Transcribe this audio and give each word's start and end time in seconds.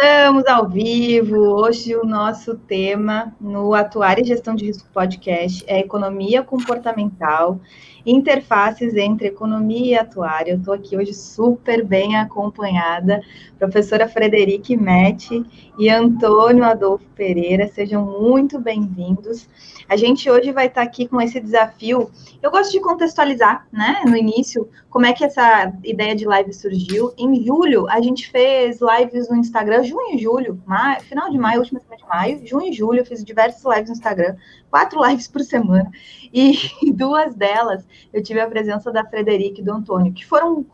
Estamos 0.00 0.46
ao 0.46 0.68
vivo. 0.68 1.36
Hoje 1.36 1.96
o 1.96 2.04
nosso 2.04 2.54
tema 2.54 3.34
no 3.40 3.74
Atuar 3.74 4.20
e 4.20 4.24
Gestão 4.24 4.54
de 4.54 4.64
Risco 4.64 4.88
Podcast 4.94 5.64
é 5.66 5.80
economia 5.80 6.40
comportamental, 6.40 7.60
interfaces 8.06 8.94
entre 8.94 9.26
economia 9.26 9.86
e 9.86 9.98
atuária. 9.98 10.52
Eu 10.52 10.58
estou 10.58 10.72
aqui 10.72 10.96
hoje 10.96 11.12
super 11.12 11.84
bem 11.84 12.16
acompanhada, 12.16 13.20
professora 13.58 14.08
Frederique 14.08 14.76
Metti 14.76 15.44
e 15.76 15.90
Antônio 15.90 16.62
Adolfo 16.62 17.04
Pereira. 17.16 17.66
Sejam 17.66 18.04
muito 18.04 18.60
bem-vindos. 18.60 19.48
A 19.88 19.96
gente 19.96 20.30
hoje 20.30 20.52
vai 20.52 20.66
estar 20.66 20.82
aqui 20.82 21.08
com 21.08 21.20
esse 21.20 21.40
desafio. 21.40 22.10
Eu 22.40 22.50
gosto 22.50 22.70
de 22.70 22.80
contextualizar, 22.80 23.66
né, 23.72 24.02
no 24.06 24.16
início, 24.16 24.68
como 24.90 25.06
é 25.06 25.12
que 25.12 25.24
essa 25.24 25.72
ideia 25.82 26.14
de 26.14 26.26
live 26.26 26.52
surgiu. 26.52 27.12
Em 27.18 27.42
julho, 27.44 27.88
a 27.88 28.00
gente 28.00 28.30
fez 28.30 28.78
lives 28.80 29.28
no 29.28 29.36
Instagram, 29.36 29.82
junho 29.88 30.14
e 30.14 30.18
julho, 30.18 30.62
maio, 30.66 31.00
final 31.02 31.30
de 31.30 31.38
maio, 31.38 31.60
última 31.60 31.80
semana 31.80 31.96
de 31.96 32.08
maio, 32.08 32.46
junho 32.46 32.68
e 32.68 32.72
julho, 32.72 33.00
eu 33.00 33.06
fiz 33.06 33.24
diversas 33.24 33.64
lives 33.64 33.88
no 33.88 33.96
Instagram, 33.96 34.36
quatro 34.70 35.02
lives 35.06 35.28
por 35.28 35.40
semana. 35.42 35.90
E 36.32 36.56
duas 36.92 37.34
delas 37.34 37.86
eu 38.12 38.22
tive 38.22 38.40
a 38.40 38.48
presença 38.48 38.90
da 38.92 39.04
Frederic 39.04 39.60
e 39.60 39.64
do 39.64 39.72
Antônio, 39.72 40.12
que 40.12 40.24
foram 40.24 40.64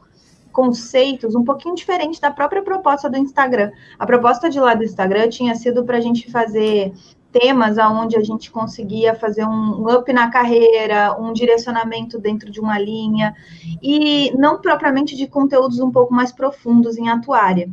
conceitos 0.53 1.35
um 1.35 1.43
pouquinho 1.43 1.75
diferentes 1.75 2.21
da 2.21 2.31
própria 2.31 2.63
proposta 2.63 3.11
do 3.11 3.17
Instagram. 3.17 3.73
A 3.99 4.07
proposta 4.07 4.49
de 4.49 4.61
lá 4.61 4.75
do 4.75 4.85
Instagram 4.85 5.29
tinha 5.29 5.55
sido 5.57 5.85
para 5.85 5.99
a 5.99 6.01
gente 6.01 6.31
fazer 6.31 6.93
temas 7.35 7.77
aonde 7.79 8.17
a 8.17 8.23
gente 8.23 8.49
conseguia 8.49 9.13
fazer 9.13 9.45
um 9.45 9.93
up 9.93 10.11
na 10.13 10.31
carreira, 10.31 11.21
um 11.21 11.33
direcionamento 11.33 12.17
dentro 12.17 12.49
de 12.49 12.61
uma 12.61 12.79
linha, 12.79 13.35
e 13.83 14.31
não 14.37 14.61
propriamente 14.61 15.17
de 15.17 15.27
conteúdos 15.27 15.81
um 15.81 15.91
pouco 15.91 16.15
mais 16.15 16.31
profundos 16.31 16.97
em 16.97 17.09
atuária. 17.09 17.69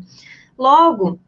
Logo, 0.57 1.19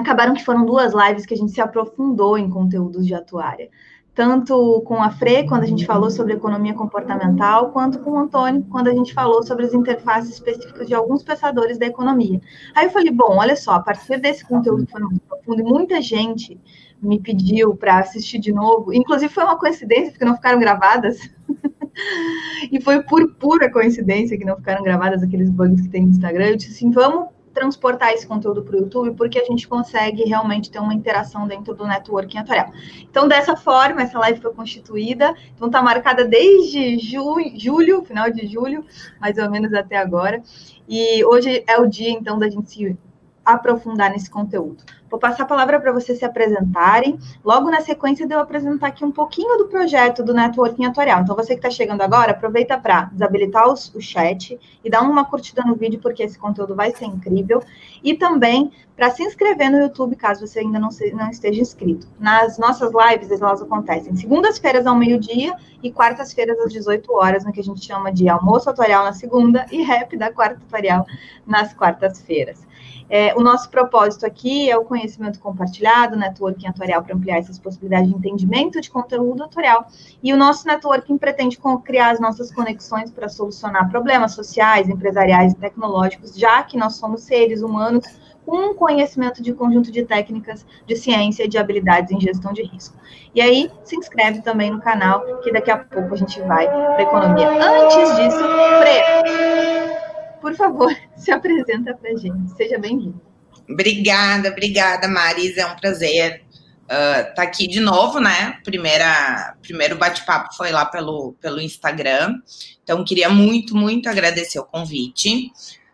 acabaram 0.00 0.34
que 0.34 0.44
foram 0.44 0.64
duas 0.64 0.92
lives 0.92 1.26
que 1.26 1.34
a 1.34 1.36
gente 1.36 1.52
se 1.52 1.60
aprofundou 1.60 2.38
em 2.38 2.48
conteúdos 2.48 3.06
de 3.06 3.14
atuária 3.14 3.68
tanto 4.16 4.80
com 4.86 5.02
a 5.02 5.10
Fre, 5.10 5.46
quando 5.46 5.64
a 5.64 5.66
gente 5.66 5.84
falou 5.84 6.10
sobre 6.10 6.32
economia 6.32 6.72
comportamental, 6.72 7.70
quanto 7.70 7.98
com 7.98 8.12
o 8.12 8.18
Antônio, 8.18 8.64
quando 8.70 8.88
a 8.88 8.94
gente 8.94 9.12
falou 9.12 9.42
sobre 9.42 9.66
as 9.66 9.74
interfaces 9.74 10.30
específicas 10.32 10.88
de 10.88 10.94
alguns 10.94 11.22
pensadores 11.22 11.76
da 11.76 11.84
economia. 11.84 12.40
Aí 12.74 12.86
eu 12.86 12.90
falei, 12.90 13.12
bom, 13.12 13.36
olha 13.36 13.54
só, 13.54 13.72
a 13.72 13.80
partir 13.80 14.18
desse 14.18 14.42
conteúdo 14.42 14.86
que 14.86 14.92
foi 14.92 15.02
muito 15.02 15.20
profundo, 15.20 15.60
e 15.60 15.62
muita 15.62 16.00
gente 16.00 16.58
me 17.02 17.20
pediu 17.20 17.76
para 17.76 17.98
assistir 17.98 18.38
de 18.38 18.54
novo, 18.54 18.90
inclusive 18.90 19.30
foi 19.30 19.44
uma 19.44 19.58
coincidência, 19.58 20.12
porque 20.12 20.24
não 20.24 20.36
ficaram 20.36 20.58
gravadas, 20.58 21.18
e 22.72 22.80
foi 22.80 23.02
por 23.02 23.34
pura 23.34 23.70
coincidência 23.70 24.38
que 24.38 24.46
não 24.46 24.56
ficaram 24.56 24.82
gravadas 24.82 25.22
aqueles 25.22 25.50
bugs 25.50 25.82
que 25.82 25.90
tem 25.90 26.04
no 26.04 26.12
Instagram, 26.12 26.46
eu 26.46 26.56
disse 26.56 26.72
assim, 26.72 26.90
vamos 26.90 27.35
transportar 27.56 28.12
esse 28.12 28.26
conteúdo 28.26 28.62
para 28.62 28.76
o 28.76 28.80
YouTube, 28.80 29.16
porque 29.16 29.38
a 29.38 29.44
gente 29.44 29.66
consegue 29.66 30.24
realmente 30.24 30.70
ter 30.70 30.78
uma 30.78 30.92
interação 30.92 31.48
dentro 31.48 31.74
do 31.74 31.86
networking 31.86 32.36
atuarial. 32.36 32.70
Então, 33.00 33.26
dessa 33.26 33.56
forma, 33.56 34.02
essa 34.02 34.18
live 34.18 34.42
foi 34.42 34.52
constituída, 34.52 35.34
então 35.54 35.68
está 35.68 35.80
marcada 35.80 36.26
desde 36.26 36.98
julho, 36.98 38.04
final 38.04 38.30
de 38.30 38.46
julho, 38.46 38.84
mais 39.18 39.38
ou 39.38 39.50
menos 39.50 39.72
até 39.72 39.96
agora. 39.96 40.42
E 40.86 41.24
hoje 41.24 41.64
é 41.66 41.80
o 41.80 41.86
dia, 41.86 42.10
então, 42.10 42.38
da 42.38 42.50
gente 42.50 42.70
se 42.70 42.98
aprofundar 43.42 44.10
nesse 44.10 44.28
conteúdo. 44.28 44.84
Vou 45.10 45.20
passar 45.20 45.44
a 45.44 45.46
palavra 45.46 45.80
para 45.80 45.92
vocês 45.92 46.18
se 46.18 46.24
apresentarem. 46.24 47.18
Logo 47.44 47.70
na 47.70 47.80
sequência 47.80 48.26
eu 48.28 48.40
apresentar 48.40 48.88
aqui 48.88 49.04
um 49.04 49.12
pouquinho 49.12 49.56
do 49.56 49.66
projeto 49.66 50.22
do 50.22 50.34
Networking 50.34 50.84
Atuarial. 50.84 51.22
Então, 51.22 51.36
você 51.36 51.54
que 51.54 51.60
está 51.60 51.70
chegando 51.70 52.02
agora, 52.02 52.32
aproveita 52.32 52.78
para 52.78 53.04
desabilitar 53.04 53.68
os, 53.68 53.94
o 53.94 54.00
chat 54.00 54.58
e 54.84 54.90
dar 54.90 55.02
uma 55.02 55.24
curtida 55.24 55.62
no 55.62 55.74
vídeo, 55.74 56.00
porque 56.00 56.22
esse 56.22 56.38
conteúdo 56.38 56.74
vai 56.74 56.90
ser 56.90 57.04
incrível. 57.04 57.62
E 58.02 58.14
também 58.14 58.72
para 58.96 59.10
se 59.10 59.22
inscrever 59.22 59.70
no 59.70 59.78
YouTube, 59.78 60.16
caso 60.16 60.46
você 60.46 60.60
ainda 60.60 60.78
não, 60.78 60.90
se, 60.90 61.12
não 61.12 61.28
esteja 61.30 61.60
inscrito. 61.60 62.08
Nas 62.18 62.58
nossas 62.58 62.90
lives, 62.92 63.30
elas 63.30 63.60
acontecem 63.60 64.16
segundas-feiras 64.16 64.86
ao 64.86 64.96
meio-dia 64.96 65.54
e 65.82 65.92
quartas-feiras 65.92 66.58
às 66.60 66.72
18 66.72 67.12
horas, 67.12 67.44
no 67.44 67.52
que 67.52 67.60
a 67.60 67.62
gente 67.62 67.84
chama 67.84 68.10
de 68.10 68.26
almoço 68.28 68.70
atuarial 68.70 69.04
na 69.04 69.12
segunda 69.12 69.66
e 69.70 69.82
rap 69.82 70.16
da 70.16 70.32
quarta 70.32 70.60
atuarial 70.66 71.06
nas 71.46 71.74
quartas-feiras. 71.74 72.66
É, 73.08 73.34
o 73.36 73.40
nosso 73.40 73.70
propósito 73.70 74.26
aqui 74.26 74.70
é 74.70 74.76
o 74.76 74.84
conhecimento 74.84 75.38
compartilhado, 75.38 76.16
networking 76.16 76.66
atuarial 76.66 77.02
para 77.02 77.14
ampliar 77.14 77.38
essas 77.38 77.58
possibilidades 77.58 78.08
de 78.08 78.16
entendimento 78.16 78.80
de 78.80 78.90
conteúdo 78.90 79.44
atuarial. 79.44 79.86
E 80.22 80.32
o 80.32 80.36
nosso 80.36 80.66
networking 80.66 81.16
pretende 81.16 81.58
criar 81.84 82.10
as 82.10 82.20
nossas 82.20 82.52
conexões 82.52 83.10
para 83.10 83.28
solucionar 83.28 83.88
problemas 83.90 84.32
sociais, 84.32 84.88
empresariais 84.88 85.52
e 85.52 85.56
tecnológicos, 85.56 86.36
já 86.36 86.62
que 86.62 86.76
nós 86.76 86.96
somos 86.96 87.22
seres 87.22 87.62
humanos 87.62 88.04
com 88.44 88.70
um 88.70 88.74
conhecimento 88.74 89.42
de 89.42 89.52
conjunto 89.52 89.90
de 89.90 90.04
técnicas 90.04 90.64
de 90.86 90.94
ciência 90.96 91.44
e 91.44 91.48
de 91.48 91.58
habilidades 91.58 92.12
em 92.12 92.20
gestão 92.20 92.52
de 92.52 92.62
risco. 92.62 92.96
E 93.34 93.40
aí, 93.42 93.70
se 93.82 93.96
inscreve 93.96 94.40
também 94.40 94.70
no 94.70 94.80
canal, 94.80 95.20
que 95.42 95.52
daqui 95.52 95.70
a 95.70 95.78
pouco 95.78 96.14
a 96.14 96.16
gente 96.16 96.40
vai 96.42 96.66
para 96.68 96.96
a 96.96 97.02
economia. 97.02 97.48
Antes 97.50 98.16
disso, 98.16 98.38
Fre, 98.38 100.05
por 100.46 100.54
favor, 100.54 100.96
se 101.18 101.32
apresenta 101.32 101.92
para 101.92 102.10
a 102.10 102.16
gente. 102.16 102.56
Seja 102.56 102.78
bem-vindo. 102.78 103.20
Obrigada, 103.68 104.50
obrigada, 104.50 105.08
Marisa. 105.08 105.62
É 105.62 105.66
um 105.66 105.74
prazer 105.74 106.44
estar 106.82 107.30
uh, 107.32 107.34
tá 107.34 107.42
aqui 107.42 107.66
de 107.66 107.80
novo, 107.80 108.20
né? 108.20 108.60
Primeira, 108.62 109.56
primeiro 109.60 109.96
bate-papo 109.96 110.54
foi 110.54 110.70
lá 110.70 110.84
pelo, 110.84 111.34
pelo 111.40 111.60
Instagram. 111.60 112.36
Então, 112.84 113.04
queria 113.04 113.28
muito, 113.28 113.76
muito 113.76 114.08
agradecer 114.08 114.60
o 114.60 114.64
convite. 114.64 115.50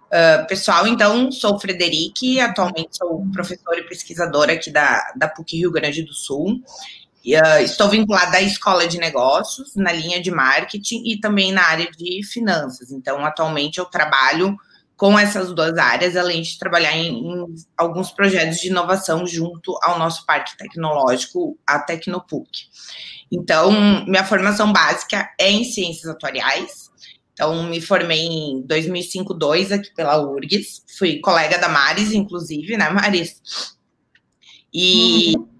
Uh, 0.09 0.47
pessoal, 0.47 0.87
então, 0.87 1.33
sou 1.33 1.59
Frederique, 1.59 2.39
atualmente 2.39 2.99
sou 2.99 3.27
professora 3.33 3.81
e 3.81 3.89
pesquisadora 3.89 4.53
aqui 4.53 4.71
da, 4.71 5.15
da 5.17 5.29
PUC 5.29 5.57
Rio 5.57 5.73
Grande 5.73 6.03
do 6.03 6.13
Sul. 6.13 6.61
Uh, 7.25 7.63
estou 7.63 7.89
vinculada 7.89 8.39
à 8.39 8.43
escola 8.43 8.87
de 8.89 8.99
negócios, 8.99 9.77
na 9.77 9.93
linha 9.93 10.21
de 10.21 10.31
marketing 10.31 11.05
e 11.07 11.21
também 11.21 11.53
na 11.53 11.63
área 11.63 11.89
de 11.91 12.21
finanças. 12.25 12.91
Então, 12.91 13.25
atualmente 13.25 13.79
eu 13.79 13.85
trabalho 13.85 14.57
com 14.97 15.17
essas 15.17 15.53
duas 15.53 15.79
áreas, 15.79 16.17
além 16.17 16.43
de 16.43 16.59
trabalhar 16.59 16.97
em, 16.97 17.09
em 17.09 17.55
alguns 17.77 18.11
projetos 18.11 18.59
de 18.59 18.69
inovação 18.69 19.25
junto 19.27 19.79
ao 19.83 19.99
nosso 19.99 20.27
parque 20.27 20.57
tecnológico, 20.57 21.57
a 21.67 21.79
Tecnopuc. 21.79 22.49
Então, 23.31 23.71
minha 24.05 24.25
formação 24.25 24.73
básica 24.73 25.31
é 25.41 25.51
em 25.51 25.65
ciências 25.65 26.07
atuariais. 26.07 26.91
Então, 27.33 27.63
me 27.65 27.81
formei 27.81 28.27
em 28.27 28.67
2005-2 28.67 29.73
aqui 29.73 29.95
pela 29.95 30.21
URGS. 30.21 30.85
Fui 30.99 31.21
colega 31.21 31.57
da 31.57 31.69
Maris, 31.69 32.13
inclusive, 32.13 32.77
né, 32.77 32.91
Maris? 32.91 33.41
E 34.75 35.35
uhum 35.37 35.52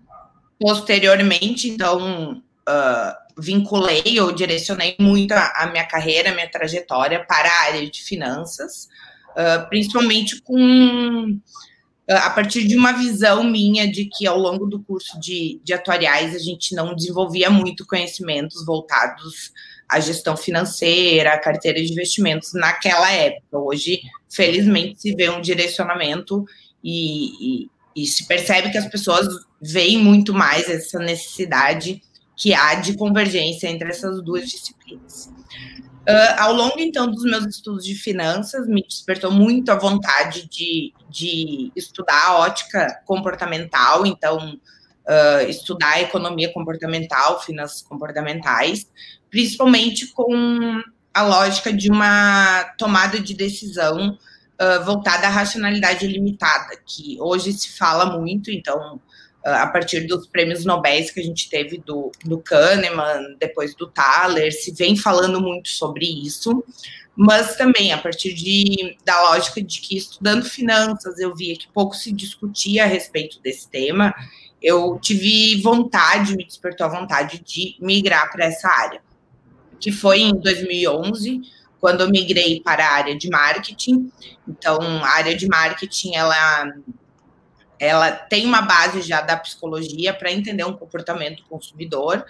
posteriormente, 0.63 1.69
então, 1.69 2.41
uh, 2.69 3.23
vinculei 3.37 4.21
ou 4.21 4.31
direcionei 4.31 4.95
muito 5.01 5.33
a, 5.33 5.53
a, 5.57 5.67
minha 5.67 5.85
carreira, 5.85 6.31
a 6.31 6.35
minha 6.35 6.49
trajetória 6.49 7.25
para 7.27 7.49
a 7.49 7.63
área 7.65 7.91
de 7.91 8.01
finanças, 8.01 8.87
uh, 9.31 9.69
principalmente 9.69 10.41
com 10.41 11.33
uh, 11.33 12.15
a 12.15 12.31
partir 12.31 12.65
de 12.65 12.77
uma 12.77 12.93
visão 12.93 13.43
minha 13.43 13.91
de 13.91 14.05
que 14.05 14.25
ao 14.25 14.39
longo 14.39 14.65
do 14.67 14.81
curso 14.81 15.19
de, 15.19 15.61
de 15.65 15.73
atuariais 15.73 16.33
a 16.33 16.39
gente 16.39 16.77
não 16.77 16.95
desenvolvia 16.95 17.51
muito 17.51 17.85
conhecimentos 17.85 18.65
voltados 18.65 19.51
à 19.89 19.99
gestão 19.99 20.37
financeira, 20.37 21.33
à 21.33 21.39
carteira 21.41 21.83
de 21.83 21.91
investimentos 21.91 22.53
naquela 22.55 23.11
época. 23.11 23.59
Hoje, 23.59 24.01
felizmente, 24.31 25.03
se 25.03 25.13
vê 25.17 25.29
um 25.29 25.41
direcionamento 25.41 26.45
e, 26.85 27.65
e, 27.65 27.71
e 27.95 28.07
se 28.07 28.27
percebe 28.27 28.71
que 28.71 28.79
as 28.79 28.87
pessoas 28.87 29.27
veem 29.61 29.99
muito 29.99 30.33
mais 30.33 30.69
essa 30.69 30.99
necessidade 30.99 32.03
que 32.37 32.55
há 32.55 32.75
de 32.75 32.97
convergência 32.97 33.69
entre 33.69 33.89
essas 33.89 34.23
duas 34.23 34.49
disciplinas. 34.49 35.31
Uh, 36.09 36.35
ao 36.39 36.53
longo, 36.53 36.81
então, 36.81 37.09
dos 37.09 37.23
meus 37.23 37.47
estudos 37.47 37.85
de 37.85 37.95
finanças, 37.95 38.67
me 38.67 38.83
despertou 38.83 39.31
muito 39.31 39.71
a 39.71 39.79
vontade 39.79 40.49
de, 40.49 40.93
de 41.09 41.71
estudar 41.77 42.27
a 42.27 42.39
ótica 42.39 43.01
comportamental, 43.07 44.05
então, 44.05 44.59
uh, 45.07 45.49
estudar 45.49 45.93
a 45.93 46.03
economia 46.03 46.53
comportamental, 46.53 47.41
finanças 47.41 47.83
comportamentais, 47.83 48.91
principalmente 49.31 50.09
com 50.09 50.83
a 51.15 51.23
lógica 51.23 51.73
de 51.73 51.89
uma 51.89 52.65
tomada 52.77 53.21
de 53.21 53.35
decisão 53.35 54.19
uh, 54.63 54.85
voltada 54.85 55.27
à 55.27 55.31
racionalidade 55.31 56.07
limitada, 56.07 56.77
que 56.87 57.17
hoje 57.21 57.53
se 57.53 57.77
fala 57.77 58.19
muito, 58.19 58.51
então, 58.51 59.01
a 59.45 59.67
partir 59.67 60.07
dos 60.07 60.27
prêmios 60.27 60.65
Nobel 60.65 61.05
que 61.13 61.21
a 61.21 61.25
gente 61.25 61.51
teve 61.51 61.79
do, 61.79 62.13
do 62.25 62.39
Kahneman, 62.39 63.37
depois 63.41 63.75
do 63.75 63.89
Thaler, 63.89 64.53
se 64.53 64.73
vem 64.73 64.97
falando 64.97 65.41
muito 65.41 65.69
sobre 65.69 66.07
isso, 66.07 66.65
mas 67.15 67.57
também 67.57 67.93
a 67.93 67.99
partir 67.99 68.33
de, 68.35 68.97
da 69.05 69.31
lógica 69.31 69.61
de 69.61 69.81
que 69.81 69.97
estudando 69.97 70.45
finanças 70.45 71.19
eu 71.19 71.35
via 71.35 71.57
que 71.57 71.69
pouco 71.73 71.95
se 71.95 72.13
discutia 72.13 72.85
a 72.85 72.87
respeito 72.87 73.41
desse 73.41 73.69
tema, 73.69 74.15
eu 74.63 74.99
tive 75.01 75.61
vontade, 75.61 76.37
me 76.37 76.45
despertou 76.45 76.87
a 76.87 77.01
vontade 77.01 77.43
de 77.45 77.77
migrar 77.81 78.31
para 78.31 78.47
essa 78.47 78.69
área, 78.69 79.03
que 79.81 79.91
foi 79.91 80.21
em 80.21 80.35
2011, 80.35 81.43
quando 81.83 82.03
eu 82.03 82.09
migrei 82.09 82.61
para 82.61 82.87
a 82.87 82.93
área 82.93 83.19
de 83.19 83.29
marketing. 83.29 84.09
Então, 84.47 84.79
a 85.03 85.09
área 85.09 85.37
de 85.37 85.49
marketing, 85.49 86.15
ela 86.15 86.73
ela 87.77 88.13
tem 88.13 88.47
uma 88.47 88.63
base 88.63 89.03
já 89.03 89.21
da 89.21 89.37
psicologia 89.37 90.15
para 90.15 90.31
entender 90.31 90.63
um 90.63 90.73
comportamento 90.73 91.43
consumidor, 91.51 92.25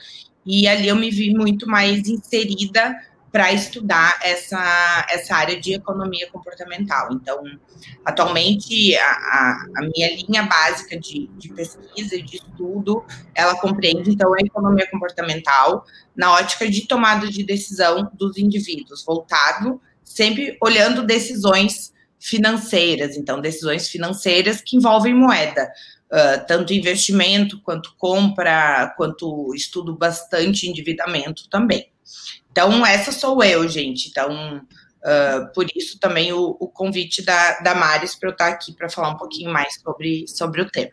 e 0.47 0.67
ali 0.67 0.89
eu 0.89 0.97
me 0.97 1.11
vi 1.11 1.35
muito 1.35 1.69
mais 1.69 2.09
inserida 2.09 2.97
para 3.33 3.51
estudar 3.51 4.21
essa, 4.23 5.07
essa 5.09 5.35
área 5.35 5.59
de 5.59 5.73
economia 5.73 6.31
comportamental. 6.31 7.09
Então, 7.13 7.43
atualmente, 8.05 8.95
a, 8.95 9.05
a, 9.05 9.67
a 9.79 9.81
minha 9.89 10.15
linha 10.15 10.43
básica 10.43 11.01
de, 11.01 11.29
de, 11.39 11.49
pesquisa 11.49 12.15
e 12.15 12.23
de 12.23 12.37
estudo, 12.37 13.03
ela 13.35 13.59
compreende, 13.59 14.11
então, 14.11 14.35
a 14.35 14.39
economia 14.39 14.87
comportamental 14.91 15.87
na 16.15 16.35
ótica 16.35 16.69
de 16.69 16.87
tomada 16.87 17.27
de 17.27 17.43
decisão 17.43 18.11
dos 18.13 18.37
indivíduos, 18.37 19.03
voltado 19.03 19.81
sempre 20.05 20.59
olhando 20.61 21.07
decisões 21.07 21.91
financeiras, 22.21 23.17
então, 23.17 23.41
decisões 23.41 23.89
financeiras 23.89 24.61
que 24.61 24.77
envolvem 24.77 25.15
moeda, 25.15 25.73
uh, 26.13 26.47
tanto 26.47 26.75
investimento, 26.75 27.61
quanto 27.63 27.95
compra, 27.97 28.93
quanto 28.97 29.55
estudo 29.55 29.97
bastante 29.97 30.69
endividamento 30.69 31.49
também. 31.49 31.91
Então, 32.53 32.85
essa 32.87 33.11
sou 33.11 33.43
eu, 33.43 33.67
gente. 33.67 34.11
Então, 34.11 34.59
uh, 34.59 35.53
por 35.55 35.67
isso 35.75 35.99
também 35.99 36.33
o, 36.33 36.57
o 36.61 36.69
convite 36.69 37.25
da, 37.25 37.59
da 37.61 37.75
Maris 37.75 38.15
para 38.15 38.29
eu 38.29 38.33
estar 38.33 38.49
aqui 38.49 38.73
para 38.75 38.91
falar 38.91 39.11
um 39.11 39.17
pouquinho 39.17 39.51
mais 39.51 39.81
sobre, 39.81 40.27
sobre 40.29 40.61
o 40.61 40.71
tema. 40.71 40.93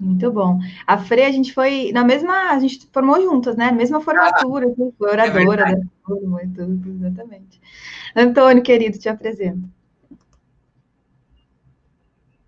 Muito 0.00 0.30
bom. 0.30 0.58
A 0.86 0.98
Fre, 0.98 1.22
a 1.22 1.30
gente 1.30 1.52
foi 1.52 1.90
na 1.92 2.04
mesma, 2.04 2.50
a 2.50 2.58
gente 2.58 2.88
formou 2.92 3.20
juntas, 3.20 3.56
né? 3.56 3.70
Mesma 3.70 4.00
formatura, 4.00 4.66
ah, 4.68 4.92
foi 4.98 5.10
oradora 5.10 5.70
é 5.70 6.44
e 6.44 6.48
tudo, 6.48 6.90
exatamente. 6.96 7.60
Antônio, 8.14 8.62
querido, 8.62 8.98
te 8.98 9.08
apresento. 9.08 9.68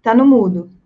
Tá 0.02 0.14
no 0.14 0.26
mudo. 0.26 0.78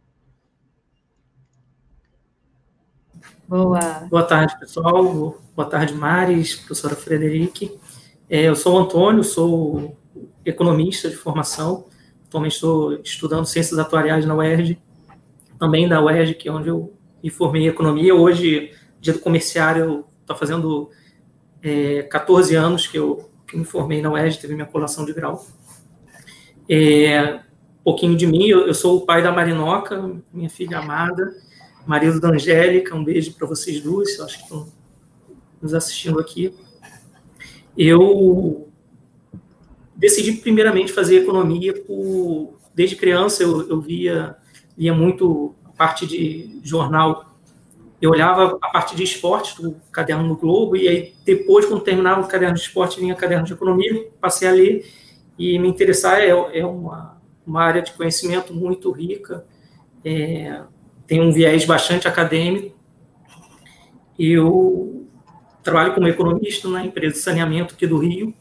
Boa. 3.53 4.07
Boa 4.09 4.23
tarde, 4.23 4.59
pessoal. 4.59 5.39
Boa 5.55 5.69
tarde, 5.69 5.93
Maris, 5.93 6.57
professora 6.57 6.97
Frederique. 6.97 7.79
É, 8.27 8.49
eu 8.49 8.57
sou 8.57 8.77
o 8.77 8.79
Antônio, 8.79 9.23
sou 9.23 9.95
economista 10.43 11.11
de 11.11 11.17
formação. 11.17 11.85
Atualmente 12.27 12.55
estou 12.55 12.95
estudando 13.03 13.45
ciências 13.45 13.79
atuariais 13.79 14.25
na 14.25 14.35
UERJ, 14.35 14.81
também 15.59 15.87
da 15.87 16.03
UERJ, 16.03 16.33
que 16.33 16.49
é 16.49 16.51
onde 16.51 16.71
eu 16.71 16.95
me 17.23 17.29
formei 17.29 17.65
em 17.65 17.67
economia. 17.67 18.15
Hoje, 18.15 18.73
dia 18.99 19.13
do 19.13 19.19
comerciário, 19.19 20.07
estou 20.23 20.35
fazendo 20.35 20.89
é, 21.63 22.05
14 22.05 22.55
anos 22.55 22.87
que 22.87 22.99
eu, 22.99 23.31
que 23.47 23.55
me 23.55 23.67
formei 23.67 24.01
na 24.01 24.11
UERJ, 24.11 24.41
teve 24.41 24.55
minha 24.55 24.67
colação 24.67 25.05
de 25.05 25.13
grau. 25.13 25.45
É, 26.67 27.35
um 27.81 27.85
pouquinho 27.85 28.17
de 28.17 28.27
mim, 28.27 28.47
eu, 28.47 28.67
eu 28.67 28.73
sou 28.73 28.97
o 28.97 29.05
pai 29.05 29.23
da 29.23 29.31
Marinoca, 29.31 30.11
minha 30.33 30.49
filha 30.49 30.79
amada 30.79 31.52
marido 31.87 32.21
da 32.21 32.31
Angélica, 32.31 32.95
um 32.95 33.05
beijo 33.05 33.35
para 33.35 33.47
vocês 33.47 33.81
duas, 33.81 34.19
acho 34.21 34.39
que 34.39 34.43
estão 34.45 34.69
nos 35.61 35.75
assistindo 35.75 36.19
aqui. 36.19 36.55
Eu 37.77 38.69
decidi 40.03 40.33
primeiramente 40.33 40.93
fazer 40.93 41.23
economia 41.23 41.73
por 41.73 42.59
desde 42.75 42.97
criança 42.97 43.43
eu, 43.43 43.69
eu 43.69 43.81
via 43.81 44.37
lia 44.77 44.93
muito 44.93 45.55
a 45.65 45.69
parte 45.71 46.07
de 46.07 46.61
jornal 46.65 47.37
eu 48.01 48.11
olhava 48.11 48.59
a 48.61 48.69
parte 48.71 48.97
de 48.97 49.05
esporte 49.05 49.63
do 49.63 49.77
caderno 49.93 50.27
do 50.27 50.37
Globo 50.37 50.77
e 50.77 50.89
aí 50.89 51.15
depois 51.25 51.67
quando 51.67 51.83
terminava 51.83 52.21
o 52.21 52.27
caderno 52.27 52.57
de 52.57 52.63
esporte 52.63 52.99
vinha 52.99 53.15
o 53.15 53.17
caderno 53.17 53.45
de 53.45 53.53
economia 53.53 54.09
passei 54.21 54.49
a 54.49 54.53
ler 54.53 54.85
e 55.39 55.59
me 55.59 55.69
interessar 55.69 56.21
é, 56.21 56.31
é 56.31 56.67
uma, 56.67 57.21
uma 57.47 57.63
área 57.63 57.83
de 57.83 57.93
conhecimento 57.93 58.53
muito 58.53 58.91
rica 58.91 59.47
é, 60.05 60.63
tem 61.07 61.21
um 61.21 61.33
viés 61.33 61.65
bastante 61.65 62.09
acadêmico. 62.09 62.77
Eu 64.19 65.07
trabalho 65.63 65.95
como 65.95 66.09
economista 66.09 66.69
na 66.69 66.85
empresa 66.85 67.15
de 67.15 67.21
saneamento 67.21 67.75
aqui 67.75 67.87
do 67.87 67.99
Rio. 67.99 68.35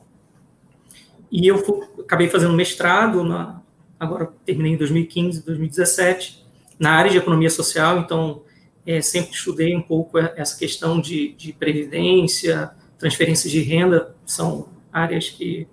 E 1.32 1.48
eu 1.48 1.58
fui, 1.60 1.80
acabei 2.00 2.28
fazendo 2.28 2.54
mestrado, 2.54 3.24
na, 3.24 3.62
agora 4.00 4.32
terminei 4.46 4.74
em 4.74 4.78
2015, 4.78 5.46
2017, 5.46 6.46
na 6.78 6.92
área 6.92 7.12
de 7.12 7.18
economia 7.18 7.50
social. 7.50 8.00
Então, 8.00 8.44
é, 8.86 9.02
sempre 9.02 9.34
estudei 9.34 9.76
um 9.76 9.82
pouco 9.82 10.18
essa 10.18 10.58
questão 10.58 11.00
de, 11.00 11.34
de 11.34 11.54
previdência, 11.54 12.72
transferências 12.98 13.52
de 13.52 13.62
renda, 13.62 14.16
são 14.26 14.70
áreas 14.92 15.30
que, 15.30 15.68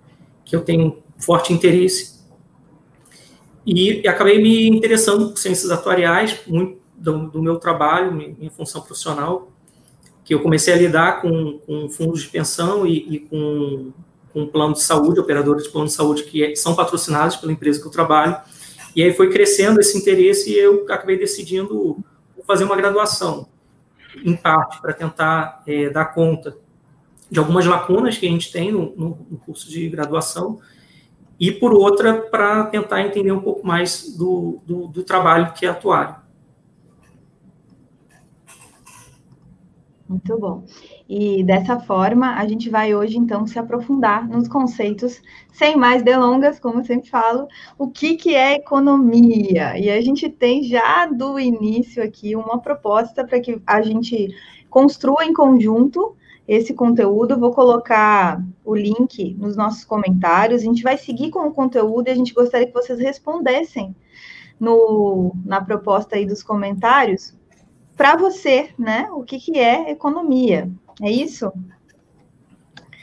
que 0.45 0.55
eu 0.55 0.61
tenho 0.61 1.03
forte 1.17 1.51
interesse. 1.51 2.19
E, 3.65 4.01
e 4.01 4.07
acabei 4.07 4.41
me 4.41 4.67
interessando 4.67 5.29
por 5.29 5.37
ciências 5.37 5.71
atuariais, 5.71 6.39
muito 6.47 6.78
do, 6.99 7.27
do 7.29 7.41
meu 7.41 7.57
trabalho, 7.57 8.11
minha 8.13 8.51
função 8.51 8.81
profissional, 8.81 9.51
que 10.23 10.33
eu 10.33 10.41
comecei 10.41 10.73
a 10.73 10.77
lidar 10.77 11.21
com, 11.21 11.59
com 11.59 11.89
fundos 11.89 12.21
de 12.21 12.27
pensão 12.27 12.85
e, 12.85 13.15
e 13.15 13.19
com, 13.19 13.91
com 14.31 14.47
plano 14.47 14.73
de 14.73 14.81
saúde, 14.81 15.19
operadores 15.19 15.63
de 15.63 15.69
plano 15.69 15.87
de 15.87 15.93
saúde 15.93 16.23
que 16.23 16.43
é, 16.43 16.55
são 16.55 16.75
patrocinados 16.75 17.35
pela 17.37 17.51
empresa 17.51 17.81
que 17.81 17.87
eu 17.87 17.91
trabalho. 17.91 18.37
E 18.95 19.01
aí 19.01 19.13
foi 19.13 19.29
crescendo 19.29 19.79
esse 19.79 19.97
interesse 19.97 20.51
e 20.51 20.57
eu 20.57 20.83
acabei 20.83 21.17
decidindo 21.17 21.97
fazer 22.45 22.63
uma 22.63 22.75
graduação, 22.75 23.47
em 24.23 24.35
parte, 24.35 24.81
para 24.81 24.93
tentar 24.93 25.63
é, 25.67 25.89
dar 25.89 26.05
conta 26.05 26.57
de 27.29 27.39
algumas 27.39 27.65
lacunas 27.65 28.17
que 28.17 28.25
a 28.25 28.29
gente 28.29 28.51
tem 28.51 28.71
no, 28.71 28.93
no, 28.95 29.37
curso 29.45 29.69
de 29.69 29.87
graduação, 29.87 30.59
e 31.39 31.51
por 31.51 31.73
outra, 31.73 32.21
para 32.21 32.65
tentar 32.65 33.01
entender 33.01 33.31
um 33.31 33.39
pouco 33.39 33.65
mais 33.65 34.15
do, 34.17 34.59
do, 34.65 34.87
do 34.87 35.03
trabalho 35.03 35.53
que 35.53 35.65
é 35.65 35.69
atuário. 35.69 36.15
Muito 40.09 40.39
bom. 40.39 40.63
E 41.07 41.43
dessa 41.43 41.79
forma, 41.79 42.33
a 42.33 42.47
gente 42.47 42.67
vai 42.67 42.95
hoje, 42.95 43.15
então, 43.15 43.45
se 43.45 43.59
aprofundar 43.59 44.27
nos 44.27 44.47
conceitos, 44.47 45.21
sem 45.53 45.77
mais 45.77 46.01
delongas, 46.01 46.59
como 46.59 46.79
eu 46.79 46.83
sempre 46.83 47.07
falo, 47.07 47.47
o 47.77 47.87
que, 47.87 48.15
que 48.15 48.33
é 48.33 48.55
economia. 48.55 49.77
E 49.77 49.87
a 49.87 50.01
gente 50.01 50.27
tem 50.27 50.63
já 50.63 51.05
do 51.05 51.39
início 51.39 52.01
aqui 52.03 52.35
uma 52.35 52.59
proposta 52.59 53.23
para 53.23 53.39
que 53.39 53.61
a 53.67 53.83
gente 53.83 54.35
construa 54.67 55.23
em 55.23 55.31
conjunto 55.31 56.15
esse 56.47 56.73
conteúdo. 56.73 57.39
vou 57.39 57.51
colocar 57.51 58.43
o 58.65 58.73
link 58.73 59.35
nos 59.35 59.55
nossos 59.55 59.85
comentários. 59.85 60.63
A 60.63 60.65
gente 60.65 60.81
vai 60.81 60.97
seguir 60.97 61.29
com 61.29 61.47
o 61.47 61.53
conteúdo 61.53 62.07
e 62.07 62.11
a 62.11 62.15
gente 62.15 62.33
gostaria 62.33 62.65
que 62.65 62.73
vocês 62.73 62.97
respondessem 62.97 63.95
no, 64.59 65.35
na 65.45 65.63
proposta 65.63 66.15
aí 66.15 66.25
dos 66.25 66.41
comentários 66.41 67.37
para 67.99 68.15
você, 68.15 68.69
né? 68.79 69.09
O 69.11 69.25
que, 69.25 69.37
que 69.37 69.59
é 69.59 69.91
economia? 69.91 70.71
É 71.01 71.11
isso? 71.11 71.51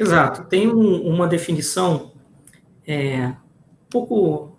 Exato. 0.01 0.49
Tem 0.49 0.67
um, 0.67 1.07
uma 1.07 1.27
definição 1.27 2.13
é, 2.87 3.27
um 3.27 3.91
pouco 3.91 4.57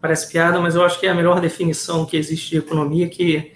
parece 0.00 0.28
piada, 0.32 0.60
mas 0.60 0.74
eu 0.74 0.84
acho 0.84 0.98
que 0.98 1.06
é 1.06 1.10
a 1.10 1.14
melhor 1.14 1.40
definição 1.40 2.04
que 2.04 2.16
existe 2.16 2.50
de 2.50 2.58
economia 2.58 3.08
que 3.08 3.52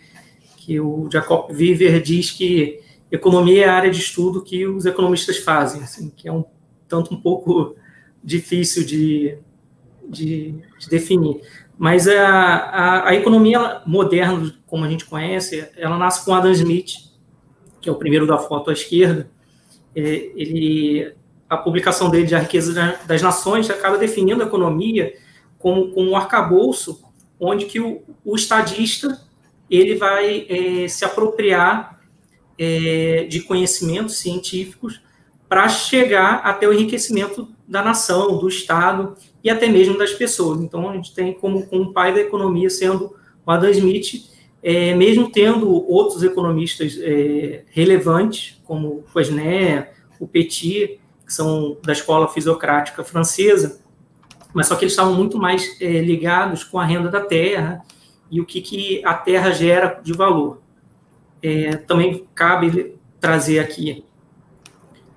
que 0.58 0.80
o 0.80 1.08
Jacob 1.12 1.52
Viver 1.52 2.00
diz 2.02 2.30
que 2.30 2.80
economia 3.10 3.64
é 3.64 3.68
a 3.68 3.74
área 3.74 3.90
de 3.90 4.00
estudo 4.00 4.42
que 4.42 4.64
os 4.64 4.86
economistas 4.86 5.38
fazem, 5.38 5.82
assim, 5.82 6.10
que 6.10 6.28
é 6.28 6.32
um 6.32 6.44
tanto 6.86 7.14
um 7.14 7.20
pouco 7.20 7.74
difícil 8.22 8.84
de, 8.84 9.38
de, 10.08 10.54
de 10.78 10.88
definir. 10.88 11.40
Mas 11.78 12.08
a, 12.08 12.28
a, 12.28 13.08
a, 13.10 13.14
economia 13.14 13.82
moderna, 13.86 14.54
como 14.66 14.84
a 14.84 14.88
gente 14.88 15.04
conhece, 15.04 15.68
ela 15.76 15.98
nasce 15.98 16.24
com 16.24 16.34
Adam 16.34 16.50
Smith, 16.52 16.94
que 17.80 17.88
é 17.88 17.92
o 17.92 17.96
primeiro 17.96 18.26
da 18.26 18.38
foto 18.38 18.70
à 18.70 18.72
esquerda. 18.72 19.30
É, 19.94 20.00
ele, 20.34 21.12
a 21.48 21.56
publicação 21.56 22.08
dele 22.08 22.26
de 22.26 22.34
A 22.34 22.38
Riqueza 22.38 22.98
das 23.06 23.20
Nações 23.20 23.68
acaba 23.68 23.98
definindo 23.98 24.42
a 24.42 24.46
economia 24.46 25.14
como, 25.58 25.92
como 25.92 26.10
um 26.10 26.16
arcabouço 26.16 27.04
onde 27.38 27.66
que 27.66 27.78
o, 27.78 28.02
o 28.24 28.34
estadista 28.34 29.20
ele 29.70 29.96
vai 29.96 30.46
é, 30.48 30.88
se 30.88 31.04
apropriar 31.04 32.00
é, 32.58 33.26
de 33.28 33.40
conhecimentos 33.42 34.16
científicos 34.16 35.02
para 35.48 35.68
chegar 35.68 36.36
até 36.44 36.66
o 36.66 36.72
enriquecimento 36.72 37.48
da 37.66 37.82
nação, 37.82 38.38
do 38.38 38.48
Estado 38.48 39.14
e 39.42 39.50
até 39.50 39.66
mesmo 39.66 39.98
das 39.98 40.12
pessoas. 40.12 40.60
Então, 40.60 40.88
a 40.88 40.94
gente 40.94 41.14
tem 41.14 41.32
como, 41.32 41.66
pai 41.92 42.14
da 42.14 42.20
economia 42.20 42.70
sendo 42.70 43.16
o 43.44 43.50
Adam 43.50 43.70
Smith, 43.70 44.30
é, 44.62 44.94
mesmo 44.94 45.30
tendo 45.30 45.70
outros 45.90 46.22
economistas 46.22 46.98
é, 47.00 47.64
relevantes, 47.68 48.60
como 48.64 48.88
o 48.88 49.04
o 50.18 50.26
Petit, 50.26 51.00
que 51.26 51.32
são 51.32 51.76
da 51.84 51.92
escola 51.92 52.28
fisiocrática 52.28 53.04
francesa, 53.04 53.80
mas 54.54 54.68
só 54.68 54.76
que 54.76 54.84
eles 54.84 54.92
estavam 54.92 55.14
muito 55.14 55.38
mais 55.38 55.78
é, 55.80 56.00
ligados 56.00 56.64
com 56.64 56.78
a 56.78 56.84
renda 56.84 57.10
da 57.10 57.20
terra 57.20 57.84
e 58.30 58.40
o 58.40 58.46
que, 58.46 58.60
que 58.60 59.04
a 59.04 59.12
terra 59.12 59.50
gera 59.50 60.00
de 60.02 60.12
valor. 60.12 60.62
É, 61.42 61.76
também 61.76 62.26
cabe 62.34 62.96
trazer 63.20 63.58
aqui 63.58 64.04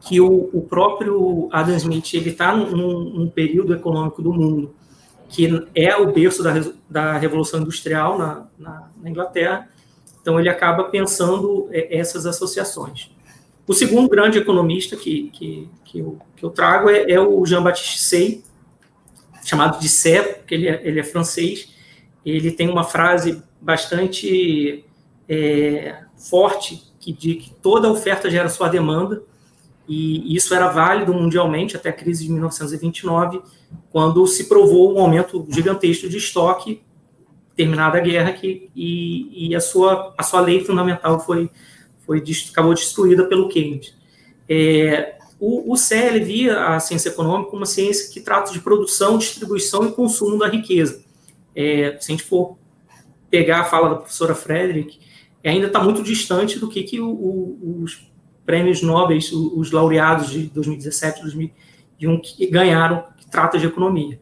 que 0.10 0.20
o, 0.20 0.50
o 0.52 0.62
próprio 0.64 1.48
Adam 1.52 1.76
Smith 1.76 2.16
ele 2.16 2.32
está 2.32 2.56
num, 2.56 3.04
num, 3.12 3.30
período 3.30 3.76
econômico 3.76 4.24
do 4.24 4.34
mundo 4.34 4.74
que 5.28 5.68
é 5.76 5.96
o 5.96 6.12
berço 6.12 6.42
da, 6.42 6.52
da 6.90 7.16
Revolução 7.16 7.62
Industrial 7.62 8.18
na, 8.18 8.48
na, 8.58 8.90
na 9.00 9.08
Inglaterra. 9.08 9.70
Então, 10.20 10.40
ele 10.40 10.50
acaba 10.50 10.86
pensando 10.86 11.70
é, 11.70 11.96
essas 11.96 12.26
associações. 12.26 13.12
O 13.68 13.74
segundo 13.76 14.10
grande 14.10 14.40
economista 14.40 14.96
que, 14.96 15.30
que, 15.30 15.70
que, 15.86 16.00
eu, 16.00 16.18
que 16.36 16.44
eu 16.44 16.50
trago 16.50 16.90
é, 16.90 17.12
é 17.12 17.20
o 17.20 17.46
Jean-Baptiste 17.46 18.00
Say, 18.00 18.44
chamado 19.46 19.80
de 19.80 19.88
Sé, 19.88 20.24
porque 20.24 20.56
ele 20.56 20.68
é, 20.68 20.82
ele 20.84 21.00
é 21.00 21.04
francês. 21.04 21.70
Ele 22.26 22.50
tem 22.50 22.68
uma 22.68 22.84
frase 22.84 23.44
bastante 23.62 24.84
é, 25.30 26.00
forte 26.18 26.82
que 27.00 27.14
diz 27.14 27.44
que 27.44 27.54
toda 27.62 27.92
oferta 27.92 28.32
gera 28.32 28.50
sua 28.50 28.70
demanda, 28.70 29.22
e 29.90 30.36
isso 30.36 30.54
era 30.54 30.68
válido 30.68 31.12
mundialmente 31.12 31.76
até 31.76 31.90
a 31.90 31.94
crise 31.94 32.26
de 32.26 32.32
1929, 32.32 33.42
quando 33.90 34.26
se 34.28 34.48
provou 34.48 34.96
um 34.96 35.00
aumento 35.00 35.48
gigantesco 35.50 36.08
de 36.08 36.18
estoque, 36.18 36.84
terminada 37.56 37.98
a 37.98 38.02
guerra, 38.02 38.32
que, 38.34 38.70
e, 38.76 39.50
e 39.50 39.56
a, 39.56 39.60
sua, 39.60 40.14
a 40.16 40.22
sua 40.22 40.42
lei 40.42 40.64
fundamental 40.64 41.20
foi, 41.20 41.50
foi 42.06 42.24
acabou 42.52 42.76
destruída 42.76 43.26
pelo 43.26 43.50
Keynes. 43.50 43.98
É, 44.48 45.18
o, 45.40 45.74
o 45.74 45.76
CL 45.76 46.24
via 46.24 46.68
a 46.68 46.80
ciência 46.80 47.10
econômica 47.10 47.50
como 47.50 47.62
uma 47.62 47.66
ciência 47.66 48.14
que 48.14 48.22
trata 48.22 48.52
de 48.52 48.60
produção, 48.60 49.18
distribuição 49.18 49.88
e 49.88 49.92
consumo 49.92 50.38
da 50.38 50.48
riqueza. 50.48 51.04
É, 51.56 51.98
se 52.00 52.12
a 52.12 52.16
gente 52.16 52.24
for 52.24 52.60
pegar 53.28 53.62
a 53.62 53.66
fala 53.66 53.90
da 53.90 53.96
professora 53.96 54.36
Frederick, 54.36 55.00
ainda 55.44 55.66
está 55.66 55.84
muito 55.84 56.04
distante 56.04 56.60
do 56.60 56.70
que, 56.70 56.84
que 56.84 57.00
o, 57.00 57.10
o, 57.10 57.82
os 57.84 58.09
prêmios 58.50 58.82
nobres, 58.82 59.32
os 59.32 59.70
laureados 59.70 60.32
de 60.32 60.48
2017 60.48 61.22
2001 61.22 62.20
que 62.20 62.48
ganharam, 62.48 63.04
que 63.16 63.30
trata 63.30 63.60
de 63.60 63.68
economia. 63.68 64.20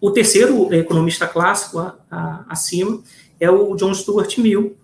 O 0.00 0.12
terceiro 0.12 0.72
economista 0.72 1.26
clássico 1.26 1.80
a, 1.80 1.98
a, 2.08 2.44
acima 2.48 3.02
é 3.40 3.50
o 3.50 3.74
John 3.74 3.92
Stuart 3.94 4.38
Mill, 4.38 4.76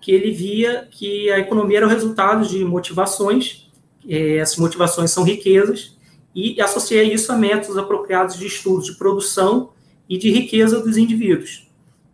que 0.00 0.12
ele 0.12 0.30
via 0.30 0.86
que 0.92 1.28
a 1.32 1.40
economia 1.40 1.78
era 1.78 1.86
o 1.86 1.90
resultado 1.90 2.46
de 2.46 2.64
motivações, 2.64 3.68
é, 4.08 4.36
essas 4.36 4.58
motivações 4.58 5.10
são 5.10 5.24
riquezas, 5.24 5.98
e 6.32 6.60
associa 6.60 7.02
isso 7.02 7.32
a 7.32 7.36
métodos 7.36 7.76
apropriados 7.76 8.38
de 8.38 8.46
estudos 8.46 8.86
de 8.86 8.96
produção 8.96 9.70
e 10.08 10.16
de 10.16 10.30
riqueza 10.30 10.78
dos 10.78 10.96
indivíduos. 10.96 11.68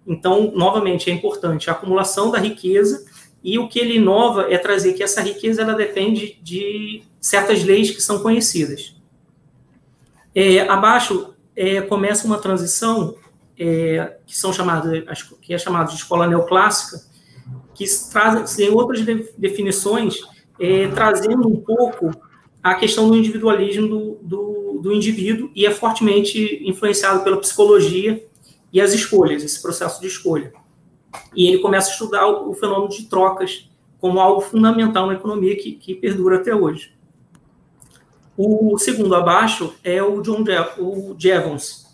Então, 0.06 0.50
novamente, 0.56 1.10
é 1.10 1.12
importante 1.12 1.68
a 1.68 1.74
acumulação 1.74 2.30
da 2.30 2.38
riqueza 2.38 3.04
e 3.42 3.58
o 3.58 3.68
que 3.68 3.78
ele 3.78 3.96
inova 3.96 4.46
é 4.50 4.58
trazer 4.58 4.92
que 4.92 5.02
essa 5.02 5.20
riqueza 5.20 5.62
ela 5.62 5.74
depende 5.74 6.38
de 6.42 7.02
certas 7.20 7.64
leis 7.64 7.90
que 7.90 8.02
são 8.02 8.20
conhecidas. 8.20 8.94
É, 10.34 10.60
abaixo 10.60 11.34
é, 11.56 11.80
começa 11.80 12.26
uma 12.26 12.38
transição 12.38 13.16
é, 13.58 14.16
que 14.26 14.36
são 14.36 14.52
chamadas 14.52 15.04
que 15.42 15.52
é 15.52 15.58
chamada 15.58 15.90
de 15.90 15.96
escola 15.96 16.26
neoclássica, 16.26 17.02
que 17.74 17.84
trazem 18.10 18.70
outras 18.70 19.00
definições, 19.36 20.20
é, 20.58 20.88
trazendo 20.88 21.48
um 21.48 21.56
pouco 21.56 22.10
a 22.62 22.74
questão 22.74 23.08
do 23.08 23.16
individualismo 23.16 23.88
do, 23.88 24.18
do, 24.22 24.80
do 24.82 24.92
indivíduo 24.92 25.50
e 25.54 25.64
é 25.64 25.70
fortemente 25.70 26.62
influenciado 26.62 27.24
pela 27.24 27.38
psicologia 27.38 28.22
e 28.72 28.80
as 28.80 28.92
escolhas, 28.92 29.42
esse 29.42 29.60
processo 29.60 30.00
de 30.00 30.06
escolha. 30.06 30.52
E 31.34 31.48
ele 31.48 31.58
começa 31.58 31.90
a 31.90 31.92
estudar 31.92 32.26
o, 32.26 32.54
fenômeno 32.54 32.88
de 32.88 33.04
trocas 33.04 33.68
como 33.98 34.20
algo 34.20 34.40
fundamental 34.40 35.06
na 35.06 35.14
economia 35.14 35.56
que, 35.56 35.72
que 35.72 35.94
perdura 35.94 36.36
até 36.36 36.54
hoje. 36.54 36.94
O 38.36 38.78
segundo 38.78 39.14
abaixo 39.14 39.74
é 39.84 40.02
o 40.02 40.22
John 40.22 40.42
o 40.78 41.14
Jevons. 41.18 41.86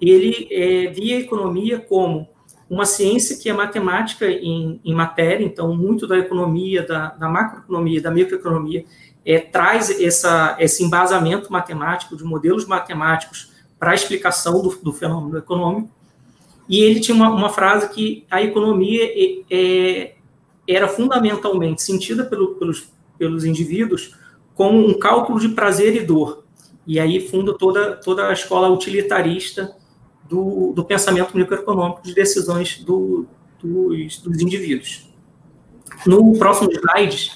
Ele 0.00 0.46
é, 0.50 0.88
via 0.88 1.16
a 1.16 1.20
economia 1.20 1.80
como 1.80 2.28
uma 2.68 2.84
ciência 2.84 3.36
que 3.36 3.48
é 3.48 3.52
matemática 3.52 4.26
em, 4.30 4.80
em 4.84 4.94
matéria, 4.94 5.44
então 5.44 5.74
muito 5.74 6.06
da 6.06 6.18
economia, 6.18 6.86
da, 6.86 7.08
da 7.10 7.28
macroeconomia, 7.28 8.02
da 8.02 8.10
microeconomia, 8.10 8.84
é, 9.24 9.38
traz 9.38 9.90
essa, 10.00 10.56
esse 10.58 10.84
embasamento 10.84 11.50
matemático 11.50 12.16
de 12.16 12.24
modelos 12.24 12.66
matemáticos 12.66 13.52
para 13.78 13.92
a 13.92 13.94
explicação 13.94 14.60
do, 14.60 14.68
do 14.82 14.92
fenômeno 14.92 15.38
econômico, 15.38 15.90
e 16.68 16.82
ele 16.82 17.00
tinha 17.00 17.14
uma, 17.14 17.30
uma 17.30 17.48
frase 17.48 17.88
que 17.88 18.26
a 18.30 18.42
economia 18.42 19.02
é, 19.50 20.14
era 20.68 20.86
fundamentalmente 20.86 21.82
sentida 21.82 22.24
pelo, 22.24 22.56
pelos, 22.56 22.92
pelos 23.16 23.44
indivíduos 23.44 24.14
como 24.54 24.86
um 24.86 24.98
cálculo 24.98 25.40
de 25.40 25.48
prazer 25.50 25.96
e 25.96 26.04
dor. 26.04 26.44
E 26.86 26.98
aí 26.98 27.20
funda 27.20 27.56
toda, 27.56 27.96
toda 27.96 28.28
a 28.28 28.32
escola 28.32 28.68
utilitarista 28.68 29.76
do, 30.28 30.72
do 30.72 30.84
pensamento 30.84 31.36
microeconômico 31.36 32.02
de 32.02 32.14
decisões 32.14 32.82
do, 32.82 33.26
dos, 33.62 34.18
dos 34.18 34.40
indivíduos. 34.40 35.08
No 36.06 36.36
próximo 36.38 36.70
slide. 36.70 37.32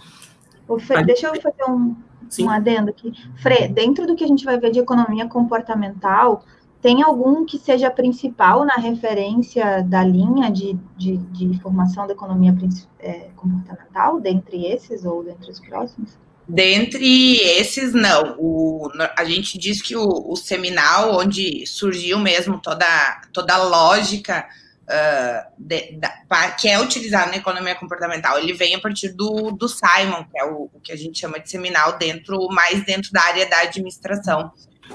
Fre, 0.87 1.05
deixa 1.05 1.29
eu 1.29 1.41
fazer 1.41 1.65
um, 1.69 1.95
um 2.41 2.51
adendo 2.51 2.91
aqui. 2.91 3.12
Fre, 3.37 3.69
dentro 3.69 4.07
do 4.07 4.15
que 4.15 4.25
a 4.25 4.27
gente 4.27 4.45
vai 4.45 4.59
ver 4.59 4.71
de 4.71 4.79
economia 4.79 5.27
comportamental, 5.27 6.45
tem 6.83 7.01
algum 7.01 7.47
que 7.47 7.59
seja 7.59 7.89
principal 7.89 8.65
na 8.65 8.75
referência 8.75 9.83
da 9.85 10.03
linha 10.03 10.51
de, 10.51 10.77
de, 10.97 11.17
de 11.17 11.61
formação 11.62 12.09
da 12.09 12.12
economia 12.12 12.53
é, 12.99 13.29
comportamental, 13.37 14.21
dentre 14.21 14.67
esses 14.67 15.05
ou 15.05 15.23
dentre 15.23 15.49
os 15.49 15.61
próximos? 15.61 16.19
Dentre 16.49 17.37
esses, 17.37 17.95
não. 17.95 18.35
O, 18.37 18.89
a 19.17 19.25
gente 19.25 19.57
diz 19.57 19.81
que 19.81 19.95
o, 19.95 20.09
o, 20.29 20.35
seminal, 20.35 21.21
onde 21.21 21.65
surgiu 21.67 22.19
mesmo 22.19 22.61
toda, 22.61 22.85
toda 23.33 23.55
a 23.55 23.62
lógica 23.62 24.45
uh, 24.83 25.53
de, 25.57 25.97
da, 25.99 26.51
que 26.51 26.69
é 26.69 26.81
utilizada 26.81 27.31
na 27.31 27.37
economia 27.37 27.77
comportamental, 27.77 28.41
ele 28.41 28.55
vem 28.55 28.75
a 28.75 28.81
partir 28.81 29.11
do, 29.11 29.53
do 29.53 29.69
Simon, 29.69 30.25
que 30.25 30.37
é 30.37 30.45
o, 30.45 30.69
o 30.75 30.81
que 30.83 30.91
a 30.91 30.97
gente 30.97 31.21
chama 31.21 31.39
de 31.39 31.49
seminal, 31.49 31.97
dentro 31.97 32.49
mais 32.51 32.85
dentro 32.85 33.12
da 33.12 33.23
área 33.23 33.49
da 33.49 33.61
administração. 33.61 34.51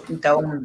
Então, 0.10 0.62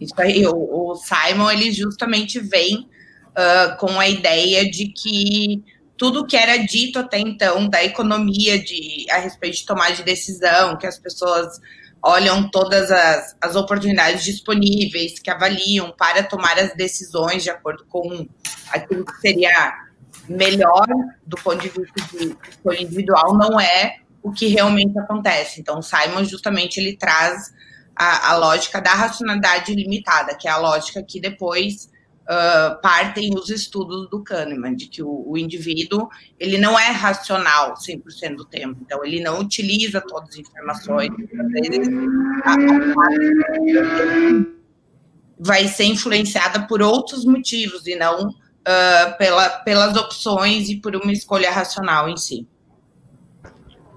isso 0.00 0.14
aí, 0.18 0.46
o, 0.46 0.54
o 0.54 0.94
Simon, 0.96 1.50
ele 1.50 1.72
justamente 1.72 2.38
vem 2.38 2.88
uh, 3.30 3.76
com 3.78 3.98
a 3.98 4.08
ideia 4.08 4.70
de 4.70 4.88
que 4.88 5.64
tudo 5.96 6.26
que 6.26 6.36
era 6.36 6.56
dito 6.58 6.98
até 6.98 7.18
então 7.18 7.68
da 7.68 7.82
economia 7.82 8.58
de, 8.58 9.06
a 9.10 9.18
respeito 9.18 9.56
de 9.56 9.66
tomar 9.66 9.90
de 9.90 10.04
decisão, 10.04 10.78
que 10.78 10.86
as 10.86 10.98
pessoas 10.98 11.60
olham 12.00 12.48
todas 12.48 12.90
as, 12.90 13.36
as 13.40 13.56
oportunidades 13.56 14.24
disponíveis, 14.24 15.18
que 15.18 15.30
avaliam 15.30 15.92
para 15.96 16.22
tomar 16.22 16.56
as 16.58 16.74
decisões 16.74 17.42
de 17.42 17.50
acordo 17.50 17.84
com 17.86 18.26
aquilo 18.70 19.04
que 19.04 19.16
seria 19.20 19.74
melhor 20.28 20.86
do 21.26 21.36
ponto 21.38 21.58
de 21.60 21.68
vista 21.68 22.00
de 22.12 22.36
individual, 22.80 23.36
não 23.36 23.58
é 23.58 23.96
o 24.22 24.30
que 24.30 24.46
realmente 24.46 24.96
acontece. 24.98 25.60
Então, 25.60 25.82
Simon 25.82 26.24
justamente 26.24 26.78
ele 26.78 26.96
traz 26.96 27.52
a, 27.98 28.30
a 28.30 28.36
lógica 28.36 28.80
da 28.80 28.92
racionalidade 28.94 29.74
limitada, 29.74 30.36
que 30.36 30.46
é 30.46 30.50
a 30.52 30.56
lógica 30.56 31.02
que 31.02 31.20
depois 31.20 31.90
uh, 32.22 32.80
partem 32.80 33.34
os 33.36 33.50
estudos 33.50 34.08
do 34.08 34.22
Kahneman, 34.22 34.76
de 34.76 34.86
que 34.86 35.02
o, 35.02 35.24
o, 35.26 35.36
indivíduo 35.36 36.08
ele 36.38 36.58
não 36.58 36.78
é 36.78 36.90
racional 36.90 37.74
100% 37.74 38.36
do 38.36 38.44
tempo, 38.44 38.78
então 38.82 39.04
ele 39.04 39.20
não 39.20 39.40
utiliza 39.40 40.00
todas 40.00 40.28
as 40.30 40.36
informações, 40.36 41.10
vai 45.40 45.66
ser 45.66 45.84
influenciada 45.84 46.66
por 46.68 46.80
outros 46.80 47.24
motivos 47.24 47.84
e 47.86 47.96
não 47.96 48.28
uh, 48.28 49.18
pela, 49.18 49.48
pelas 49.60 49.96
opções 49.96 50.68
e 50.68 50.76
por 50.76 50.94
uma 50.94 51.12
escolha 51.12 51.50
racional 51.50 52.08
em 52.08 52.16
si. 52.16 52.46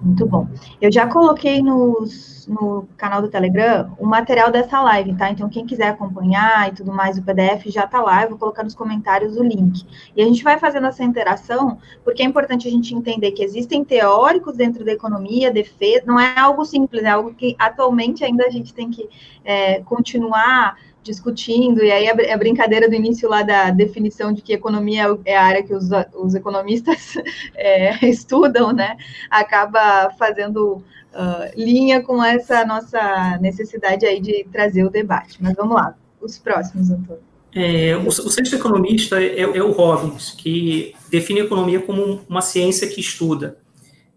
Muito 0.00 0.26
bom. 0.26 0.48
Eu 0.80 0.90
já 0.90 1.06
coloquei 1.06 1.62
nos 1.62 2.31
no 2.46 2.88
canal 2.96 3.22
do 3.22 3.28
Telegram 3.28 3.94
o 3.98 4.06
material 4.06 4.50
dessa 4.50 4.80
live, 4.82 5.14
tá? 5.14 5.30
Então, 5.30 5.48
quem 5.48 5.66
quiser 5.66 5.88
acompanhar 5.88 6.68
e 6.68 6.74
tudo 6.74 6.92
mais, 6.92 7.18
o 7.18 7.22
PDF 7.22 7.66
já 7.66 7.86
tá 7.86 8.00
lá, 8.00 8.22
eu 8.22 8.30
vou 8.30 8.38
colocar 8.38 8.62
nos 8.62 8.74
comentários 8.74 9.36
o 9.36 9.42
link. 9.42 9.84
E 10.16 10.22
a 10.22 10.24
gente 10.24 10.42
vai 10.42 10.58
fazendo 10.58 10.86
essa 10.86 11.04
interação, 11.04 11.78
porque 12.04 12.22
é 12.22 12.26
importante 12.26 12.68
a 12.68 12.70
gente 12.70 12.94
entender 12.94 13.32
que 13.32 13.42
existem 13.42 13.84
teóricos 13.84 14.56
dentro 14.56 14.84
da 14.84 14.92
economia, 14.92 15.50
defesa, 15.50 16.04
não 16.06 16.18
é 16.18 16.38
algo 16.38 16.64
simples, 16.64 17.02
é 17.04 17.10
algo 17.10 17.34
que 17.34 17.54
atualmente 17.58 18.24
ainda 18.24 18.46
a 18.46 18.50
gente 18.50 18.72
tem 18.72 18.90
que 18.90 19.08
é, 19.44 19.80
continuar 19.80 20.76
discutindo, 21.02 21.82
e 21.82 21.90
aí 21.90 22.08
a, 22.08 22.36
brincadeira 22.36 22.88
do 22.88 22.94
início 22.94 23.28
lá 23.28 23.42
da 23.42 23.70
definição 23.70 24.32
de 24.32 24.40
que 24.40 24.52
economia 24.52 25.18
é 25.24 25.36
a 25.36 25.44
área 25.44 25.62
que 25.62 25.74
os, 25.74 25.88
os 26.14 26.34
economistas 26.34 27.14
é, 27.56 28.06
estudam, 28.06 28.72
né, 28.72 28.96
acaba 29.28 30.10
fazendo 30.10 30.82
uh, 31.14 31.52
linha 31.56 32.02
com 32.02 32.22
essa 32.22 32.64
nossa 32.64 33.38
necessidade 33.40 34.04
aí 34.06 34.20
de 34.20 34.46
trazer 34.52 34.84
o 34.84 34.90
debate. 34.90 35.42
Mas 35.42 35.54
vamos 35.54 35.74
lá, 35.74 35.94
os 36.20 36.38
próximos, 36.38 36.90
Antônio. 36.90 37.22
É, 37.54 37.94
o, 37.96 38.08
o 38.08 38.30
sexto 38.30 38.56
economista 38.56 39.22
é, 39.22 39.40
é, 39.40 39.62
o 39.62 39.72
Robbins, 39.72 40.30
que 40.30 40.94
define 41.10 41.42
a 41.42 41.44
economia 41.44 41.80
como 41.80 42.22
uma 42.26 42.40
ciência 42.40 42.88
que 42.88 43.00
estuda 43.00 43.58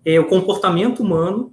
é, 0.06 0.20
o 0.20 0.25
comportamento 0.25 1.02
humano 1.02 1.52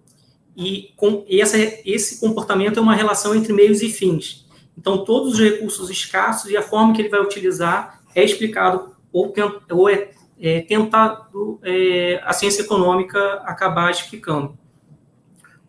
e, 0.56 0.90
com, 0.96 1.24
essa, 1.28 1.56
esse 1.84 2.20
comportamento 2.20 2.78
é 2.78 2.82
uma 2.82 2.94
relação 2.94 3.34
entre 3.34 3.52
meios 3.52 3.82
e 3.82 3.88
fins. 3.88 4.46
Então, 4.76 5.04
todos 5.04 5.34
os 5.34 5.40
recursos 5.40 5.90
escassos 5.90 6.50
e 6.50 6.56
a 6.56 6.62
forma 6.62 6.94
que 6.94 7.02
ele 7.02 7.08
vai 7.08 7.20
utilizar 7.20 8.00
é 8.14 8.22
explicado 8.22 8.94
ou, 9.12 9.32
ou 9.70 9.88
é, 9.88 10.10
é 10.40 10.60
tentado 10.60 11.58
é, 11.62 12.20
a 12.24 12.32
ciência 12.32 12.62
econômica 12.62 13.18
acabar 13.44 13.90
explicando. 13.90 14.56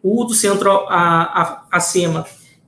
O 0.03 0.25
do 0.25 0.33
centro 0.33 0.69
a, 0.69 1.65
a, 1.71 1.79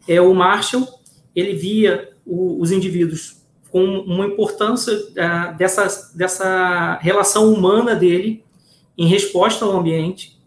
é 0.07 0.21
o 0.21 0.33
Marshall, 0.33 0.87
ele 1.35 1.53
via 1.53 2.13
o, 2.25 2.61
os 2.61 2.71
indivíduos 2.71 3.43
com 3.69 3.83
uma 3.83 4.25
importância 4.25 4.93
uh, 4.95 5.57
dessa, 5.57 6.13
dessa 6.15 6.97
relação 7.01 7.53
humana 7.53 7.93
dele 7.93 8.41
em 8.97 9.05
resposta 9.05 9.65
ao 9.65 9.77
ambiente 9.77 10.39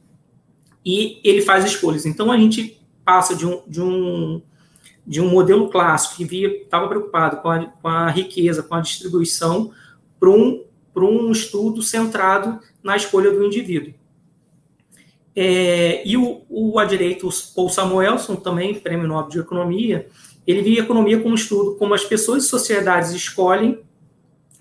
e 0.82 1.20
ele 1.22 1.42
faz 1.42 1.66
escolhas. 1.66 2.06
Então 2.06 2.32
a 2.32 2.38
gente 2.38 2.80
passa 3.04 3.36
de 3.36 3.46
um, 3.46 3.62
de 3.66 3.82
um, 3.82 4.40
de 5.06 5.20
um 5.20 5.28
modelo 5.28 5.68
clássico 5.68 6.16
que 6.16 6.24
via 6.24 6.62
estava 6.62 6.88
preocupado 6.88 7.42
com 7.42 7.50
a, 7.50 7.66
com 7.66 7.88
a 7.88 8.08
riqueza, 8.08 8.62
com 8.62 8.74
a 8.74 8.80
distribuição, 8.80 9.72
para 10.18 10.30
um, 10.30 10.64
um 10.96 11.30
estudo 11.30 11.82
centrado 11.82 12.58
na 12.82 12.96
escolha 12.96 13.30
do 13.30 13.44
indivíduo. 13.44 13.92
É, 15.40 16.02
e 16.04 16.16
o, 16.16 16.42
o 16.50 16.80
a 16.80 16.84
direito 16.84 17.28
Paul 17.54 17.68
Samuelson, 17.68 18.34
também 18.34 18.74
prêmio 18.74 19.06
Nobel 19.06 19.28
de 19.28 19.38
Economia, 19.38 20.08
ele 20.44 20.62
via 20.62 20.80
economia 20.80 21.20
como 21.20 21.36
estudo 21.36 21.76
como 21.76 21.94
as 21.94 22.04
pessoas 22.04 22.44
e 22.44 22.48
sociedades 22.48 23.12
escolhem 23.12 23.78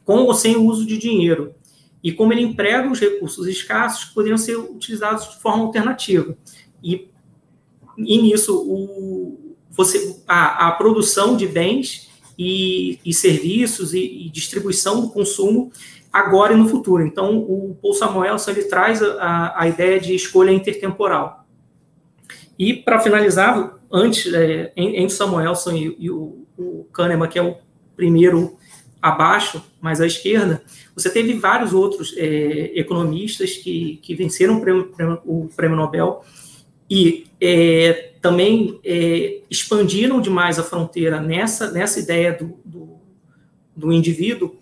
com 0.05 0.17
ou 0.17 0.36
sem 0.36 0.55
o 0.55 0.63
uso 0.63 0.86
de 0.86 1.00
dinheiro 1.00 1.55
e 2.03 2.12
como 2.12 2.31
ele 2.31 2.43
emprega 2.43 2.91
os 2.91 3.00
recursos 3.00 3.48
escassos 3.48 4.03
que 4.03 4.13
poderiam 4.13 4.38
ser 4.38 4.55
utilizados 4.55 5.31
de 5.31 5.41
forma 5.41 5.63
alternativa. 5.63 6.38
E, 6.84 7.10
e 7.98 8.22
nisso, 8.22 8.55
o, 8.55 9.55
você, 9.72 10.22
a, 10.27 10.67
a 10.67 10.72
produção 10.74 11.36
de 11.36 11.48
bens 11.48 12.07
e, 12.38 13.00
e 13.03 13.12
serviços 13.15 13.96
e, 13.96 14.27
e, 14.27 14.29
distribuição 14.29 15.01
do 15.01 15.10
consumo 15.10 15.72
agora 16.17 16.53
e 16.53 16.55
no 16.55 16.67
futuro. 16.67 17.05
Então, 17.05 17.38
o 17.38 17.77
Paul 17.81 17.93
Samuelson 17.93 18.51
ele 18.51 18.63
traz 18.63 19.01
a, 19.01 19.53
a 19.55 19.67
ideia 19.67 20.00
de 20.00 20.15
escolha 20.15 20.51
intertemporal. 20.51 21.45
E, 22.57 22.74
para 22.74 23.00
finalizar, 23.00 23.77
antes, 23.91 24.33
é, 24.33 24.71
entre 24.75 25.12
Samuelson 25.12 25.71
e, 25.74 25.95
e 26.00 26.09
o, 26.09 26.45
o 26.57 26.86
Kahneman, 26.91 27.27
que 27.27 27.38
é 27.38 27.43
o 27.43 27.57
primeiro 27.95 28.57
abaixo, 29.00 29.63
mais 29.79 30.01
à 30.01 30.07
esquerda, 30.07 30.63
você 30.95 31.09
teve 31.09 31.33
vários 31.33 31.71
outros 31.71 32.15
é, 32.17 32.71
economistas 32.74 33.55
que, 33.55 34.00
que 34.01 34.15
venceram 34.15 34.57
o 34.57 34.62
prêmio, 34.62 34.91
o 35.24 35.50
prêmio 35.55 35.77
Nobel 35.77 36.24
e 36.89 37.27
é, 37.39 38.13
também 38.21 38.79
é, 38.83 39.41
expandiram 39.50 40.19
demais 40.19 40.57
a 40.57 40.63
fronteira 40.63 41.21
nessa, 41.21 41.71
nessa 41.71 42.00
ideia 42.00 42.33
do, 42.33 42.57
do, 42.65 42.97
do 43.75 43.93
indivíduo. 43.93 44.55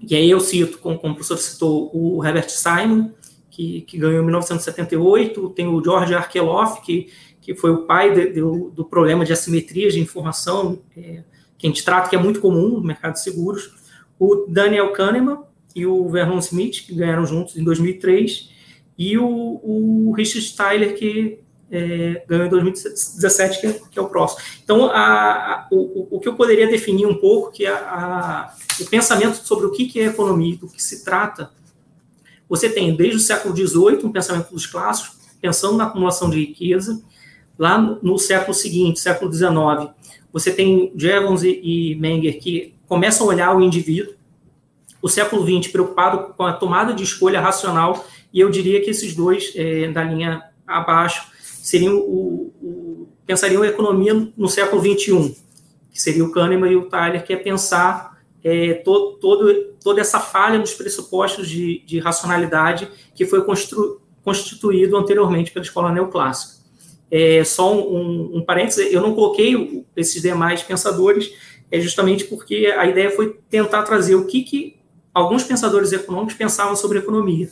E 0.00 0.14
aí 0.14 0.30
eu 0.30 0.40
cito, 0.40 0.78
como, 0.78 0.98
como 0.98 1.12
o 1.12 1.16
professor 1.16 1.38
citou, 1.38 1.90
o 1.92 2.24
Herbert 2.24 2.50
Simon, 2.50 3.10
que, 3.50 3.82
que 3.82 3.98
ganhou 3.98 4.22
em 4.22 4.24
1978, 4.24 5.50
tem 5.50 5.66
o 5.66 5.82
George 5.82 6.14
Arkeloff, 6.14 6.80
que, 6.82 7.08
que 7.40 7.54
foi 7.54 7.70
o 7.70 7.86
pai 7.86 8.12
de, 8.14 8.32
de, 8.32 8.40
do 8.40 8.86
problema 8.88 9.24
de 9.24 9.32
assimetria 9.32 9.90
de 9.90 10.00
informação, 10.00 10.80
é, 10.96 11.24
que 11.56 11.66
a 11.66 11.70
gente 11.70 11.84
trata, 11.84 12.08
que 12.08 12.14
é 12.14 12.18
muito 12.18 12.40
comum 12.40 12.68
no 12.68 12.84
mercado 12.84 13.14
de 13.14 13.22
seguros, 13.22 13.74
o 14.18 14.46
Daniel 14.48 14.92
Kahneman 14.92 15.40
e 15.74 15.84
o 15.86 16.08
Vernon 16.08 16.38
Smith, 16.38 16.86
que 16.86 16.94
ganharam 16.94 17.26
juntos 17.26 17.56
em 17.56 17.64
2003, 17.64 18.50
e 18.96 19.18
o, 19.18 19.26
o 19.62 20.12
Richard 20.16 20.56
Tyler, 20.56 20.96
que 20.96 21.40
é, 21.70 22.24
ganhou 22.26 22.46
em 22.46 22.50
2017, 22.50 23.60
que 23.60 23.66
é, 23.66 23.72
que 23.90 23.98
é 23.98 24.02
o 24.02 24.08
próximo. 24.08 24.40
Então, 24.62 24.90
a, 24.90 25.02
a, 25.02 25.68
o, 25.70 26.16
o 26.16 26.20
que 26.20 26.28
eu 26.28 26.34
poderia 26.34 26.66
definir 26.66 27.06
um 27.06 27.14
pouco, 27.14 27.52
que 27.52 27.66
é 27.66 27.70
a, 27.70 28.54
o 28.80 28.86
pensamento 28.86 29.36
sobre 29.36 29.66
o 29.66 29.70
que, 29.70 29.86
que 29.86 30.00
é 30.00 30.06
economia, 30.06 30.56
do 30.56 30.68
que 30.68 30.82
se 30.82 31.04
trata, 31.04 31.50
você 32.48 32.68
tem, 32.68 32.94
desde 32.96 33.16
o 33.16 33.20
século 33.20 33.54
XVIII, 33.54 34.04
um 34.04 34.12
pensamento 34.12 34.50
dos 34.50 34.66
clássicos, 34.66 35.18
pensando 35.40 35.76
na 35.76 35.84
acumulação 35.84 36.30
de 36.30 36.38
riqueza, 36.38 37.02
lá 37.58 37.76
no, 37.78 37.98
no 38.02 38.18
século 38.18 38.54
seguinte, 38.54 39.00
século 39.00 39.32
XIX, 39.32 39.90
você 40.32 40.52
tem 40.52 40.92
Jevons 40.96 41.42
e, 41.42 41.60
e 41.62 41.94
Menger 41.96 42.38
que 42.38 42.74
começam 42.86 43.26
a 43.26 43.30
olhar 43.30 43.56
o 43.56 43.60
indivíduo, 43.60 44.14
o 45.00 45.08
século 45.08 45.44
XX 45.44 45.70
preocupado 45.70 46.34
com 46.34 46.44
a 46.44 46.52
tomada 46.52 46.92
de 46.92 47.02
escolha 47.02 47.40
racional, 47.40 48.04
e 48.32 48.40
eu 48.40 48.50
diria 48.50 48.82
que 48.82 48.90
esses 48.90 49.14
dois, 49.14 49.52
é, 49.54 49.88
da 49.88 50.02
linha 50.02 50.42
abaixo, 50.66 51.28
seriam 51.68 51.96
o, 51.98 52.52
o, 52.62 53.08
pensariam 53.26 53.62
a 53.62 53.66
economia 53.66 54.14
no 54.36 54.48
século 54.48 54.80
XXI, 54.80 55.36
que 55.90 56.00
seria 56.00 56.24
o 56.24 56.32
Kahneman 56.32 56.70
e 56.70 56.76
o 56.76 56.88
Tyler, 56.88 57.22
que 57.22 57.32
é 57.32 57.36
pensar 57.36 58.18
é, 58.42 58.74
todo, 58.74 59.18
todo, 59.18 59.54
toda 59.82 60.00
essa 60.00 60.18
falha 60.18 60.58
nos 60.58 60.72
pressupostos 60.72 61.46
de, 61.46 61.80
de 61.84 61.98
racionalidade 61.98 62.88
que 63.14 63.26
foi 63.26 63.44
constru, 63.44 64.00
constituído 64.24 64.96
anteriormente 64.96 65.50
pela 65.50 65.64
escola 65.64 65.92
neoclássica. 65.92 66.58
É, 67.10 67.44
só 67.44 67.74
um, 67.74 67.96
um, 67.96 68.36
um 68.38 68.44
parênteses, 68.44 68.90
eu 68.90 69.02
não 69.02 69.14
coloquei 69.14 69.84
esses 69.94 70.22
demais 70.22 70.62
pensadores, 70.62 71.30
é 71.70 71.78
justamente 71.80 72.24
porque 72.24 72.74
a 72.78 72.86
ideia 72.86 73.10
foi 73.10 73.38
tentar 73.50 73.82
trazer 73.82 74.14
o 74.14 74.26
que, 74.26 74.42
que 74.42 74.76
alguns 75.12 75.44
pensadores 75.44 75.92
econômicos 75.92 76.34
pensavam 76.34 76.74
sobre 76.74 76.98
economia. 76.98 77.50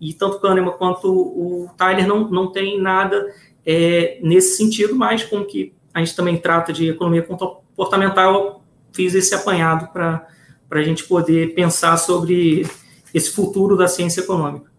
E 0.00 0.12
tanto 0.12 0.40
Kahneman 0.40 0.72
quanto 0.72 1.08
o 1.08 1.70
Tyler 1.76 2.08
não, 2.08 2.28
não 2.28 2.50
tem 2.50 2.80
nada 2.80 3.24
é, 3.64 4.18
nesse 4.22 4.56
sentido, 4.56 4.94
mas 4.94 5.24
como 5.24 5.44
que 5.44 5.74
a 5.94 6.00
gente 6.00 6.16
também 6.16 6.38
trata 6.38 6.72
de 6.72 6.88
economia 6.88 7.22
comportamental, 7.22 8.64
fiz 8.92 9.14
esse 9.14 9.34
apanhado 9.34 9.92
para 9.92 10.26
a 10.70 10.82
gente 10.82 11.04
poder 11.04 11.54
pensar 11.54 11.96
sobre 11.96 12.66
esse 13.12 13.30
futuro 13.30 13.76
da 13.76 13.86
ciência 13.86 14.20
econômica. 14.20 14.70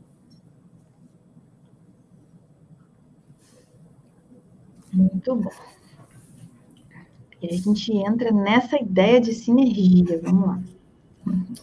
Muito 4.91 5.35
bom. 5.35 5.49
E 7.41 7.47
a 7.47 7.57
gente 7.57 7.91
entra 7.91 8.31
nessa 8.31 8.77
ideia 8.79 9.19
de 9.19 9.33
sinergia. 9.33 10.19
Vamos 10.23 10.47
lá. 10.47 10.61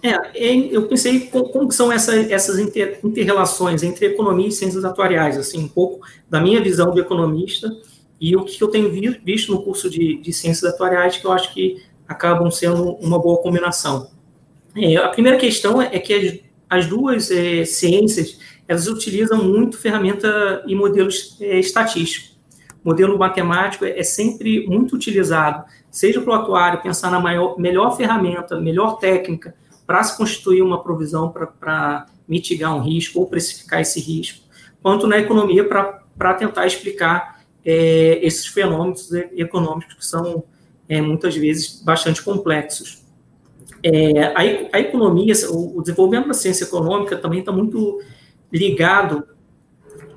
É, 0.03 0.57
eu 0.75 0.89
pensei 0.89 1.21
como, 1.29 1.71
são 1.71 1.93
essa, 1.93 2.17
essas 2.17 2.59
inter, 2.59 2.99
interrelações 3.05 3.83
entre 3.83 4.07
economia 4.07 4.49
e 4.49 4.53
ciências 4.53 4.85
atuariais, 4.85 5.37
assim, 5.37 5.59
um 5.59 5.69
pouco 5.69 6.07
da 6.29 6.41
minha 6.41 6.63
visão 6.63 6.93
de 6.93 7.01
economista 7.01 7.71
e 8.19 8.35
o 8.35 8.45
que 8.45 8.63
eu 8.63 8.69
tenho 8.69 8.91
visto 9.23 9.53
no 9.53 9.63
curso 9.63 9.91
de, 9.91 10.17
de 10.17 10.33
ciências 10.33 10.73
atuariais 10.73 11.19
que 11.19 11.27
eu 11.27 11.33
acho 11.33 11.53
que 11.53 11.83
acabam 12.09 12.51
sendo 12.51 12.93
uma 12.95 13.19
boa 13.19 13.43
combinação. 13.43 14.11
É, 14.75 14.97
a 14.97 15.09
primeira 15.09 15.39
questão 15.39 15.81
é 15.81 15.99
que 15.99 16.15
as, 16.15 16.39
as 16.69 16.87
duas 16.87 17.31
é, 17.31 17.65
ciências 17.65 18.39
elas 18.67 18.87
utilizam 18.87 19.43
muito 19.43 19.77
ferramenta 19.77 20.63
e 20.67 20.75
modelos 20.75 21.37
é, 21.41 21.59
estatísticos 21.59 22.30
modelo 22.85 23.19
matemático 23.19 23.85
é 23.85 24.03
sempre 24.03 24.67
muito 24.67 24.95
utilizado, 24.95 25.65
seja 25.91 26.21
para 26.21 26.31
o 26.31 26.35
atuário 26.35 26.83
pensar 26.83 27.11
na 27.11 27.21
maior, 27.21 27.59
melhor 27.59 27.97
ferramenta, 27.97 28.59
melhor 28.61 28.99
técnica 28.99 29.55
para 29.87 30.03
se 30.03 30.17
constituir 30.17 30.63
uma 30.63 30.83
provisão 30.83 31.31
para 31.31 32.07
mitigar 32.29 32.75
um 32.75 32.81
risco 32.81 33.19
ou 33.19 33.27
precificar 33.27 33.81
esse 33.81 34.01
risco, 34.01 34.45
quanto 34.83 35.07
na 35.07 35.19
economia 35.19 35.67
para 35.67 36.35
tentar 36.35 36.67
explicar 36.67 37.41
é, 37.65 38.25
esses 38.25 38.47
fenômenos 38.47 39.13
econômicos 39.13 39.95
que 39.95 40.07
são 40.07 40.45
é, 40.89 41.01
muitas 41.01 41.37
vezes 41.37 41.83
bastante 41.83 42.23
complexos. 42.23 43.05
É, 43.83 44.25
a, 44.25 44.41
a, 44.77 44.81
economia, 44.81 45.35
o, 45.51 45.79
o 45.79 45.83
desenvolvimento 45.83 46.29
da 46.29 46.35
ciência 46.35 46.65
econômica 46.65 47.17
também 47.17 47.41
está 47.41 47.51
muito 47.51 48.01
ligado 48.53 49.25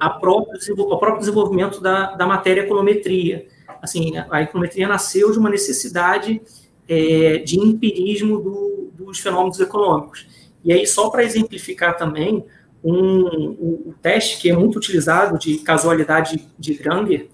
a 0.03 0.09
próprio, 0.09 0.59
ao 0.91 0.99
próprio 0.99 1.19
desenvolvimento 1.19 1.79
da, 1.79 2.13
da 2.15 2.25
matéria 2.25 2.61
econometria. 2.61 3.47
Assim, 3.81 4.13
a 4.29 4.41
econometria 4.41 4.85
nasceu 4.85 5.31
de 5.31 5.39
uma 5.39 5.49
necessidade 5.49 6.41
é, 6.89 7.37
de 7.37 7.57
empirismo 7.57 8.41
do, 8.41 8.91
dos 8.93 9.19
fenômenos 9.19 9.61
econômicos. 9.61 10.27
E 10.61 10.73
aí, 10.73 10.85
só 10.85 11.09
para 11.09 11.23
exemplificar 11.23 11.95
também, 11.95 12.43
um, 12.83 12.93
um, 12.93 13.83
um, 13.87 13.93
teste 14.01 14.41
que 14.41 14.49
é 14.49 14.53
muito 14.53 14.75
utilizado 14.75 15.39
de 15.39 15.59
casualidade 15.59 16.49
de 16.59 16.73
Granger, 16.73 17.29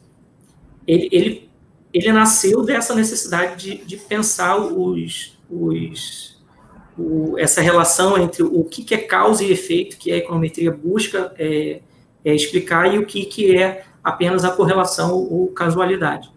ele, 0.86 1.10
ele, 1.12 1.50
ele 1.92 2.12
nasceu 2.12 2.64
dessa 2.64 2.94
necessidade 2.94 3.56
de, 3.56 3.84
de 3.84 3.98
pensar 3.98 4.58
os, 4.58 5.40
os, 5.50 6.40
o, 6.96 7.36
essa 7.40 7.62
relação 7.62 8.16
entre 8.16 8.44
o 8.44 8.64
que, 8.64 8.84
que 8.84 8.94
é 8.94 9.00
causa 9.00 9.44
e 9.44 9.52
efeito 9.52 9.98
que 9.98 10.12
a 10.12 10.18
econometria 10.18 10.72
busca 10.72 11.34
é, 11.36 11.82
é, 12.24 12.34
explicar 12.34 12.94
e 12.94 12.98
o 12.98 13.06
que, 13.06 13.26
que 13.26 13.56
é 13.56 13.86
apenas 14.04 14.44
a 14.44 14.52
correlação 14.52 15.16
ou 15.16 15.48
casualidade. 15.48 16.32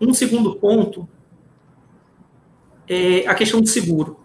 Um 0.00 0.14
segundo 0.14 0.54
ponto 0.56 1.08
é 2.88 3.26
a 3.26 3.34
questão 3.34 3.60
do 3.60 3.66
seguro. 3.66 4.18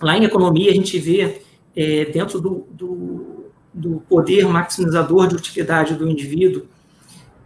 Lá 0.00 0.16
em 0.16 0.24
economia, 0.24 0.70
a 0.70 0.74
gente 0.74 0.98
vê, 0.98 1.42
é, 1.74 2.06
dentro 2.06 2.40
do, 2.40 2.66
do, 2.70 3.50
do, 3.72 4.00
poder 4.08 4.46
maximizador 4.46 5.28
de 5.28 5.36
utilidade 5.36 5.94
do 5.94 6.08
indivíduo, 6.08 6.66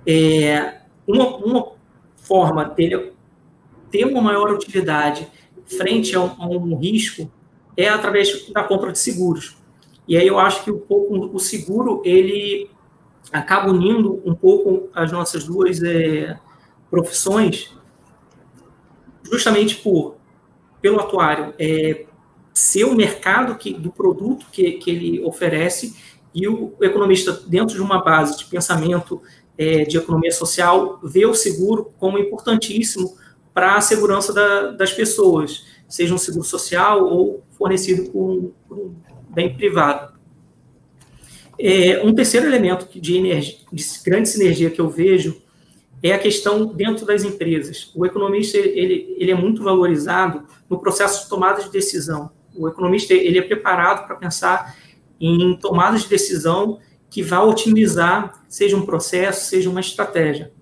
é, 0.06 0.80
uma, 1.06 1.36
uma 1.36 1.72
forma 2.16 2.64
dele 2.64 3.12
ter 3.90 4.04
uma 4.04 4.22
maior 4.22 4.50
utilidade 4.52 5.28
frente 5.66 6.14
a 6.14 6.20
um, 6.20 6.30
a 6.38 6.46
um 6.46 6.76
risco 6.76 7.30
é 7.76 7.88
através 7.88 8.50
da 8.50 8.62
compra 8.64 8.92
de 8.92 8.98
seguros. 8.98 9.56
E 10.10 10.16
aí 10.16 10.26
eu 10.26 10.40
acho 10.40 10.64
que 10.64 10.72
um 10.72 10.78
pouco 10.80 11.14
o 11.32 11.38
seguro 11.38 12.02
ele 12.04 12.68
acaba 13.32 13.70
unindo 13.70 14.20
um 14.24 14.34
pouco 14.34 14.88
as 14.92 15.12
nossas 15.12 15.44
duas 15.44 15.80
é, 15.84 16.36
profissões, 16.90 17.72
justamente 19.22 19.76
por 19.76 20.16
pelo 20.82 20.98
atuário 20.98 21.54
é, 21.60 22.06
ser 22.52 22.86
o 22.86 22.96
mercado 22.96 23.54
que, 23.54 23.72
do 23.72 23.92
produto 23.92 24.46
que, 24.50 24.72
que 24.72 24.90
ele 24.90 25.22
oferece 25.22 25.94
e 26.34 26.48
o 26.48 26.74
economista 26.80 27.32
dentro 27.46 27.76
de 27.76 27.80
uma 27.80 28.02
base 28.02 28.36
de 28.36 28.46
pensamento 28.46 29.22
é, 29.56 29.84
de 29.84 29.96
economia 29.96 30.32
social 30.32 30.98
vê 31.04 31.24
o 31.24 31.34
seguro 31.34 31.92
como 32.00 32.18
importantíssimo 32.18 33.16
para 33.54 33.76
a 33.76 33.80
segurança 33.80 34.32
da, 34.32 34.72
das 34.72 34.92
pessoas, 34.92 35.64
seja 35.88 36.12
um 36.12 36.18
seguro 36.18 36.44
social 36.44 37.04
ou 37.04 37.44
fornecido 37.52 38.10
por, 38.10 38.52
por 38.66 38.76
um 38.76 39.09
bem 39.32 39.54
privado. 39.54 40.14
É, 41.58 42.02
um 42.02 42.14
terceiro 42.14 42.46
elemento 42.46 42.88
de, 42.98 43.16
energia, 43.16 43.58
de 43.70 43.84
grande 44.04 44.28
sinergia 44.28 44.70
que 44.70 44.80
eu 44.80 44.88
vejo 44.88 45.42
é 46.02 46.12
a 46.12 46.18
questão 46.18 46.66
dentro 46.66 47.04
das 47.04 47.22
empresas. 47.22 47.90
O 47.94 48.06
economista 48.06 48.56
ele, 48.56 49.14
ele 49.18 49.30
é 49.30 49.34
muito 49.34 49.62
valorizado 49.62 50.46
no 50.68 50.78
processo 50.78 51.24
de 51.24 51.28
tomada 51.28 51.62
de 51.62 51.70
decisão. 51.70 52.30
O 52.54 52.66
economista 52.66 53.12
ele 53.12 53.38
é 53.38 53.42
preparado 53.42 54.06
para 54.06 54.16
pensar 54.16 54.74
em 55.20 55.56
tomadas 55.58 56.04
de 56.04 56.08
decisão 56.08 56.78
que 57.10 57.22
vá 57.22 57.42
otimizar, 57.42 58.42
seja 58.48 58.76
um 58.76 58.86
processo, 58.86 59.50
seja 59.50 59.68
uma 59.68 59.80
estratégia. 59.80 60.52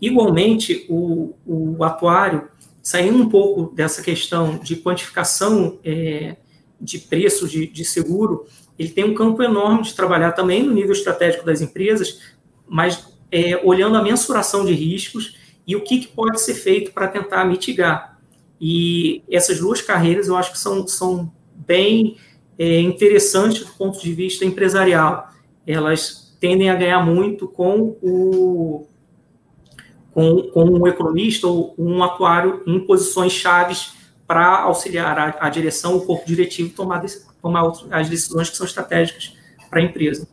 Igualmente, 0.00 0.86
o, 0.88 1.34
o 1.46 1.84
atuário, 1.84 2.48
saindo 2.82 3.22
um 3.22 3.28
pouco 3.28 3.74
dessa 3.74 4.02
questão 4.02 4.58
de 4.58 4.76
quantificação 4.76 5.78
é, 5.84 6.36
de 6.82 6.98
preço 6.98 7.48
de, 7.48 7.66
de 7.66 7.84
seguro, 7.84 8.44
ele 8.78 8.90
tem 8.90 9.04
um 9.04 9.14
campo 9.14 9.42
enorme 9.42 9.82
de 9.82 9.94
trabalhar 9.94 10.32
também 10.32 10.62
no 10.62 10.74
nível 10.74 10.92
estratégico 10.92 11.46
das 11.46 11.60
empresas, 11.60 12.20
mas 12.68 13.06
é, 13.30 13.60
olhando 13.64 13.96
a 13.96 14.02
mensuração 14.02 14.64
de 14.64 14.74
riscos 14.74 15.36
e 15.64 15.76
o 15.76 15.82
que, 15.82 16.00
que 16.00 16.08
pode 16.08 16.40
ser 16.40 16.54
feito 16.54 16.92
para 16.92 17.06
tentar 17.06 17.44
mitigar. 17.44 18.18
E 18.60 19.22
essas 19.30 19.60
duas 19.60 19.80
carreiras 19.80 20.26
eu 20.26 20.36
acho 20.36 20.52
que 20.52 20.58
são, 20.58 20.86
são 20.88 21.32
bem 21.54 22.16
é, 22.58 22.80
interessantes 22.80 23.64
do 23.64 23.72
ponto 23.72 24.00
de 24.00 24.12
vista 24.12 24.44
empresarial. 24.44 25.28
Elas 25.66 26.36
tendem 26.40 26.68
a 26.68 26.74
ganhar 26.74 27.04
muito 27.04 27.46
com 27.46 27.96
o, 28.02 28.86
com, 30.12 30.42
com 30.50 30.64
um 30.64 30.86
economista 30.86 31.46
ou 31.46 31.74
um 31.78 32.02
atuário 32.02 32.62
em 32.66 32.80
posições 32.80 33.32
chaves 33.32 34.01
para 34.32 34.62
auxiliar 34.62 35.18
a, 35.18 35.46
a, 35.46 35.50
direção, 35.50 35.94
o 35.94 36.06
corpo 36.06 36.26
diretivo, 36.26 36.74
tomar, 36.74 37.04
tomar 37.42 37.70
as 37.90 38.08
decisões 38.08 38.48
que 38.48 38.56
são 38.56 38.64
estratégicas 38.64 39.36
para 39.68 39.78
a 39.78 39.82
empresa. 39.82 40.26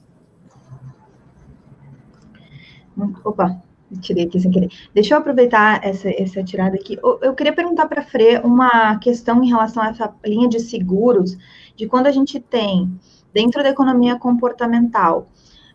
Opa, 3.26 3.62
tirei 4.00 4.24
aqui 4.24 4.40
sem 4.40 4.52
querer. 4.52 4.70
Deixa 4.94 5.14
eu 5.14 5.18
aproveitar 5.18 5.86
essa, 5.86 6.10
essa 6.10 6.42
tirada 6.42 6.78
aqui. 6.78 6.98
Eu, 7.04 7.20
eu 7.22 7.36
queria 7.36 7.52
perguntar 7.52 7.90
para 7.90 8.00
a 8.00 8.06
Fre 8.06 8.38
uma 8.42 8.98
questão 9.00 9.44
em 9.44 9.50
relação 9.50 9.84
a 9.84 9.90
essa 9.90 10.16
linha 10.26 10.48
de 10.48 10.62
seguros, 10.62 11.38
de 11.76 11.86
quando 11.86 12.08
a 12.08 12.12
gente 12.12 12.40
tem, 12.40 12.98
dentro 13.34 13.62
da 13.62 13.70
economia 13.70 14.18
comportamental, 14.18 15.28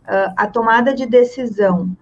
uh, 0.04 0.32
a 0.34 0.46
tomada 0.46 0.94
de 0.94 1.04
decisão 1.04 1.94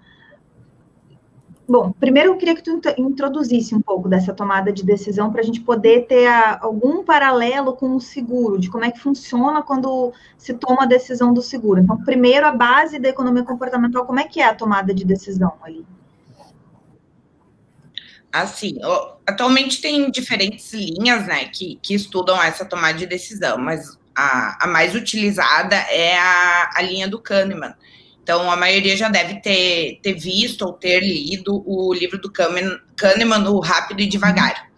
Bom, 1.68 1.92
primeiro 1.92 2.30
eu 2.30 2.36
queria 2.36 2.56
que 2.56 2.62
tu 2.62 2.80
introduzisse 2.98 3.74
um 3.74 3.80
pouco 3.80 4.08
dessa 4.08 4.34
tomada 4.34 4.72
de 4.72 4.84
decisão 4.84 5.30
para 5.30 5.40
a 5.40 5.44
gente 5.44 5.60
poder 5.60 6.06
ter 6.06 6.26
a, 6.26 6.58
algum 6.60 7.04
paralelo 7.04 7.74
com 7.74 7.94
o 7.94 8.00
seguro, 8.00 8.58
de 8.58 8.68
como 8.68 8.84
é 8.84 8.90
que 8.90 8.98
funciona 8.98 9.62
quando 9.62 10.12
se 10.36 10.54
toma 10.54 10.82
a 10.82 10.86
decisão 10.86 11.32
do 11.32 11.40
seguro. 11.40 11.80
Então, 11.80 11.96
primeiro, 12.04 12.46
a 12.46 12.52
base 12.52 12.98
da 12.98 13.08
economia 13.08 13.44
comportamental, 13.44 14.04
como 14.04 14.18
é 14.18 14.24
que 14.24 14.40
é 14.40 14.46
a 14.46 14.54
tomada 14.54 14.92
de 14.92 15.04
decisão 15.04 15.52
ali? 15.62 15.86
Assim, 18.32 18.78
atualmente 19.26 19.80
tem 19.80 20.10
diferentes 20.10 20.72
linhas, 20.72 21.26
né, 21.26 21.44
que, 21.44 21.78
que 21.82 21.94
estudam 21.94 22.42
essa 22.42 22.64
tomada 22.64 22.98
de 22.98 23.06
decisão, 23.06 23.58
mas 23.58 23.98
a, 24.14 24.64
a 24.64 24.66
mais 24.66 24.94
utilizada 24.94 25.76
é 25.76 26.18
a, 26.18 26.70
a 26.74 26.82
linha 26.82 27.08
do 27.08 27.20
Kahneman, 27.20 27.74
então, 28.22 28.48
a 28.50 28.56
maioria 28.56 28.96
já 28.96 29.08
deve 29.08 29.40
ter, 29.40 29.98
ter 30.00 30.14
visto 30.14 30.62
ou 30.62 30.72
ter 30.72 31.00
lido 31.00 31.62
o 31.66 31.92
livro 31.92 32.18
do 32.18 32.30
Kahneman, 32.30 33.48
O 33.48 33.58
Rápido 33.58 34.00
e 34.00 34.06
Devagar. 34.06 34.70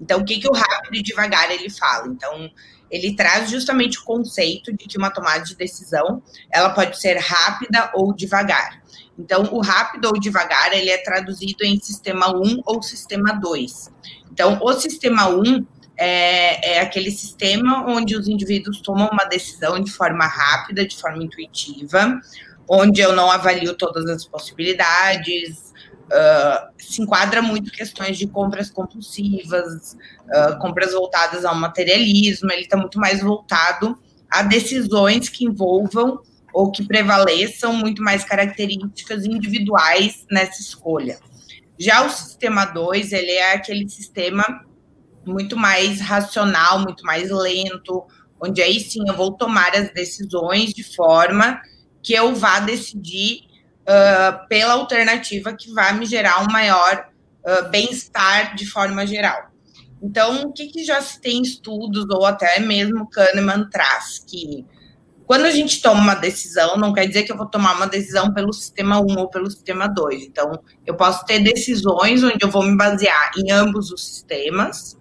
Então, 0.00 0.20
o 0.20 0.24
que, 0.24 0.40
que 0.40 0.48
o 0.48 0.52
Rápido 0.52 0.96
e 0.96 1.02
Devagar 1.02 1.48
ele 1.50 1.70
fala? 1.70 2.08
Então, 2.08 2.50
ele 2.90 3.14
traz 3.14 3.50
justamente 3.50 3.98
o 3.98 4.04
conceito 4.04 4.76
de 4.76 4.86
que 4.86 4.98
uma 4.98 5.10
tomada 5.10 5.44
de 5.44 5.54
decisão, 5.54 6.22
ela 6.50 6.70
pode 6.70 7.00
ser 7.00 7.18
rápida 7.18 7.90
ou 7.94 8.12
devagar. 8.12 8.82
Então, 9.16 9.48
o 9.52 9.60
rápido 9.60 10.06
ou 10.06 10.18
devagar, 10.18 10.72
ele 10.72 10.90
é 10.90 10.98
traduzido 10.98 11.64
em 11.64 11.78
sistema 11.78 12.34
1 12.36 12.62
ou 12.66 12.82
sistema 12.82 13.32
2. 13.34 13.92
Então, 14.32 14.58
o 14.60 14.72
sistema 14.72 15.28
1 15.28 15.64
é, 15.96 16.76
é, 16.76 16.80
aquele 16.80 17.10
sistema 17.10 17.84
onde 17.88 18.16
os 18.16 18.28
indivíduos 18.28 18.80
tomam 18.80 19.08
uma 19.08 19.24
decisão 19.24 19.80
de 19.80 19.90
forma 19.90 20.24
rápida, 20.26 20.86
de 20.86 20.96
forma 20.96 21.22
intuitiva, 21.22 22.20
onde 22.68 23.00
eu 23.00 23.12
não 23.12 23.30
avalio 23.30 23.74
todas 23.74 24.06
as 24.06 24.24
possibilidades, 24.24 25.72
uh, 26.08 26.68
se 26.76 27.02
enquadra 27.02 27.40
muito 27.40 27.72
questões 27.72 28.18
de 28.18 28.26
compras 28.26 28.70
compulsivas, 28.70 29.96
uh, 30.26 30.58
compras 30.60 30.92
voltadas 30.92 31.44
ao 31.44 31.54
materialismo, 31.54 32.52
ele 32.52 32.62
está 32.62 32.76
muito 32.76 32.98
mais 32.98 33.22
voltado 33.22 33.98
a 34.30 34.42
decisões 34.42 35.28
que 35.28 35.44
envolvam 35.44 36.20
ou 36.52 36.70
que 36.70 36.84
prevaleçam 36.84 37.72
muito 37.72 38.02
mais 38.02 38.24
características 38.24 39.24
individuais 39.24 40.26
nessa 40.30 40.60
escolha. 40.60 41.18
Já 41.78 42.04
o 42.04 42.10
sistema 42.10 42.64
2, 42.64 43.12
ele 43.12 43.30
é 43.30 43.54
aquele 43.54 43.88
sistema 43.88 44.44
muito 45.24 45.56
mais 45.56 46.00
racional, 46.00 46.80
muito 46.80 47.04
mais 47.04 47.30
lento, 47.30 48.04
onde 48.40 48.62
aí 48.62 48.80
sim 48.80 49.04
eu 49.06 49.14
vou 49.14 49.32
tomar 49.32 49.74
as 49.74 49.92
decisões 49.92 50.72
de 50.72 50.82
forma 50.82 51.60
que 52.02 52.12
eu 52.12 52.34
vá 52.34 52.60
decidir 52.60 53.42
uh, 53.82 54.48
pela 54.48 54.74
alternativa 54.74 55.52
que 55.52 55.72
vai 55.72 55.92
me 55.92 56.06
gerar 56.06 56.42
um 56.42 56.52
maior 56.52 57.08
uh, 57.44 57.68
bem-estar 57.70 58.54
de 58.54 58.66
forma 58.66 59.06
geral. 59.06 59.48
Então, 60.02 60.42
o 60.42 60.52
que, 60.52 60.68
que 60.68 60.84
já 60.84 61.00
se 61.00 61.20
tem 61.20 61.42
estudos, 61.42 62.06
ou 62.10 62.24
até 62.24 62.60
mesmo 62.60 63.08
Kahneman 63.10 63.68
traz, 63.68 64.24
que 64.26 64.64
quando 65.26 65.44
a 65.44 65.50
gente 65.50 65.82
toma 65.82 66.00
uma 66.00 66.14
decisão, 66.14 66.78
não 66.78 66.92
quer 66.92 67.06
dizer 67.06 67.24
que 67.24 67.30
eu 67.30 67.36
vou 67.36 67.44
tomar 67.44 67.76
uma 67.76 67.86
decisão 67.86 68.32
pelo 68.32 68.50
sistema 68.50 68.98
1 68.98 69.18
ou 69.18 69.28
pelo 69.28 69.50
sistema 69.50 69.86
2. 69.86 70.22
Então, 70.22 70.58
eu 70.86 70.96
posso 70.96 71.22
ter 71.26 71.40
decisões 71.40 72.24
onde 72.24 72.38
eu 72.40 72.50
vou 72.50 72.62
me 72.62 72.74
basear 72.74 73.32
em 73.36 73.52
ambos 73.52 73.90
os 73.90 74.06
sistemas, 74.06 74.97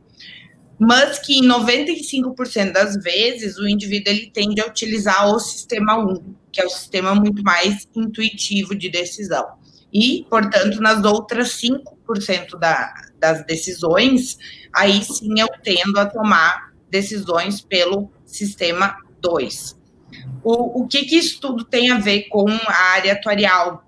mas 0.79 1.19
que 1.19 1.39
em 1.39 1.43
95% 1.43 2.71
das 2.71 2.95
vezes 3.01 3.57
o 3.57 3.67
indivíduo 3.67 4.13
ele 4.13 4.29
tende 4.31 4.61
a 4.61 4.67
utilizar 4.67 5.27
o 5.27 5.39
sistema 5.39 5.97
1, 5.97 6.35
que 6.51 6.61
é 6.61 6.65
o 6.65 6.69
sistema 6.69 7.15
muito 7.15 7.43
mais 7.43 7.87
intuitivo 7.95 8.75
de 8.75 8.89
decisão. 8.89 9.45
E, 9.91 10.25
portanto, 10.29 10.81
nas 10.81 11.03
outras 11.03 11.59
5% 11.59 12.59
da, 12.59 12.93
das 13.19 13.45
decisões, 13.45 14.37
aí 14.73 15.03
sim 15.03 15.39
eu 15.39 15.47
tendo 15.63 15.97
a 15.99 16.05
tomar 16.05 16.73
decisões 16.89 17.61
pelo 17.61 18.11
sistema 18.25 18.95
2. 19.21 19.77
O, 20.43 20.83
o 20.83 20.87
que, 20.87 21.05
que 21.05 21.15
isso 21.15 21.39
tudo 21.39 21.63
tem 21.63 21.89
a 21.91 21.99
ver 21.99 22.23
com 22.29 22.47
a 22.49 22.93
área 22.93 23.13
atuarial? 23.13 23.86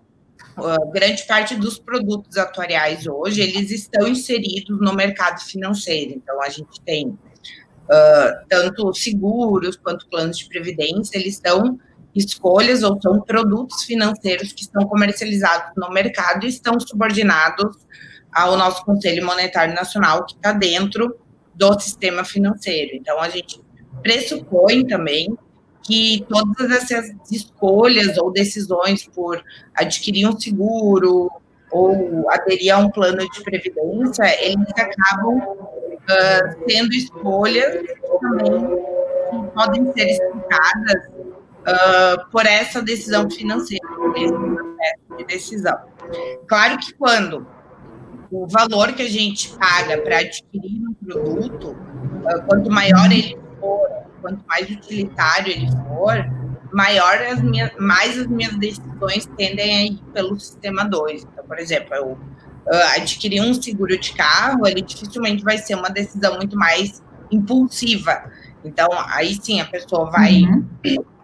Uh, 0.60 0.92
grande 0.92 1.26
parte 1.26 1.56
dos 1.56 1.80
produtos 1.80 2.38
atuariais 2.38 3.08
hoje, 3.08 3.42
eles 3.42 3.72
estão 3.72 4.08
inseridos 4.08 4.80
no 4.80 4.94
mercado 4.94 5.40
financeiro. 5.42 6.12
Então, 6.12 6.42
a 6.42 6.50
gente 6.50 6.82
tem 6.82 7.08
uh, 7.08 8.46
tanto 8.48 8.94
seguros 8.94 9.78
quanto 9.78 10.08
planos 10.10 10.38
de 10.38 10.48
previdência, 10.48 11.18
eles 11.18 11.36
estão 11.36 11.80
escolhas 12.16 12.84
ou 12.84 13.00
são 13.02 13.22
produtos 13.22 13.84
financeiros 13.84 14.52
que 14.52 14.64
estão 14.64 14.86
comercializados 14.88 15.72
no 15.78 15.90
mercado 15.92 16.46
e 16.46 16.50
estão 16.50 16.80
subordinados 16.80 17.78
ao 18.32 18.58
nosso 18.58 18.84
Conselho 18.84 19.26
Monetário 19.26 19.74
Nacional, 19.74 20.26
que 20.26 20.36
está 20.36 20.52
dentro 20.52 21.18
do 21.56 21.80
sistema 21.80 22.24
financeiro. 22.24 22.96
Então, 22.96 23.20
a 23.20 23.30
gente 23.30 23.62
pressupõe 24.02 24.86
também 24.86 25.38
que 25.84 26.26
todas 26.30 26.72
essas 26.72 27.12
escolhas 27.32 28.18
ou 28.18 28.32
decisões 28.32 29.08
por 29.08 29.44
adquirir 29.76 30.28
um 30.28 30.40
seguro 30.40 31.32
ou 31.72 32.30
aderir 32.32 32.74
a 32.74 32.80
um 32.80 32.90
plano 32.90 33.18
de 33.18 33.44
previdência, 33.44 34.24
eles 34.44 34.70
acabam 34.70 35.38
uh, 35.40 36.70
sendo 36.70 36.94
escolhas 36.94 37.86
também 38.20 38.68
que 39.30 39.52
podem 39.54 39.94
ser 39.94 40.10
explicadas 40.10 41.08
uh, 41.08 42.30
por 42.32 42.46
essa 42.46 42.82
decisão 42.82 43.30
financeira, 43.30 43.88
por 43.88 44.18
esse 44.18 44.34
processo 44.34 45.18
de 45.18 45.24
decisão. 45.26 45.78
Claro 46.48 46.80
que 46.80 46.94
quando 46.96 47.46
o 48.32 48.48
valor 48.48 48.94
que 48.94 49.04
a 49.04 49.10
gente 49.10 49.50
paga 49.58 50.02
para 50.02 50.20
adquirir 50.20 50.82
um 50.88 50.94
produto, 50.94 51.72
uh, 51.72 52.46
quanto 52.48 52.72
maior 52.72 53.12
ele 53.12 53.38
for, 53.60 54.09
quanto 54.20 54.46
mais 54.48 54.70
utilitário 54.70 55.52
ele 55.52 55.70
for, 55.72 56.26
maior 56.72 57.22
as 57.22 57.42
minhas, 57.42 57.72
mais 57.80 58.18
as 58.18 58.28
minhas 58.28 58.56
decisões 58.58 59.26
tendem 59.38 59.78
a 59.78 59.84
ir 59.86 60.02
pelo 60.14 60.40
sistema 60.40 60.84
2. 60.84 61.24
Então, 61.24 61.44
por 61.46 61.60
exemplo, 61.60 61.94
eu 61.96 62.12
uh, 62.12 62.98
adquirir 62.98 63.42
um 63.42 63.54
seguro 63.54 63.98
de 63.98 64.14
carro, 64.14 64.68
ele 64.68 64.82
dificilmente 64.82 65.44
vai 65.44 65.58
ser 65.58 65.76
uma 65.76 65.90
decisão 65.90 66.36
muito 66.38 66.56
mais 66.56 67.04
impulsiva. 67.32 68.32
Então, 68.64 68.88
aí 69.08 69.38
sim, 69.42 69.62
a 69.62 69.66
pessoa 69.66 70.10
vai 70.12 70.42
uhum. 70.42 70.66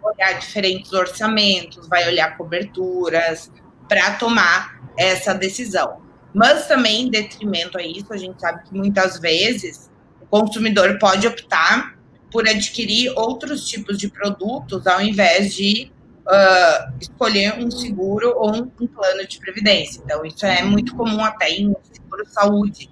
olhar 0.02 0.38
diferentes 0.38 0.92
orçamentos, 0.92 1.88
vai 1.88 2.06
olhar 2.08 2.36
coberturas 2.36 3.50
para 3.88 4.14
tomar 4.14 4.80
essa 4.96 5.34
decisão. 5.34 6.00
Mas 6.34 6.66
também, 6.66 7.06
em 7.06 7.10
detrimento 7.10 7.78
a 7.78 7.82
isso, 7.82 8.12
a 8.12 8.16
gente 8.16 8.40
sabe 8.40 8.62
que 8.64 8.74
muitas 8.74 9.18
vezes 9.18 9.90
o 10.20 10.26
consumidor 10.26 10.98
pode 10.98 11.26
optar 11.26 11.95
por 12.30 12.48
adquirir 12.48 13.12
outros 13.16 13.68
tipos 13.68 13.98
de 13.98 14.08
produtos 14.08 14.86
ao 14.86 15.00
invés 15.00 15.54
de 15.54 15.90
uh, 16.26 16.92
escolher 17.00 17.54
um 17.58 17.70
seguro 17.70 18.34
ou 18.36 18.54
um, 18.54 18.70
um, 18.80 18.86
plano 18.86 19.26
de 19.26 19.38
previdência. 19.38 20.02
Então, 20.04 20.24
isso 20.24 20.44
é 20.44 20.62
muito 20.62 20.94
comum 20.94 21.24
até 21.24 21.50
em 21.50 21.74
seguro 21.92 22.24
saúde. 22.28 22.90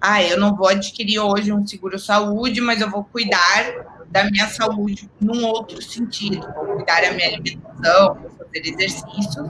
Ah, 0.00 0.22
eu 0.22 0.38
não 0.38 0.54
vou 0.54 0.68
adquirir 0.68 1.18
hoje 1.18 1.52
um 1.52 1.66
seguro 1.66 1.98
saúde, 1.98 2.60
mas 2.60 2.80
eu 2.80 2.90
vou 2.90 3.02
cuidar 3.04 4.04
da 4.10 4.30
minha 4.30 4.46
saúde 4.46 5.10
num 5.20 5.44
outro 5.44 5.82
sentido. 5.82 6.46
Vou 6.54 6.76
cuidar 6.76 7.02
da 7.02 7.12
minha 7.12 7.28
alimentação, 7.28 8.14
vou 8.14 8.30
fazer 8.30 8.68
exercícios. 8.68 9.48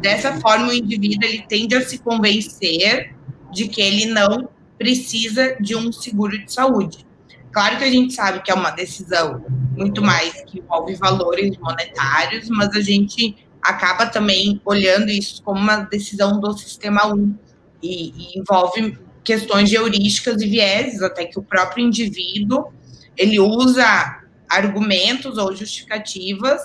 Dessa 0.00 0.40
forma, 0.40 0.68
o 0.68 0.72
indivíduo 0.72 1.28
ele 1.28 1.44
tende 1.46 1.74
a 1.74 1.86
se 1.86 1.98
convencer 1.98 3.14
de 3.52 3.68
que 3.68 3.80
ele 3.80 4.06
não 4.06 4.48
precisa 4.78 5.56
de 5.60 5.76
um 5.76 5.92
seguro 5.92 6.38
de 6.38 6.50
saúde. 6.50 7.06
Claro 7.52 7.78
que 7.78 7.84
a 7.84 7.90
gente 7.90 8.14
sabe 8.14 8.42
que 8.42 8.50
é 8.50 8.54
uma 8.54 8.70
decisão 8.70 9.44
muito 9.76 10.02
mais 10.02 10.42
que 10.42 10.60
envolve 10.60 10.94
valores 10.94 11.56
monetários, 11.58 12.48
mas 12.48 12.74
a 12.76 12.80
gente 12.80 13.36
acaba 13.62 14.06
também 14.06 14.60
olhando 14.64 15.10
isso 15.10 15.42
como 15.42 15.58
uma 15.60 15.78
decisão 15.78 16.40
do 16.40 16.56
sistema 16.56 17.06
1 17.12 17.34
e, 17.82 18.10
e 18.10 18.38
envolve 18.38 18.98
questões 19.24 19.68
de 19.68 19.76
heurísticas 19.76 20.40
e 20.40 20.46
vieses, 20.46 21.02
até 21.02 21.24
que 21.24 21.38
o 21.38 21.42
próprio 21.42 21.84
indivíduo 21.84 22.72
ele 23.16 23.38
usa 23.38 24.22
argumentos 24.48 25.36
ou 25.36 25.54
justificativas 25.54 26.60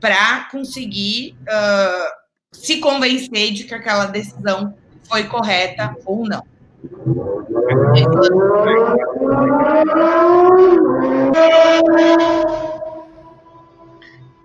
para 0.00 0.48
conseguir 0.50 1.36
uh, 1.42 2.18
se 2.52 2.78
convencer 2.78 3.52
de 3.52 3.64
que 3.64 3.74
aquela 3.74 4.06
decisão 4.06 4.74
foi 5.04 5.24
correta 5.24 5.94
ou 6.04 6.26
não. 6.26 6.42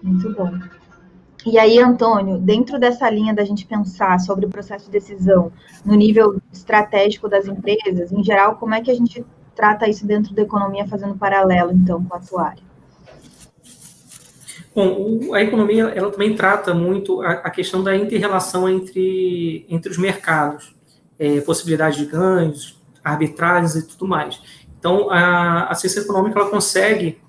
Muito 0.01 0.33
bom. 0.33 0.51
E 1.45 1.59
aí, 1.59 1.77
Antônio, 1.77 2.39
dentro 2.39 2.79
dessa 2.79 3.07
linha 3.09 3.35
da 3.35 3.43
gente 3.43 3.67
pensar 3.67 4.19
sobre 4.19 4.45
o 4.45 4.49
processo 4.49 4.85
de 4.85 4.91
decisão 4.91 5.51
no 5.85 5.93
nível 5.93 6.41
estratégico 6.51 7.29
das 7.29 7.47
empresas, 7.47 8.11
em 8.11 8.23
geral, 8.23 8.55
como 8.55 8.73
é 8.73 8.81
que 8.81 8.89
a 8.89 8.95
gente 8.95 9.23
trata 9.53 9.87
isso 9.87 10.07
dentro 10.07 10.33
da 10.33 10.41
economia, 10.41 10.87
fazendo 10.87 11.15
paralelo, 11.15 11.71
então, 11.71 12.03
com 12.03 12.15
a 12.15 12.17
atuária? 12.17 12.63
Bom, 14.73 15.35
a 15.35 15.43
economia 15.43 15.89
ela 15.89 16.09
também 16.09 16.33
trata 16.35 16.73
muito 16.73 17.21
a 17.21 17.49
questão 17.51 17.83
da 17.83 17.95
inter-relação 17.95 18.67
entre, 18.67 19.67
entre 19.69 19.91
os 19.91 19.99
mercados, 19.99 20.73
é, 21.17 21.41
possibilidade 21.41 21.97
de 21.97 22.05
ganhos, 22.05 22.81
arbitragens 23.03 23.75
e 23.75 23.87
tudo 23.87 24.07
mais. 24.07 24.41
Então, 24.77 25.09
a, 25.09 25.65
a 25.65 25.75
ciência 25.75 26.01
econômica 26.01 26.39
ela 26.39 26.49
consegue, 26.49 27.21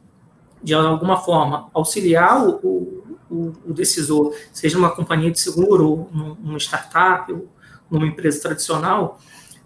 de 0.63 0.75
alguma 0.75 1.19
forma, 1.19 1.71
auxiliar 1.73 2.47
o, 2.47 3.05
o, 3.31 3.53
o 3.67 3.73
decisor, 3.73 4.35
seja 4.53 4.79
uma 4.79 4.91
companhia 4.91 5.31
de 5.31 5.39
seguro, 5.39 6.09
numa 6.13 6.59
startup, 6.59 7.35
numa 7.91 8.07
empresa 8.07 8.41
tradicional, 8.41 9.19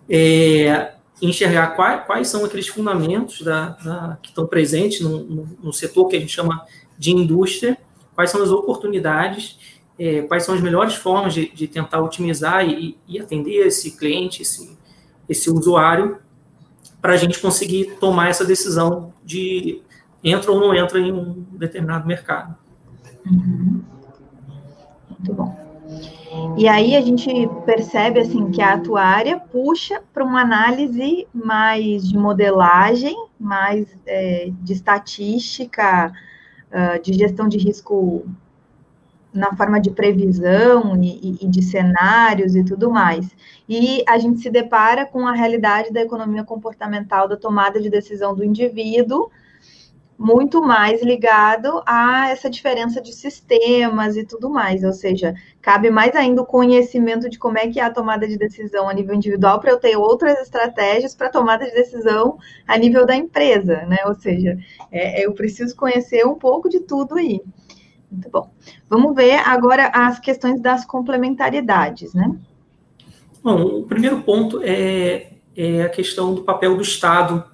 é, 0.09 0.93
enxergar 1.21 1.69
quais, 1.69 2.07
quais, 2.07 2.29
são 2.29 2.45
aqueles 2.45 2.69
fundamentos 2.69 3.43
da, 3.43 3.71
da, 3.71 4.19
que 4.23 4.29
estão 4.29 4.47
presentes 4.47 5.01
no, 5.01 5.25
no, 5.25 5.49
no, 5.63 5.73
setor 5.73 6.09
que 6.09 6.17
a 6.17 6.21
gente 6.21 6.33
chama 6.33 6.65
de 6.97 7.11
indústria, 7.11 7.77
quais 8.15 8.31
são 8.31 8.43
as 8.43 8.51
oportunidades, 8.51 9.78
é, 9.99 10.23
quais 10.23 10.45
são 10.45 10.55
as 10.55 10.61
melhores 10.61 10.95
formas 10.95 11.35
de, 11.35 11.49
de 11.49 11.67
tentar 11.67 12.01
otimizar 12.01 12.65
e, 12.65 12.97
e, 13.07 13.19
atender 13.19 13.67
esse 13.67 13.97
cliente, 13.97 14.43
esse, 14.43 14.79
esse 15.29 15.51
usuário, 15.51 16.19
para 17.03 17.15
a 17.15 17.17
gente 17.17 17.41
conseguir 17.41 17.97
tomar 17.99 18.29
essa 18.29 18.45
decisão 18.45 19.13
de 19.25 19.83
entra 20.23 20.53
ou 20.53 20.61
não 20.61 20.75
entra 20.75 20.99
em 20.99 21.13
um 21.13 21.45
determinado 21.53 22.07
mercado. 22.07 22.57
Uhum. 23.27 23.83
Muito 25.11 25.35
bom. 25.35 25.69
E 26.57 26.69
aí 26.69 26.95
a 26.97 27.01
gente 27.01 27.29
percebe 27.65 28.21
assim 28.21 28.51
que 28.51 28.61
a 28.61 28.75
atuária 28.75 29.39
puxa 29.39 30.03
para 30.13 30.25
uma 30.25 30.43
análise 30.43 31.27
mais 31.33 32.09
de 32.09 32.17
modelagem, 32.17 33.17
mais 33.39 33.87
é, 34.07 34.51
de 34.61 34.73
estatística, 34.73 36.13
uh, 36.71 37.03
de 37.03 37.15
gestão 37.15 37.49
de 37.49 37.59
risco 37.59 38.27
na 39.33 39.55
forma 39.55 39.81
de 39.81 39.91
previsão 39.91 41.01
e, 41.03 41.37
e, 41.41 41.47
de 41.47 41.63
cenários 41.63 42.55
e 42.57 42.65
tudo 42.65 42.91
mais. 42.91 43.29
E 43.69 44.03
a 44.09 44.19
gente 44.19 44.41
se 44.41 44.51
depara 44.51 45.05
com 45.05 45.27
a 45.27 45.33
realidade 45.33 45.93
da 45.93 46.01
economia 46.01 46.45
comportamental, 46.45 47.29
da 47.29 47.37
tomada 47.37 47.81
de 47.81 47.91
decisão 47.91 48.35
do 48.35 48.45
indivíduo, 48.45 49.31
muito 50.19 50.61
mais 50.61 51.01
ligado 51.01 51.81
a 51.87 52.31
essa 52.31 52.51
diferença 52.51 53.01
de 53.01 53.13
sistemas 53.13 54.17
e 54.17 54.25
tudo 54.25 54.51
mais, 54.51 54.83
ou 54.83 54.93
seja, 54.93 55.33
cabe 55.63 55.91
mais 55.91 56.17
ainda 56.17 56.43
o 56.43 56.47
conhecimento 56.47 57.31
de 57.31 57.39
como 57.39 57.57
é 57.57 57.69
que 57.69 57.79
é 57.79 57.85
a 57.85 57.91
tomada 57.91 58.27
de 58.27 58.37
decisão 58.37 58.89
a 58.89 58.93
nível 58.93 59.15
individual 59.15 59.61
para 59.61 59.71
eu 59.71 59.79
ter 59.79 59.97
outras 59.97 60.41
estratégias 60.41 61.15
para 61.15 61.31
tomada 61.31 61.65
de 61.65 61.73
decisão 61.73 62.37
a 62.67 62.77
nível 62.77 63.07
da 63.07 63.15
empresa, 63.15 63.83
né? 63.87 63.99
Ou 64.07 64.15
seja, 64.17 64.59
é, 64.91 65.25
eu 65.25 65.33
preciso 65.35 65.77
conhecer 65.77 66.27
um 66.27 66.35
pouco 66.35 66.69
de 66.69 66.81
tudo 66.81 67.15
aí. 67.15 67.41
Muito 68.11 68.31
bom. 68.31 68.51
Vamos 68.89 69.15
ver 69.15 69.35
agora 69.35 69.89
as 69.89 70.19
questões 70.19 70.61
das 70.61 70.85
complementaridades, 70.85 72.15
né? 72.15 72.35
Bom, 73.43 73.81
o 73.81 73.83
primeiro 73.85 74.23
ponto 74.23 74.61
é, 74.63 75.33
é 75.57 75.83
a 75.83 75.89
questão 75.89 76.35
do 76.35 76.43
papel 76.43 76.77
do 76.77 76.83
Estado 76.83 77.45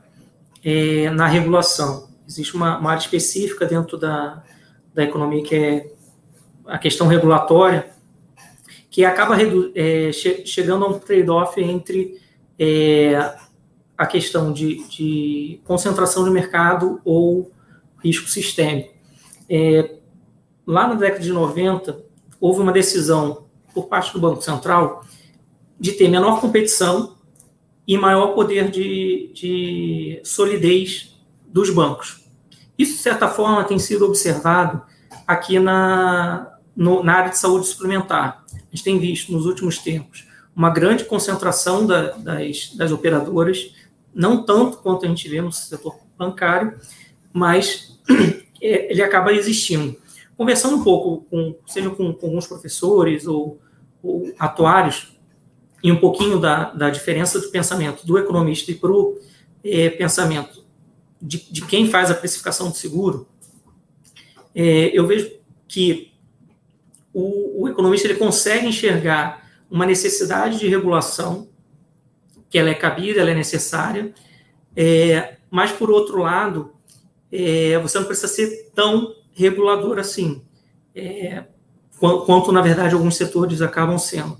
é, 0.64 1.10
na 1.10 1.26
regulação. 1.26 2.08
Existe 2.26 2.54
uma, 2.54 2.78
uma 2.78 2.90
área 2.90 3.00
específica 3.00 3.66
dentro 3.66 3.98
da, 3.98 4.42
da 4.94 5.02
economia 5.02 5.42
que 5.42 5.54
é 5.54 5.92
a 6.66 6.78
questão 6.78 7.06
regulatória, 7.06 7.90
que 8.90 9.04
acaba 9.04 9.36
é, 9.74 10.12
che 10.12 10.46
chegando 10.46 10.84
a 10.84 10.88
um 10.88 10.98
trade-off 10.98 11.60
entre 11.60 12.20
é, 12.58 13.34
a 13.98 14.06
questão 14.06 14.52
de, 14.52 14.88
de, 14.88 15.60
concentração 15.64 16.24
de 16.24 16.30
mercado 16.30 17.00
ou 17.04 17.50
risco 18.02 18.28
sistêmico. 18.28 18.94
É, 19.48 19.96
lá 20.66 20.88
na 20.88 20.94
década 20.94 21.22
de 21.22 21.32
90, 21.32 22.04
houve 22.40 22.60
uma 22.60 22.72
decisão 22.72 23.44
por 23.74 23.86
parte 23.86 24.12
do 24.12 24.20
Banco 24.20 24.42
Central 24.42 25.04
de 25.78 25.92
ter 25.92 26.08
menor 26.08 26.40
competição 26.40 27.16
e 27.86 27.98
maior 27.98 28.28
poder 28.28 28.70
de, 28.70 29.30
de 29.34 30.20
solidez 30.24 31.18
dos 31.46 31.70
bancos. 31.70 32.24
Isso, 32.78 32.94
de 32.94 32.98
certa 32.98 33.28
forma, 33.28 33.64
tem 33.64 33.78
sido 33.78 34.04
observado 34.06 34.82
aqui 35.26 35.58
na, 35.58 36.58
no, 36.74 37.02
na 37.02 37.14
área 37.14 37.30
de 37.30 37.38
saúde 37.38 37.66
suplementar. 37.66 38.44
A 38.52 38.74
gente 38.74 38.84
tem 38.84 38.98
visto 38.98 39.32
nos 39.32 39.46
últimos 39.46 39.78
tempos 39.78 40.26
uma 40.56 40.70
grande 40.70 41.04
concentração 41.04 41.86
da, 41.86 42.12
das, 42.12 42.74
das 42.76 42.92
operadoras, 42.92 43.74
não 44.14 44.44
tanto 44.44 44.78
quanto 44.78 45.04
a 45.04 45.08
gente 45.08 45.28
vê 45.28 45.40
no 45.40 45.52
setor 45.52 45.96
bancário, 46.16 46.78
mas 47.32 47.98
ele 48.60 49.02
acaba 49.02 49.32
existindo 49.32 49.96
conversando 50.36 50.76
um 50.76 50.84
pouco, 50.84 51.26
com, 51.30 51.56
seja 51.66 51.90
com, 51.90 52.12
com 52.12 52.26
alguns 52.26 52.46
professores 52.46 53.26
ou, 53.26 53.60
ou, 54.02 54.32
atuários, 54.38 55.14
e 55.82 55.92
um 55.92 56.00
pouquinho 56.00 56.40
da, 56.40 56.70
da 56.72 56.88
diferença 56.88 57.38
do 57.38 57.50
pensamento 57.50 58.06
do 58.06 58.18
economista 58.18 58.70
e 58.70 58.74
para 58.74 58.90
o 58.90 59.18
é, 59.62 59.90
pensamento 59.90 60.64
de, 61.20 61.52
de, 61.52 61.64
quem 61.66 61.88
faz 61.88 62.10
a 62.10 62.14
precificação 62.14 62.70
do 62.70 62.76
seguro, 62.76 63.28
é, 64.54 64.90
eu 64.98 65.06
vejo 65.06 65.30
que 65.68 66.12
o, 67.12 67.62
o, 67.62 67.68
economista 67.68 68.06
ele 68.06 68.18
consegue 68.18 68.66
enxergar 68.66 69.48
uma 69.70 69.86
necessidade 69.86 70.58
de 70.58 70.68
regulação, 70.68 71.48
que 72.48 72.58
ela 72.58 72.70
é 72.70 72.74
cabida, 72.74 73.20
ela 73.20 73.30
é 73.30 73.34
necessária, 73.34 74.14
é, 74.76 75.36
mas, 75.50 75.70
por 75.70 75.90
outro 75.90 76.18
lado, 76.18 76.72
é, 77.30 77.78
você 77.78 77.98
não 77.98 78.06
precisa 78.06 78.28
ser 78.28 78.70
tão 78.74 79.14
regulador 79.34 79.98
assim, 79.98 80.42
é, 80.94 81.44
quanto, 81.98 82.52
na 82.52 82.62
verdade, 82.62 82.94
alguns 82.94 83.16
setores 83.16 83.60
acabam 83.60 83.98
sendo. 83.98 84.36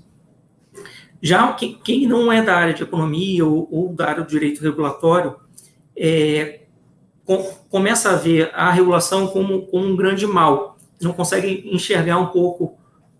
Já 1.21 1.51
quem, 1.53 2.07
não 2.07 2.31
é 2.31 2.41
da 2.41 2.55
área 2.55 2.73
de 2.73 2.83
economia 2.83 3.45
ou, 3.45 3.67
ou 3.71 3.93
da 3.93 4.07
área 4.07 4.23
do 4.23 4.29
direito 4.29 4.61
regulatório, 4.61 5.35
é, 5.97 6.61
com, 7.25 7.43
começa 7.69 8.11
a 8.11 8.15
ver 8.15 8.51
a 8.53 8.69
regulação 8.71 9.27
como, 9.27 9.63
como 9.63 9.85
um 9.85 9.95
grande 9.95 10.27
mal, 10.27 10.77
não 11.01 11.13
consegue 11.13 11.67
enxergar 11.73 12.19
um 12.19 12.27
pouco 12.27 12.77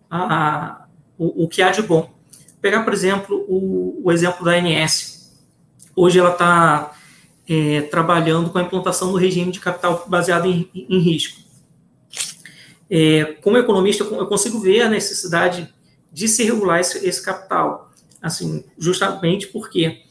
a, 0.10 0.36
a, 0.36 0.88
o, 1.18 1.46
o, 1.46 1.48
que 1.48 1.62
há 1.62 1.72
de 1.72 1.82
bom. 1.82 2.14
Pegar, 2.62 2.84
por 2.84 2.94
exemplo, 2.94 3.46
o, 3.48 4.02
o 4.04 4.12
exemplo 4.12 4.46
da 4.46 4.52
ANS. 4.52 5.34
Hoje 5.96 6.20
ela 6.20 6.32
está 6.32 6.94
é, 7.48 7.82
trabalhando 7.82 8.50
com 8.50 8.58
a 8.58 8.64
implantação 8.64 9.12
do 9.12 9.18
regime 9.18 9.52
de 9.52 9.60
capital 9.60 10.06
baseado 10.08 10.48
em, 10.48 10.70
em 10.74 11.00
risco. 11.00 11.45
É, 12.90 13.38
como 13.42 13.58
economista, 13.58 14.04
eu 14.04 14.28
consigo 14.28 14.60
ver 14.60 14.82
a 14.82 14.90
necessidade 14.90 15.74
de 16.12 16.28
se 16.28 16.44
regular 16.44 16.80
esse, 16.80 17.06
esse 17.06 17.22
capital, 17.24 17.92
assim, 18.22 18.64
justamente 18.78 19.48
porque 19.48 20.04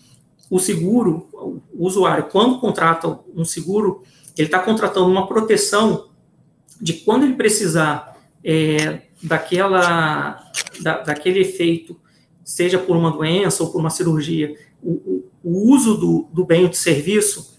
o 0.50 0.58
seguro, 0.58 1.28
o 1.32 1.86
usuário, 1.86 2.28
quando 2.30 2.60
contrata 2.60 3.20
um 3.34 3.44
seguro, 3.44 4.02
ele 4.36 4.48
está 4.48 4.58
contratando 4.58 5.06
uma 5.06 5.26
proteção 5.26 6.10
de 6.80 6.92
quando 6.94 7.24
ele 7.24 7.34
precisar 7.34 8.20
é, 8.42 9.02
daquela, 9.22 10.50
da, 10.80 11.02
daquele 11.02 11.40
efeito, 11.40 11.98
seja 12.44 12.78
por 12.78 12.96
uma 12.96 13.10
doença 13.10 13.62
ou 13.62 13.70
por 13.70 13.80
uma 13.80 13.90
cirurgia, 13.90 14.54
o, 14.82 15.24
o 15.42 15.72
uso 15.72 15.94
do, 15.94 16.28
do 16.32 16.44
bem 16.44 16.64
ou 16.64 16.68
do 16.68 16.76
serviço, 16.76 17.58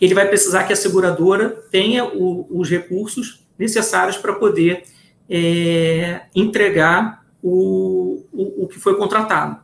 ele 0.00 0.14
vai 0.14 0.28
precisar 0.28 0.64
que 0.64 0.72
a 0.72 0.76
seguradora 0.76 1.50
tenha 1.70 2.04
o, 2.04 2.46
os 2.50 2.68
recursos 2.68 3.43
necessários 3.58 4.16
para 4.16 4.34
poder 4.34 4.84
é, 5.28 6.22
entregar 6.34 7.24
o, 7.42 8.24
o, 8.32 8.64
o, 8.64 8.68
que 8.68 8.78
foi 8.78 8.96
contratado. 8.96 9.62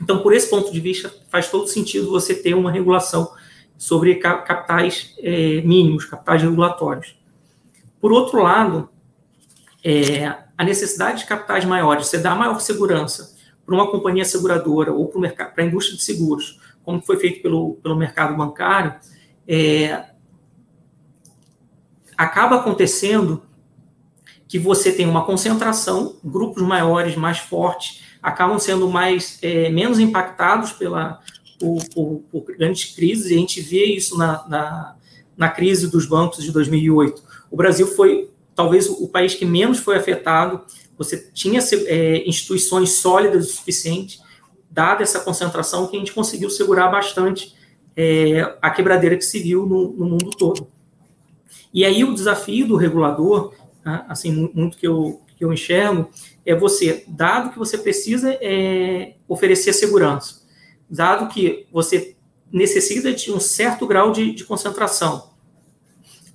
Então, 0.00 0.22
por 0.22 0.32
esse 0.32 0.48
ponto 0.48 0.72
de 0.72 0.80
vista, 0.80 1.12
faz 1.28 1.50
todo 1.50 1.66
sentido 1.66 2.10
você 2.10 2.34
ter 2.34 2.54
uma 2.54 2.70
regulação 2.70 3.30
sobre 3.76 4.16
capitais 4.16 5.14
é, 5.18 5.60
mínimos, 5.62 6.04
capitais 6.04 6.42
regulatórios. 6.42 7.18
Por 8.00 8.12
outro 8.12 8.42
lado, 8.42 8.88
é, 9.84 10.26
a 10.56 10.64
necessidade 10.64 11.20
de 11.20 11.26
capitais 11.26 11.64
maiores, 11.64 12.06
você 12.06 12.18
dá 12.18 12.34
maior 12.34 12.60
segurança 12.60 13.36
para 13.64 13.74
uma 13.74 13.90
companhia 13.90 14.24
seguradora 14.24 14.92
ou 14.92 15.08
para 15.08 15.52
a 15.56 15.64
indústria 15.64 15.96
de 15.96 16.02
seguros, 16.02 16.58
como 16.84 17.02
foi 17.02 17.18
feito 17.18 17.42
pelo, 17.42 17.74
pelo 17.74 17.96
mercado 17.96 18.36
bancário, 18.36 18.94
é, 19.46 20.04
acaba 22.18 22.56
acontecendo 22.56 23.42
que 24.48 24.58
você 24.58 24.90
tem 24.90 25.06
uma 25.06 25.24
concentração, 25.24 26.16
grupos 26.24 26.64
maiores, 26.64 27.14
mais 27.14 27.38
fortes, 27.38 28.02
acabam 28.20 28.58
sendo 28.58 28.88
mais 28.88 29.38
é, 29.40 29.70
menos 29.70 30.00
impactados 30.00 30.72
pela, 30.72 31.20
por, 31.60 31.78
por, 31.94 32.22
por, 32.32 32.56
grandes 32.56 32.92
crises, 32.92 33.30
e 33.30 33.34
a 33.34 33.38
gente 33.38 33.60
vê 33.60 33.84
isso 33.84 34.18
na, 34.18 34.48
na, 34.48 34.96
na, 35.36 35.48
crise 35.48 35.88
dos 35.88 36.06
bancos 36.06 36.42
de 36.42 36.50
2008. 36.50 37.22
O 37.50 37.56
Brasil 37.56 37.86
foi 37.86 38.30
talvez 38.54 38.88
o 38.88 39.06
país 39.06 39.34
que 39.34 39.44
menos 39.44 39.78
foi 39.78 39.96
afetado, 39.96 40.62
você 40.96 41.30
tinha 41.32 41.60
é, 41.86 42.28
instituições 42.28 42.94
sólidas 42.94 43.46
o 43.46 43.52
suficiente, 43.52 44.18
dada 44.68 45.04
essa 45.04 45.20
concentração, 45.20 45.86
que 45.86 45.94
a 45.94 45.98
gente 46.00 46.12
conseguiu 46.12 46.50
segurar 46.50 46.88
bastante 46.88 47.54
é, 47.96 48.56
a 48.60 48.70
quebradeira 48.70 49.16
que 49.16 49.24
se 49.24 49.38
viu 49.38 49.64
no, 49.64 49.92
no 49.92 50.06
mundo 50.06 50.30
todo. 50.36 50.77
E 51.72 51.84
aí 51.84 52.04
o 52.04 52.14
desafio 52.14 52.66
do 52.66 52.76
regulador, 52.76 53.54
né, 53.84 54.04
assim, 54.08 54.50
muito 54.54 54.76
que 54.76 54.86
eu, 54.86 55.22
que 55.36 55.44
eu 55.44 55.52
enxergo, 55.52 56.08
é 56.44 56.54
você, 56.54 57.04
dado 57.08 57.50
que 57.50 57.58
você 57.58 57.78
precisa 57.78 58.36
é, 58.40 59.14
oferecer 59.28 59.72
segurança, 59.72 60.42
dado 60.88 61.28
que 61.28 61.66
você 61.72 62.16
necessita 62.52 63.12
de 63.12 63.30
um 63.30 63.38
certo 63.38 63.86
grau 63.86 64.10
de, 64.10 64.32
de 64.32 64.44
concentração, 64.44 65.30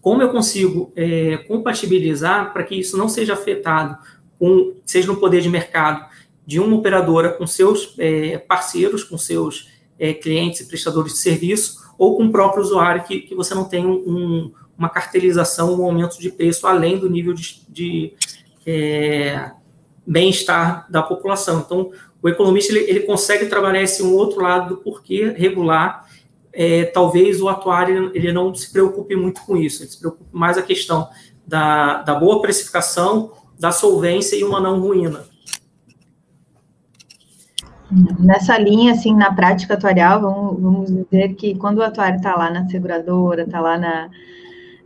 como 0.02 0.22
eu 0.22 0.30
consigo 0.30 0.92
é, 0.96 1.38
compatibilizar 1.48 2.52
para 2.52 2.64
que 2.64 2.76
isso 2.76 2.98
não 2.98 3.08
seja 3.08 3.34
afetado, 3.34 3.98
com, 4.38 4.74
seja 4.86 5.08
no 5.08 5.18
poder 5.18 5.42
de 5.42 5.50
mercado 5.50 6.06
de 6.46 6.60
uma 6.60 6.76
operadora 6.76 7.32
com 7.32 7.48
seus 7.48 7.96
é, 7.98 8.38
parceiros, 8.38 9.04
com 9.04 9.18
seus 9.18 9.70
é, 9.98 10.14
clientes 10.14 10.62
e 10.62 10.68
prestadores 10.68 11.14
de 11.14 11.20
serviço, 11.20 11.82
ou 11.98 12.18
com 12.18 12.26
o 12.26 12.32
próprio 12.32 12.62
usuário, 12.62 13.04
que, 13.04 13.22
que 13.22 13.34
você 13.34 13.56
não 13.56 13.64
tem 13.64 13.86
um, 13.86 14.52
uma 14.78 14.90
cartelização, 14.90 15.80
um 15.80 15.86
aumento 15.86 16.20
de 16.20 16.30
preço 16.30 16.66
além 16.68 16.98
do 16.98 17.10
nível 17.10 17.34
de, 17.34 17.62
de 17.70 18.14
é, 18.66 19.52
bem-estar 20.06 20.90
da 20.90 21.02
população. 21.02 21.60
Então, 21.60 21.92
o 22.22 22.30
economista 22.30 22.74
ele, 22.74 22.90
ele, 22.90 23.00
consegue 23.02 23.48
trabalhar 23.48 23.82
esse 23.82 24.02
um 24.02 24.14
outro 24.14 24.42
lado 24.42 24.76
do 24.76 24.82
porquê 24.82 25.34
regular. 25.36 26.08
É, 26.52 26.86
talvez 26.86 27.42
o 27.42 27.50
atuário 27.50 28.12
ele 28.14 28.32
não 28.32 28.54
se 28.54 28.72
preocupe 28.72 29.16
muito 29.16 29.42
com 29.42 29.58
isso, 29.58 29.82
ele 29.82 29.90
se 29.90 30.00
preocupe 30.00 30.30
mais 30.32 30.56
a 30.56 30.62
questão 30.62 31.10
da, 31.48 32.04
da 32.04 32.14
boa 32.14 32.42
precificação, 32.42 33.32
da 33.60 33.72
solvência 33.72 34.36
e 34.36 34.44
uma 34.44 34.60
não 34.60 34.80
ruína. 34.80 35.26
Nessa 38.20 38.58
linha, 38.58 38.94
assim, 38.94 39.16
na 39.16 39.34
prática 39.34 39.74
atuarial, 39.76 40.22
vamos, 40.22 40.62
vamos 40.62 40.90
dizer 40.92 41.36
que 41.36 41.56
quando 41.56 41.80
o 41.80 41.84
atuário 41.84 42.18
está 42.18 42.36
lá 42.36 42.50
na 42.50 42.68
seguradora, 42.68 43.44
está 43.44 43.60
lá 43.60 43.78
na, 43.78 44.10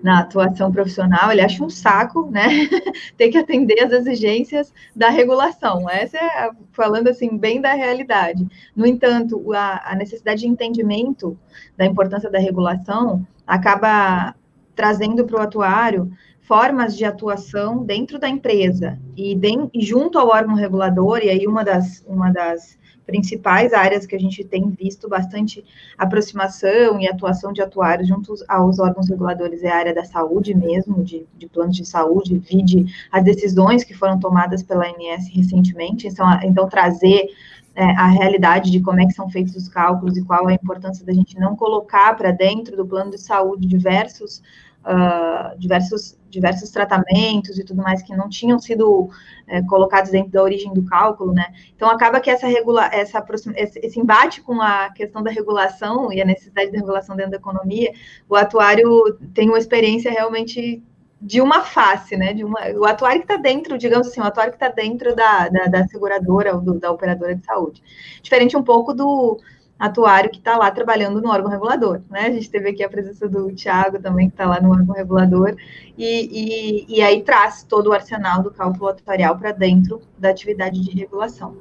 na 0.01 0.19
atuação 0.19 0.71
profissional, 0.71 1.31
ele 1.31 1.41
acha 1.41 1.63
um 1.63 1.69
saco, 1.69 2.29
né? 2.29 2.47
Ter 3.17 3.29
que 3.29 3.37
atender 3.37 3.83
as 3.83 3.91
exigências 3.91 4.73
da 4.95 5.09
regulação. 5.09 5.89
Essa 5.89 6.17
é 6.17 6.51
falando 6.71 7.07
assim 7.07 7.37
bem 7.37 7.59
da 7.59 7.73
realidade. 7.73 8.47
No 8.75 8.85
entanto, 8.85 9.53
a, 9.53 9.91
a 9.91 9.95
necessidade 9.95 10.41
de 10.41 10.47
entendimento 10.47 11.37
da 11.75 11.85
importância 11.85 12.29
da 12.29 12.39
regulação 12.39 13.25
acaba 13.45 14.35
trazendo 14.75 15.25
para 15.25 15.37
o 15.37 15.41
atuário 15.41 16.11
formas 16.41 16.95
de 16.95 17.03
atuação 17.03 17.83
dentro 17.83 18.17
da 18.17 18.29
empresa 18.29 18.97
e, 19.17 19.35
de, 19.35 19.69
e 19.73 19.81
junto 19.83 20.17
ao 20.17 20.29
órgão 20.29 20.55
regulador, 20.55 21.19
e 21.21 21.29
aí 21.29 21.45
uma 21.45 21.63
das, 21.63 22.05
uma 22.07 22.31
das 22.31 22.77
principais 23.07 23.73
áreas 23.73 24.05
que 24.05 24.15
a 24.15 24.19
gente 24.19 24.43
tem 24.43 24.69
visto 24.69 25.07
bastante 25.07 25.63
aproximação 25.97 26.99
e 26.99 27.07
atuação 27.07 27.53
de 27.53 27.61
atuários 27.61 28.07
junto 28.07 28.35
aos 28.47 28.77
órgãos 28.77 29.09
reguladores 29.09 29.63
é 29.63 29.69
a 29.69 29.77
área 29.77 29.95
da 29.95 30.03
saúde 30.03 30.53
mesmo, 30.53 31.03
de, 31.03 31.25
de 31.37 31.47
planos 31.47 31.77
de 31.77 31.85
saúde, 31.85 32.37
vide 32.37 32.85
as 33.09 33.23
decisões 33.23 33.83
que 33.83 33.93
foram 33.93 34.19
tomadas 34.19 34.61
pela 34.61 34.85
ANS 34.85 35.29
recentemente, 35.33 36.05
então, 36.07 36.27
então 36.43 36.67
trazer 36.67 37.27
é, 37.73 37.83
a 37.91 38.07
realidade 38.07 38.69
de 38.69 38.81
como 38.81 38.99
é 38.99 39.05
que 39.05 39.13
são 39.13 39.29
feitos 39.29 39.55
os 39.55 39.69
cálculos 39.69 40.17
e 40.17 40.23
qual 40.23 40.47
a 40.47 40.53
importância 40.53 41.05
da 41.05 41.13
gente 41.13 41.39
não 41.39 41.55
colocar 41.55 42.13
para 42.17 42.31
dentro 42.31 42.75
do 42.75 42.85
plano 42.85 43.11
de 43.11 43.21
saúde 43.21 43.67
diversos 43.67 44.41
uh, 44.87 45.57
diversos, 45.57 46.16
diversos 46.29 46.69
tratamentos 46.69 47.57
e 47.57 47.63
tudo 47.63 47.81
mais 47.81 48.01
que 48.01 48.15
não 48.15 48.29
tinham 48.29 48.59
sido 48.59 49.09
é, 49.47 49.61
colocados 49.63 50.11
dentro 50.11 50.31
da 50.31 50.43
origem 50.43 50.73
do 50.73 50.83
cálculo, 50.85 51.33
né? 51.33 51.53
Então 51.75 51.89
acaba 51.89 52.19
que 52.19 52.29
essa 52.29 52.47
regula 52.47 52.85
essa 52.91 53.25
esse, 53.55 53.99
embate 53.99 54.41
com 54.41 54.61
a 54.61 54.89
questão 54.91 55.23
da 55.23 55.31
regulação 55.31 56.11
e 56.11 56.21
a 56.21 56.25
necessidade 56.25 56.71
da 56.71 56.77
regulação 56.77 57.15
dentro 57.15 57.31
da 57.31 57.37
economia, 57.37 57.91
o 58.29 58.35
atuário 58.35 59.17
tem 59.33 59.49
uma 59.49 59.57
experiência 59.57 60.11
realmente 60.11 60.83
de 61.19 61.41
uma 61.41 61.61
face, 61.61 62.15
né? 62.15 62.33
De 62.33 62.43
uma, 62.43 62.59
o 62.75 62.85
atuário 62.85 63.21
que 63.21 63.31
está 63.31 63.37
dentro, 63.41 63.77
digamos 63.77 64.07
assim, 64.07 64.21
o 64.21 64.23
atuário 64.23 64.51
que 64.51 64.63
está 64.63 64.69
dentro 64.69 65.15
da, 65.15 65.49
da, 65.49 65.65
da 65.65 65.87
seguradora 65.87 66.55
ou 66.55 66.61
do, 66.61 66.79
da 66.79 66.91
operadora 66.91 67.35
de 67.35 67.43
saúde. 67.43 67.81
Diferente 68.21 68.55
um 68.55 68.63
pouco 68.63 68.93
do, 68.93 69.39
atuário 69.79 70.29
que 70.29 70.37
está 70.37 70.57
lá 70.57 70.71
trabalhando 70.71 71.21
no 71.21 71.29
órgão 71.29 71.51
regulador, 71.51 72.01
né? 72.09 72.21
A 72.27 72.31
gente 72.31 72.49
teve 72.49 72.69
aqui 72.69 72.83
a 72.83 72.89
presença 72.89 73.27
do 73.27 73.53
Tiago 73.53 73.99
também, 73.99 74.27
que 74.27 74.33
está 74.33 74.47
lá 74.47 74.59
no 74.59 74.71
órgão 74.71 74.95
regulador, 74.95 75.55
e, 75.97 76.05
e, 76.05 76.97
e, 76.97 77.01
aí 77.01 77.23
traz 77.23 77.63
todo 77.63 77.87
o 77.87 77.93
arsenal 77.93 78.41
do 78.41 78.51
cálculo 78.51 78.89
atuarial 78.89 79.37
para 79.37 79.51
dentro 79.51 80.01
da 80.17 80.29
atividade 80.29 80.79
de 80.79 80.91
regulação. 80.91 81.55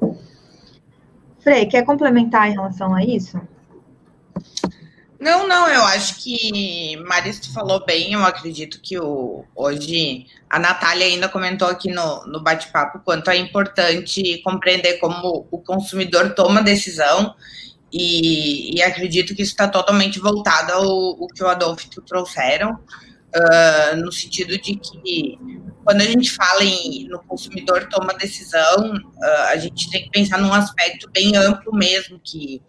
Frei, 1.39 1.65
quer 1.65 1.85
complementar 1.85 2.49
em 2.49 2.53
relação 2.53 2.93
a 2.93 3.03
isso? 3.03 3.39
Não, 5.19 5.47
não, 5.47 5.67
eu 5.67 5.83
acho 5.85 6.21
que 6.21 6.95
Marista 7.07 7.51
falou 7.51 7.83
bem, 7.83 8.13
eu 8.13 8.23
acredito 8.23 8.79
que 8.79 8.99
o, 8.99 9.43
hoje 9.55 10.27
a 10.47 10.59
Natália 10.59 11.07
ainda 11.07 11.27
comentou 11.27 11.67
aqui 11.67 11.89
no, 11.91 12.25
no 12.27 12.39
bate-papo 12.39 12.99
quanto 12.99 13.31
é 13.31 13.37
importante 13.37 14.39
compreender 14.43 14.99
como 14.99 15.47
o 15.49 15.57
consumidor 15.59 16.35
toma 16.35 16.61
decisão 16.61 17.33
e, 17.91 18.77
e 18.77 18.81
acredito 18.81 19.35
que 19.35 19.41
isso 19.41 19.51
está 19.51 19.67
totalmente 19.67 20.19
voltado 20.19 20.73
ao, 20.73 20.83
ao, 20.85 21.27
que 21.27 21.43
o 21.43 21.47
Adolfo 21.47 21.87
trouxeram, 22.01 22.71
uh, 22.73 23.95
no 23.97 24.11
sentido 24.11 24.57
de 24.57 24.75
que 24.75 25.39
quando 25.83 26.01
a 26.01 26.05
gente 26.05 26.31
fala 26.31 26.63
em 26.63 27.07
no 27.07 27.19
consumidor 27.23 27.87
toma 27.89 28.13
decisão, 28.13 28.93
uh, 28.93 29.47
a 29.49 29.57
gente 29.57 29.89
tem 29.89 30.03
que 30.03 30.11
pensar 30.11 30.37
num 30.37 30.53
aspecto 30.53 31.09
bem 31.11 31.35
amplo 31.35 31.73
mesmo, 31.73 32.19
que 32.23 32.61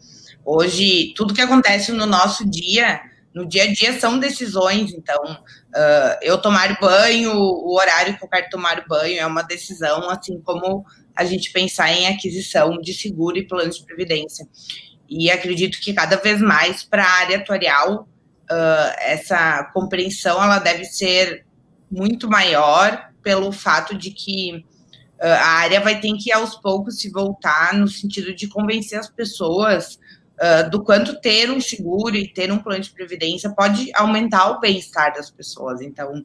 hoje 0.44 1.12
tudo 1.16 1.34
que 1.34 1.40
acontece 1.40 1.92
no 1.92 2.06
nosso 2.06 2.48
dia 2.48 3.00
no 3.34 3.46
dia 3.46 3.64
a 3.64 3.72
dia 3.72 3.98
são 3.98 4.18
decisões. 4.18 4.92
Então, 4.92 5.22
uh, 5.22 6.18
eu 6.22 6.38
tomar 6.38 6.78
banho, 6.80 7.32
o 7.32 7.74
horário 7.76 8.16
que 8.16 8.24
eu 8.24 8.28
quero 8.28 8.50
tomar 8.50 8.84
banho 8.88 9.20
é 9.20 9.26
uma 9.26 9.42
decisão, 9.42 10.10
assim 10.10 10.40
como 10.40 10.84
a 11.14 11.24
gente 11.24 11.52
pensar 11.52 11.92
em 11.92 12.06
aquisição 12.06 12.78
de 12.80 12.92
seguro 12.92 13.38
e 13.38 13.46
plano 13.46 13.70
de 13.70 13.84
previdência. 13.84 14.46
E 15.08 15.30
acredito 15.30 15.80
que 15.80 15.94
cada 15.94 16.16
vez 16.16 16.40
mais 16.40 16.82
para 16.82 17.02
a 17.02 17.10
área 17.20 17.38
atuarial, 17.38 18.08
uh, 18.50 18.94
essa 19.00 19.64
compreensão 19.72 20.42
ela 20.42 20.58
deve 20.58 20.84
ser 20.84 21.44
muito 21.90 22.28
maior 22.28 23.10
pelo 23.22 23.50
fato 23.50 23.96
de 23.96 24.10
que 24.10 24.64
uh, 25.18 25.24
a 25.24 25.48
área 25.60 25.80
vai 25.80 26.00
ter 26.00 26.12
que 26.18 26.30
aos 26.30 26.56
poucos 26.56 26.98
se 26.98 27.10
voltar 27.10 27.74
no 27.74 27.88
sentido 27.88 28.34
de 28.34 28.48
convencer 28.48 28.98
as 28.98 29.08
pessoas 29.08 29.98
uh, 30.40 30.68
do 30.70 30.82
quanto 30.82 31.20
ter 31.20 31.50
um 31.50 31.60
seguro 31.60 32.14
e 32.14 32.28
ter 32.28 32.52
um 32.52 32.58
plano 32.58 32.82
de 32.82 32.90
previdência 32.90 33.50
pode 33.50 33.90
aumentar 33.94 34.50
o 34.50 34.60
bem-estar 34.60 35.14
das 35.14 35.30
pessoas. 35.30 35.80
Então, 35.80 36.24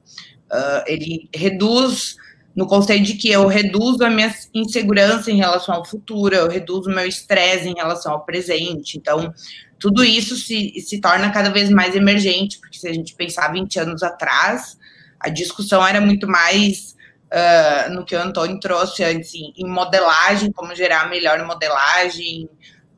ele 0.85 1.27
reduz 1.33 2.15
no 2.55 2.67
conceito 2.67 3.03
de 3.03 3.13
que 3.15 3.31
eu 3.31 3.47
reduzo 3.47 4.03
a 4.03 4.09
minha 4.09 4.33
insegurança 4.53 5.31
em 5.31 5.37
relação 5.37 5.75
ao 5.75 5.85
futuro, 5.85 6.35
eu 6.35 6.47
reduzo 6.47 6.89
o 6.89 6.93
meu 6.93 7.07
estresse 7.07 7.67
em 7.67 7.73
relação 7.75 8.13
ao 8.13 8.25
presente. 8.25 8.97
Então, 8.97 9.33
tudo 9.79 10.03
isso 10.03 10.35
se, 10.35 10.79
se 10.79 11.01
torna 11.01 11.31
cada 11.31 11.49
vez 11.49 11.69
mais 11.69 11.95
emergente, 11.95 12.59
porque 12.59 12.77
se 12.77 12.87
a 12.87 12.93
gente 12.93 13.15
pensar 13.15 13.51
20 13.51 13.79
anos 13.79 14.03
atrás, 14.03 14.77
a 15.19 15.29
discussão 15.29 15.85
era 15.85 15.99
muito 15.99 16.27
mais 16.27 16.95
uh, 17.33 17.93
no 17.93 18.05
que 18.05 18.15
o 18.15 18.21
Antônio 18.21 18.59
trouxe 18.59 19.03
antes, 19.03 19.33
em, 19.33 19.53
em 19.57 19.67
modelagem, 19.67 20.51
como 20.51 20.75
gerar 20.75 21.09
melhor 21.09 21.43
modelagem, 21.45 22.47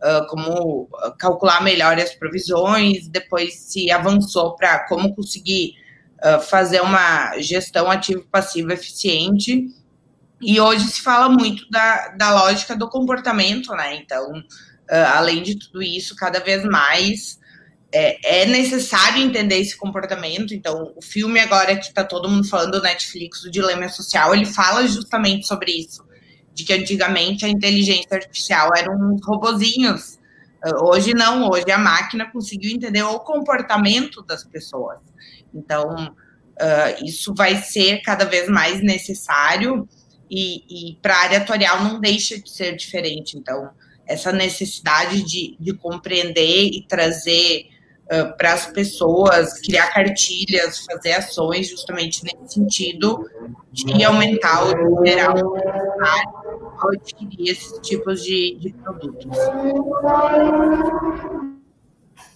uh, 0.03 0.28
como 0.28 0.89
calcular 1.18 1.64
melhor 1.64 1.97
as 1.97 2.14
provisões, 2.14 3.08
depois 3.08 3.56
se 3.56 3.89
avançou 3.89 4.56
para 4.56 4.80
como 4.88 5.16
conseguir 5.16 5.76
uh, 6.26 6.41
fazer 6.41 6.82
uma 6.82 7.38
gestão 7.39 7.89
ativo-passiva 7.91 8.73
eficiente, 8.73 9.67
e 10.41 10.59
hoje 10.59 10.88
se 10.88 11.01
fala 11.01 11.30
muito 11.30 11.69
da, 11.69 12.09
da 12.09 12.34
lógica 12.34 12.76
do 12.76 12.89
comportamento, 12.89 13.71
né? 13.73 13.95
Então, 13.95 14.43
além 15.13 15.41
de 15.41 15.57
tudo 15.57 15.82
isso, 15.82 16.15
cada 16.15 16.39
vez 16.39 16.63
mais 16.65 17.39
é, 17.95 18.41
é, 18.41 18.45
necessário 18.45 19.23
entender 19.23 19.57
esse 19.57 19.78
comportamento. 19.78 20.53
Então, 20.53 20.91
o 20.97 21.01
filme 21.01 21.39
agora 21.39 21.78
que 21.78 21.86
está 21.86 22.03
todo 22.03 22.30
mundo 22.30 22.45
falando 22.45 22.73
do 22.73 22.82
Netflix, 22.82 23.43
o 23.43 23.49
Dilema 23.49 23.88
Social, 23.88 24.36
ele 24.36 24.45
fala 24.45 24.86
justamente 24.86 25.47
sobre 25.47 25.71
isso, 25.71 26.03
de 26.53 26.65
que 26.65 26.73
antigamente 26.73 27.45
a 27.45 27.49
inteligência 27.49 28.09
artificial 28.11 28.69
eram 28.76 28.95
uns 28.95 29.26
robozinhos. 29.26 30.19
Ah, 30.61 30.84
hoje 30.84 31.13
não, 31.13 31.49
hoje 31.49 31.71
a 31.71 31.78
máquina 31.78 32.30
conseguiu 32.30 32.71
entender 32.71 33.03
o 33.03 33.19
comportamento 33.19 34.21
das 34.23 34.43
pessoas. 34.43 34.99
Então, 35.56 36.14
uh, 36.56 37.06
isso 37.06 37.34
vai 37.34 37.56
ser 37.58 38.01
cada 38.01 38.26
vez 38.26 38.49
mais 38.49 38.82
necessário 38.82 39.88
e, 40.30 40.91
e 40.91 40.95
para 41.01 41.16
a 41.16 41.24
área 41.24 41.38
atuarial 41.38 41.84
não 41.84 41.99
deixa 41.99 42.39
de 42.39 42.49
ser 42.49 42.76
diferente. 42.76 43.38
Então, 43.38 43.70
essa 44.08 44.32
necessidade 44.32 45.24
de, 45.24 45.56
de 45.60 45.74
compreender 45.74 46.66
e 46.66 46.86
trazer 46.88 47.68
uh, 48.06 48.36
para 48.38 48.53
as 48.53 48.68
pessoas, 48.68 49.60
criar 49.62 49.91
cartilhas, 49.93 50.86
fazer 50.86 51.14
ações 51.14 51.70
justamente 51.70 52.24
nesse 52.24 52.56
sentido 52.56 53.30
de 53.72 54.03
aumentar 54.03 54.66
o 54.66 55.06
geral 55.06 55.38
ao 56.80 56.89
adquirir 56.91 57.51
esses 57.51 57.80
tipos 57.80 58.24
de, 58.24 58.58
de 58.60 58.74
produtos. 58.74 59.38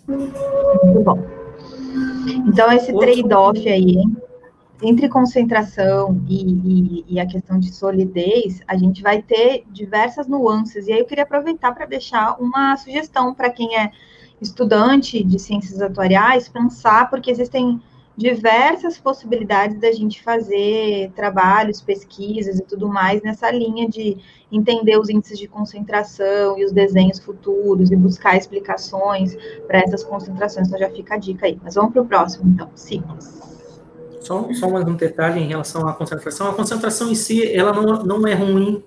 Muito 0.08 1.04
bom. 1.04 1.39
Então, 2.48 2.72
esse 2.72 2.94
trade-off 2.94 3.68
aí, 3.68 4.04
entre 4.82 5.10
concentração 5.10 6.22
e, 6.28 6.44
e, 6.44 7.06
e, 7.16 7.20
a 7.20 7.26
questão 7.26 7.60
de 7.60 7.74
solidez, 7.74 8.62
a 8.68 8.78
gente 8.78 9.02
vai 9.02 9.22
ter 9.22 9.64
diversas 9.70 10.28
nuances. 10.28 10.88
E 10.88 10.94
aí 10.94 11.00
eu 11.00 11.06
queria 11.06 11.24
aproveitar 11.24 11.74
para 11.74 11.86
deixar 11.86 12.40
uma 12.40 12.76
sugestão 12.78 13.34
para 13.34 13.50
quem 13.50 13.78
é 13.78 13.92
estudante 14.42 15.24
de 15.24 15.38
ciências 15.38 15.82
atuariais 15.82 16.48
pensar, 16.48 17.10
porque 17.10 17.30
existem 17.30 17.82
diversas 18.20 18.98
possibilidades 18.98 19.80
da 19.80 19.94
gente 19.94 20.22
fazer 20.22 21.10
trabalhos, 21.16 21.80
pesquisas 21.80 22.60
e 22.60 22.64
tudo 22.64 22.90
mais 22.90 23.22
nessa 23.22 23.50
linha 23.50 23.88
de 23.88 24.18
entender 24.52 25.00
os 25.00 25.10
índices 25.10 25.40
de 25.40 25.48
concentração 25.48 26.60
e 26.60 26.66
os 26.66 26.74
desenhos 26.74 27.18
futuros 27.18 27.90
e 27.92 27.96
buscar 27.96 28.36
explicações 28.36 29.38
para 29.66 29.80
essas 29.80 30.04
concentrações. 30.04 30.68
Então 30.68 30.78
já 30.78 30.90
fica 30.90 31.16
a 31.16 31.18
dica 31.18 31.46
aí. 31.46 31.58
Mas 31.64 31.76
vamos 31.76 31.94
para 31.94 32.02
o 32.02 32.06
próximo, 32.06 32.50
então, 32.50 32.70
ciclos. 32.76 33.40
Só, 34.20 34.52
só 34.54 34.70
mais 34.70 34.86
um 34.86 34.96
detalhe 34.96 35.40
em 35.40 35.48
relação 35.48 35.88
à 35.88 35.94
concentração. 35.94 36.50
A 36.50 36.54
concentração 36.54 37.10
em 37.10 37.16
si, 37.16 37.50
ela 37.56 37.72
não, 37.72 38.04
não 38.04 38.28
é 38.28 38.34
ruim 38.34 38.84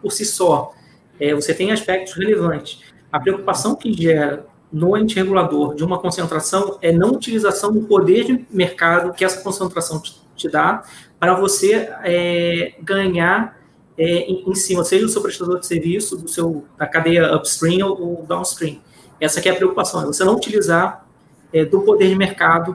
por 0.00 0.10
si 0.10 0.24
só. 0.24 0.72
É, 1.20 1.32
você 1.32 1.54
tem 1.54 1.70
aspectos 1.70 2.14
relevantes. 2.14 2.82
A 3.12 3.20
preocupação 3.20 3.76
que 3.76 3.92
gera 3.92 4.44
no 4.72 4.96
ente 4.96 5.14
regulador 5.16 5.74
de 5.74 5.84
uma 5.84 5.98
concentração 5.98 6.78
é 6.80 6.90
não 6.90 7.12
utilização 7.12 7.72
do 7.72 7.82
poder 7.82 8.24
de 8.24 8.46
mercado 8.50 9.12
que 9.12 9.24
essa 9.24 9.42
concentração 9.42 10.00
te, 10.00 10.20
te 10.34 10.48
dá 10.48 10.82
para 11.20 11.34
você 11.34 11.90
é, 12.02 12.74
ganhar 12.80 13.60
é, 13.98 14.04
em, 14.04 14.48
em, 14.48 14.54
cima, 14.54 14.82
seja 14.82 15.04
do 15.04 15.10
seu 15.10 15.20
prestador 15.20 15.60
de 15.60 15.66
serviço, 15.66 16.16
do 16.16 16.28
seu, 16.28 16.64
da 16.78 16.86
cadeia 16.86 17.36
upstream 17.36 17.88
ou, 17.88 18.18
ou 18.18 18.26
downstream. 18.26 18.78
Essa 19.20 19.40
que 19.40 19.48
é 19.48 19.52
a 19.52 19.56
preocupação, 19.56 20.02
é 20.02 20.06
você 20.06 20.24
não 20.24 20.34
utilizar 20.34 21.06
é, 21.52 21.64
do 21.64 21.82
poder 21.82 22.08
de 22.08 22.16
mercado 22.16 22.74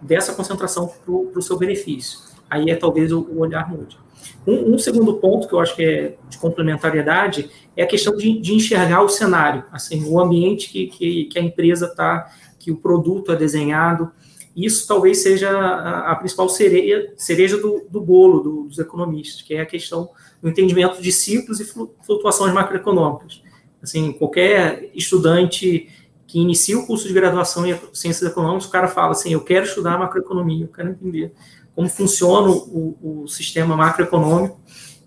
dessa 0.00 0.34
concentração 0.34 0.86
para 1.04 1.12
o 1.12 1.42
seu 1.42 1.56
benefício. 1.56 2.20
Aí 2.48 2.70
é 2.70 2.76
talvez 2.76 3.10
o, 3.12 3.20
o 3.20 3.40
olhar 3.40 3.68
mude. 3.68 3.98
Um, 4.46 4.74
um, 4.74 4.78
segundo 4.78 5.14
ponto 5.14 5.46
que 5.46 5.54
eu 5.54 5.60
acho 5.60 5.76
que 5.76 5.84
é 5.84 6.16
de 6.28 6.38
complementariedade 6.38 7.50
é 7.76 7.82
a 7.82 7.86
questão 7.86 8.16
de, 8.16 8.40
de 8.40 8.54
enxergar 8.54 9.02
o 9.02 9.08
cenário, 9.08 9.64
assim, 9.70 10.04
o 10.04 10.18
ambiente 10.18 10.70
que, 10.70 10.86
que, 10.86 11.24
que 11.26 11.38
a 11.38 11.42
empresa 11.42 11.86
está, 11.86 12.30
que 12.58 12.70
o 12.70 12.76
produto 12.76 13.32
é 13.32 13.36
desenhado. 13.36 14.10
Isso 14.56 14.86
talvez 14.86 15.22
seja 15.22 15.50
a, 15.50 16.12
a 16.12 16.16
principal 16.16 16.48
cereja, 16.48 17.12
cereja 17.16 17.56
do, 17.58 17.86
do 17.88 18.00
bolo 18.00 18.40
do, 18.40 18.62
dos 18.64 18.78
economistas, 18.78 19.42
que 19.42 19.54
é 19.54 19.60
a 19.60 19.66
questão 19.66 20.10
do 20.42 20.48
entendimento 20.48 21.00
de 21.00 21.12
ciclos 21.12 21.60
e 21.60 21.64
flutuações 21.64 22.52
macroeconômicas. 22.52 23.42
Assim, 23.82 24.12
qualquer 24.12 24.90
estudante 24.94 25.88
que 26.26 26.38
inicia 26.38 26.78
o 26.78 26.86
curso 26.86 27.08
de 27.08 27.14
graduação 27.14 27.66
em 27.66 27.76
ciências 27.92 28.30
econômicas, 28.30 28.66
o 28.66 28.70
cara 28.70 28.86
fala 28.86 29.12
assim, 29.12 29.32
eu 29.32 29.40
quero 29.40 29.66
estudar 29.66 29.98
macroeconomia, 29.98 30.64
eu 30.64 30.68
quero 30.68 30.90
entender 30.90 31.32
como 31.80 31.88
funciona 31.88 32.50
o, 32.50 33.22
o 33.22 33.26
sistema 33.26 33.74
macroeconômico 33.74 34.60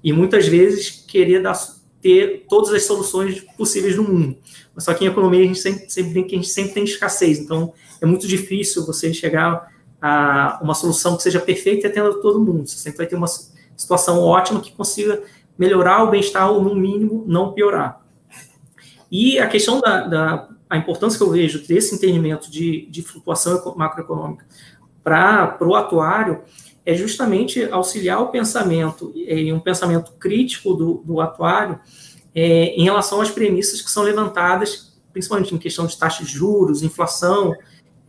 e 0.03 0.11
muitas 0.11 0.47
vezes 0.47 0.89
querer 1.07 1.39
dar, 1.39 1.55
ter 2.01 2.47
todas 2.49 2.71
as 2.74 2.84
soluções 2.84 3.41
possíveis 3.55 3.95
no 3.95 4.01
mundo. 4.01 4.36
Mas 4.74 4.86
só 4.86 4.93
que 4.95 5.05
em 5.05 5.07
economia 5.07 5.41
a 5.41 5.45
gente 5.45 5.59
sempre, 5.59 5.88
sempre 5.88 6.13
tem 6.15 6.24
que 6.24 6.34
a 6.34 6.38
gente 6.39 6.49
sempre 6.49 6.74
tem 6.74 6.84
escassez, 6.84 7.38
então 7.38 7.74
é 8.01 8.07
muito 8.07 8.28
difícil 8.28 8.84
você 8.88 9.13
chegar 9.13 9.71
a 10.01 10.59
uma 10.63 10.74
solução 10.74 11.15
que 11.15 11.21
seja 11.21 11.39
perfeita 11.39 11.86
e 11.86 11.91
atenda 11.91 12.11
todo 12.19 12.43
mundo. 12.43 12.67
Você 12.67 12.78
sempre 12.78 12.97
vai 12.97 13.05
ter 13.05 13.15
uma 13.15 13.28
situação 13.78 14.19
ótima 14.19 14.59
que 14.59 14.71
consiga 14.71 15.21
melhorar 15.55 16.03
o 16.03 16.09
bem-estar 16.09 16.49
ou 16.49 16.59
no 16.59 16.74
mínimo 16.74 17.24
não 17.28 17.53
piorar. 17.53 18.01
E 19.11 19.38
a 19.38 19.47
questão 19.47 19.80
da, 19.80 20.07
da 20.07 20.49
a 20.67 20.76
importância 20.76 21.19
que 21.19 21.24
eu 21.24 21.30
vejo 21.30 21.67
desse 21.67 21.93
entendimento 21.93 22.49
de, 22.49 22.88
de 22.89 23.03
flutuação 23.03 23.76
macroeconômica 23.76 24.43
para 25.03 25.57
o 25.61 25.76
atuário 25.76 26.41
é 26.86 26.93
justamente 26.93 27.63
auxiliar 27.65 28.21
o 28.21 28.27
pensamento, 28.27 29.11
e 29.15 29.51
um 29.53 29.59
pensamento 29.59 30.11
crítico 30.13 30.73
do, 30.73 31.01
do 31.05 31.21
atuário, 31.21 31.79
é, 32.36 32.75
em 32.75 32.84
relação 32.84 33.21
às 33.21 33.31
premissas 33.31 33.81
que 33.81 33.89
são 33.89 34.03
levantadas, 34.03 34.93
principalmente 35.13 35.53
em 35.53 35.57
questão 35.57 35.86
de 35.86 35.97
taxas 35.97 36.27
de 36.27 36.34
juros, 36.34 36.84
inflação 36.84 37.55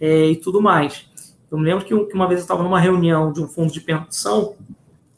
é, 0.00 0.26
e 0.26 0.36
tudo 0.36 0.60
mais. 0.60 1.06
Eu 1.50 1.58
me 1.58 1.64
lembro 1.66 1.84
que, 1.84 2.06
que 2.06 2.14
uma 2.14 2.26
vez 2.26 2.40
eu 2.40 2.44
estava 2.44 2.62
numa 2.62 2.80
reunião 2.80 3.32
de 3.32 3.40
um 3.40 3.46
fundo 3.46 3.72
de 3.72 3.80
pensão, 3.80 4.56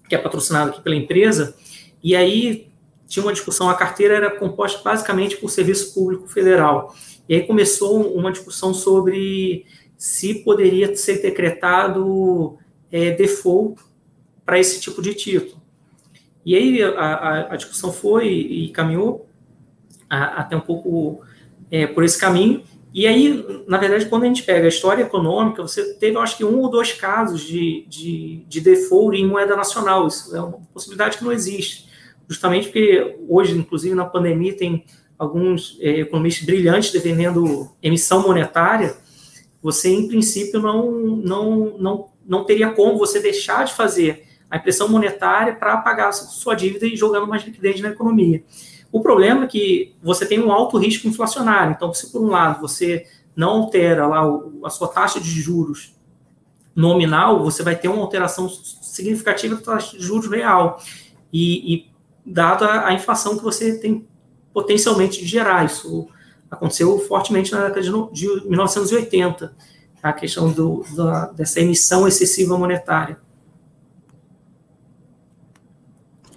que 0.08 0.14
é 0.14 0.18
patrocinado 0.18 0.70
aqui 0.70 0.82
pela 0.82 0.96
empresa, 0.96 1.56
e 2.02 2.14
aí 2.14 2.68
tinha 3.08 3.24
uma 3.24 3.32
discussão, 3.32 3.70
a 3.70 3.74
carteira 3.74 4.14
era 4.14 4.30
composta 4.30 4.82
basicamente 4.82 5.36
por 5.36 5.48
serviço 5.48 5.94
público 5.94 6.26
federal. 6.28 6.94
E 7.28 7.34
aí 7.34 7.46
começou 7.46 8.14
uma 8.14 8.30
discussão 8.30 8.74
sobre 8.74 9.64
se 9.96 10.34
poderia 10.44 10.94
ser 10.94 11.22
decretado 11.22 12.58
é, 12.90 13.10
default 13.10 13.80
para 14.44 14.58
esse 14.58 14.80
tipo 14.80 15.02
de 15.02 15.14
título. 15.14 15.60
E 16.44 16.54
aí 16.54 16.82
a, 16.82 16.88
a, 16.88 17.52
a 17.54 17.56
discussão 17.56 17.92
foi 17.92 18.28
e 18.28 18.68
caminhou 18.68 19.28
a, 20.08 20.40
até 20.40 20.56
um 20.56 20.60
pouco 20.60 21.20
é, 21.70 21.86
por 21.86 22.04
esse 22.04 22.18
caminho. 22.18 22.62
E 22.94 23.06
aí, 23.06 23.44
na 23.66 23.76
verdade, 23.76 24.06
quando 24.06 24.22
a 24.22 24.26
gente 24.26 24.44
pega 24.44 24.64
a 24.64 24.68
história 24.68 25.02
econômica, 25.02 25.60
você 25.60 25.94
teve, 25.94 26.16
eu 26.16 26.20
acho 26.20 26.36
que, 26.36 26.44
um 26.44 26.60
ou 26.60 26.70
dois 26.70 26.92
casos 26.92 27.42
de, 27.42 27.84
de, 27.88 28.44
de 28.48 28.60
default 28.60 29.16
em 29.16 29.26
moeda 29.26 29.54
nacional. 29.56 30.06
Isso 30.06 30.34
é 30.34 30.40
uma 30.40 30.60
possibilidade 30.72 31.18
que 31.18 31.24
não 31.24 31.32
existe. 31.32 31.88
Justamente 32.28 32.68
porque 32.68 33.18
hoje, 33.28 33.56
inclusive, 33.56 33.94
na 33.94 34.06
pandemia, 34.06 34.56
tem 34.56 34.84
alguns 35.18 35.76
é, 35.80 36.00
economistas 36.00 36.46
brilhantes 36.46 36.92
defendendo 36.92 37.70
emissão 37.82 38.22
monetária 38.22 38.96
você, 39.66 39.88
em 39.88 40.06
princípio, 40.06 40.60
não, 40.60 40.92
não, 40.92 41.76
não, 41.76 42.08
não 42.26 42.44
teria 42.44 42.70
como 42.70 42.98
você 42.98 43.20
deixar 43.20 43.64
de 43.64 43.74
fazer 43.74 44.26
a 44.50 44.56
impressão 44.56 44.88
monetária 44.88 45.54
para 45.54 45.76
pagar 45.78 46.12
sua 46.12 46.54
dívida 46.54 46.86
e 46.86 46.96
jogando 46.96 47.26
mais 47.26 47.44
liquidez 47.44 47.80
na 47.80 47.88
economia. 47.90 48.44
O 48.92 49.00
problema 49.00 49.44
é 49.44 49.48
que 49.48 49.94
você 50.02 50.24
tem 50.24 50.40
um 50.40 50.52
alto 50.52 50.78
risco 50.78 51.06
inflacionário. 51.06 51.74
Então, 51.76 51.92
se 51.92 52.10
por 52.10 52.22
um 52.22 52.30
lado 52.30 52.60
você 52.60 53.06
não 53.34 53.62
altera 53.62 54.06
lá 54.06 54.22
a 54.64 54.70
sua 54.70 54.88
taxa 54.88 55.20
de 55.20 55.28
juros 55.28 55.94
nominal, 56.74 57.42
você 57.42 57.62
vai 57.62 57.76
ter 57.76 57.88
uma 57.88 58.02
alteração 58.02 58.48
significativa 58.48 59.56
da 59.56 59.62
taxa 59.62 59.96
de 59.96 60.02
juros 60.02 60.30
real. 60.30 60.80
E, 61.32 61.74
e 61.74 61.90
dada 62.24 62.86
a 62.86 62.92
inflação 62.92 63.36
que 63.36 63.44
você 63.44 63.78
tem 63.78 64.06
potencialmente 64.52 65.20
de 65.20 65.26
gerar. 65.26 65.64
Isso 65.64 66.08
aconteceu 66.50 66.98
fortemente 67.00 67.52
na 67.52 67.68
década 67.68 67.82
de 67.82 68.26
1980, 68.48 69.54
a 70.08 70.12
questão 70.12 70.50
do, 70.50 70.84
da, 70.94 71.26
dessa 71.26 71.60
emissão 71.60 72.06
excessiva 72.06 72.56
monetária. 72.56 73.18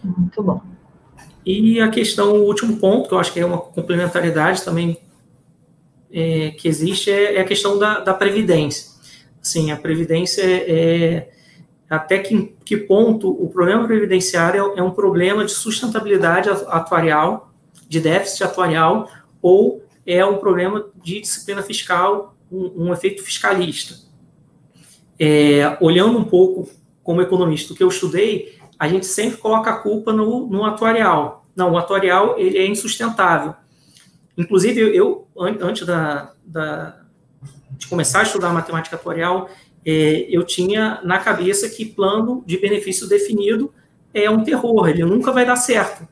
Muito 0.03 0.41
bom. 0.41 0.61
E 1.45 1.79
a 1.79 1.89
questão, 1.89 2.33
o 2.33 2.45
último 2.45 2.77
ponto, 2.77 3.07
que 3.07 3.13
eu 3.13 3.19
acho 3.19 3.33
que 3.33 3.39
é 3.39 3.45
uma 3.45 3.57
complementariedade 3.57 4.63
também 4.63 4.97
é, 6.11 6.51
que 6.51 6.67
existe, 6.67 7.11
é, 7.11 7.35
é, 7.35 7.41
a 7.41 7.45
questão 7.45 7.77
da, 7.77 7.99
da 7.99 8.13
previdência. 8.13 8.89
Sim, 9.41 9.71
a 9.71 9.77
previdência 9.77 10.41
é, 10.43 10.71
é 10.71 11.31
até 11.89 12.19
que, 12.19 12.55
que 12.63 12.77
ponto 12.77 13.29
o 13.29 13.49
problema 13.49 13.85
previdenciário 13.87 14.73
é 14.75 14.83
um 14.83 14.91
problema 14.91 15.43
de 15.43 15.51
sustentabilidade 15.51 16.49
atuarial, 16.49 17.51
de 17.87 17.99
déficit 17.99 18.43
atuarial, 18.43 19.09
ou 19.41 19.83
é 20.05 20.23
um 20.23 20.37
problema 20.37 20.85
de 21.03 21.21
disciplina 21.21 21.63
fiscal, 21.63 22.35
um, 22.51 22.85
um 22.85 22.93
efeito 22.93 23.23
fiscalista. 23.23 23.95
É, 25.19 25.77
olhando 25.81 26.17
um 26.17 26.23
pouco 26.23 26.69
como 27.03 27.21
economista, 27.21 27.73
o 27.73 27.75
que 27.75 27.83
eu 27.83 27.89
estudei, 27.89 28.57
a 28.77 28.87
gente 28.87 29.05
sempre 29.05 29.37
coloca 29.37 29.69
a 29.69 29.77
culpa 29.77 30.13
no, 30.13 30.47
no 30.47 30.63
atuarial. 30.63 31.45
Não, 31.55 31.71
o 31.71 31.77
atuarial 31.77 32.39
ele 32.39 32.57
é 32.57 32.65
insustentável. 32.65 33.53
Inclusive, 34.37 34.79
eu, 34.95 35.27
antes 35.37 35.85
da, 35.85 36.33
da, 36.45 37.01
de 37.71 37.87
começar 37.87 38.21
a 38.21 38.23
estudar 38.23 38.53
matemática 38.53 38.95
atuarial, 38.95 39.49
é, 39.85 40.27
eu 40.29 40.43
tinha 40.45 41.01
na 41.03 41.19
cabeça 41.19 41.67
que 41.69 41.85
plano 41.85 42.43
de 42.45 42.57
benefício 42.57 43.07
definido 43.07 43.73
é 44.13 44.29
um 44.29 44.43
terror, 44.43 44.87
ele 44.87 45.03
nunca 45.03 45.31
vai 45.31 45.45
dar 45.45 45.55
certo. 45.57 46.07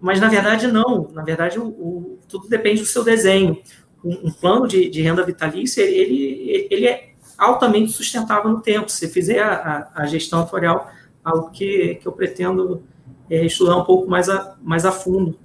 Mas, 0.00 0.20
na 0.20 0.28
verdade, 0.28 0.66
não. 0.68 1.08
Na 1.12 1.22
verdade, 1.22 1.58
o, 1.58 1.66
o 1.66 2.18
tudo 2.28 2.48
depende 2.48 2.80
do 2.80 2.86
seu 2.86 3.02
desenho. 3.02 3.60
Um, 4.04 4.28
um 4.28 4.30
plano 4.30 4.68
de, 4.68 4.88
de, 4.88 5.02
renda 5.02 5.24
vitalícia, 5.24 5.82
ele, 5.82 6.68
ele 6.70 6.86
é 6.86 7.10
altamente 7.36 7.92
sustentável 7.92 8.50
no 8.50 8.60
tempo. 8.60 8.90
Se 8.90 9.08
fizer 9.08 9.40
a, 9.40 9.90
a, 9.94 10.02
a 10.02 10.06
gestão 10.06 10.40
atuarial, 10.40 10.90
algo 11.24 11.50
que, 11.50 11.96
que 11.96 12.06
eu 12.06 12.12
pretendo 12.12 12.82
é, 13.30 13.44
estudar 13.44 13.76
um 13.76 13.84
pouco 13.84 14.08
mais 14.08 14.28
a, 14.28 14.56
mais 14.62 14.84
a 14.84 14.92
fundo 14.92 15.38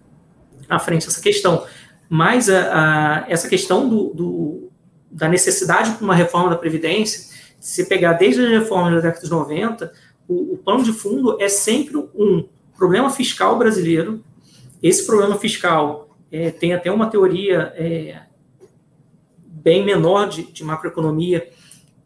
à 0.70 0.80
frente 0.80 1.08
essa 1.08 1.22
questão. 1.22 1.66
Mas 2.10 2.50
a, 2.50 3.24
a 3.24 3.26
essa 3.30 3.50
questão 3.50 3.90
do, 3.90 4.14
do, 4.14 4.72
da 5.12 5.28
necessidade 5.28 5.98
de 5.98 6.04
uma 6.04 6.16
reforma 6.16 6.50
da 6.50 6.56
Previdência, 6.56 7.34
se 7.60 7.86
pegar 7.86 8.14
desde 8.14 8.46
a 8.46 8.50
reforma 8.60 8.92
da 8.92 9.00
década 9.00 9.24
de 9.24 9.32
90, 9.32 9.92
o, 10.28 10.54
o 10.54 10.58
plano 10.58 10.84
de 10.84 10.94
fundo 10.94 11.42
é 11.42 11.50
sempre 11.50 11.98
um 11.98 12.48
problema 12.78 13.10
fiscal 13.10 13.58
brasileiro. 13.58 14.24
Esse 14.82 15.06
problema 15.06 15.38
fiscal 15.38 16.18
é, 16.32 16.52
tem 16.52 16.74
até 16.74 16.92
uma 16.92 17.10
teoria 17.10 17.74
é, 17.76 18.22
bem 19.64 19.84
menor 19.84 20.28
de, 20.28 20.44
de 20.44 20.64
macroeconomia 20.64 21.50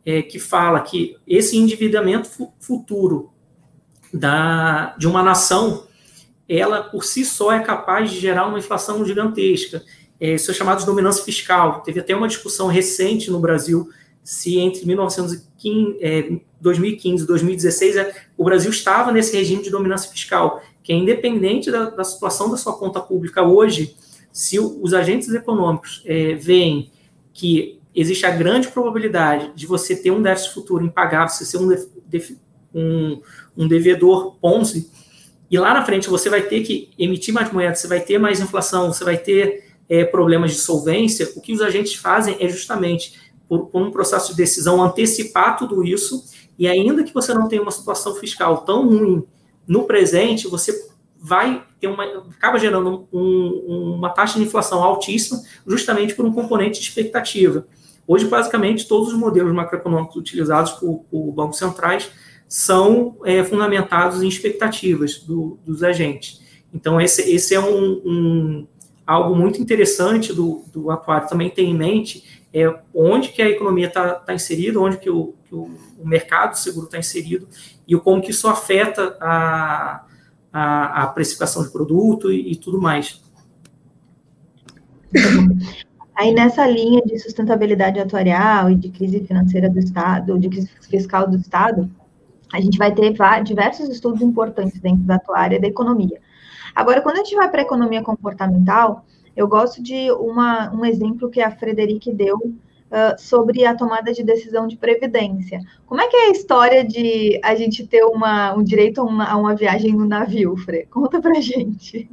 é, 0.05 0.21
que 0.21 0.39
fala 0.39 0.79
que 0.79 1.17
esse 1.27 1.57
endividamento 1.57 2.29
futuro 2.59 3.31
da, 4.13 4.95
de 4.97 5.07
uma 5.07 5.21
nação, 5.21 5.85
ela 6.47 6.81
por 6.83 7.03
si 7.03 7.25
só 7.25 7.51
é 7.51 7.59
capaz 7.59 8.11
de 8.11 8.19
gerar 8.19 8.47
uma 8.47 8.59
inflação 8.59 9.03
gigantesca. 9.03 9.83
É, 10.19 10.35
isso 10.35 10.49
é 10.49 10.53
chamado 10.53 10.79
de 10.79 10.85
dominância 10.85 11.23
fiscal. 11.23 11.81
Teve 11.81 11.99
até 11.99 12.15
uma 12.15 12.27
discussão 12.27 12.67
recente 12.67 13.29
no 13.29 13.39
Brasil 13.39 13.89
se 14.23 14.59
entre 14.59 14.85
1915, 14.85 15.97
é, 16.01 16.39
2015 16.59 17.23
e 17.23 17.27
2016 17.27 17.95
é, 17.95 18.13
o 18.35 18.43
Brasil 18.43 18.69
estava 18.69 19.11
nesse 19.11 19.35
regime 19.35 19.63
de 19.63 19.69
dominância 19.69 20.11
fiscal, 20.11 20.61
que 20.83 20.91
é 20.91 20.95
independente 20.95 21.71
da, 21.71 21.89
da 21.89 22.03
situação 22.03 22.49
da 22.49 22.57
sua 22.57 22.77
conta 22.77 22.99
pública 22.99 23.41
hoje, 23.43 23.95
se 24.31 24.59
os 24.59 24.93
agentes 24.93 25.33
econômicos 25.33 26.03
é, 26.05 26.33
veem 26.35 26.91
que 27.37 27.79
existe 27.93 28.25
a 28.25 28.31
grande 28.31 28.67
probabilidade 28.67 29.51
de 29.55 29.67
você 29.67 29.95
ter 29.95 30.09
um 30.09 30.23
déficit 30.23 30.55
futuro 30.55 30.83
impagável, 30.83 31.29
se 31.29 31.45
ser 31.45 31.57
um, 31.57 31.69
um, 32.73 33.21
um 33.55 33.67
devedor 33.67 34.35
Ponzi, 34.41 34.89
e 35.49 35.57
lá 35.57 35.71
na 35.71 35.85
frente 35.85 36.09
você 36.09 36.31
vai 36.31 36.41
ter 36.41 36.61
que 36.63 36.89
emitir 36.97 37.31
mais 37.31 37.53
moedas, 37.53 37.77
você 37.77 37.87
vai 37.87 37.99
ter 37.99 38.17
mais 38.17 38.39
inflação, 38.39 38.91
você 38.91 39.03
vai 39.03 39.17
ter 39.19 39.65
é, 39.87 40.03
problemas 40.03 40.51
de 40.51 40.57
solvência, 40.57 41.31
o 41.35 41.41
que 41.41 41.53
os 41.53 41.61
agentes 41.61 41.93
fazem 41.93 42.35
é 42.39 42.49
justamente, 42.49 43.13
por, 43.47 43.67
por, 43.67 43.83
um 43.83 43.91
processo 43.91 44.31
de 44.31 44.37
decisão, 44.37 44.83
antecipar 44.83 45.57
tudo 45.57 45.83
isso, 45.83 46.25
e 46.57 46.67
ainda 46.67 47.03
que 47.03 47.13
você 47.13 47.35
não 47.35 47.47
tenha 47.47 47.61
uma 47.61 47.71
situação 47.71 48.15
fiscal 48.15 48.63
tão 48.63 48.87
ruim 48.87 49.23
no 49.67 49.83
presente, 49.83 50.47
você 50.47 50.87
vai 51.19 51.63
ter 51.79 51.87
uma, 51.87 52.03
acaba 52.03 52.57
gerando 52.57 53.07
um, 53.11 53.95
uma 53.95 54.09
taxa 54.09 54.39
de 54.39 54.45
inflação 54.45 54.83
altíssima, 54.83 55.41
justamente 55.65 56.15
por 56.15 56.25
um 56.25 56.33
componente 56.33 56.79
de 56.79 56.87
expectativa. 56.87 57.67
Hoje, 58.07 58.25
basicamente, 58.25 58.87
todos 58.87 59.09
os 59.09 59.19
modelos 59.19 59.53
macroeconômicos 59.53 60.15
utilizados 60.15 60.71
por, 60.73 61.05
por 61.11 61.31
bancos 61.31 61.57
centrais 61.57 62.09
são 62.47 63.17
é, 63.25 63.43
fundamentados 63.43 64.21
em 64.21 64.27
expectativas 64.27 65.17
do, 65.19 65.59
dos 65.65 65.83
agentes. 65.83 66.41
Então, 66.73 66.99
esse, 66.99 67.21
esse 67.29 67.53
é 67.53 67.59
um, 67.59 68.01
um 68.05 68.67
algo 69.05 69.35
muito 69.35 69.61
interessante 69.61 70.33
do, 70.33 70.63
do 70.71 70.89
atuário 70.91 71.29
também 71.29 71.49
ter 71.49 71.63
em 71.63 71.73
mente 71.73 72.41
é 72.53 72.73
onde 72.93 73.29
que 73.29 73.41
a 73.41 73.49
economia 73.49 73.87
está 73.87 74.15
tá 74.15 74.33
inserida, 74.33 74.79
onde 74.79 74.97
que 74.97 75.09
o, 75.09 75.33
que 75.47 75.53
o 75.53 75.69
mercado 76.03 76.55
seguro 76.55 76.85
está 76.85 76.97
inserido 76.97 77.47
e 77.87 77.95
como 77.97 78.21
que 78.21 78.31
isso 78.31 78.47
afeta 78.47 79.17
a, 79.21 80.05
a, 80.51 81.03
a 81.03 81.07
precificação 81.07 81.63
de 81.63 81.71
produto 81.71 82.31
e, 82.31 82.53
e 82.53 82.55
tudo 82.55 82.81
mais. 82.81 83.21
Aí 86.15 86.33
nessa 86.33 86.65
linha 86.65 87.01
de 87.03 87.19
sustentabilidade 87.19 87.99
atuarial 87.99 88.71
e 88.71 88.75
de 88.75 88.89
crise 88.89 89.19
financeira 89.25 89.69
do 89.69 89.77
Estado, 89.77 90.39
de 90.39 90.49
crise 90.49 90.69
fiscal 90.89 91.29
do 91.29 91.37
Estado, 91.37 91.89
a 92.51 92.59
gente 92.59 92.77
vai 92.77 92.93
ter 92.93 93.13
diversos 93.43 93.89
estudos 93.89 94.21
importantes 94.21 94.79
dentro 94.79 95.03
da 95.03 95.19
tua 95.19 95.37
área 95.37 95.59
da 95.59 95.67
economia. 95.67 96.19
Agora, 96.73 97.01
quando 97.01 97.17
a 97.17 97.23
gente 97.23 97.35
vai 97.35 97.49
para 97.49 97.61
a 97.61 97.65
economia 97.65 98.01
comportamental, 98.01 99.05
eu 99.35 99.47
gosto 99.47 99.81
de 99.81 100.11
uma, 100.11 100.73
um 100.73 100.83
exemplo 100.83 101.29
que 101.29 101.41
a 101.41 101.51
Frederic 101.51 102.11
deu 102.11 102.55
uh, 102.91 103.19
sobre 103.19 103.65
a 103.65 103.75
tomada 103.75 104.11
de 104.11 104.23
decisão 104.23 104.67
de 104.67 104.77
previdência. 104.77 105.59
Como 105.85 106.01
é 106.01 106.07
que 106.07 106.15
é 106.15 106.27
a 106.27 106.31
história 106.31 106.83
de 106.83 107.39
a 107.43 107.55
gente 107.55 107.85
ter 107.85 108.03
uma, 108.03 108.53
um 108.53 108.63
direito 108.63 109.01
a 109.01 109.03
uma, 109.03 109.25
a 109.25 109.37
uma 109.37 109.55
viagem 109.55 109.93
no 109.93 110.05
navio, 110.05 110.55
Fre? 110.57 110.85
Conta 110.87 111.21
para 111.21 111.39
gente. 111.41 112.09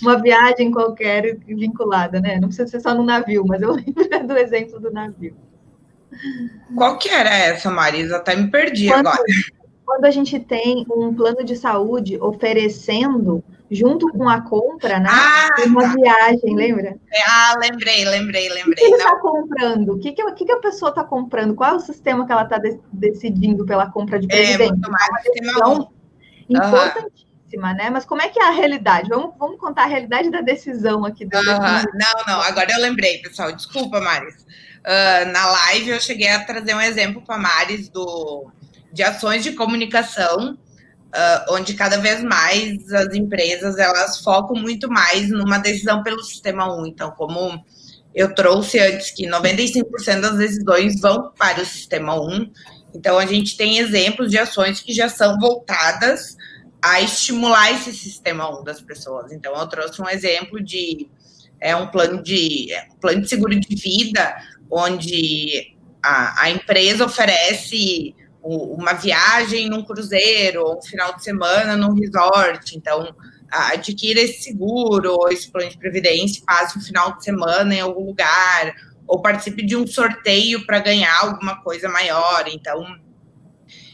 Uma 0.00 0.20
viagem 0.20 0.70
qualquer 0.70 1.38
vinculada, 1.46 2.20
né? 2.20 2.38
Não 2.38 2.48
precisa 2.48 2.68
ser 2.68 2.80
só 2.80 2.94
no 2.94 3.02
navio, 3.02 3.44
mas 3.46 3.62
eu 3.62 3.72
lembro 3.74 4.26
do 4.26 4.36
exemplo 4.36 4.78
do 4.78 4.92
navio. 4.92 5.34
Qual 6.76 6.98
que 6.98 7.08
era 7.08 7.34
essa, 7.34 7.70
Marisa? 7.70 8.16
Até 8.16 8.36
me 8.36 8.50
perdi 8.50 8.88
quando, 8.88 9.08
agora. 9.08 9.24
Quando 9.84 10.04
a 10.04 10.10
gente 10.10 10.38
tem 10.38 10.86
um 10.90 11.12
plano 11.12 11.44
de 11.44 11.56
saúde 11.56 12.18
oferecendo, 12.20 13.42
junto 13.70 14.08
com 14.10 14.28
a 14.28 14.40
compra, 14.40 14.98
né? 14.98 15.08
Ah, 15.10 15.48
uma 15.66 15.82
tá. 15.82 15.94
viagem, 15.94 16.54
lembra? 16.54 16.96
Ah, 17.26 17.56
lembrei, 17.58 18.04
lembrei, 18.04 18.48
lembrei. 18.48 18.72
O 18.72 18.76
que, 18.76 18.88
que 18.88 18.94
está 18.94 19.16
comprando? 19.16 19.88
O 19.94 19.98
que, 19.98 20.12
que, 20.12 20.44
que, 20.44 20.52
a 20.52 20.58
pessoa 20.58 20.90
está 20.90 21.02
comprando? 21.02 21.54
Qual 21.54 21.72
é 21.72 21.74
o 21.74 21.80
sistema 21.80 22.26
que 22.26 22.32
ela 22.32 22.44
está 22.44 22.58
de, 22.58 22.78
decidindo 22.92 23.64
pela 23.64 23.90
compra 23.90 24.18
de 24.18 24.26
previdência? 24.26 24.64
É, 24.64 24.68
muito 24.68 24.90
mais 24.90 25.06
é 25.06 25.10
uma 25.10 25.20
decisão 25.22 25.92
importantíssima, 26.48 27.70
uhum. 27.70 27.76
né? 27.76 27.90
Mas 27.90 28.04
como 28.04 28.22
é 28.22 28.28
que 28.28 28.38
é 28.38 28.46
a 28.46 28.50
realidade? 28.50 29.08
Vamos, 29.08 29.34
vamos 29.38 29.58
contar 29.58 29.84
a 29.84 29.86
realidade 29.86 30.30
da 30.30 30.40
decisão 30.40 31.04
aqui. 31.04 31.24
Uhum. 31.24 31.30
Não, 31.34 32.24
não, 32.26 32.40
agora 32.42 32.70
eu 32.72 32.80
lembrei, 32.80 33.18
pessoal. 33.18 33.52
Desculpa, 33.52 34.00
Maris 34.00 34.44
uh, 34.84 35.32
na 35.32 35.46
live 35.46 35.90
eu 35.90 36.00
cheguei 36.00 36.28
a 36.28 36.44
trazer 36.44 36.74
um 36.74 36.80
exemplo 36.80 37.22
para 37.22 37.38
Maris 37.38 37.88
do, 37.88 38.50
de 38.92 39.02
ações 39.02 39.42
de 39.42 39.52
comunicação, 39.52 40.58
uh, 41.14 41.54
onde 41.54 41.74
cada 41.74 41.98
vez 41.98 42.22
mais 42.22 42.92
as 42.92 43.14
empresas 43.14 43.78
elas 43.78 44.18
focam 44.20 44.56
muito 44.56 44.88
mais 44.88 45.30
numa 45.30 45.58
decisão 45.58 46.02
pelo 46.02 46.22
sistema 46.22 46.74
1. 46.76 46.86
Então, 46.86 47.10
como 47.12 47.64
eu 48.14 48.34
trouxe 48.34 48.78
antes 48.78 49.10
que 49.10 49.26
95% 49.26 50.20
das 50.20 50.36
decisões 50.36 51.00
vão 51.00 51.32
para 51.38 51.62
o 51.62 51.66
sistema 51.66 52.14
1, 52.20 52.50
então 52.94 53.18
a 53.18 53.26
gente 53.26 53.56
tem 53.56 53.78
exemplos 53.78 54.30
de 54.30 54.38
ações 54.38 54.80
que 54.80 54.92
já 54.92 55.08
são 55.08 55.38
voltadas 55.38 56.36
a 56.82 57.00
estimular 57.00 57.72
esse 57.72 57.92
sistema 57.92 58.60
1 58.60 58.64
das 58.64 58.80
pessoas. 58.80 59.32
Então, 59.32 59.54
eu 59.54 59.66
trouxe 59.66 60.02
um 60.02 60.08
exemplo 60.08 60.62
de 60.62 61.08
é 61.60 61.74
um 61.74 61.86
plano 61.86 62.22
de 62.22 62.70
é 62.72 62.88
um 62.92 62.98
plano 62.98 63.22
de 63.22 63.28
seguro 63.28 63.58
de 63.58 63.74
vida 63.74 64.36
onde 64.70 65.74
a, 66.02 66.44
a 66.44 66.50
empresa 66.50 67.06
oferece 67.06 68.14
uma 68.44 68.92
viagem 68.92 69.68
num 69.68 69.82
cruzeiro, 69.82 70.76
um 70.76 70.82
final 70.82 71.16
de 71.16 71.24
semana 71.24 71.76
num 71.76 71.94
resort. 71.94 72.76
Então, 72.76 73.14
adquira 73.50 74.20
esse 74.20 74.42
seguro, 74.42 75.14
ou 75.14 75.28
esse 75.30 75.50
plano 75.50 75.70
de 75.70 75.78
previdência, 75.78 76.42
passe 76.46 76.78
um 76.78 76.82
final 76.82 77.16
de 77.16 77.24
semana 77.24 77.74
em 77.74 77.80
algum 77.80 78.06
lugar, 78.06 78.74
ou 79.06 79.22
participe 79.22 79.64
de 79.64 79.76
um 79.76 79.86
sorteio 79.86 80.66
para 80.66 80.78
ganhar 80.78 81.20
alguma 81.20 81.62
coisa 81.62 81.88
maior. 81.88 82.44
Então, 82.48 82.84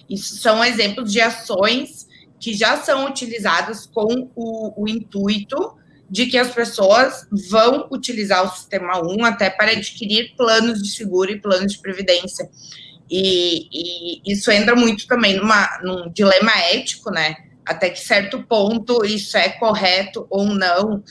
isso 0.08 0.38
são 0.38 0.64
exemplos 0.64 1.12
de 1.12 1.20
ações 1.20 2.08
que 2.40 2.54
já 2.54 2.78
são 2.78 3.06
utilizadas 3.06 3.86
com 3.86 4.30
o, 4.34 4.82
o 4.82 4.88
intuito 4.88 5.76
de 6.08 6.26
que 6.26 6.36
as 6.36 6.52
pessoas 6.52 7.28
vão 7.48 7.86
utilizar 7.92 8.44
o 8.44 8.50
sistema 8.50 9.00
1 9.00 9.24
até 9.24 9.48
para 9.48 9.70
adquirir 9.72 10.34
planos 10.36 10.82
de 10.82 10.90
seguro 10.90 11.30
e 11.30 11.40
planos 11.40 11.72
de 11.72 11.78
previdência. 11.78 12.50
E, 13.10 13.68
e 13.72 14.32
isso 14.32 14.50
entra 14.52 14.76
muito 14.76 15.06
também 15.06 15.36
numa, 15.36 15.80
num 15.82 16.10
dilema 16.12 16.52
ético, 16.72 17.10
né? 17.10 17.36
Até 17.66 17.90
que 17.90 17.98
certo 17.98 18.42
ponto 18.44 19.04
isso 19.04 19.36
é 19.36 19.48
correto 19.48 20.26
ou 20.30 20.46
não. 20.46 21.02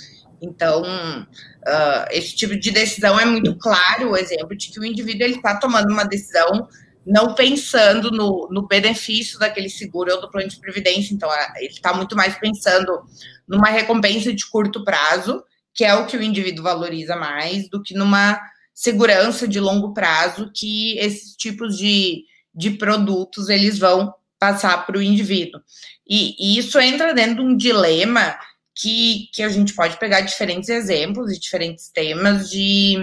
Então, 0.41 0.81
uh, 0.81 2.05
esse 2.11 2.35
tipo 2.35 2.57
de 2.57 2.71
decisão 2.71 3.19
é 3.19 3.25
muito 3.25 3.53
claro 3.57 4.11
o 4.11 4.17
exemplo 4.17 4.55
de 4.55 4.71
que 4.71 4.79
o 4.79 4.85
indivíduo 4.85 5.27
está 5.27 5.57
tomando 5.59 5.91
uma 5.91 6.05
decisão 6.05 6.67
não 7.05 7.33
pensando 7.33 8.11
no, 8.11 8.47
no, 8.51 8.67
benefício 8.67 9.39
daquele 9.39 9.69
seguro 9.69 10.13
ou 10.13 10.21
do 10.21 10.29
plano 10.29 10.47
de 10.47 10.59
previdência. 10.59 11.13
Então, 11.13 11.29
ele 11.57 11.67
está 11.67 11.93
muito 11.93 12.15
mais 12.15 12.37
pensando 12.37 13.01
numa 13.47 13.69
recompensa 13.69 14.31
de 14.31 14.47
curto 14.47 14.83
prazo, 14.83 15.43
que 15.73 15.83
é 15.83 15.95
o 15.95 16.05
que 16.05 16.15
o 16.15 16.21
indivíduo 16.21 16.63
valoriza 16.63 17.15
mais, 17.15 17.67
do 17.67 17.81
que 17.81 17.95
numa 17.95 18.39
segurança 18.79 19.45
de 19.45 19.59
longo 19.59 19.93
prazo 19.93 20.49
que 20.55 20.97
esses 20.99 21.35
tipos 21.35 21.77
de, 21.77 22.23
de 22.55 22.71
produtos 22.71 23.49
eles 23.49 23.77
vão 23.77 24.13
passar 24.39 24.85
para 24.85 24.97
o 24.97 25.01
indivíduo. 25.01 25.59
E, 26.07 26.33
e, 26.39 26.57
isso 26.57 26.79
entra 26.79 27.13
dentro 27.13 27.35
de 27.35 27.41
um 27.41 27.57
dilema 27.57 28.39
que, 28.73 29.27
que 29.33 29.43
a 29.43 29.49
gente 29.49 29.73
pode 29.73 29.97
pegar 29.97 30.21
diferentes 30.21 30.69
exemplos 30.69 31.29
e 31.29 31.37
diferentes 31.37 31.89
temas 31.89 32.49
de, 32.49 32.95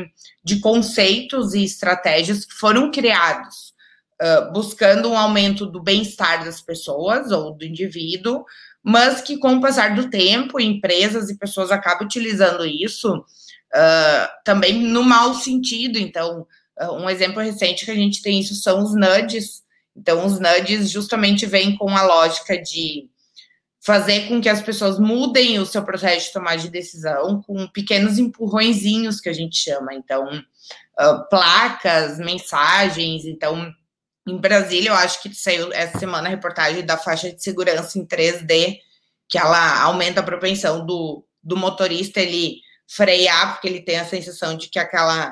de 0.42 0.60
conceitos 0.60 1.52
e 1.52 1.62
estratégias 1.62 2.46
que 2.46 2.54
foram 2.54 2.90
criados 2.90 3.74
uh, 4.22 4.50
buscando 4.54 5.10
um 5.10 5.18
aumento 5.18 5.66
do 5.66 5.82
bem-estar 5.82 6.42
das 6.42 6.62
pessoas 6.62 7.30
ou 7.30 7.54
do 7.54 7.66
indivíduo, 7.66 8.46
mas 8.82 9.20
que 9.20 9.36
com 9.36 9.56
o 9.56 9.60
passar 9.60 9.94
do 9.94 10.08
tempo, 10.08 10.58
empresas 10.58 11.28
e 11.28 11.36
pessoas 11.36 11.70
acabam 11.70 12.06
utilizando 12.06 12.64
isso 12.64 13.22
uh, 13.76 14.28
também 14.44 14.80
no 14.82 15.02
mau 15.02 15.34
sentido. 15.34 15.98
Então, 15.98 16.46
uh, 16.80 16.92
um 16.92 17.10
exemplo 17.10 17.42
recente 17.42 17.84
que 17.84 17.90
a 17.90 17.94
gente 17.94 18.22
tem 18.22 18.40
isso 18.40 18.54
são 18.54 18.82
os 18.82 18.94
nudges. 18.94 19.62
Então, 19.94 20.24
os 20.24 20.40
nudges 20.40 20.90
justamente 20.90 21.46
vêm 21.46 21.76
com 21.76 21.90
a 21.90 22.02
lógica 22.02 22.60
de 22.60 23.08
fazer 23.84 24.26
com 24.26 24.40
que 24.40 24.48
as 24.48 24.60
pessoas 24.60 24.98
mudem 24.98 25.60
o 25.60 25.66
seu 25.66 25.84
processo 25.84 26.26
de 26.26 26.32
tomar 26.32 26.56
de 26.56 26.68
decisão 26.68 27.40
com 27.42 27.68
pequenos 27.68 28.18
empurrõezinhos 28.18 29.20
que 29.20 29.28
a 29.28 29.32
gente 29.32 29.56
chama. 29.56 29.94
Então, 29.94 30.26
uh, 30.26 31.28
placas, 31.30 32.18
mensagens. 32.18 33.24
Então, 33.24 33.72
em 34.26 34.36
Brasília, 34.36 34.90
eu 34.90 34.94
acho 34.94 35.22
que 35.22 35.32
saiu 35.32 35.72
essa 35.72 35.98
semana 36.00 36.26
a 36.26 36.30
reportagem 36.30 36.84
da 36.84 36.98
faixa 36.98 37.32
de 37.32 37.40
segurança 37.40 37.96
em 37.98 38.04
3D, 38.04 38.78
que 39.28 39.38
ela 39.38 39.82
aumenta 39.82 40.20
a 40.20 40.24
propensão 40.24 40.84
do, 40.84 41.24
do 41.42 41.56
motorista 41.56 42.20
ele 42.20 42.65
frear, 42.88 43.52
porque 43.52 43.68
ele 43.68 43.80
tem 43.80 43.98
a 43.98 44.04
sensação 44.04 44.56
de 44.56 44.68
que 44.68 44.78
aquela, 44.78 45.30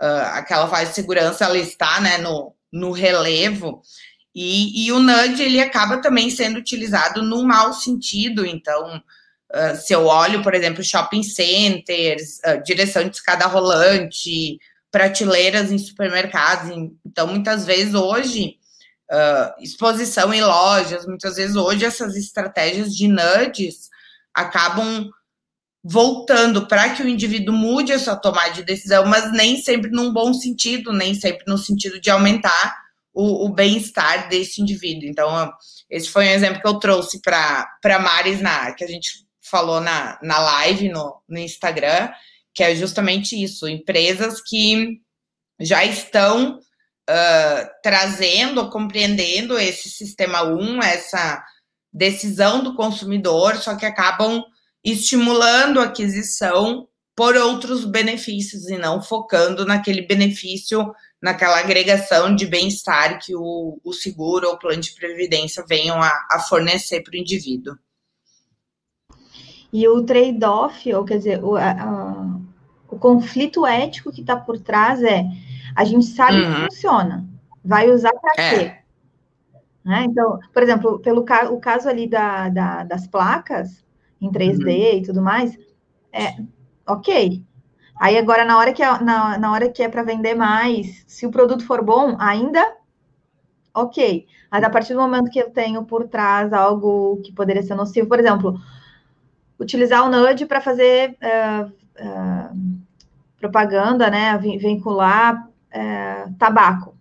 uh, 0.00 0.26
aquela 0.32 0.68
faixa 0.68 0.90
de 0.90 0.94
segurança 0.94 1.44
ela 1.44 1.58
está 1.58 2.00
né, 2.00 2.18
no, 2.18 2.54
no 2.72 2.90
relevo. 2.90 3.82
E, 4.34 4.86
e 4.86 4.92
o 4.92 4.98
nudge 4.98 5.42
ele 5.42 5.60
acaba 5.60 5.98
também 5.98 6.28
sendo 6.28 6.58
utilizado 6.58 7.22
no 7.22 7.42
mau 7.42 7.72
sentido. 7.72 8.44
Então, 8.44 8.96
uh, 8.96 9.76
se 9.76 9.94
eu 9.94 10.06
olho, 10.06 10.42
por 10.42 10.54
exemplo, 10.54 10.84
shopping 10.84 11.22
centers, 11.22 12.38
uh, 12.46 12.62
direção 12.62 13.08
de 13.08 13.16
escada 13.16 13.46
rolante, 13.46 14.58
prateleiras 14.90 15.70
em 15.70 15.78
supermercados. 15.78 16.70
Então, 17.04 17.26
muitas 17.26 17.64
vezes 17.64 17.94
hoje, 17.94 18.58
uh, 19.10 19.62
exposição 19.62 20.32
em 20.32 20.42
lojas, 20.42 21.06
muitas 21.06 21.36
vezes 21.36 21.56
hoje 21.56 21.84
essas 21.84 22.16
estratégias 22.16 22.94
de 22.94 23.08
nudges 23.08 23.88
acabam 24.34 25.10
voltando 25.88 26.66
para 26.66 26.90
que 26.90 27.02
o 27.02 27.08
indivíduo 27.08 27.54
mude 27.54 27.92
a 27.92 27.98
sua 27.98 28.16
tomada 28.16 28.52
de 28.52 28.64
decisão, 28.64 29.06
mas 29.06 29.30
nem 29.32 29.56
sempre 29.56 29.88
num 29.90 30.12
bom 30.12 30.34
sentido, 30.34 30.92
nem 30.92 31.14
sempre 31.14 31.44
no 31.46 31.56
sentido 31.56 32.00
de 32.00 32.10
aumentar 32.10 32.76
o, 33.14 33.46
o 33.46 33.48
bem-estar 33.48 34.28
desse 34.28 34.60
indivíduo. 34.60 35.08
Então, 35.08 35.52
esse 35.88 36.08
foi 36.08 36.26
um 36.26 36.30
exemplo 36.30 36.60
que 36.60 36.66
eu 36.66 36.80
trouxe 36.80 37.20
para 37.20 37.98
Maris, 38.00 38.40
na, 38.40 38.72
que 38.72 38.82
a 38.82 38.88
gente 38.88 39.26
falou 39.40 39.80
na, 39.80 40.18
na 40.22 40.38
live 40.40 40.88
no, 40.88 41.22
no 41.28 41.38
Instagram, 41.38 42.10
que 42.52 42.64
é 42.64 42.74
justamente 42.74 43.40
isso: 43.40 43.68
empresas 43.68 44.40
que 44.40 44.98
já 45.60 45.84
estão 45.84 46.58
uh, 46.58 47.70
trazendo, 47.80 48.68
compreendendo 48.70 49.56
esse 49.56 49.88
sistema 49.88 50.42
1, 50.42 50.82
essa 50.82 51.44
decisão 51.92 52.62
do 52.64 52.74
consumidor, 52.74 53.56
só 53.56 53.76
que 53.76 53.86
acabam 53.86 54.44
estimulando 54.86 55.80
a 55.80 55.84
aquisição 55.84 56.86
por 57.16 57.34
outros 57.34 57.84
benefícios 57.84 58.68
e 58.68 58.78
não 58.78 59.02
focando 59.02 59.64
naquele 59.64 60.02
benefício, 60.02 60.94
naquela 61.20 61.58
agregação 61.58 62.34
de 62.36 62.46
bem-estar 62.46 63.18
que 63.18 63.34
o, 63.34 63.80
o, 63.82 63.92
seguro 63.92 64.46
ou 64.46 64.54
o 64.54 64.58
plano 64.58 64.80
de 64.80 64.92
previdência 64.92 65.64
venham 65.66 66.00
a, 66.00 66.12
a 66.30 66.38
fornecer 66.38 67.02
para 67.02 67.14
o 67.14 67.16
indivíduo. 67.16 67.74
E 69.72 69.88
o 69.88 70.04
trade-off, 70.04 70.94
ou 70.94 71.04
quer 71.04 71.18
dizer, 71.18 71.42
o, 71.42 71.56
a, 71.56 72.38
o 72.88 72.98
conflito 72.98 73.66
ético 73.66 74.12
que 74.12 74.20
está 74.20 74.36
por 74.36 74.60
trás 74.60 75.02
é 75.02 75.24
a 75.74 75.84
gente 75.84 76.06
sabe 76.06 76.40
uhum. 76.40 76.54
que 76.54 76.60
funciona, 76.70 77.26
vai 77.64 77.90
usar 77.90 78.12
para 78.12 78.42
é. 78.42 78.50
quê? 78.50 78.76
Né? 79.84 80.04
Então, 80.04 80.38
por 80.52 80.62
exemplo, 80.62 80.98
pelo 81.00 81.22
o 81.22 81.60
caso 81.60 81.88
ali 81.88 82.06
da, 82.06 82.48
da, 82.48 82.84
das 82.84 83.06
placas 83.06 83.85
em 84.20 84.30
3D 84.30 84.64
uhum. 84.64 84.98
e 84.98 85.02
tudo 85.02 85.22
mais, 85.22 85.56
é 86.12 86.36
ok. 86.86 87.42
Aí 87.98 88.18
agora, 88.18 88.44
na 88.44 88.58
hora 88.58 88.72
que 88.72 88.82
é, 88.82 89.00
na, 89.02 89.38
na 89.38 89.52
hora 89.52 89.68
que 89.70 89.82
é 89.82 89.88
para 89.88 90.02
vender 90.02 90.34
mais, 90.34 91.04
se 91.06 91.26
o 91.26 91.30
produto 91.30 91.64
for 91.64 91.82
bom, 91.82 92.16
ainda 92.18 92.76
ok. 93.74 94.26
Mas 94.50 94.64
a 94.64 94.70
partir 94.70 94.94
do 94.94 95.00
momento 95.00 95.30
que 95.30 95.38
eu 95.38 95.50
tenho 95.50 95.84
por 95.84 96.08
trás 96.08 96.52
algo 96.52 97.20
que 97.24 97.32
poderia 97.32 97.62
ser 97.62 97.74
nocivo, 97.74 98.08
por 98.08 98.18
exemplo, 98.18 98.58
utilizar 99.58 100.04
o 100.04 100.10
Nudge 100.10 100.46
para 100.46 100.60
fazer 100.60 101.16
uh, 101.22 101.66
uh, 101.66 102.80
propaganda, 103.38 104.10
né, 104.10 104.36
vincular 104.38 105.46
uh, 105.46 106.34
tabaco. 106.38 106.94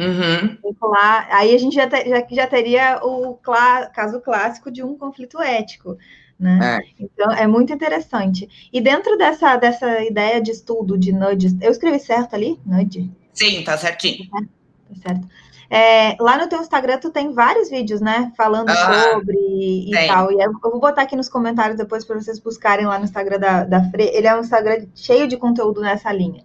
Uhum. 0.00 0.56
Vincular, 0.62 1.28
aí 1.30 1.54
a 1.54 1.58
gente 1.58 1.74
já, 1.74 1.88
te, 1.88 2.08
já, 2.08 2.26
já 2.30 2.46
teria 2.46 3.00
o 3.02 3.34
clá, 3.34 3.86
caso 3.86 4.20
clássico 4.20 4.70
de 4.70 4.82
um 4.82 4.96
conflito 4.96 5.40
ético. 5.40 5.96
Né? 6.38 6.78
É. 6.78 7.04
Então 7.04 7.32
é 7.32 7.46
muito 7.46 7.72
interessante. 7.72 8.48
E 8.72 8.80
dentro 8.80 9.16
dessa, 9.18 9.56
dessa 9.56 10.04
ideia 10.04 10.40
de 10.40 10.52
estudo 10.52 10.96
de 10.96 11.12
nudges, 11.12 11.56
eu 11.60 11.70
escrevi 11.70 11.98
certo 11.98 12.34
ali? 12.34 12.58
Nudge? 12.64 13.10
Sim, 13.32 13.64
tá 13.64 13.76
certinho. 13.76 14.28
É, 14.36 14.40
tá 14.40 15.08
certo. 15.08 15.28
É, 15.70 16.16
lá 16.18 16.38
no 16.38 16.48
teu 16.48 16.60
Instagram 16.60 16.98
tu 16.98 17.10
tem 17.10 17.32
vários 17.32 17.68
vídeos, 17.68 18.00
né? 18.00 18.32
Falando 18.36 18.70
ah, 18.70 19.10
sobre 19.12 19.36
e 19.36 19.90
tem. 19.90 20.08
tal. 20.08 20.32
E 20.32 20.40
eu 20.40 20.52
vou 20.62 20.80
botar 20.80 21.02
aqui 21.02 21.14
nos 21.14 21.28
comentários 21.28 21.76
depois 21.76 22.04
para 22.04 22.18
vocês 22.18 22.38
buscarem 22.38 22.86
lá 22.86 22.98
no 22.98 23.04
Instagram 23.04 23.38
da, 23.38 23.64
da 23.64 23.90
Fre. 23.90 24.04
Ele 24.04 24.26
é 24.26 24.34
um 24.34 24.40
Instagram 24.40 24.86
cheio 24.94 25.28
de 25.28 25.36
conteúdo 25.36 25.80
nessa 25.82 26.10
linha. 26.12 26.42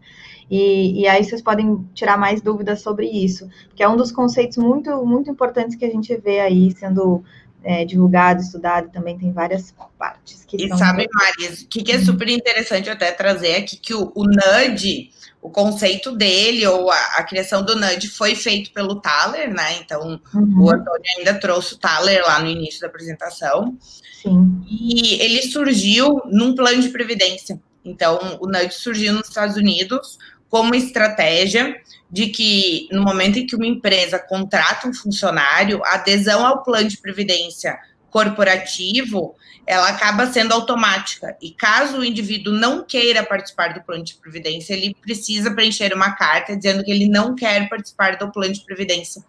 E, 0.52 1.02
e, 1.02 1.08
aí 1.08 1.24
vocês 1.24 1.42
podem 1.42 1.88
tirar 1.94 2.18
mais 2.18 2.42
dúvidas 2.42 2.82
sobre 2.82 3.08
isso, 3.08 3.50
que 3.74 3.82
é 3.82 3.88
um 3.88 3.96
dos 3.96 4.12
conceitos 4.12 4.58
muito, 4.58 5.04
muito 5.06 5.32
importantes 5.32 5.76
que 5.76 5.86
a 5.86 5.90
gente 5.90 6.16
vê 6.18 6.42
aí 6.42 6.70
sendo 6.72 7.24
é, 7.64 7.86
divulgado, 7.86 8.42
estudado, 8.42 8.92
também 8.92 9.18
tem 9.18 9.32
várias 9.32 9.74
partes. 9.98 10.46
e 10.54 10.68
sabe, 10.78 11.08
Maris, 11.14 11.62
o 11.62 11.68
que, 11.68 11.84
que, 11.84 11.92
é 11.92 12.00
super 12.00 12.30
interessante 12.30 12.90
até 12.90 13.12
trazer 13.12 13.56
aqui, 13.56 13.78
que 13.78 13.94
o, 13.94 14.12
o 14.14 14.24
NUD 14.26 15.12
o 15.44 15.50
conceito 15.50 16.16
dele 16.16 16.66
ou 16.66 16.90
a, 16.90 16.98
a, 17.18 17.24
criação 17.24 17.66
do 17.66 17.76
NUD 17.76 18.08
foi 18.08 18.34
feito 18.34 18.72
pelo 18.72 19.02
Thaler, 19.02 19.54
né? 19.54 19.78
Então, 19.80 20.22
uhum. 20.34 20.64
o 20.64 20.70
Antônio 20.72 21.04
ainda 21.18 21.34
trouxe 21.34 21.74
o 21.74 21.78
Thaler 21.78 22.24
lá 22.26 22.40
no 22.40 22.48
início 22.48 22.80
da 22.80 22.88
apresentação. 22.88 23.78
Sim. 24.22 24.64
E 24.66 25.22
ele 25.22 25.42
surgiu 25.42 26.22
num 26.26 26.56
plano 26.56 26.82
de 26.82 26.90
previdência. 26.90 27.60
Então, 27.84 28.38
o 28.40 28.48
NUD 28.48 28.74
surgiu 28.74 29.14
nos 29.14 29.28
Estados 29.28 29.58
Unidos 29.58 30.18
como 30.50 30.74
estratégia 30.74 31.76
de 32.14 32.28
que, 32.28 32.88
no 32.92 33.02
momento 33.02 33.40
em 33.40 33.48
que 33.48 33.56
uma 33.56 33.66
empresa 33.66 34.20
contrata 34.20 34.88
um 34.88 34.94
funcionário, 34.94 35.84
a 35.84 35.96
adesão 35.96 36.46
ao 36.46 36.62
plano 36.62 36.88
de 36.88 37.00
previdência 37.00 37.76
corporativo, 38.12 39.36
ela 39.66 39.90
acaba 39.90 40.28
sendo 40.28 40.54
automática. 40.54 41.36
E 41.42 41.50
caso 41.50 41.98
o 41.98 42.06
indivíduo 42.06 42.54
não 42.54 42.84
queira 42.84 43.24
participar 43.24 43.74
do 43.74 43.82
plano 43.82 44.04
de 44.04 44.14
previdência, 44.14 44.76
ele 44.76 44.96
precisa 45.02 45.56
preencher 45.56 45.92
uma 45.92 46.12
carta 46.12 46.56
dizendo 46.56 46.84
que 46.84 46.92
ele 46.92 47.08
não 47.08 47.34
quer 47.34 47.68
participar 47.68 48.16
do 48.16 48.32
plano 48.32 48.54
de 48.54 48.64
previdência. 48.64 49.24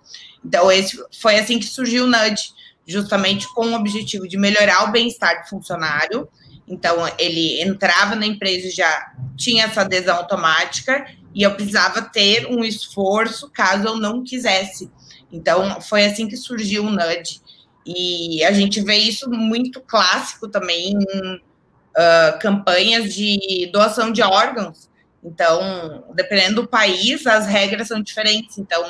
Então, 0.44 0.70
esse 0.70 1.02
foi 1.18 1.36
assim 1.36 1.58
que 1.58 1.64
surgiu 1.64 2.04
o 2.04 2.06
NUD, 2.06 2.52
justamente 2.86 3.50
com 3.54 3.68
o 3.68 3.74
objetivo 3.74 4.28
de 4.28 4.36
melhorar 4.36 4.84
o 4.84 4.92
bem-estar 4.92 5.40
do 5.40 5.48
funcionário. 5.48 6.28
Então, 6.68 7.10
ele 7.18 7.62
entrava 7.62 8.14
na 8.14 8.26
empresa 8.26 8.66
e 8.68 8.70
já 8.70 9.10
tinha 9.38 9.64
essa 9.64 9.80
adesão 9.80 10.18
automática, 10.18 11.06
e 11.34 11.42
eu 11.42 11.54
precisava 11.54 12.00
ter 12.02 12.46
um 12.46 12.64
esforço 12.64 13.50
caso 13.50 13.88
eu 13.88 13.96
não 13.96 14.22
quisesse. 14.22 14.90
Então, 15.32 15.80
foi 15.80 16.04
assim 16.04 16.28
que 16.28 16.36
surgiu 16.36 16.84
o 16.84 16.90
NUD. 16.90 17.40
E 17.84 18.42
a 18.44 18.52
gente 18.52 18.80
vê 18.80 18.96
isso 18.96 19.28
muito 19.28 19.80
clássico 19.80 20.48
também 20.48 20.92
em 20.92 21.34
uh, 21.36 22.38
campanhas 22.40 23.12
de 23.12 23.68
doação 23.72 24.12
de 24.12 24.22
órgãos. 24.22 24.88
Então, 25.22 26.04
dependendo 26.14 26.62
do 26.62 26.68
país, 26.68 27.26
as 27.26 27.46
regras 27.46 27.88
são 27.88 28.00
diferentes. 28.00 28.58
Então, 28.58 28.84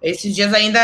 esses 0.00 0.34
dias 0.34 0.54
ainda 0.54 0.80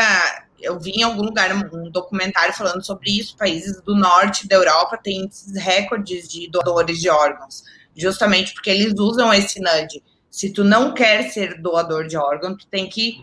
eu 0.61 0.79
vi 0.79 0.91
em 0.91 1.03
algum 1.03 1.23
lugar 1.23 1.55
um 1.73 1.91
documentário 1.91 2.53
falando 2.53 2.85
sobre 2.85 3.11
isso. 3.19 3.37
Países 3.37 3.81
do 3.83 3.95
norte 3.95 4.49
da 4.49 4.57
Europa 4.57 4.99
têm 5.03 5.27
esses 5.27 5.55
recordes 5.57 6.29
de 6.29 6.51
doadores 6.51 6.99
de 6.99 7.09
órgãos, 7.09 7.63
justamente 7.97 8.53
porque 8.53 8.71
eles 8.71 8.95
usam 8.99 9.33
esse 9.33 9.61
NUD. 9.61 10.03
Se 10.39 10.53
tu 10.53 10.63
não 10.63 10.95
quer 10.95 11.33
ser 11.33 11.61
doador 11.61 12.07
de 12.07 12.17
órgão, 12.17 12.57
tu 12.57 12.65
tem 12.69 12.89
que, 12.89 13.17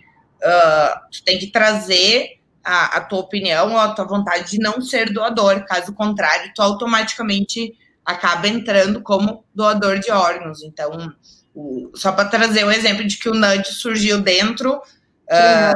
uh, 0.44 1.00
tu 1.10 1.24
tem 1.24 1.40
que 1.40 1.48
trazer 1.48 2.42
a, 2.62 2.98
a, 2.98 3.00
tua 3.00 3.20
opinião 3.20 3.72
ou 3.72 3.78
a 3.78 3.94
tua 3.94 4.04
vontade 4.04 4.52
de 4.52 4.60
não 4.60 4.82
ser 4.82 5.14
doador. 5.14 5.64
Caso 5.64 5.94
contrário, 5.94 6.52
tu 6.54 6.62
automaticamente 6.62 7.74
acaba 8.04 8.50
entrando 8.50 9.02
como 9.02 9.46
doador 9.56 10.00
de 10.00 10.12
órgãos. 10.12 10.62
Então, 10.62 11.10
o, 11.56 11.90
só 11.96 12.12
para 12.12 12.28
trazer 12.28 12.66
o 12.66 12.72
exemplo 12.72 13.08
de 13.08 13.18
que 13.18 13.30
o 13.30 13.34
NUD 13.34 13.66
surgiu 13.70 14.20
dentro 14.20 14.74
uh, 14.74 14.82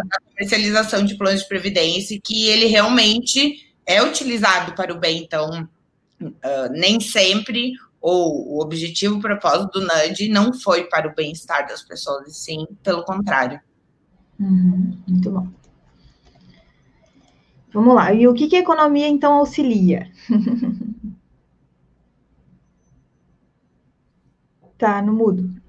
da 0.09 0.19
comercialização 0.33 1.05
de 1.05 1.15
planos 1.15 1.43
de 1.43 1.47
previdência 1.47 2.15
e 2.15 2.19
que 2.19 2.49
ele 2.49 2.65
realmente 2.65 3.65
é 3.85 4.03
utilizado 4.03 4.73
para 4.73 4.91
o 4.91 4.99
bem. 4.99 5.19
Então, 5.19 5.69
uh, 6.21 6.69
nem 6.71 6.99
sempre 6.99 7.71
ou 8.01 8.55
o 8.55 8.61
objetivo, 8.61 9.17
o 9.17 9.21
propósito 9.21 9.79
do 9.79 9.85
NUD 9.85 10.29
não 10.29 10.53
foi 10.53 10.85
para 10.85 11.07
o 11.07 11.15
bem-estar 11.15 11.67
das 11.67 11.83
pessoas, 11.83 12.27
e 12.27 12.33
sim 12.33 12.67
pelo 12.83 13.03
contrário. 13.03 13.59
Uhum, 14.39 14.97
muito 15.07 15.31
bom. 15.31 15.47
Vamos 17.73 17.93
lá. 17.93 18.13
E 18.13 18.27
o 18.27 18.33
que, 18.33 18.47
que 18.47 18.55
a 18.55 18.59
economia, 18.59 19.07
então, 19.07 19.33
auxilia? 19.33 20.09
tá, 24.77 25.01
no 25.01 25.13
mudo. 25.13 25.59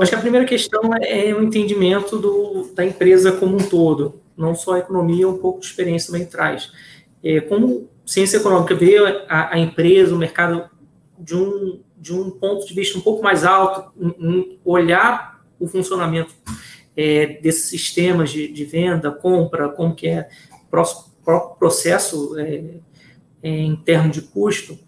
Acho 0.00 0.10
que 0.10 0.14
a 0.14 0.20
primeira 0.20 0.46
questão 0.46 0.94
é, 0.94 1.28
é 1.28 1.34
o 1.34 1.42
entendimento 1.42 2.18
do, 2.18 2.72
da 2.74 2.84
empresa 2.84 3.32
como 3.32 3.56
um 3.56 3.68
todo. 3.68 4.20
Não 4.36 4.54
só 4.54 4.74
a 4.74 4.78
economia, 4.80 5.28
um 5.28 5.38
pouco 5.38 5.60
de 5.60 5.66
experiência 5.66 6.12
também 6.12 6.26
traz. 6.26 6.72
É, 7.24 7.40
como 7.40 7.88
ciência 8.04 8.36
econômica 8.36 8.74
vê 8.74 8.98
a, 9.28 9.54
a, 9.54 9.58
empresa, 9.58 10.14
o 10.14 10.18
mercado 10.18 10.68
de 11.18 11.34
um, 11.34 11.80
de 11.96 12.12
um 12.12 12.30
ponto 12.30 12.66
de 12.66 12.74
vista 12.74 12.98
um 12.98 13.00
pouco 13.00 13.22
mais 13.22 13.44
alto, 13.44 13.90
em, 13.98 14.14
em 14.18 14.58
olhar 14.64 15.42
o 15.58 15.66
funcionamento 15.66 16.34
é, 16.96 17.38
desses 17.40 17.70
sistemas 17.70 18.30
de, 18.30 18.46
de, 18.48 18.64
venda, 18.64 19.10
compra, 19.10 19.68
como 19.68 19.94
que 19.94 20.06
é 20.06 20.28
o 20.66 20.70
próprio 20.70 21.56
processo 21.58 22.38
é, 22.38 22.62
é, 23.42 23.48
em 23.48 23.74
termos 23.74 24.12
de 24.12 24.22
custo. 24.22 24.78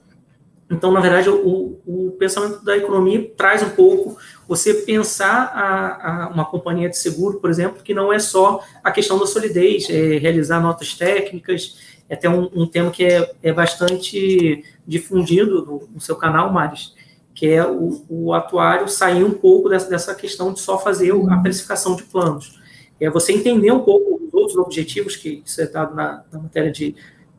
Então, 0.70 0.90
na 0.90 1.00
verdade, 1.00 1.30
o, 1.30 1.80
o, 1.86 2.16
pensamento 2.18 2.64
da 2.64 2.76
economia 2.76 3.30
traz 3.36 3.62
um 3.62 3.70
pouco 3.70 4.18
você 4.48 4.74
pensar 4.74 5.52
a, 5.54 6.24
a, 6.24 6.28
uma 6.28 6.44
companhia 6.44 6.88
de 6.88 6.98
seguro, 6.98 7.38
por 7.38 7.48
exemplo, 7.48 7.82
que 7.82 7.94
não 7.94 8.12
é 8.12 8.18
só 8.18 8.60
a 8.82 8.90
questão 8.90 9.18
da 9.18 9.26
solidez, 9.26 9.88
é 9.88 10.18
realizar 10.18 10.60
notas 10.60 10.94
técnicas, 10.94 11.95
é 12.08 12.14
até 12.14 12.28
um, 12.28 12.48
um 12.54 12.66
tema 12.66 12.90
que 12.90 13.04
é, 13.04 13.34
é 13.42 13.52
bastante 13.52 14.64
difundido 14.86 15.64
no, 15.64 15.88
no 15.94 16.00
seu 16.00 16.16
canal, 16.16 16.52
Maris, 16.52 16.94
que 17.34 17.48
é 17.48 17.66
o, 17.66 18.04
o 18.08 18.32
atuário 18.32 18.88
sair 18.88 19.24
um 19.24 19.32
pouco 19.32 19.68
dessa, 19.68 19.90
dessa 19.90 20.14
questão 20.14 20.52
de 20.52 20.60
só 20.60 20.78
fazer 20.78 21.12
a 21.30 21.36
precificação 21.38 21.96
de 21.96 22.04
planos. 22.04 22.60
É 23.00 23.10
você 23.10 23.32
entender 23.32 23.70
um 23.72 23.80
pouco 23.80 24.22
os 24.26 24.32
outros 24.32 24.56
objetivos, 24.56 25.16
que 25.16 25.42
isso 25.44 25.60
é 25.60 25.66
dado 25.66 25.94
na, 25.94 26.24
na 26.32 26.38
matéria 26.38 26.70
de 26.70 26.94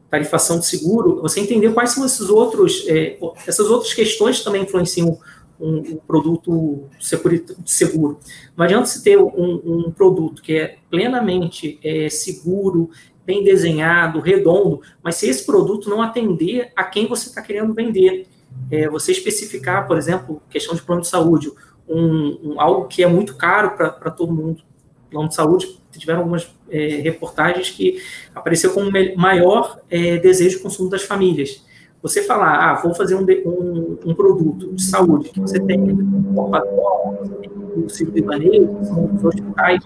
tarifação 0.10 0.60
de 0.60 0.66
seguro, 0.66 1.22
você 1.22 1.40
entender 1.40 1.74
quais 1.74 1.92
são 1.92 2.06
esses 2.06 2.30
outros, 2.30 2.86
é, 2.88 3.18
essas 3.46 3.70
outras 3.70 3.94
questões 3.94 4.40
que 4.40 4.46
também 4.46 4.64
influenciam 4.64 5.20
um, 5.60 5.78
um 5.80 5.96
produto 5.98 6.86
de 7.00 7.72
seguro. 7.72 8.20
Não 8.56 8.64
adianta 8.64 8.86
se 8.86 9.04
ter 9.04 9.18
um, 9.18 9.88
um 9.88 9.92
produto 9.92 10.42
que 10.42 10.54
é 10.54 10.78
plenamente 10.90 11.80
é, 11.84 12.10
seguro, 12.10 12.90
bem 13.28 13.44
desenhado, 13.44 14.22
redondo, 14.22 14.82
mas 15.04 15.16
se 15.16 15.28
esse 15.28 15.46
produto 15.46 15.90
não 15.90 16.02
atender 16.02 16.72
a 16.74 16.86
quem 16.86 17.08
você 17.08 17.28
está 17.28 17.42
querendo 17.42 17.74
vender, 17.74 18.26
é, 18.72 18.88
você 18.88 19.12
especificar, 19.12 19.86
por 19.86 19.98
exemplo, 19.98 20.42
questão 20.50 20.74
de 20.74 20.82
plano 20.82 21.02
de 21.02 21.10
saúde, 21.10 21.52
um, 21.90 22.40
um 22.42 22.62
algo 22.62 22.88
que 22.88 23.04
é 23.04 23.08
muito 23.08 23.36
caro 23.36 23.72
para 23.72 24.10
todo 24.10 24.34
mundo. 24.34 24.64
Plano 25.12 25.28
de 25.28 25.36
saúde, 25.36 25.78
tiveram 25.92 26.20
algumas 26.20 26.50
é, 26.70 27.02
reportagens 27.02 27.70
que 27.70 28.02
apareceu 28.34 28.74
como 28.74 28.90
maior 29.18 29.80
é, 29.90 30.18
desejo 30.18 30.58
de 30.58 30.64
consumo 30.64 30.90
das 30.90 31.04
famílias. 31.04 31.66
Você 32.02 32.24
falar, 32.24 32.72
ah, 32.72 32.76
vou 32.76 32.94
fazer 32.94 33.16
um, 33.16 33.26
um, 33.26 34.00
um 34.06 34.16
produto 34.16 34.74
de 34.74 34.84
saúde 34.84 35.30
que 35.30 35.40
você 35.40 35.60
tem 35.60 35.82
o 35.82 37.90
Ciro 37.90 38.26
Maneiro, 38.26 38.76
que 38.76 38.86
são 38.86 39.16
os 39.16 39.24
hospitais, 39.24 39.84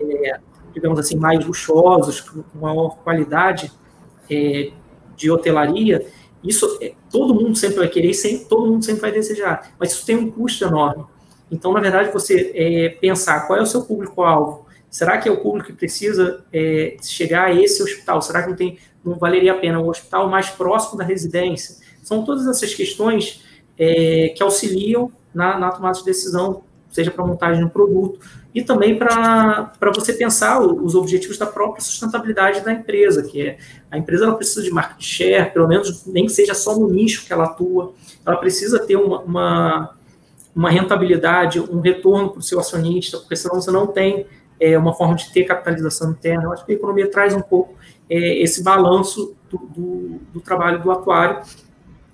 é, 0.00 0.40
digamos 0.72 0.98
assim, 0.98 1.16
mais 1.16 1.44
luxuosos, 1.44 2.20
com 2.20 2.42
maior 2.58 2.96
qualidade 3.04 3.70
é, 4.30 4.70
de 5.16 5.30
hotelaria, 5.30 6.06
isso 6.42 6.78
é, 6.80 6.94
todo 7.10 7.34
mundo 7.34 7.56
sempre 7.56 7.76
vai 7.76 7.88
querer, 7.88 8.14
sempre, 8.14 8.46
todo 8.46 8.66
mundo 8.66 8.84
sempre 8.84 9.00
vai 9.00 9.12
desejar, 9.12 9.74
mas 9.78 9.92
isso 9.92 10.04
tem 10.04 10.16
um 10.16 10.30
custo 10.30 10.64
enorme. 10.64 11.04
Então, 11.50 11.72
na 11.72 11.80
verdade, 11.80 12.10
você 12.10 12.50
é, 12.54 12.88
pensar 13.00 13.46
qual 13.46 13.58
é 13.58 13.62
o 13.62 13.66
seu 13.66 13.82
público-alvo. 13.82 14.66
Será 14.90 15.18
que 15.18 15.28
é 15.28 15.32
o 15.32 15.40
público 15.40 15.68
que 15.68 15.72
precisa 15.74 16.44
é, 16.52 16.96
chegar 17.02 17.46
a 17.46 17.54
esse 17.54 17.82
hospital? 17.82 18.20
Será 18.22 18.42
que 18.42 18.48
não, 18.48 18.56
tem, 18.56 18.78
não 19.04 19.18
valeria 19.18 19.52
a 19.52 19.58
pena 19.58 19.78
o 19.78 19.88
hospital 19.88 20.28
mais 20.28 20.48
próximo 20.48 20.98
da 20.98 21.04
residência? 21.04 21.76
São 22.02 22.24
todas 22.24 22.46
essas 22.46 22.74
questões 22.74 23.44
é, 23.78 24.32
que 24.34 24.42
auxiliam 24.42 25.10
na, 25.34 25.58
na 25.58 25.70
tomada 25.70 25.98
de 25.98 26.04
decisão, 26.04 26.64
seja 26.92 27.10
para 27.10 27.24
montagem 27.24 27.58
de 27.58 27.64
um 27.64 27.68
produto, 27.68 28.20
e 28.54 28.62
também 28.62 28.98
para 28.98 29.72
você 29.94 30.12
pensar 30.12 30.60
os 30.60 30.94
objetivos 30.94 31.38
da 31.38 31.46
própria 31.46 31.82
sustentabilidade 31.82 32.60
da 32.60 32.72
empresa, 32.72 33.22
que 33.22 33.40
é 33.40 33.58
a 33.90 33.96
empresa 33.96 34.24
ela 34.24 34.34
precisa 34.34 34.62
de 34.62 34.70
market 34.70 35.02
share, 35.02 35.50
pelo 35.52 35.66
menos 35.66 36.04
nem 36.06 36.26
que 36.26 36.32
seja 36.32 36.54
só 36.54 36.78
no 36.78 36.88
nicho 36.88 37.26
que 37.26 37.32
ela 37.32 37.44
atua, 37.44 37.94
ela 38.24 38.36
precisa 38.36 38.78
ter 38.78 38.96
uma, 38.96 39.20
uma, 39.20 39.90
uma 40.54 40.70
rentabilidade, 40.70 41.58
um 41.58 41.80
retorno 41.80 42.30
para 42.30 42.40
o 42.40 42.42
seu 42.42 42.60
acionista, 42.60 43.18
porque 43.18 43.36
senão 43.36 43.54
você 43.54 43.70
não 43.70 43.86
tem 43.86 44.26
é, 44.60 44.78
uma 44.78 44.94
forma 44.94 45.16
de 45.16 45.32
ter 45.32 45.44
capitalização 45.44 46.10
interna. 46.10 46.44
Eu 46.44 46.52
acho 46.52 46.64
que 46.64 46.72
a 46.72 46.74
economia 46.74 47.10
traz 47.10 47.34
um 47.34 47.40
pouco 47.40 47.74
é, 48.08 48.38
esse 48.42 48.62
balanço 48.62 49.34
do, 49.50 49.58
do, 49.58 50.20
do, 50.34 50.40
trabalho 50.40 50.82
do 50.82 50.90
atuário 50.90 51.42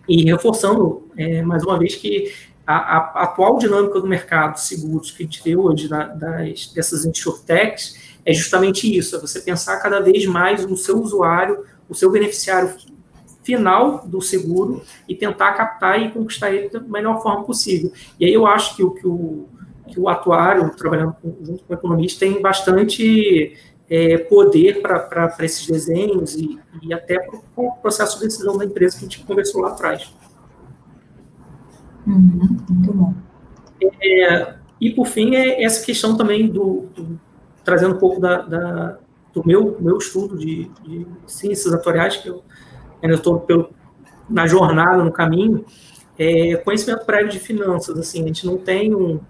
e 0.09 0.25
reforçando 0.25 1.09
é, 1.17 1.43
mais 1.43 1.63
uma 1.63 1.79
vez 1.79 1.95
que 1.95 2.33
a, 2.69 2.77
a, 2.77 3.23
atual 3.23 3.57
dinâmica 3.57 3.99
do 3.99 4.07
mercado 4.07 4.55
de 4.55 4.61
seguros 4.61 5.11
que 5.11 5.23
a 5.23 5.27
gente 5.27 5.43
vê 5.43 5.57
hoje 5.57 5.89
na, 5.89 6.05
das, 6.05 6.67
dessas 6.67 7.07
insurtechs 7.07 7.97
é 8.27 8.35
justamente 8.35 8.95
isso, 8.95 9.17
é 9.17 9.19
você 9.19 9.41
pensar 9.41 9.79
cada 9.79 10.01
vez 10.01 10.27
mais 10.27 10.67
no 10.67 10.77
seu 10.77 11.01
usuário, 11.01 11.65
o 11.89 11.95
seu 11.95 12.11
beneficiário 12.11 12.77
final 13.43 14.07
do 14.07 14.21
seguro 14.21 14.83
e 15.09 15.15
tentar 15.15 15.55
captar 15.55 15.99
e 15.99 16.11
conquistar 16.11 16.51
ele 16.51 16.69
da 16.69 16.79
melhor 16.81 17.23
forma 17.23 17.43
possível. 17.45 17.91
E 18.21 18.27
aí 18.27 18.35
eu 18.35 18.47
acho 18.47 18.77
que 18.77 18.83
o, 18.83 18.91
que 18.91 19.07
o, 19.07 19.47
que 19.87 19.99
o 19.99 20.07
atuário, 20.07 20.69
trabalhando 20.77 21.17
junto 21.41 21.65
com 21.65 21.73
o 21.73 21.75
economista, 21.75 22.21
tem 22.21 22.43
bastante 22.43 23.57
é, 23.89 24.19
poder 24.19 24.83
para 24.83 25.35
esses 25.41 25.67
desenhos 25.67 26.37
e, 26.37 26.59
e 26.83 26.93
até 26.93 27.19
para 27.19 27.41
o 27.57 27.73
processo 27.81 28.19
de 28.19 28.27
decisão 28.27 28.59
da 28.59 28.67
empresa 28.67 28.99
que 28.99 29.07
a 29.07 29.09
gente 29.09 29.25
conversou 29.25 29.63
lá 29.63 29.71
atrás. 29.71 30.13
Uhum, 32.09 32.57
muito 32.71 32.93
bom. 32.93 33.15
É, 34.03 34.55
e, 34.81 34.91
por 34.91 35.07
fim, 35.07 35.35
é 35.35 35.63
essa 35.63 35.85
questão 35.85 36.17
também 36.17 36.49
do, 36.49 36.87
do 36.95 37.21
trazendo 37.65 37.97
um 37.97 37.99
pouco 37.99 38.21
da, 38.21 38.39
da, 38.39 38.99
do 39.35 39.47
meu, 39.47 39.77
meu 39.79 39.99
estudo 39.99 40.37
de, 40.39 40.71
de 40.83 41.07
ciências 41.27 41.73
atuariais, 41.75 42.17
que 42.17 42.29
eu 42.29 42.43
ainda 43.03 43.17
estou 43.17 43.47
na 44.29 44.47
jornada, 44.47 45.05
no 45.05 45.13
caminho, 45.13 45.65
é, 46.19 46.57
conhecimento 46.57 47.05
prévio 47.05 47.31
de 47.31 47.39
finanças, 47.39 47.97
assim, 47.99 48.25
a 48.25 48.27
gente 48.27 48.45
não 48.45 48.59
tem 48.59 48.95
um, 48.95 49.21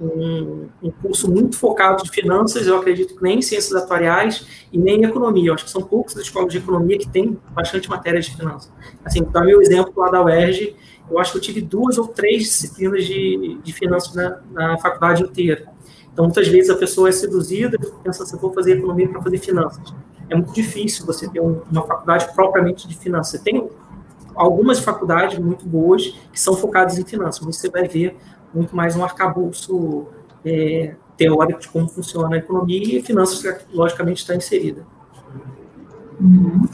um, 0.00 0.68
um, 0.82 0.90
curso 0.90 1.30
muito 1.30 1.56
focado 1.56 2.02
de 2.02 2.10
finanças, 2.10 2.66
eu 2.66 2.76
acredito 2.76 3.16
que 3.16 3.22
nem 3.22 3.38
em 3.38 3.42
ciências 3.42 3.74
atuariais 3.74 4.46
e 4.72 4.78
nem 4.78 5.02
em 5.02 5.04
economia. 5.04 5.50
Eu 5.50 5.54
acho 5.54 5.64
que 5.64 5.70
são 5.70 5.82
poucas 5.82 6.16
as 6.16 6.22
escolas 6.22 6.52
de 6.52 6.58
economia 6.58 6.98
que 6.98 7.08
têm 7.08 7.38
bastante 7.50 7.90
matéria 7.90 8.20
de 8.20 8.34
finanças. 8.34 8.72
Assim, 9.04 9.22
dar 9.24 9.44
meu 9.44 9.60
exemplo 9.60 9.92
lá 9.96 10.10
da 10.10 10.22
UERJ, 10.22 10.74
eu 11.10 11.18
acho 11.18 11.32
que 11.32 11.38
eu 11.38 11.42
tive 11.42 11.60
duas 11.60 11.98
ou 11.98 12.08
três 12.08 12.42
disciplinas 12.42 13.04
de, 13.04 13.58
de 13.62 13.72
finanças 13.72 14.14
na, 14.14 14.40
na 14.52 14.78
faculdade 14.78 15.22
inteira. 15.22 15.66
Então, 16.12 16.24
muitas 16.24 16.48
vezes 16.48 16.70
a 16.70 16.76
pessoa 16.76 17.08
é 17.08 17.12
seduzida 17.12 17.76
e 17.80 18.02
pensa 18.02 18.24
assim, 18.24 18.36
vou 18.36 18.52
fazer 18.52 18.76
economia 18.76 19.08
para 19.08 19.22
fazer 19.22 19.38
finanças. 19.38 19.94
É 20.28 20.34
muito 20.34 20.52
difícil 20.52 21.06
você 21.06 21.28
ter 21.28 21.40
um, 21.40 21.62
uma 21.70 21.86
faculdade 21.86 22.32
propriamente 22.34 22.86
de 22.86 22.96
finanças. 22.96 23.40
Você 23.40 23.44
tem 23.44 23.68
algumas 24.34 24.78
faculdades 24.80 25.38
muito 25.38 25.66
boas 25.66 26.14
que 26.32 26.40
são 26.40 26.54
focadas 26.54 26.98
em 26.98 27.04
finanças, 27.04 27.44
mas 27.44 27.56
você 27.56 27.70
vai 27.70 27.86
ver 27.86 28.16
muito 28.52 28.74
mais 28.74 28.96
um 28.96 29.04
arcabouço 29.04 30.06
é, 30.44 30.94
teórico 31.16 31.60
de 31.60 31.68
como 31.68 31.88
funciona 31.88 32.36
a 32.36 32.38
economia 32.38 32.98
e 32.98 33.02
finanças, 33.02 33.64
logicamente, 33.72 34.20
está 34.20 34.34
inserida. 34.34 34.86
Uhum. 36.20 36.66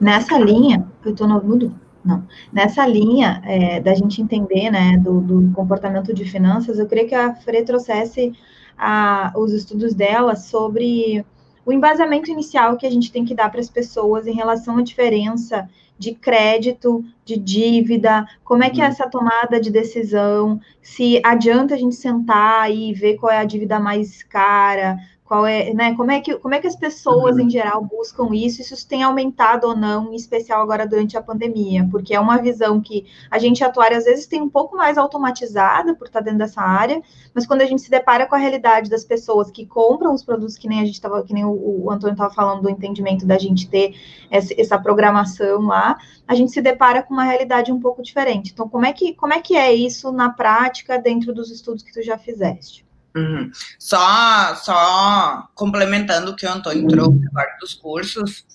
Nessa 0.00 0.38
linha, 0.38 0.88
eu 1.04 1.12
estou 1.12 1.28
no 1.28 1.42
mudo? 1.42 1.74
Não. 2.04 2.26
Nessa 2.52 2.86
linha 2.86 3.42
é, 3.44 3.80
da 3.80 3.94
gente 3.94 4.22
entender 4.22 4.70
né, 4.70 4.96
do, 4.96 5.20
do, 5.20 5.52
comportamento 5.52 6.14
de 6.14 6.24
finanças, 6.24 6.78
eu 6.78 6.86
queria 6.86 7.06
que 7.06 7.14
a 7.14 7.34
Fre 7.34 7.62
trouxesse 7.62 8.32
a, 8.76 9.32
os 9.36 9.52
estudos 9.52 9.94
dela 9.94 10.34
sobre 10.34 11.24
o 11.64 11.72
embasamento 11.72 12.30
inicial 12.30 12.76
que 12.76 12.86
a 12.86 12.90
gente 12.90 13.12
tem 13.12 13.24
que 13.24 13.34
dar 13.34 13.50
para 13.50 13.60
as 13.60 13.68
pessoas 13.68 14.26
em 14.26 14.32
relação 14.32 14.78
à 14.78 14.82
diferença 14.82 15.68
de 15.98 16.14
crédito, 16.14 17.04
de 17.26 17.36
dívida, 17.36 18.26
como 18.42 18.64
é 18.64 18.70
que 18.70 18.80
é 18.80 18.84
uhum. 18.84 18.90
essa 18.90 19.06
tomada 19.06 19.60
de 19.60 19.70
decisão, 19.70 20.58
se 20.80 21.20
adianta 21.22 21.74
a 21.74 21.76
gente 21.76 21.94
sentar 21.94 22.72
e 22.74 22.94
ver 22.94 23.18
qual 23.18 23.30
é 23.30 23.36
a 23.36 23.44
dívida 23.44 23.78
mais 23.78 24.22
cara, 24.22 24.96
qual 25.30 25.46
é, 25.46 25.72
né, 25.72 25.94
como 25.94 26.10
é 26.10 26.20
que, 26.20 26.36
como 26.38 26.56
é 26.56 26.58
que 26.58 26.66
as 26.66 26.74
pessoas 26.74 27.36
uhum. 27.36 27.42
em 27.42 27.50
geral 27.50 27.84
buscam 27.84 28.34
isso, 28.34 28.64
se 28.64 28.74
isso 28.74 28.88
tem 28.88 29.04
aumentado 29.04 29.68
ou 29.68 29.76
não, 29.76 30.12
em 30.12 30.16
especial 30.16 30.60
agora 30.60 30.84
durante 30.84 31.16
a 31.16 31.22
pandemia, 31.22 31.86
porque 31.88 32.12
é 32.12 32.18
uma 32.18 32.38
visão 32.38 32.80
que 32.80 33.06
a 33.30 33.38
gente 33.38 33.62
atuária 33.62 33.96
às 33.96 34.06
vezes 34.06 34.26
tem 34.26 34.42
um 34.42 34.50
pouco 34.50 34.76
mais 34.76 34.98
automatizada 34.98 35.94
por 35.94 36.08
estar 36.08 36.18
dentro 36.18 36.40
dessa 36.40 36.60
área, 36.60 37.00
mas 37.32 37.46
quando 37.46 37.60
a 37.60 37.64
gente 37.64 37.80
se 37.80 37.88
depara 37.88 38.26
com 38.26 38.34
a 38.34 38.38
realidade 38.38 38.90
das 38.90 39.04
pessoas 39.04 39.52
que 39.52 39.64
compram 39.64 40.12
os 40.12 40.24
produtos 40.24 40.58
que 40.58 40.66
nem 40.66 40.80
a 40.80 40.84
gente 40.84 40.94
estava, 40.94 41.22
que 41.22 41.32
nem 41.32 41.44
o, 41.44 41.84
o 41.84 41.92
Antônio 41.92 42.14
estava 42.14 42.34
falando 42.34 42.62
do 42.62 42.68
entendimento 42.68 43.24
da 43.24 43.38
gente 43.38 43.70
ter 43.70 43.94
essa, 44.32 44.52
essa 44.60 44.80
programação 44.80 45.60
lá, 45.60 45.96
a 46.26 46.34
gente 46.34 46.50
se 46.50 46.60
depara 46.60 47.04
com 47.04 47.14
uma 47.14 47.22
realidade 47.22 47.70
um 47.70 47.78
pouco 47.78 48.02
diferente. 48.02 48.50
Então, 48.52 48.68
como 48.68 48.84
é 48.84 48.92
que, 48.92 49.14
como 49.14 49.32
é 49.32 49.40
que 49.40 49.56
é 49.56 49.72
isso 49.72 50.10
na 50.10 50.30
prática 50.30 50.98
dentro 50.98 51.32
dos 51.32 51.52
estudos 51.52 51.84
que 51.84 51.92
tu 51.92 52.02
já 52.02 52.18
fizeste? 52.18 52.89
Uhum. 53.14 53.50
Só, 53.78 54.54
só 54.54 55.48
complementando 55.54 56.30
o 56.30 56.36
que 56.36 56.46
o 56.46 56.50
Antônio 56.50 56.86
trouxe 56.88 57.26
agora 57.28 57.56
dos 57.60 57.74
cursos, 57.74 58.46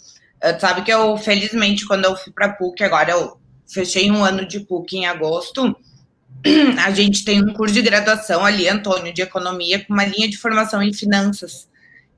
sabe 0.60 0.84
que 0.84 0.92
eu, 0.92 1.18
felizmente, 1.18 1.86
quando 1.86 2.06
eu 2.06 2.16
fui 2.16 2.32
para 2.32 2.54
PUC, 2.54 2.84
agora 2.84 3.12
eu 3.12 3.38
fechei 3.68 4.10
um 4.10 4.24
ano 4.24 4.48
de 4.48 4.60
PUC 4.62 4.98
em 4.98 5.08
agosto, 5.08 5.76
a 6.86 6.92
gente 6.92 7.26
tem 7.26 7.44
um 7.44 7.54
curso 7.54 7.74
de 7.74 7.82
graduação 7.82 8.46
ali, 8.46 8.68
Antônio, 8.68 9.14
de 9.14 9.22
economia, 9.22 9.84
com 9.84 9.94
uma 9.94 10.06
linha 10.06 10.30
de 10.30 10.38
formação 10.38 10.82
em 10.82 10.94
finanças. 10.94 11.68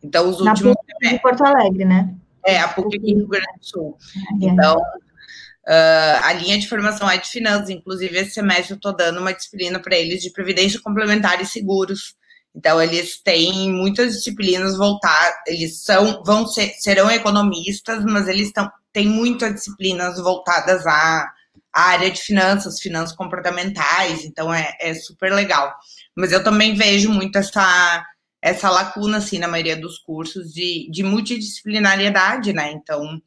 Então, 0.04 0.30
os 0.30 0.44
Na 0.44 0.52
últimos. 0.52 0.76
PUC 0.76 1.10
de 1.10 1.22
Porto 1.22 1.44
Alegre, 1.44 1.86
né? 1.86 2.14
É, 2.46 2.60
a 2.60 2.68
PUC 2.68 2.98
aqui 2.98 3.14
no 3.14 3.20
Rio 3.20 3.28
Grande 3.28 3.60
do 3.60 3.66
Sul. 3.66 3.98
É. 4.42 4.46
Então, 4.46 4.78
uh, 4.78 6.24
a 6.24 6.34
linha 6.34 6.58
de 6.58 6.68
formação 6.68 7.10
é 7.10 7.18
de 7.18 7.28
finanças. 7.28 7.70
Inclusive, 7.70 8.18
esse 8.18 8.32
semestre 8.32 8.72
eu 8.72 8.78
estou 8.78 8.96
dando 8.96 9.20
uma 9.20 9.34
disciplina 9.34 9.80
para 9.80 9.96
eles 9.96 10.22
de 10.22 10.32
previdência 10.32 10.80
complementar 10.82 11.42
e 11.42 11.46
seguros. 11.46 12.16
Então, 12.58 12.82
eles 12.82 13.22
têm 13.22 13.72
muitas 13.72 14.14
disciplinas 14.16 14.76
voltadas, 14.76 15.38
eles 15.46 15.84
são, 15.84 16.24
vão 16.24 16.48
ser, 16.48 16.74
serão 16.80 17.08
economistas, 17.08 18.04
mas 18.04 18.28
eles 18.28 18.52
tão, 18.52 18.68
têm 18.92 19.08
muitas 19.08 19.54
disciplinas 19.54 20.18
voltadas 20.20 20.84
à, 20.88 21.32
à 21.72 21.82
área 21.90 22.10
de 22.10 22.20
finanças, 22.20 22.80
finanças 22.80 23.16
comportamentais, 23.16 24.26
então 24.26 24.52
é, 24.52 24.76
é 24.82 24.96
super 24.96 25.32
legal. 25.32 25.72
Mas 26.16 26.32
eu 26.32 26.44
também 26.44 26.74
vejo 26.74 27.12
muito 27.12 27.38
essa, 27.38 28.04
essa 28.42 28.72
lacuna, 28.72 29.18
assim, 29.18 29.38
na 29.38 29.48
maioria 29.48 29.78
dos 29.80 30.00
cursos 30.00 30.52
de, 30.52 30.90
de 30.92 31.04
multidisciplinariedade, 31.04 32.54
né? 32.54 32.72
Então, 32.72 33.22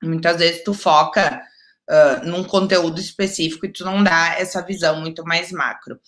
muitas 0.00 0.36
vezes 0.36 0.62
tu 0.62 0.72
foca 0.72 1.42
uh, 1.90 2.24
num 2.28 2.44
conteúdo 2.44 3.00
específico 3.00 3.66
e 3.66 3.72
tu 3.72 3.84
não 3.84 4.04
dá 4.04 4.36
essa 4.38 4.62
visão 4.62 5.00
muito 5.00 5.24
mais 5.24 5.50
macro. 5.50 5.98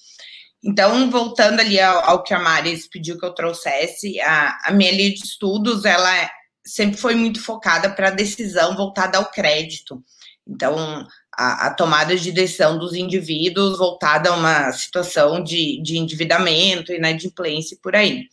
Então, 0.65 1.11
voltando 1.11 1.61
ali 1.61 1.79
ao, 1.79 2.03
ao, 2.09 2.23
que 2.23 2.33
a 2.33 2.39
Maris 2.39 2.89
pediu 2.89 3.19
que 3.19 3.27
eu 3.27 3.35
trouxesse, 3.35 4.19
a, 4.21 4.59
a 4.65 4.73
minha 4.73 4.91
linha 4.91 5.13
de 5.13 5.21
estudos, 5.21 5.85
ela 5.85 6.31
sempre 6.65 6.97
foi 6.97 7.15
muito 7.15 7.43
focada 7.43 7.91
para 7.91 8.09
a 8.09 8.13
decisão 8.13 8.75
voltada 8.75 9.19
ao 9.19 9.31
crédito. 9.31 10.03
Então, 10.49 11.07
a, 11.37 11.67
a, 11.67 11.75
tomada 11.75 12.17
de 12.17 12.33
decisão 12.33 12.79
dos 12.79 12.95
indivíduos 12.95 13.77
voltada 13.77 14.31
a 14.31 14.37
uma 14.37 14.73
situação 14.73 15.43
de, 15.43 15.83
de 15.83 15.99
endividamento, 15.99 16.93
inadimplência 16.93 17.75
e 17.75 17.79
por 17.79 17.95
aí. 17.95 18.25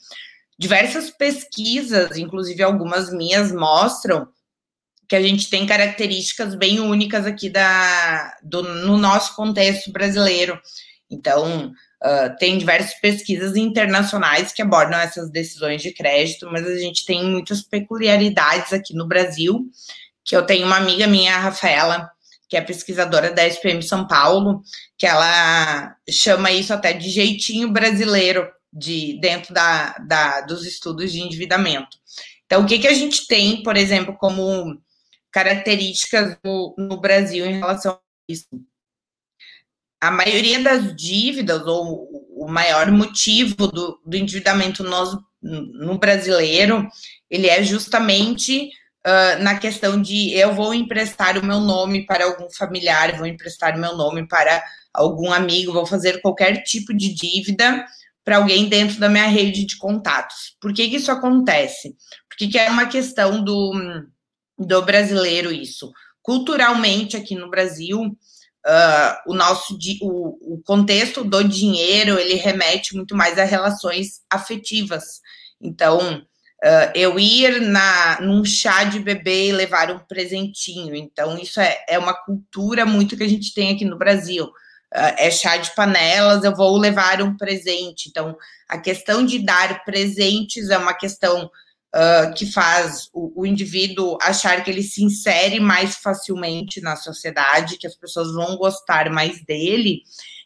Diversas 0.57 1.09
pesquisas, 1.09 2.15
inclusive 2.15 2.63
algumas 2.63 3.11
minhas, 3.11 3.51
mostram 3.51 4.29
que 5.09 5.15
a 5.17 5.21
gente 5.21 5.49
tem 5.49 5.65
características 5.65 6.55
bem 6.55 6.79
únicas 6.79 7.25
aqui 7.25 7.49
da, 7.49 8.37
do, 8.41 8.63
no 8.63 8.97
nosso 8.97 9.35
contexto 9.35 9.91
brasileiro. 9.91 10.57
Então, 11.09 11.73
Uh, 12.03 12.35
tem 12.39 12.57
diversas 12.57 12.99
pesquisas 12.99 13.55
internacionais 13.55 14.51
que 14.51 14.61
abordam 14.61 14.99
essas 14.99 15.29
decisões 15.29 15.83
de 15.83 15.93
crédito, 15.93 16.49
mas 16.51 16.65
a 16.65 16.77
gente 16.77 17.05
tem 17.05 17.23
muitas 17.23 17.61
peculiaridades 17.61 18.73
aqui 18.73 18.95
no 18.95 19.07
Brasil, 19.07 19.69
que 20.25 20.35
eu 20.35 20.43
tenho 20.43 20.65
uma 20.65 20.77
amiga 20.77 21.05
minha, 21.05 21.35
a 21.35 21.39
Rafaela, 21.39 22.09
que 22.49 22.57
é 22.57 22.61
pesquisadora 22.61 23.31
da 23.31 23.45
SPM 23.45 23.83
São 23.83 24.07
Paulo, 24.07 24.61
que 24.97 25.05
ela 25.05 25.95
chama 26.09 26.51
isso 26.51 26.73
até 26.73 26.91
de 26.91 27.09
jeitinho 27.09 27.71
brasileiro 27.71 28.45
de 28.73 29.19
dentro 29.21 29.53
da, 29.53 29.93
da 29.99 30.41
dos 30.41 30.65
estudos 30.65 31.11
de 31.11 31.21
endividamento. 31.21 31.97
Então, 32.45 32.63
o 32.63 32.65
que, 32.65 32.79
que 32.79 32.87
a 32.87 32.93
gente 32.93 33.27
tem, 33.27 33.63
por 33.63 33.77
exemplo, 33.77 34.15
como 34.17 34.77
características 35.31 36.37
no, 36.43 36.75
no 36.77 36.99
Brasil 36.99 37.45
em 37.45 37.59
relação 37.59 37.93
a 37.93 37.99
isso? 38.27 38.47
A 40.01 40.09
maioria 40.09 40.59
das 40.63 40.95
dívidas, 40.95 41.61
ou 41.67 42.09
o 42.35 42.47
maior 42.49 42.89
motivo 42.91 43.67
do, 43.67 44.01
do 44.03 44.17
endividamento 44.17 44.83
no, 44.83 45.23
no, 45.41 45.99
brasileiro, 45.99 46.87
ele 47.29 47.47
é 47.47 47.61
justamente 47.63 48.71
uh, 49.05 49.43
na 49.43 49.59
questão 49.59 50.01
de 50.01 50.31
eu 50.33 50.55
vou 50.55 50.73
emprestar 50.73 51.37
o 51.37 51.45
meu 51.45 51.59
nome 51.59 52.03
para 52.07 52.25
algum 52.25 52.49
familiar, 52.49 53.15
vou 53.15 53.27
emprestar 53.27 53.77
o 53.77 53.79
meu 53.79 53.95
nome 53.95 54.27
para 54.27 54.63
algum 54.91 55.31
amigo, 55.31 55.71
vou 55.71 55.85
fazer 55.85 56.19
qualquer 56.19 56.63
tipo 56.63 56.95
de 56.95 57.13
dívida 57.13 57.85
para 58.23 58.37
alguém 58.37 58.67
dentro 58.67 58.99
da 58.99 59.07
minha 59.07 59.27
rede 59.27 59.65
de 59.65 59.77
contatos. 59.77 60.55
Por 60.59 60.73
que, 60.73 60.89
que 60.89 60.95
isso 60.95 61.11
acontece? 61.11 61.95
Porque 62.27 62.47
que 62.47 62.57
é 62.57 62.71
uma 62.71 62.87
questão 62.87 63.43
do, 63.43 63.71
do 64.57 64.81
brasileiro 64.81 65.51
isso. 65.51 65.91
Culturalmente, 66.23 67.15
aqui 67.15 67.35
no 67.35 67.49
Brasil, 67.49 68.15
Uh, 68.65 69.31
o 69.31 69.33
nosso 69.33 69.75
o, 70.01 70.53
o, 70.53 70.61
contexto 70.63 71.23
do 71.23 71.43
dinheiro 71.43 72.19
ele 72.19 72.35
remete 72.35 72.95
muito 72.95 73.15
mais 73.15 73.39
a 73.39 73.43
relações 73.43 74.21
afetivas. 74.29 75.19
Então, 75.59 76.19
uh, 76.19 76.91
eu 76.93 77.19
ir 77.19 77.59
na 77.59 78.21
num 78.21 78.45
chá 78.45 78.83
de 78.83 78.99
bebê 78.99 79.47
e 79.47 79.51
levar 79.51 79.89
um 79.89 79.97
presentinho. 79.97 80.95
Então, 80.95 81.39
isso 81.39 81.59
é, 81.59 81.83
é 81.89 81.97
uma 81.97 82.13
cultura 82.13 82.85
muito 82.85 83.17
que 83.17 83.23
a 83.23 83.29
gente 83.29 83.51
tem 83.51 83.73
aqui 83.73 83.83
no 83.83 83.97
Brasil. 83.97 84.45
Uh, 84.45 85.15
é 85.17 85.31
chá 85.31 85.57
de 85.57 85.73
panelas, 85.73 86.43
eu 86.43 86.55
vou 86.55 86.77
levar 86.77 87.19
um 87.23 87.35
presente. 87.35 88.09
Então, 88.09 88.37
a 88.69 88.77
questão 88.77 89.25
de 89.25 89.39
dar 89.39 89.83
presentes 89.83 90.69
é 90.69 90.77
uma 90.77 90.93
questão 90.93 91.49
uh, 91.95 92.33
que 92.33 92.45
faz 92.45 93.09
o, 93.13 93.41
o, 93.41 93.45
indivíduo 93.45 94.17
achar 94.21 94.63
que 94.63 94.69
ele 94.69 94.83
se 94.83 95.03
insere 95.03 95.59
mais 95.59 95.95
facilmente 95.95 96.81
na 96.81 96.95
sociedade, 96.95 97.77
que 97.77 97.87
as 97.87 97.95
pessoas 97.95 98.33
vão 98.33 98.55
gostar 98.55 99.09
mais 99.09 99.43
dele. 99.43 100.01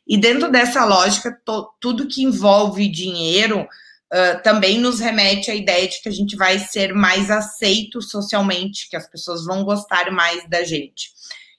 E 0.08 0.18
dentro 0.18 0.52
dessa 0.52 0.86
lógica, 0.86 1.32
to, 1.46 1.70
tudo 1.80 2.08
que 2.08 2.24
envolve 2.24 2.88
dinheiro 2.88 3.62
uh, 3.62 4.43
também 4.43 4.78
nos 4.80 5.00
remete 5.00 5.50
à 5.50 5.56
ideia 5.56 5.88
de 5.88 6.02
que 6.02 6.10
a 6.10 6.12
gente 6.12 6.36
vai 6.36 6.60
ser 6.60 6.93
mais 6.93 7.32
aceito 7.32 8.02
socialmente, 8.02 8.89
que 8.89 8.96
as 8.96 9.08
pessoas 9.08 9.46
vão 9.46 9.64
gostar 9.64 10.12
mais 10.12 10.48
da 10.50 10.64
gente. 10.64 11.10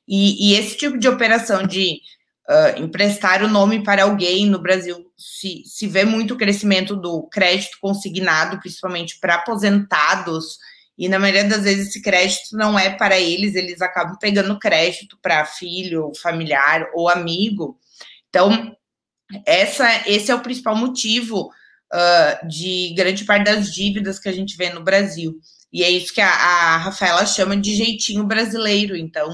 E, 0.09 0.51
e 0.51 0.55
esse 0.55 0.77
tipo 0.77 0.99
de 0.99 1.09
operação 1.09 1.67
de 1.67 2.01
uh, 2.49 2.83
emprestar 2.83 3.43
o 3.43 3.49
nome 3.49 3.83
para 3.83 4.05
alguém 4.05 4.47
no 4.47 4.59
Brasil 4.59 5.05
se, 5.17 5.63
se 5.65 5.87
vê 5.87 6.05
muito 6.05 6.35
o 6.35 6.37
crescimento 6.37 6.95
do 6.95 7.29
crédito 7.29 7.79
consignado, 7.81 8.59
principalmente 8.61 9.19
para 9.19 9.37
aposentados, 9.37 10.59
e 10.99 11.09
na 11.09 11.19
maioria 11.19 11.45
das 11.45 11.65
vezes 11.65 11.89
esse 11.89 12.01
crédito 12.01 12.57
não 12.57 12.79
é 12.79 12.91
para 12.91 13.19
eles, 13.19 13.55
eles 13.55 13.83
acabam 13.83 14.17
pegando 14.19 14.59
crédito 14.59 15.19
para 15.21 15.45
filho, 15.45 16.11
familiar 16.23 16.89
ou 16.95 17.09
amigo. 17.09 17.79
Então, 18.31 18.75
essa, 19.45 20.09
esse 20.09 20.31
é 20.31 20.35
o 20.35 20.41
principal 20.41 20.75
motivo 20.75 21.51
uh, 21.93 22.49
de 22.49 22.95
grande 22.97 23.25
parte 23.25 23.45
das 23.45 23.73
dívidas 23.75 24.19
que 24.19 24.29
a 24.29 24.33
gente 24.33 24.57
vê 24.57 24.71
no 24.71 24.83
Brasil. 24.83 25.39
E 25.71 25.83
é 25.83 25.91
isso 25.91 26.15
que 26.15 26.21
a, 26.21 26.31
a 26.31 26.77
Rafaela 26.79 27.27
chama 27.27 27.57
de 27.57 27.75
jeitinho 27.75 28.25
brasileiro. 28.25 28.97
Então, 28.97 29.31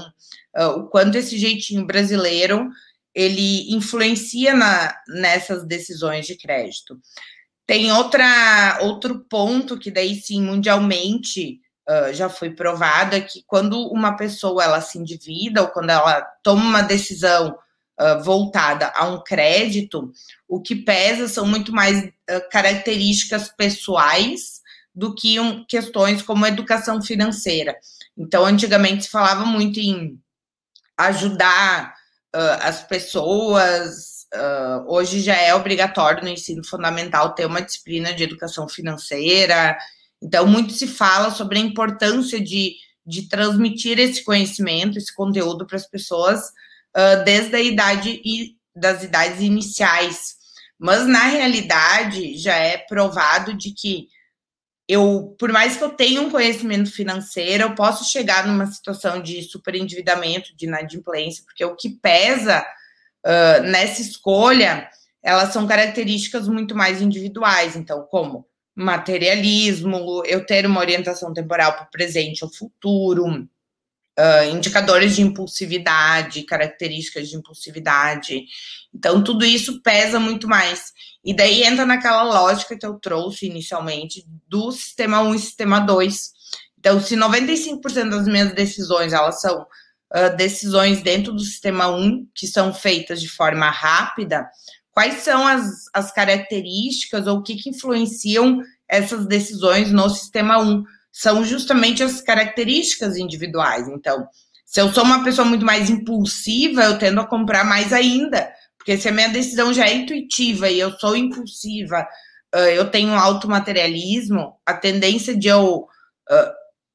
uh, 0.57 0.79
o 0.79 0.89
quanto 0.89 1.17
esse 1.17 1.37
jeitinho 1.37 1.85
brasileiro 1.85 2.69
ele 3.13 3.71
influencia 3.73 4.53
na, 4.53 4.95
nessas 5.07 5.65
decisões 5.65 6.25
de 6.25 6.35
crédito. 6.35 6.99
Tem 7.65 7.91
outra, 7.91 8.79
outro 8.81 9.19
ponto 9.29 9.77
que 9.77 9.91
daí 9.91 10.15
sim, 10.15 10.41
mundialmente, 10.41 11.61
uh, 11.89 12.13
já 12.13 12.29
foi 12.29 12.49
provado, 12.49 13.15
é 13.15 13.21
que 13.21 13.43
quando 13.45 13.87
uma 13.87 14.17
pessoa 14.17 14.63
ela 14.63 14.81
se 14.81 14.97
endivida 14.97 15.61
ou 15.61 15.69
quando 15.69 15.91
ela 15.91 16.21
toma 16.43 16.63
uma 16.63 16.81
decisão 16.81 17.57
uh, 17.99 18.23
voltada 18.23 18.91
a 18.95 19.07
um 19.07 19.23
crédito, 19.23 20.11
o 20.47 20.61
que 20.61 20.75
pesa 20.75 21.27
são 21.27 21.45
muito 21.45 21.71
mais 21.71 22.03
uh, 22.03 22.49
características 22.51 23.49
pessoais 23.49 24.61
do 24.93 25.15
que 25.15 25.39
um, 25.39 25.65
questões 25.65 26.21
como 26.21 26.45
educação 26.45 27.01
financeira. 27.01 27.75
Então, 28.17 28.45
antigamente 28.45 29.05
se 29.05 29.09
falava 29.09 29.45
muito 29.45 29.79
em 29.79 30.19
ajudar 30.97 31.95
uh, 32.35 32.57
as 32.61 32.83
pessoas. 32.83 34.13
Uh, 34.33 34.91
hoje 34.91 35.21
já 35.21 35.35
é 35.35 35.53
obrigatório 35.53 36.23
no 36.23 36.29
ensino 36.29 36.65
fundamental 36.65 37.35
ter 37.35 37.45
uma 37.45 37.61
disciplina 37.61 38.11
de 38.13 38.23
educação 38.23 38.67
financeira. 38.67 39.77
Então, 40.21 40.47
muito 40.47 40.73
se 40.73 40.87
fala 40.87 41.29
sobre 41.29 41.59
a 41.59 41.61
importância 41.61 42.41
de, 42.41 42.73
de 43.05 43.29
transmitir 43.29 43.99
esse 43.99 44.23
conhecimento, 44.23 44.97
esse 44.97 45.13
conteúdo 45.13 45.67
para 45.67 45.75
as 45.75 45.85
pessoas 45.85 46.39
uh, 46.95 47.23
desde 47.23 47.55
a 47.55 47.61
idade 47.61 48.21
e 48.25 48.55
das 48.75 49.03
idades 49.03 49.39
iniciais. 49.41 50.35
Mas 50.79 51.05
na 51.07 51.25
realidade 51.25 52.35
já 52.37 52.55
é 52.55 52.77
provado 52.77 53.53
de 53.53 53.71
que 53.71 54.07
eu, 54.87 55.35
por 55.39 55.51
mais 55.51 55.77
que 55.77 55.83
eu 55.83 55.89
tenha 55.89 56.21
um 56.21 56.29
conhecimento 56.29 56.91
financeiro, 56.91 57.63
eu 57.63 57.75
posso 57.75 58.03
chegar 58.09 58.45
numa 58.45 58.65
situação 58.65 59.21
de 59.21 59.41
superendividamento, 59.43 60.55
de 60.55 60.65
inadimplência, 60.65 61.43
porque 61.45 61.63
o 61.63 61.75
que 61.75 61.89
pesa 61.89 62.65
uh, 63.25 63.63
nessa 63.63 64.01
escolha, 64.01 64.89
elas 65.21 65.53
são 65.53 65.65
características 65.65 66.47
muito 66.47 66.75
mais 66.75 67.01
individuais, 67.01 67.75
então, 67.75 68.05
como 68.09 68.45
materialismo, 68.75 70.23
eu 70.25 70.45
ter 70.45 70.65
uma 70.65 70.79
orientação 70.79 71.31
temporal 71.31 71.73
para 71.73 71.83
o 71.83 71.91
presente 71.91 72.43
ou 72.43 72.51
futuro, 72.51 73.47
uh, 74.19 74.55
indicadores 74.55 75.15
de 75.15 75.21
impulsividade, 75.21 76.43
características 76.43 77.29
de 77.29 77.35
impulsividade. 77.35 78.45
Então, 78.93 79.23
tudo 79.23 79.45
isso 79.45 79.81
pesa 79.81 80.19
muito 80.19 80.47
mais. 80.47 80.91
E 81.23 81.35
daí 81.35 81.63
entra 81.63 81.85
naquela 81.85 82.23
lógica 82.23 82.77
que 82.77 82.85
eu 82.85 82.99
trouxe 82.99 83.45
inicialmente 83.45 84.25
do 84.47 84.71
sistema 84.71 85.21
1 85.21 85.35
e 85.35 85.39
sistema 85.39 85.79
2. 85.79 86.31
Então, 86.77 86.99
se 86.99 87.15
95% 87.15 88.09
das 88.09 88.27
minhas 88.27 88.53
decisões 88.53 89.13
elas 89.13 89.39
são 89.39 89.61
uh, 89.61 90.35
decisões 90.35 91.01
dentro 91.01 91.33
do 91.33 91.39
sistema 91.39 91.87
1, 91.87 92.27
que 92.35 92.45
são 92.45 92.73
feitas 92.73 93.21
de 93.21 93.29
forma 93.29 93.69
rápida, 93.69 94.45
quais 94.91 95.23
são 95.23 95.47
as, 95.47 95.65
as 95.93 96.11
características 96.11 97.25
ou 97.25 97.37
o 97.37 97.43
que, 97.43 97.55
que 97.55 97.69
influenciam 97.69 98.61
essas 98.87 99.25
decisões 99.25 99.91
no 99.91 100.09
sistema 100.09 100.59
1? 100.59 100.83
São 101.13 101.45
justamente 101.45 102.03
as 102.03 102.19
características 102.19 103.15
individuais. 103.15 103.87
Então, 103.87 104.27
se 104.65 104.81
eu 104.81 104.91
sou 104.91 105.05
uma 105.05 105.23
pessoa 105.23 105.47
muito 105.47 105.65
mais 105.65 105.89
impulsiva, 105.89 106.83
eu 106.83 106.97
tendo 106.97 107.21
a 107.21 107.27
comprar 107.27 107.63
mais 107.63 107.93
ainda 107.93 108.51
porque 108.83 108.97
se 108.97 109.07
a 109.07 109.13
minha 109.13 109.29
decisão 109.29 109.73
já 109.73 109.85
é 109.87 109.93
intuitiva 109.93 110.69
e 110.69 110.77
eu 110.77 110.91
sou 110.99 111.15
impulsiva, 111.15 112.05
eu 112.75 112.91
tenho 112.91 113.13
alto 113.13 113.47
materialismo, 113.47 114.59
a 114.65 114.73
tendência 114.73 115.33
de 115.33 115.47
eu 115.47 115.87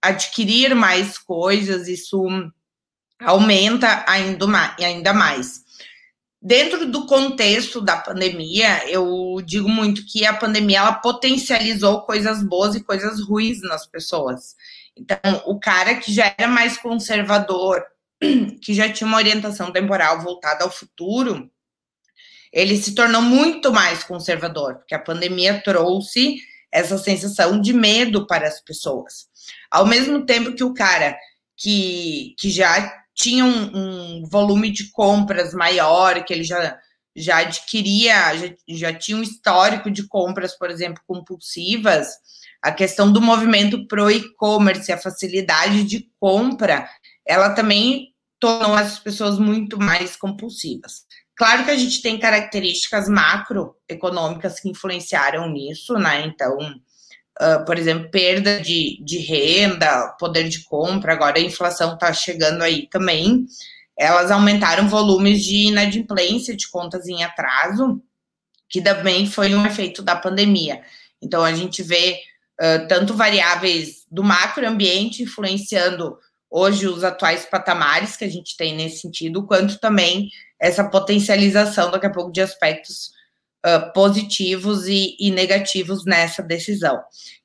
adquirir 0.02 0.74
mais 0.74 1.16
coisas, 1.16 1.88
isso 1.88 2.22
aumenta 3.18 4.04
ainda 4.06 5.14
mais. 5.14 5.62
Dentro 6.48 6.90
do 6.90 7.04
contexto 7.04 7.78
da 7.78 7.98
pandemia, 7.98 8.88
eu 8.88 9.36
digo 9.44 9.68
muito 9.68 10.06
que 10.06 10.24
a 10.24 10.32
pandemia 10.32 10.78
ela 10.78 10.94
potencializou 10.94 12.00
coisas 12.06 12.42
boas 12.42 12.74
e 12.74 12.82
coisas 12.82 13.20
ruins 13.20 13.60
nas 13.60 13.86
pessoas. 13.86 14.56
Então, 14.96 15.18
o 15.44 15.60
cara 15.60 15.96
que 15.96 16.10
já 16.10 16.34
era 16.38 16.48
mais 16.48 16.78
conservador, 16.78 17.84
que 18.62 18.72
já 18.72 18.90
tinha 18.90 19.06
uma 19.06 19.18
orientação 19.18 19.70
temporal 19.70 20.22
voltada 20.22 20.64
ao 20.64 20.70
futuro, 20.70 21.50
ele 22.50 22.78
se 22.78 22.94
tornou 22.94 23.20
muito 23.20 23.70
mais 23.70 24.02
conservador, 24.02 24.76
porque 24.76 24.94
a 24.94 24.98
pandemia 24.98 25.60
trouxe 25.60 26.38
essa 26.72 26.96
sensação 26.96 27.60
de 27.60 27.74
medo 27.74 28.26
para 28.26 28.48
as 28.48 28.58
pessoas. 28.58 29.28
Ao 29.70 29.84
mesmo 29.84 30.24
tempo 30.24 30.54
que 30.54 30.64
o 30.64 30.72
cara 30.72 31.14
que, 31.54 32.34
que 32.38 32.48
já 32.48 32.97
tinha 33.18 33.44
um, 33.44 34.20
um 34.20 34.28
volume 34.30 34.70
de 34.70 34.90
compras 34.92 35.52
maior, 35.52 36.24
que 36.24 36.32
ele 36.32 36.44
já, 36.44 36.78
já 37.14 37.38
adquiria, 37.38 38.36
já, 38.36 38.54
já 38.68 38.94
tinha 38.94 39.18
um 39.18 39.22
histórico 39.22 39.90
de 39.90 40.06
compras, 40.06 40.56
por 40.56 40.70
exemplo, 40.70 41.02
compulsivas, 41.06 42.08
a 42.62 42.70
questão 42.70 43.12
do 43.12 43.20
movimento 43.20 43.86
pro 43.88 44.10
e-commerce, 44.10 44.92
a 44.92 44.98
facilidade 44.98 45.82
de 45.84 46.08
compra, 46.20 46.88
ela 47.26 47.50
também 47.50 48.14
tornou 48.40 48.74
as 48.74 49.00
pessoas 49.00 49.38
muito 49.38 49.78
mais 49.78 50.16
compulsivas. 50.16 51.04
Claro 51.36 51.64
que 51.64 51.70
a 51.72 51.76
gente 51.76 52.00
tem 52.00 52.18
características 52.18 53.08
macroeconômicas 53.08 54.60
que 54.60 54.68
influenciaram 54.68 55.50
nisso, 55.50 55.94
né? 55.94 56.24
Então, 56.24 56.56
uh, 57.40 57.64
por 57.64 57.78
exemplo, 57.78 58.10
perda 58.10 58.60
de, 58.60 59.02
de 59.02 59.18
renda, 59.18 60.08
poder 60.18 60.48
de 60.48 60.64
compra, 60.64 61.12
agora 61.12 61.38
a 61.38 61.42
inflação 61.42 61.94
está 61.94 62.12
chegando 62.12 62.62
aí 62.62 62.88
também. 62.88 63.46
Elas 63.96 64.30
aumentaram 64.30 64.88
volumes 64.88 65.44
de 65.44 65.68
inadimplência 65.68 66.56
de 66.56 66.68
contas 66.68 67.06
em 67.08 67.22
atraso, 67.22 68.00
que 68.68 68.80
também 68.80 69.26
foi 69.26 69.54
um 69.54 69.66
efeito 69.66 70.02
da 70.02 70.14
pandemia. 70.14 70.82
Então, 71.20 71.44
a 71.44 71.52
gente 71.52 71.82
vê 71.82 72.20
uh, 72.60 72.86
tanto 72.86 73.14
variáveis 73.14 74.04
do 74.10 74.22
macroambiente 74.22 75.22
influenciando 75.22 76.16
hoje 76.50 76.86
os 76.86 77.04
atuais 77.04 77.44
patamares 77.44 78.16
que 78.16 78.24
a 78.24 78.30
gente 78.30 78.56
tem 78.56 78.74
nesse 78.74 79.00
sentido, 79.00 79.46
quanto 79.46 79.78
também 79.78 80.28
essa 80.60 80.88
potencialização 80.88 81.90
daqui 81.90 82.06
a 82.06 82.10
pouco 82.10 82.32
de 82.32 82.40
aspectos 82.40 83.10
uh, 83.66 83.92
positivos 83.92 84.86
e, 84.86 85.16
e, 85.18 85.30
negativos 85.30 86.04
nessa 86.04 86.42
decisão. 86.42 86.98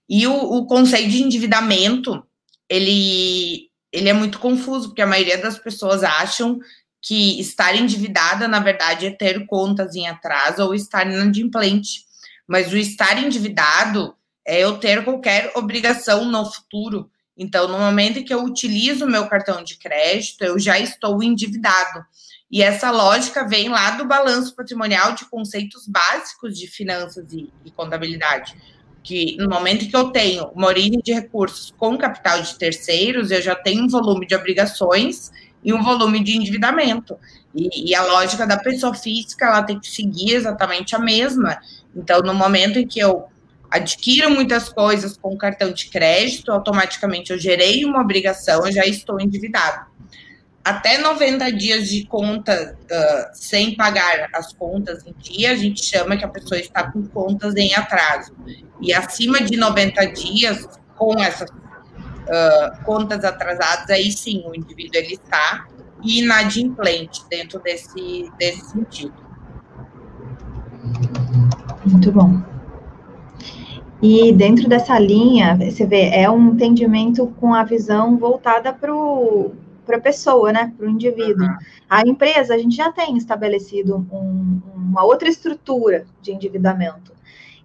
E 0.10 0.28
o, 0.28 0.34
o, 0.34 0.66
conceito 0.66 1.10
de 1.10 1.24
endividamento, 1.24 2.24
ele, 2.70 3.70
ele 3.92 4.10
é 4.10 4.14
muito 4.14 4.40
confuso, 4.40 4.90
porque 4.90 5.02
a 5.02 5.08
maioria 5.08 5.38
das 5.38 5.58
pessoas 5.58 6.04
acham 6.04 6.60
que 7.02 7.40
estar 7.40 7.76
endividada, 7.76 8.48
na 8.48 8.60
verdade, 8.60 9.08
é 9.08 9.12
ter 9.12 9.46
contas 9.46 9.96
em 9.96 10.08
atraso 10.08 10.64
ou 10.64 10.74
estar 10.74 11.06
inadimplente. 11.06 12.06
Mas 12.48 12.72
o 12.72 12.78
estar 12.78 13.22
endividado 13.22 14.16
é 14.46 14.60
eu 14.60 14.78
ter 14.78 15.04
qualquer 15.04 15.52
obrigação 15.56 16.26
no 16.26 16.46
futuro. 16.46 17.10
Então, 17.36 17.68
no 17.68 17.80
momento 17.80 18.20
em 18.20 18.24
que 18.24 18.34
eu 18.34 18.44
utilizo 18.44 19.06
o 19.06 19.10
meu 19.10 19.28
cartão 19.28 19.64
de 19.64 19.78
crédito, 19.78 20.44
eu 20.44 20.60
já 20.60 20.80
estou 20.80 21.22
endividado. 21.24 22.06
E 22.54 22.62
essa 22.62 22.92
lógica 22.92 23.48
vem 23.48 23.68
lá 23.68 23.90
do 23.98 24.06
balanço 24.06 24.56
patrimonial 24.56 25.16
de 25.16 25.26
conceitos 25.26 25.88
básicos 25.88 26.56
de 26.56 26.68
finanças 26.68 27.34
e, 27.34 27.52
e 27.66 27.72
contabilidade. 27.72 28.56
Que 29.02 29.36
no 29.38 29.50
momento 29.50 29.90
que 29.90 29.96
eu 29.96 30.12
tenho 30.12 30.46
uma 30.50 30.68
origem 30.68 31.02
de 31.04 31.12
recursos 31.12 31.74
com 31.76 31.98
capital 31.98 32.44
de 32.44 32.54
terceiros, 32.54 33.32
eu 33.32 33.42
já 33.42 33.56
tenho 33.56 33.86
um 33.86 33.88
volume 33.88 34.28
de 34.28 34.36
obrigações 34.36 35.32
e 35.64 35.74
um 35.74 35.82
volume 35.82 36.24
de 36.24 36.38
endividamento. 36.38 37.18
E, 37.56 37.90
e, 37.90 37.96
a 37.96 38.04
lógica 38.04 38.46
da 38.46 38.58
pessoa 38.58 38.94
física 38.94 39.48
ela 39.48 39.64
tem 39.64 39.80
que 39.80 39.88
seguir 39.88 40.36
exatamente 40.36 40.96
a 40.96 41.00
mesma. 41.00 41.60
Então, 41.96 42.22
no 42.22 42.36
momento 42.36 42.78
em 42.78 42.86
que 42.86 43.00
eu 43.00 43.26
adquiro 43.72 44.30
muitas 44.30 44.70
coisas 44.70 45.18
com 45.18 45.36
cartão 45.36 45.72
de 45.72 45.88
crédito, 45.90 46.52
automaticamente 46.52 47.32
eu 47.32 47.40
gerei 47.40 47.84
uma 47.84 48.00
obrigação, 48.00 48.64
eu 48.68 48.72
já 48.72 48.86
estou 48.86 49.20
endividado 49.20 49.92
até 50.64 50.98
90 50.98 51.52
dias 51.52 51.90
de 51.90 52.06
conta 52.06 52.78
uh, 52.84 53.30
sem 53.34 53.76
pagar 53.76 54.30
as 54.34 54.54
contas 54.54 55.06
em 55.06 55.14
dia, 55.20 55.52
a 55.52 55.56
gente 55.56 55.84
chama 55.84 56.16
que 56.16 56.24
a 56.24 56.30
pessoa 56.30 56.58
está 56.58 56.90
com 56.90 57.06
contas 57.08 57.54
em 57.56 57.76
atraso. 57.76 58.34
E 58.80 58.94
acima 58.94 59.42
de 59.42 59.58
90 59.58 60.06
dias, 60.14 60.68
com 60.96 61.20
essas 61.20 61.50
uh, 61.50 62.84
contas 62.86 63.26
atrasadas, 63.26 63.90
aí 63.90 64.10
sim 64.12 64.42
o 64.46 64.56
indivíduo 64.56 65.02
ele 65.02 65.16
está 65.16 65.68
inadimplente 66.02 67.24
dentro 67.30 67.60
desse, 67.60 68.32
desse 68.40 68.72
sentido. 68.72 69.14
Muito 71.86 72.12
bom. 72.12 72.42
E 74.02 74.32
dentro 74.34 74.70
dessa 74.70 74.98
linha, 74.98 75.58
você 75.58 75.86
vê, 75.86 76.10
é 76.10 76.30
um 76.30 76.54
entendimento 76.54 77.28
com 77.40 77.54
a 77.54 77.64
visão 77.64 78.18
voltada 78.18 78.74
para 78.74 78.94
o 78.94 79.56
para 79.86 79.98
a 79.98 80.02
pessoa, 80.02 80.52
né, 80.52 80.74
para 80.78 80.86
o 80.86 80.90
indivíduo. 80.90 81.46
Uhum. 81.46 81.58
A 81.90 82.02
empresa, 82.02 82.56
a 82.56 82.58
gente 82.58 82.76
já 82.76 82.92
tem 82.92 83.18
estabelecido 83.18 83.96
um, 84.12 84.18
um, 84.18 84.62
uma 84.76 85.04
outra 85.04 85.28
estrutura 85.28 86.06
de 86.22 86.32
endividamento. 86.32 87.14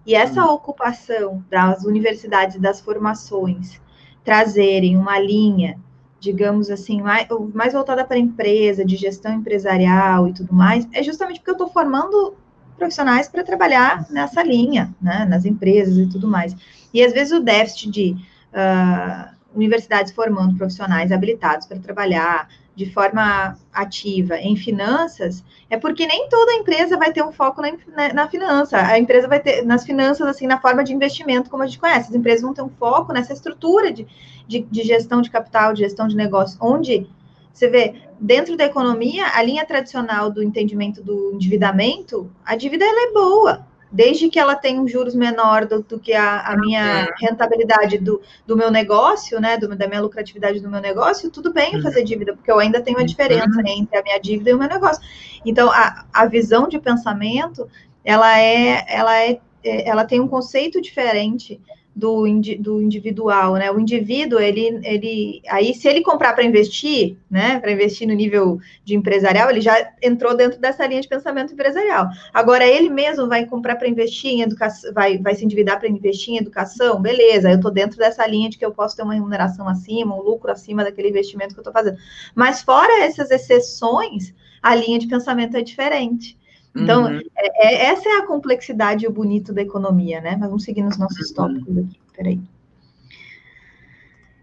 E 0.07 0.15
essa 0.15 0.45
hum. 0.45 0.55
ocupação 0.55 1.45
das 1.51 1.85
universidades 1.85 2.57
e 2.57 2.59
das 2.59 2.81
formações 2.81 3.81
trazerem 4.25 4.97
uma 4.97 5.19
linha, 5.19 5.79
digamos 6.19 6.71
assim, 6.71 7.01
mais, 7.03 7.27
mais 7.55 7.73
voltada 7.73 8.05
para 8.05 8.17
a 8.17 8.21
empresa, 8.21 8.85
de 8.85 8.97
gestão 8.97 9.33
empresarial 9.35 10.29
e 10.29 10.33
tudo 10.33 10.55
mais, 10.55 10.89
é 10.93 11.03
justamente 11.03 11.41
porque 11.41 11.51
eu 11.51 11.55
estou 11.55 11.69
formando 11.69 12.35
profissionais 12.79 13.29
para 13.29 13.45
trabalhar 13.45 14.07
nessa 14.11 14.43
linha, 14.43 14.95
né, 15.01 15.27
nas 15.29 15.45
empresas 15.45 15.99
e 15.99 16.07
tudo 16.07 16.29
mais. 16.29 16.57
E 16.95 17.05
às 17.05 17.13
vezes 17.13 17.33
o 17.33 17.41
déficit 17.41 17.91
de 17.91 18.17
uh, 18.53 19.38
universidades 19.55 20.13
formando 20.13 20.57
profissionais 20.57 21.11
habilitados 21.11 21.67
para 21.67 21.79
trabalhar 21.79 22.49
de 22.75 22.93
forma 22.93 23.59
ativa 23.73 24.37
em 24.37 24.55
finanças, 24.55 25.43
é 25.69 25.77
porque 25.77 26.07
nem 26.07 26.29
toda 26.29 26.55
empresa 26.55 26.97
vai 26.97 27.13
ter 27.13 27.25
um 27.25 27.33
foco 27.33 27.61
na, 27.61 27.73
na, 27.89 28.15
na, 28.15 28.29
finança. 28.29 28.79
A 28.79 28.97
empresa 28.97 29.27
vai 29.27 29.41
ter, 29.41 29.65
nas 29.65 29.85
finanças, 29.85 30.25
assim, 30.29 30.47
na 30.47 30.61
forma 30.61 30.85
de 30.85 30.95
investimento, 30.95 31.51
como 31.51 31.65
a 31.65 31.67
gente 31.67 31.81
conhece. 31.81 32.11
As 32.11 32.15
empresas 32.15 32.43
vão 32.43 32.55
ter 32.55 32.63
um 32.63 32.69
foco 32.69 33.13
nessa 33.13 33.33
estrutura 33.33 33.93
de, 33.93 34.07
de, 34.47 34.61
de 34.61 34.83
gestão 34.85 35.21
de 35.21 35.29
capital, 35.29 35.73
de 35.73 35.81
gestão 35.81 36.07
de 36.07 36.15
negócio, 36.15 36.57
onde 36.61 37.09
você 37.53 37.69
vê, 37.69 37.95
dentro 38.21 38.57
da 38.57 38.65
economia, 38.65 39.27
a 39.35 39.43
linha 39.43 39.67
tradicional 39.67 40.31
do 40.31 40.41
entendimento 40.41 41.03
do 41.03 41.33
endividamento, 41.35 42.31
a 42.45 42.55
dívida 42.55 42.85
é 42.85 43.13
boa 43.13 43.67
desde 43.91 44.29
que 44.29 44.39
ela 44.39 44.55
tenha 44.55 44.81
um 44.81 44.87
juros 44.87 45.15
menor 45.15 45.67
do, 45.67 45.83
do 45.83 45.99
que 45.99 46.13
a, 46.13 46.41
a 46.41 46.57
minha 46.57 47.07
uhum. 47.07 47.29
rentabilidade 47.29 47.99
do, 47.99 48.21
do 48.47 48.57
meu 48.57 48.71
negócio, 48.71 49.41
né, 49.41 49.57
do, 49.57 49.75
da 49.75 49.89
minha 49.89 50.01
lucratividade 50.01 50.61
do 50.61 50.71
meu 50.71 50.81
negócio, 50.81 51.31
tudo 51.31 51.53
bem 51.53 51.75
eu 51.75 51.83
fazer 51.83 52.05
dívida, 52.05 52.35
porque 52.35 52.51
eu 52.51 52.59
ainda 52.59 52.81
tenho 52.81 52.99
uma 52.99 53.07
diferença 53.07 53.63
né, 53.63 53.71
entre 53.71 53.97
a 53.97 54.03
minha 54.03 54.19
dívida 54.19 54.51
e 54.51 54.55
o 54.55 54.59
meu 54.59 54.69
negócio. 54.69 55.03
Então, 55.45 55.71
a, 55.71 56.05
a 56.13 56.27
visão 56.27 56.69
de 56.69 56.79
pensamento, 56.79 57.69
ela 58.05 58.39
é, 58.39 58.85
ela 58.89 59.23
é, 59.23 59.41
é 59.65 59.89
ela 59.89 60.05
tem 60.05 60.21
um 60.21 60.29
conceito 60.29 60.81
diferente 60.81 61.61
do, 61.99 62.23
do 62.61 62.81
individual, 62.81 63.55
né? 63.55 63.73
O 63.73 63.81
indivíduo, 63.81 64.39
ele, 64.39 64.79
ele 64.85 65.43
aí 65.49 65.75
se 65.75 65.89
ele 65.89 66.01
comprar 66.01 66.33
para 66.33 66.45
investir, 66.45 67.17
né, 67.29 67.59
para 67.59 67.73
investir 67.73 68.07
no 68.07 68.15
nível 68.15 68.61
de 68.85 68.95
empresarial, 68.95 69.51
ele 69.51 69.61
já 69.61 69.75
entrou 70.01 70.37
dentro 70.37 70.61
dessa 70.61 70.87
linha 70.87 71.01
de 71.01 71.09
pensamento 71.09 71.53
empresarial. 71.53 72.07
Agora 72.33 72.65
ele 72.65 72.89
mesmo 72.89 73.27
vai 73.27 73.45
comprar 73.47 73.75
para 73.75 73.89
investir 73.89 74.31
em 74.31 74.43
educação, 74.43 74.95
vai, 74.95 75.19
vai 75.19 75.35
se 75.35 75.45
endividar 75.45 75.81
para 75.81 75.89
investir 75.89 76.35
em 76.35 76.37
educação, 76.37 77.03
beleza? 77.03 77.51
Eu 77.51 77.57
estou 77.57 77.73
dentro 77.73 77.99
dessa 77.99 78.25
linha 78.29 78.49
de 78.49 78.57
que 78.57 78.65
eu 78.65 78.71
posso 78.71 78.95
ter 78.95 79.03
uma 79.03 79.15
remuneração 79.15 79.69
acima, 79.69 80.15
um 80.15 80.23
lucro 80.23 80.53
acima 80.53 80.85
daquele 80.85 81.09
investimento 81.09 81.53
que 81.53 81.59
eu 81.59 81.63
estou 81.63 81.73
fazendo. 81.73 81.99
Mas 82.33 82.63
fora 82.63 83.03
essas 83.03 83.29
exceções, 83.33 84.33
a 84.63 84.73
linha 84.73 85.01
de 85.01 85.09
pensamento 85.09 85.57
é 85.57 85.63
diferente. 85.63 86.39
Então, 86.75 87.05
uhum. 87.05 87.21
é, 87.37 87.67
é, 87.67 87.87
essa 87.87 88.09
é 88.09 88.19
a 88.19 88.27
complexidade 88.27 89.05
e 89.05 89.09
o 89.09 89.13
bonito 89.13 89.53
da 89.53 89.63
economia, 89.63 90.21
né? 90.21 90.37
Mas 90.37 90.49
vamos 90.49 90.65
seguir 90.65 90.83
nos 90.83 90.99
nossos 90.99 91.31
uhum. 91.31 91.35
tópicos 91.35 91.79
aqui. 91.79 92.01
Peraí. 92.15 92.41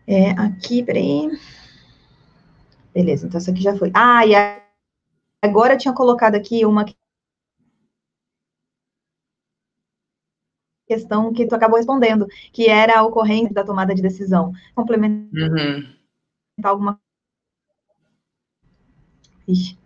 É, 0.07 0.31
aqui, 0.31 0.83
peraí. 0.83 1.29
Beleza, 2.93 3.27
então 3.27 3.37
essa 3.37 3.51
aqui 3.51 3.61
já 3.61 3.75
foi. 3.75 3.91
Ah, 3.93 4.25
e 4.25 4.33
agora 5.41 5.73
eu 5.73 5.77
tinha 5.77 5.93
colocado 5.93 6.35
aqui 6.35 6.65
uma 6.65 6.85
questão 10.87 11.33
que 11.33 11.47
tu 11.47 11.55
acabou 11.55 11.77
respondendo, 11.77 12.27
que 12.53 12.69
era 12.69 12.99
a 12.99 13.03
ocorrência 13.03 13.53
da 13.53 13.63
tomada 13.63 13.93
de 13.93 14.01
decisão. 14.01 14.53
Complementar 14.73 15.49
uhum. 15.49 15.95
alguma 16.63 16.99
Ixi. 19.47 19.77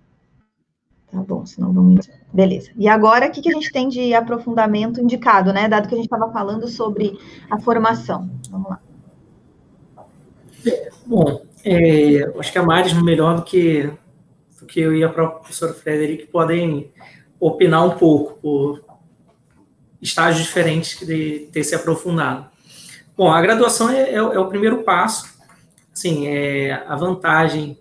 Tá 1.11 1.21
bom, 1.21 1.45
senão 1.45 1.73
vamos. 1.73 2.09
Beleza. 2.31 2.69
E 2.77 2.87
agora, 2.87 3.27
o 3.27 3.31
que, 3.31 3.41
que 3.41 3.49
a 3.49 3.53
gente 3.53 3.71
tem 3.71 3.89
de 3.89 4.13
aprofundamento 4.13 5.01
indicado, 5.01 5.51
né? 5.51 5.67
Dado 5.67 5.87
que 5.87 5.95
a 5.95 5.97
gente 5.97 6.05
estava 6.05 6.31
falando 6.31 6.67
sobre 6.67 7.17
a 7.49 7.59
formação. 7.59 8.29
Vamos 8.51 8.69
lá. 8.69 8.79
Bom, 11.05 11.41
é, 11.65 12.31
acho 12.37 12.51
que 12.51 12.59
a 12.59 12.63
Maris, 12.63 12.93
melhor 12.93 13.37
do 13.37 13.41
que, 13.41 13.91
do 14.59 14.65
que 14.67 14.79
eu 14.79 14.95
e 14.95 15.03
a 15.03 15.09
própria 15.09 15.39
professora 15.39 15.73
Frederic, 15.73 16.27
podem 16.27 16.91
opinar 17.39 17.85
um 17.85 17.97
pouco 17.97 18.39
por 18.39 18.85
estágios 20.01 20.45
diferentes 20.45 21.05
de 21.05 21.49
ter 21.51 21.63
se 21.63 21.73
aprofundado. 21.73 22.47
Bom, 23.17 23.31
a 23.31 23.41
graduação 23.41 23.89
é, 23.89 24.11
é, 24.11 24.15
é 24.15 24.39
o 24.39 24.47
primeiro 24.47 24.83
passo. 24.83 25.27
Assim, 25.91 26.27
é, 26.27 26.73
a 26.87 26.95
vantagem 26.95 27.77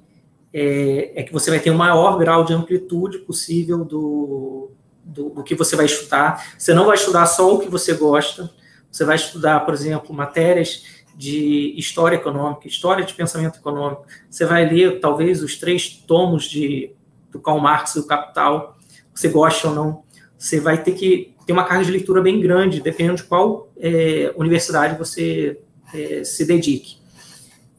é, 0.53 1.21
é, 1.21 1.23
que 1.23 1.33
você 1.33 1.51
vai 1.51 1.61
ter 1.61 1.71
o 1.71 1.77
maior 1.77 2.19
grau 2.19 2.45
de 2.45 2.55
amplitude 2.55 3.19
possível 3.19 3.85
do, 3.85 4.71
do, 5.05 5.31
do, 5.31 5.43
que 5.43 5.55
você 5.55 5.77
vai 5.77 5.87
estudar. 5.87 6.55
Você 6.57 6.73
não 6.73 6.87
vai 6.87 6.97
estudar 6.97 7.27
só 7.27 7.55
o 7.55 7.59
que 7.59 7.69
você 7.69 7.95
gosta, 7.95 8.51
você 8.91 9.05
vai 9.05 9.17
estudar, 9.17 9.61
por 9.61 9.75
exemplo, 9.75 10.15
matérias 10.15 10.85
de 11.15 11.75
história 11.77 12.17
econômica, 12.17 12.69
história 12.69 13.05
de 13.05 13.13
pensamento 13.13 13.59
econômico. 13.59 14.07
Você 14.31 14.47
vai 14.47 14.69
ler, 14.69 15.01
talvez, 15.01 15.43
os 15.43 15.57
três 15.57 15.89
tomos 15.89 16.45
de, 16.45 16.93
do 17.31 17.41
Karl 17.41 17.61
Marx 17.61 17.97
e 17.97 18.01
do 18.01 18.07
Capital, 18.07 18.79
você 19.15 19.29
gosta 19.29 19.69
ou 19.69 19.75
não. 19.75 20.03
Você 20.39 20.61
vai 20.61 20.81
ter 20.83 20.93
que 20.93 21.35
ter 21.45 21.53
uma 21.53 21.65
carga 21.65 21.85
de 21.85 21.91
leitura 21.91 22.23
bem 22.23 22.41
grande, 22.41 22.81
dependendo 22.81 23.17
de 23.17 23.25
qual 23.25 23.69
é, 23.79 24.33
universidade 24.37 24.97
você 24.97 25.61
é, 25.93 26.23
se 26.23 26.45
dedique. 26.45 26.99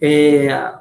É, 0.02 0.74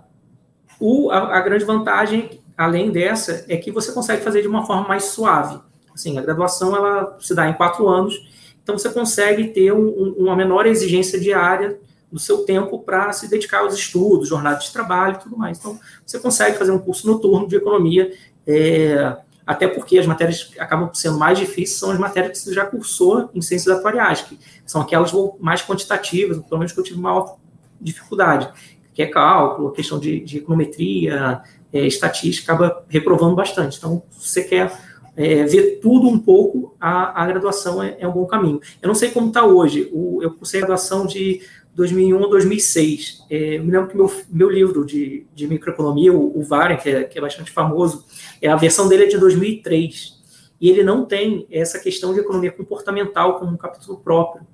o, 0.80 1.10
a, 1.10 1.38
a, 1.38 1.40
grande 1.40 1.64
vantagem, 1.64 2.40
além 2.56 2.90
dessa, 2.90 3.44
é 3.48 3.56
que 3.56 3.70
você 3.70 3.92
consegue 3.92 4.22
fazer 4.22 4.42
de 4.42 4.48
uma 4.48 4.64
forma 4.64 4.86
mais 4.86 5.04
suave. 5.04 5.60
Assim, 5.92 6.16
a 6.18 6.22
graduação 6.22 6.76
ela 6.76 7.16
se 7.20 7.34
dá 7.34 7.48
em 7.48 7.54
quatro 7.54 7.88
anos, 7.88 8.14
então 8.62 8.78
você 8.78 8.88
consegue 8.90 9.48
ter 9.48 9.72
um, 9.72 10.14
uma 10.18 10.36
menor 10.36 10.66
exigência 10.66 11.18
diária 11.18 11.78
do 12.10 12.18
seu 12.18 12.44
tempo 12.44 12.78
para 12.78 13.12
se 13.12 13.28
dedicar 13.28 13.60
aos 13.60 13.74
estudos, 13.74 14.28
jornada 14.28 14.58
de 14.58 14.72
trabalho 14.72 15.16
e 15.16 15.22
tudo 15.22 15.36
mais. 15.36 15.58
Então, 15.58 15.78
você 16.06 16.18
consegue 16.18 16.56
fazer 16.56 16.70
um 16.70 16.78
curso 16.78 17.06
noturno 17.06 17.48
de 17.48 17.56
economia, 17.56 18.12
é, 18.46 19.16
até 19.46 19.66
porque 19.66 19.98
as 19.98 20.06
matérias 20.06 20.50
acabam 20.58 20.90
sendo 20.94 21.18
mais 21.18 21.38
difíceis, 21.38 21.78
são 21.78 21.90
as 21.90 21.98
matérias 21.98 22.32
que 22.32 22.38
você 22.38 22.54
já 22.54 22.64
cursou 22.64 23.28
em 23.34 23.42
ciências 23.42 23.76
atuariais, 23.76 24.22
que 24.22 24.38
são 24.64 24.80
aquelas 24.80 25.12
mais 25.40 25.60
quantitativas, 25.60 26.38
pelo 26.38 26.58
menos 26.58 26.72
que 26.72 26.78
eu 26.78 26.84
tive 26.84 27.00
maior 27.00 27.36
dificuldade 27.80 28.50
que 28.98 29.02
é 29.04 29.06
cálculo, 29.06 29.70
questão 29.70 29.96
de, 29.96 30.18
de 30.18 30.38
econometria, 30.38 31.40
é, 31.72 31.86
estatística, 31.86 32.52
acaba 32.52 32.84
reprovando 32.88 33.36
bastante. 33.36 33.78
Então, 33.78 34.02
se 34.10 34.28
você 34.28 34.42
quer 34.42 34.76
é, 35.16 35.44
ver 35.44 35.78
tudo 35.80 36.08
um 36.08 36.18
pouco, 36.18 36.74
a, 36.80 37.22
a 37.22 37.24
graduação 37.24 37.80
é, 37.80 37.96
é, 38.00 38.08
um 38.08 38.10
bom 38.10 38.26
caminho. 38.26 38.60
Eu 38.82 38.88
não 38.88 38.96
sei 38.96 39.12
como 39.12 39.28
está 39.28 39.46
hoje, 39.46 39.88
o, 39.92 40.20
eu 40.20 40.32
cursei 40.32 40.58
a 40.58 40.66
graduação 40.66 41.06
de 41.06 41.42
2001 41.76 42.24
a 42.24 42.28
2006. 42.28 43.24
É, 43.30 43.58
eu 43.58 43.64
me 43.64 43.70
lembro 43.70 43.88
que 43.88 43.96
meu, 43.96 44.12
meu 44.28 44.50
livro 44.50 44.84
de, 44.84 45.24
de 45.32 45.46
microeconomia, 45.46 46.12
o, 46.12 46.36
o 46.36 46.42
Varen, 46.42 46.76
que 46.76 46.90
é, 46.90 47.04
que 47.04 47.18
é 47.18 47.20
bastante 47.20 47.52
famoso, 47.52 48.04
é, 48.42 48.48
a 48.48 48.56
versão 48.56 48.88
dele 48.88 49.04
é 49.04 49.06
de 49.06 49.16
2003. 49.16 50.18
E 50.60 50.70
ele 50.70 50.82
não 50.82 51.04
tem 51.04 51.46
essa 51.52 51.78
questão 51.78 52.12
de 52.12 52.18
economia 52.18 52.50
comportamental 52.50 53.38
como 53.38 53.52
um 53.52 53.56
capítulo 53.56 53.98
próprio 53.98 54.44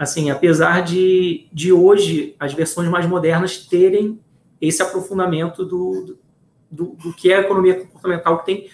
assim, 0.00 0.30
apesar 0.30 0.80
de, 0.80 1.46
de 1.52 1.70
hoje 1.74 2.34
as 2.40 2.54
versões 2.54 2.88
mais 2.88 3.06
modernas 3.06 3.58
terem 3.66 4.18
esse 4.58 4.80
aprofundamento 4.80 5.62
do, 5.62 6.16
do, 6.70 6.96
do 6.96 7.12
que 7.12 7.30
é 7.30 7.36
a 7.36 7.40
economia 7.40 7.74
comportamental, 7.74 8.38
que 8.38 8.46
tem 8.46 8.70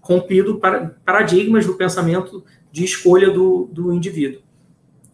rompido 0.00 0.60
para, 0.60 0.94
paradigmas 1.04 1.66
do 1.66 1.74
pensamento 1.74 2.44
de 2.70 2.84
escolha 2.84 3.28
do, 3.28 3.68
do 3.72 3.92
indivíduo. 3.92 4.40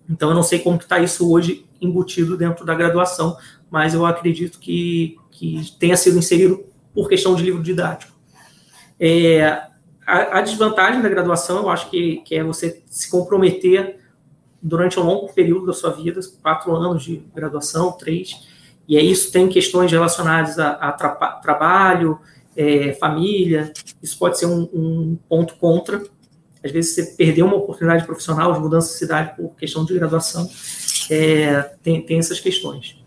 Então, 0.07 0.28
eu 0.28 0.35
não 0.35 0.43
sei 0.43 0.59
como 0.59 0.77
está 0.77 0.99
isso 0.99 1.32
hoje 1.32 1.65
embutido 1.81 2.36
dentro 2.36 2.66
da 2.66 2.74
graduação, 2.74 3.35
mas 3.70 3.95
eu 3.95 4.05
acredito 4.05 4.59
que, 4.59 5.16
que 5.31 5.74
tenha 5.81 5.97
sido 5.97 6.19
inserido 6.19 6.62
por 6.93 7.09
questão 7.09 7.35
de 7.35 7.43
livro 7.43 7.62
didático. 7.62 8.12
É, 9.01 9.47
a, 10.07 10.39
a, 10.39 10.41
desvantagem 10.43 11.01
da 11.01 11.09
graduação, 11.09 11.62
eu 11.62 11.70
acho 11.70 11.89
que, 11.89 12.19
que 12.19 12.35
é 12.35 12.45
você 12.45 12.82
se 12.85 13.11
comprometer 13.11 14.03
durante 14.65 14.99
um 14.99 15.03
longo 15.03 15.31
período 15.31 15.66
da 15.66 15.74
sua 15.74 15.91
vida, 15.91 16.19
quatro 16.43 16.74
anos 16.74 17.05
de 17.05 17.23
graduação, 17.35 17.93
três, 17.93 18.49
e 18.89 18.97
aí 18.97 19.11
isso 19.11 19.31
tem 19.31 19.47
questões 19.47 19.93
relacionadas 19.93 20.59
a, 20.59 20.70
a 20.70 20.93
tra 20.93 21.11
trabalho, 21.43 22.19
é, 22.57 22.95
família, 22.95 23.70
isso 24.03 24.19
pode 24.19 24.39
ser 24.39 24.47
um, 24.47 24.62
um, 24.73 25.19
ponto 25.28 25.57
contra. 25.57 26.03
Às 26.62 26.73
vezes 26.73 26.95
você 26.95 27.03
perdeu 27.16 27.45
uma 27.45 27.57
oportunidade 27.57 28.07
profissional 28.07 28.55
de 28.55 28.61
mudança 28.61 28.93
de 28.93 28.99
cidade 28.99 29.36
por 29.36 29.55
questão 29.55 29.85
de 29.85 29.93
graduação, 29.93 30.49
é, 31.11 31.61
tem, 31.82 32.01
tem 32.01 32.19
essas 32.19 32.41
questões. 32.41 32.99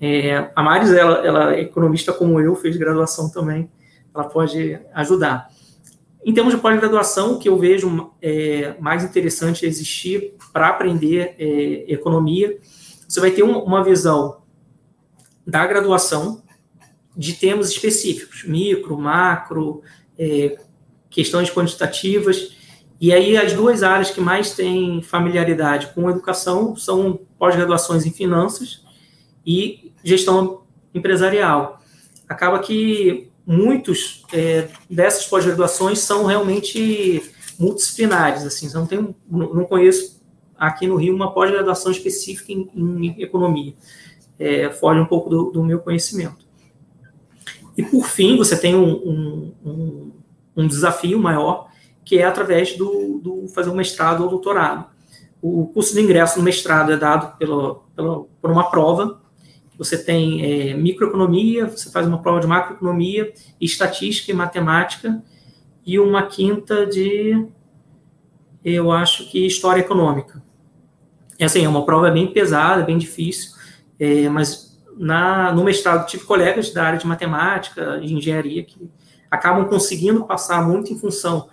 É, 0.00 0.50
a 0.54 0.62
Maris, 0.62 0.92
ela, 0.92 1.26
ela 1.26 1.54
é 1.54 1.60
economista 1.60 2.12
como 2.12 2.40
eu, 2.40 2.56
fez 2.56 2.76
graduação 2.76 3.28
também, 3.28 3.70
ela 4.12 4.24
pode 4.24 4.80
ajudar. 4.94 5.48
Em 6.28 6.34
termos 6.34 6.54
de 6.54 6.60
pós-graduação, 6.60 7.32
o 7.32 7.38
que 7.38 7.48
eu 7.48 7.56
vejo 7.56 8.12
é, 8.20 8.76
mais 8.78 9.02
interessante 9.02 9.64
é 9.64 9.68
existir 9.68 10.34
para 10.52 10.68
aprender 10.68 11.34
é, 11.38 11.90
economia, 11.90 12.58
você 13.08 13.18
vai 13.18 13.30
ter 13.30 13.42
uma, 13.42 13.56
uma 13.62 13.82
visão 13.82 14.42
da 15.46 15.66
graduação 15.66 16.42
de 17.16 17.32
temas 17.32 17.70
específicos, 17.70 18.44
micro, 18.44 18.98
macro, 18.98 19.80
é, 20.18 20.58
questões 21.08 21.48
quantitativas, 21.48 22.54
E 23.00 23.10
aí 23.10 23.34
as 23.34 23.54
duas 23.54 23.82
áreas 23.82 24.10
que 24.10 24.20
mais 24.20 24.54
têm 24.54 25.00
familiaridade 25.00 25.94
com 25.94 26.10
educação 26.10 26.76
são 26.76 27.20
pós-graduações 27.38 28.04
em 28.04 28.10
finanças 28.10 28.84
e 29.46 29.94
gestão 30.04 30.64
empresarial. 30.92 31.80
Acaba 32.28 32.58
que 32.58 33.27
muitos 33.48 34.24
é, 34.30 34.68
dessas 34.90 35.24
pós-graduações 35.24 36.00
são 36.00 36.26
realmente 36.26 37.22
multidisciplinares, 37.58 38.44
assim, 38.44 38.70
não, 38.74 38.86
tem, 38.86 39.16
não 39.26 39.64
conheço 39.64 40.22
aqui 40.56 40.86
no 40.86 40.96
Rio 40.96 41.14
uma 41.14 41.32
pós-graduação 41.32 41.90
específica 41.90 42.52
em, 42.52 42.68
em 42.74 43.22
economia. 43.22 43.72
É, 44.38 44.70
um 44.82 45.06
pouco 45.06 45.30
do, 45.30 45.50
do, 45.50 45.64
meu 45.64 45.80
conhecimento. 45.80 46.46
E 47.76 47.82
por 47.82 48.06
fim, 48.06 48.36
você 48.36 48.56
tem 48.56 48.76
um, 48.76 49.54
um, 49.64 50.12
um 50.56 50.66
desafio 50.68 51.18
maior, 51.18 51.68
que 52.04 52.18
é 52.18 52.24
através 52.24 52.76
do, 52.76 53.18
do, 53.18 53.48
fazer 53.48 53.70
um 53.70 53.74
mestrado 53.74 54.22
ou 54.22 54.30
doutorado. 54.30 54.86
O 55.40 55.66
curso 55.68 55.94
de 55.94 56.00
ingresso 56.00 56.38
no 56.38 56.44
mestrado 56.44 56.92
é 56.92 56.96
dado 56.96 57.36
pelo, 57.38 57.82
pelo, 57.96 58.28
por 58.40 58.50
uma 58.50 58.70
prova. 58.70 59.20
Você 59.78 59.96
tem 59.96 60.44
é, 60.44 60.74
microeconomia, 60.74 61.66
você 61.68 61.90
faz 61.90 62.06
uma 62.06 62.20
prova 62.20 62.40
de 62.40 62.46
macroeconomia, 62.46 63.32
estatística 63.60 64.32
e 64.32 64.34
matemática, 64.34 65.22
e 65.86 65.98
uma 65.98 66.24
quinta 66.26 66.84
de, 66.84 67.46
eu 68.64 68.90
acho 68.90 69.30
que 69.30 69.46
história 69.46 69.80
econômica. 69.80 70.42
É 71.38 71.44
assim, 71.44 71.64
é 71.64 71.68
uma 71.68 71.86
prova 71.86 72.10
bem 72.10 72.26
pesada, 72.26 72.82
bem 72.82 72.98
difícil, 72.98 73.52
é, 73.98 74.28
mas 74.28 74.76
na, 74.96 75.52
no 75.52 75.62
mestrado 75.62 76.06
tive 76.06 76.24
colegas 76.24 76.70
da 76.72 76.84
área 76.84 76.98
de 76.98 77.06
matemática, 77.06 78.00
de 78.00 78.12
engenharia, 78.12 78.64
que 78.64 78.90
acabam 79.30 79.66
conseguindo 79.68 80.24
passar 80.24 80.66
muito 80.66 80.92
em 80.92 80.98
função 80.98 81.48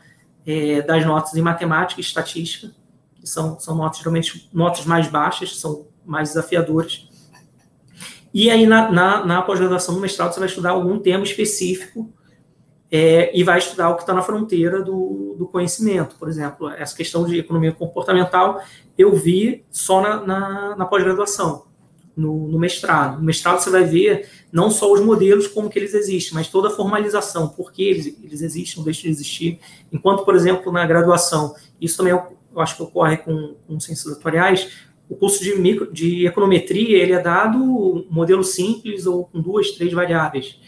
é, 0.46 0.82
das 0.82 1.06
notas 1.06 1.36
em 1.36 1.42
matemática 1.42 2.02
e 2.02 2.04
estatística, 2.04 2.74
que 3.16 3.28
são, 3.28 3.60
são 3.60 3.76
notas 3.76 4.00
geralmente 4.00 4.50
notas 4.52 4.86
mais 4.86 5.08
baixas, 5.08 5.60
são 5.60 5.88
mais 6.06 6.30
desafiadoras. 6.30 7.08
E 8.36 8.52
aí, 8.52 8.68
na, 8.68 8.91
na, 8.91 9.26
na 9.26 9.41
pós-graduação, 9.41 9.95
no 9.95 10.02
mestrado, 10.02 10.34
você 10.34 10.41
vai 10.41 10.49
estudar 10.49 10.72
algum 10.72 10.99
tema 10.99 11.24
específico 11.24 12.12
é, 12.91 13.32
e 13.34 13.45
vai 13.45 13.60
estudar 13.60 13.90
o 13.90 13.95
que 13.95 14.02
está 14.02 14.14
na 14.14 14.22
fronteira 14.22 14.82
do, 14.82 15.38
do, 15.40 15.48
conhecimento. 15.48 16.18
Por 16.18 16.28
exemplo, 16.28 16.68
essa 16.68 16.94
questão 16.94 17.26
de 17.26 17.40
economia 17.40 17.72
comportamental 17.72 18.62
eu 18.98 19.16
vi 19.16 19.64
só 19.72 20.02
na, 20.02 20.26
na, 20.26 20.76
na 20.76 20.86
pós-graduação, 20.86 21.64
no, 22.14 22.49
no, 22.49 22.60
mestrado. 22.60 23.20
No 23.20 23.24
mestrado 23.24 23.62
você 23.62 23.70
vai 23.70 23.86
ver 23.86 24.30
não 24.52 24.70
só 24.70 24.91
os 24.91 24.99
modelos, 24.99 25.48
como 25.48 25.70
que 25.70 25.80
eles 25.80 25.94
existem, 25.94 26.34
mas 26.34 26.49
toda 26.49 26.68
a 26.68 26.72
formalização, 26.72 27.48
por 27.48 27.72
que 27.72 27.84
eles, 27.84 28.18
eles 28.22 28.41
existem, 28.41 28.80
não 28.80 28.84
deixam 28.84 29.03
de 29.03 29.12
existir. 29.12 29.60
Enquanto, 29.94 30.26
por 30.26 30.36
exemplo, 30.36 30.74
na 30.74 30.86
graduação, 30.86 31.56
isso 31.80 31.95
também 31.95 32.12
eu 32.12 32.62
acho 32.62 32.76
que 32.76 32.84
ocorre 32.84 33.16
com, 33.16 33.56
com 33.66 33.80
ciências 33.80 34.12
atuariais, 34.12 34.74
o 35.10 35.15
curso 35.15 35.44
de, 35.44 35.56
micro, 35.56 35.91
de 35.91 36.26
econometria 36.26 36.98
ele 36.98 37.14
é 37.14 37.22
dado 37.22 38.06
modelo 38.10 38.44
simples 38.44 39.06
ou 39.06 39.26
com 39.26 39.40
duas, 39.40 39.72
três 39.72 39.94
variáveis. 39.94 40.60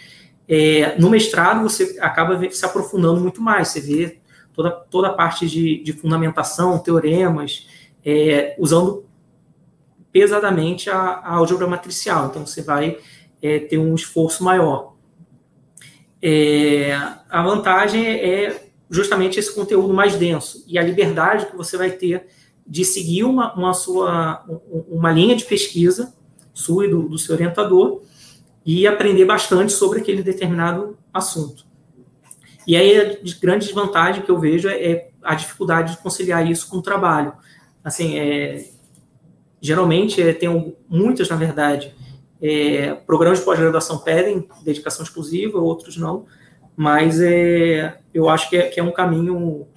É, 0.47 0.97
no 0.99 1.09
mestrado, 1.09 1.61
você 1.61 1.97
acaba 1.99 2.49
se 2.49 2.65
aprofundando 2.65 3.19
muito 3.19 3.41
mais, 3.41 3.69
você 3.69 3.81
vê 3.81 4.19
toda, 4.53 4.71
toda 4.71 5.07
a 5.09 5.13
parte 5.13 5.47
de, 5.47 5.83
de 5.83 5.93
fundamentação, 5.93 6.79
teoremas, 6.79 7.67
é, 8.05 8.55
usando 8.57 9.05
pesadamente 10.11 10.89
a, 10.89 10.97
a 10.97 11.35
álgebra 11.35 11.67
matricial, 11.67 12.27
então 12.27 12.45
você 12.45 12.61
vai 12.61 12.97
é, 13.41 13.59
ter 13.59 13.77
um 13.77 13.93
esforço 13.93 14.43
maior. 14.43 14.95
É, 16.21 16.93
a 17.29 17.43
vantagem 17.43 18.05
é 18.07 18.67
justamente 18.89 19.39
esse 19.39 19.53
conteúdo 19.53 19.93
mais 19.93 20.15
denso 20.15 20.63
e 20.67 20.79
a 20.79 20.81
liberdade 20.81 21.47
que 21.47 21.55
você 21.55 21.77
vai 21.77 21.91
ter 21.91 22.25
de 22.67 22.83
seguir 22.83 23.23
uma, 23.23 23.53
uma, 23.53 23.73
sua, 23.73 24.43
uma 24.89 25.11
linha 25.11 25.35
de 25.35 25.45
pesquisa 25.45 26.13
sua 26.57 26.85
e 26.85 26.89
do, 26.89 27.07
do 27.07 27.17
seu 27.17 27.35
orientador, 27.35 28.01
e 28.65 28.85
aprender 28.85 29.25
bastante 29.25 29.71
sobre 29.71 29.99
aquele 29.99 30.23
determinado 30.23 30.97
assunto. 31.13 31.65
E 32.65 32.75
aí 32.75 32.99
a 32.99 33.15
grande 33.39 33.65
desvantagem 33.65 34.23
que 34.23 34.29
eu 34.29 34.39
vejo 34.39 34.67
é, 34.67 34.91
é 34.91 35.09
a 35.23 35.35
dificuldade 35.35 35.95
de 35.95 36.01
conciliar 36.01 36.49
isso 36.49 36.67
com 36.67 36.77
o 36.77 36.81
trabalho. 36.81 37.33
Assim, 37.83 38.17
é, 38.17 38.69
geralmente 39.61 40.21
é, 40.21 40.33
tem 40.33 40.75
muitas, 40.89 41.29
na 41.29 41.35
verdade, 41.37 41.95
é, 42.41 42.93
programas 42.93 43.39
de 43.39 43.45
pós-graduação 43.45 43.99
pedem 43.99 44.47
dedicação 44.63 45.03
exclusiva, 45.03 45.59
outros 45.59 45.95
não, 45.95 46.25
mas 46.75 47.21
é, 47.21 47.99
eu 48.13 48.27
acho 48.27 48.49
que 48.49 48.57
é, 48.57 48.63
que 48.63 48.79
é 48.79 48.83
um 48.83 48.91
caminho 48.91 49.67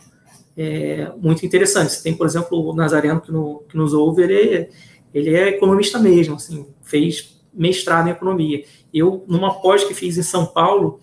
é, 0.61 1.11
muito 1.17 1.47
interessante. 1.47 1.93
Você 1.93 2.03
tem, 2.03 2.15
por 2.15 2.27
exemplo, 2.27 2.69
o 2.69 2.75
Nazareno 2.75 3.19
que, 3.19 3.33
no, 3.33 3.63
que 3.67 3.75
nos 3.79 3.95
ouve, 3.95 4.25
ele, 4.25 4.69
ele 5.15 5.35
é 5.35 5.49
economista 5.49 5.99
mesmo, 5.99 6.35
assim, 6.35 6.67
fez 6.83 7.41
mestrado 7.51 8.09
em 8.09 8.11
economia. 8.11 8.63
Eu, 8.93 9.25
numa 9.27 9.55
pós 9.55 9.85
que 9.85 9.95
fiz 9.95 10.19
em 10.19 10.23
São 10.23 10.45
Paulo, 10.45 11.01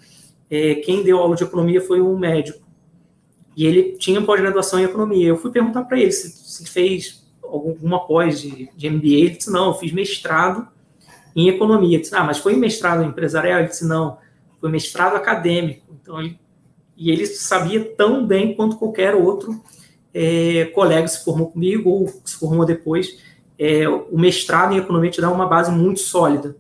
é, 0.47 0.75
quem 0.75 1.01
deu 1.01 1.17
aula 1.17 1.35
de 1.35 1.43
economia 1.43 1.81
foi 1.81 1.99
um 1.99 2.15
médico. 2.19 2.67
E 3.55 3.65
ele 3.65 3.93
tinha 3.93 4.21
pós-graduação 4.21 4.79
em 4.79 4.83
economia. 4.83 5.29
Eu 5.29 5.37
fui 5.37 5.49
perguntar 5.49 5.85
para 5.85 5.99
ele 5.99 6.11
se, 6.11 6.29
se, 6.29 6.69
fez 6.69 7.27
alguma 7.41 8.05
pós 8.05 8.39
de, 8.39 8.69
de 8.75 8.87
MBA. 8.87 9.07
Ele 9.07 9.29
disse: 9.31 9.51
não, 9.51 9.69
eu 9.69 9.73
fiz 9.73 9.91
mestrado 9.91 10.67
em 11.35 11.49
economia. 11.49 11.97
Eu 11.97 12.01
disse: 12.01 12.15
ah, 12.15 12.23
mas 12.23 12.37
foi 12.37 12.55
mestrado 12.55 13.03
empresarial? 13.03 13.57
Ele 13.57 13.69
disse: 13.69 13.87
não, 13.87 14.19
foi 14.61 14.69
mestrado 14.69 15.15
acadêmico. 15.15 15.97
Então, 15.99 16.19
ele, 16.19 16.39
e 16.97 17.11
ele 17.11 17.25
sabia 17.27 17.83
tão 17.95 18.25
bem 18.25 18.55
quanto 18.55 18.77
qualquer 18.77 19.13
outro 19.13 19.61
é, 20.13 20.65
colega 20.65 21.03
que 21.03 21.11
se 21.11 21.23
formou 21.23 21.51
comigo 21.51 21.89
ou 21.89 22.07
se 22.25 22.35
formou 22.37 22.65
depois. 22.65 23.19
É, 23.57 23.87
o 23.87 24.17
mestrado 24.17 24.73
em 24.73 24.77
economia 24.77 25.11
te 25.11 25.21
dá 25.21 25.31
uma 25.31 25.47
base 25.47 25.71
muito 25.71 25.99
sólida 25.99 26.55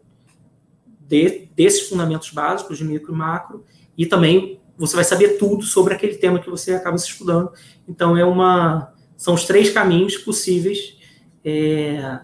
de, 0.99 1.49
desses 1.55 1.89
fundamentos 1.89 2.31
básicos 2.31 2.77
de 2.77 2.83
micro 2.83 3.13
e 3.13 3.17
macro, 3.17 3.63
e 3.97 4.05
também 4.05 4.59
você 4.77 4.95
vai 4.95 5.03
saber 5.03 5.37
tudo 5.37 5.63
sobre 5.63 5.95
aquele 5.95 6.15
tema 6.15 6.39
que 6.39 6.49
você 6.49 6.73
acaba 6.73 6.97
se 6.97 7.07
estudando. 7.07 7.51
Então, 7.87 8.15
é 8.15 8.23
uma, 8.23 8.93
são 9.15 9.33
os 9.33 9.45
três 9.45 9.71
caminhos 9.71 10.17
possíveis 10.17 10.97
é, 11.43 12.19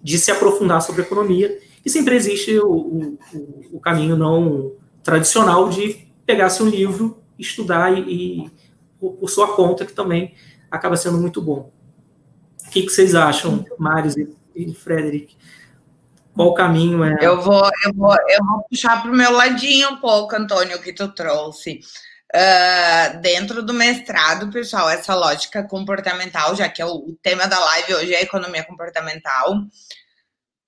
de 0.00 0.18
se 0.18 0.30
aprofundar 0.30 0.80
sobre 0.82 1.02
economia, 1.02 1.58
e 1.84 1.90
sempre 1.90 2.14
existe 2.14 2.56
o, 2.60 2.72
o, 2.72 3.18
o 3.72 3.80
caminho 3.80 4.16
não 4.16 4.72
tradicional 5.02 5.68
de 5.68 6.06
pegar-se 6.24 6.62
um 6.62 6.68
livro, 6.68 7.21
estudar 7.42 7.92
e, 7.92 8.00
e 8.44 8.50
por 8.98 9.28
sua 9.28 9.54
conta, 9.54 9.84
que 9.84 9.92
também 9.92 10.34
acaba 10.70 10.96
sendo 10.96 11.18
muito 11.18 11.42
bom. 11.42 11.70
O 12.66 12.70
que, 12.70 12.82
que 12.82 12.88
vocês 12.88 13.14
acham, 13.14 13.64
Maris 13.78 14.16
e, 14.16 14.34
e 14.56 14.72
Frederic? 14.72 15.36
Qual 16.34 16.48
o 16.48 16.54
caminho 16.54 17.04
é? 17.04 17.18
Eu 17.20 17.42
vou, 17.42 17.68
eu 17.84 17.92
vou, 17.94 18.14
eu 18.28 18.44
vou 18.44 18.64
puxar 18.68 19.02
para 19.02 19.10
o 19.10 19.14
meu 19.14 19.32
ladinho 19.32 19.90
um 19.90 19.96
pouco, 19.96 20.34
Antônio, 20.34 20.80
que 20.80 20.92
tu 20.92 21.08
trouxe. 21.08 21.80
Uh, 22.34 23.20
dentro 23.20 23.62
do 23.62 23.74
mestrado, 23.74 24.50
pessoal, 24.50 24.88
essa 24.88 25.14
lógica 25.14 25.62
comportamental, 25.62 26.56
já 26.56 26.66
que 26.66 26.80
é 26.80 26.86
o, 26.86 26.94
o 26.94 27.18
tema 27.22 27.46
da 27.46 27.58
live 27.58 27.94
hoje 27.94 28.14
é 28.14 28.22
economia 28.22 28.64
comportamental, 28.64 29.66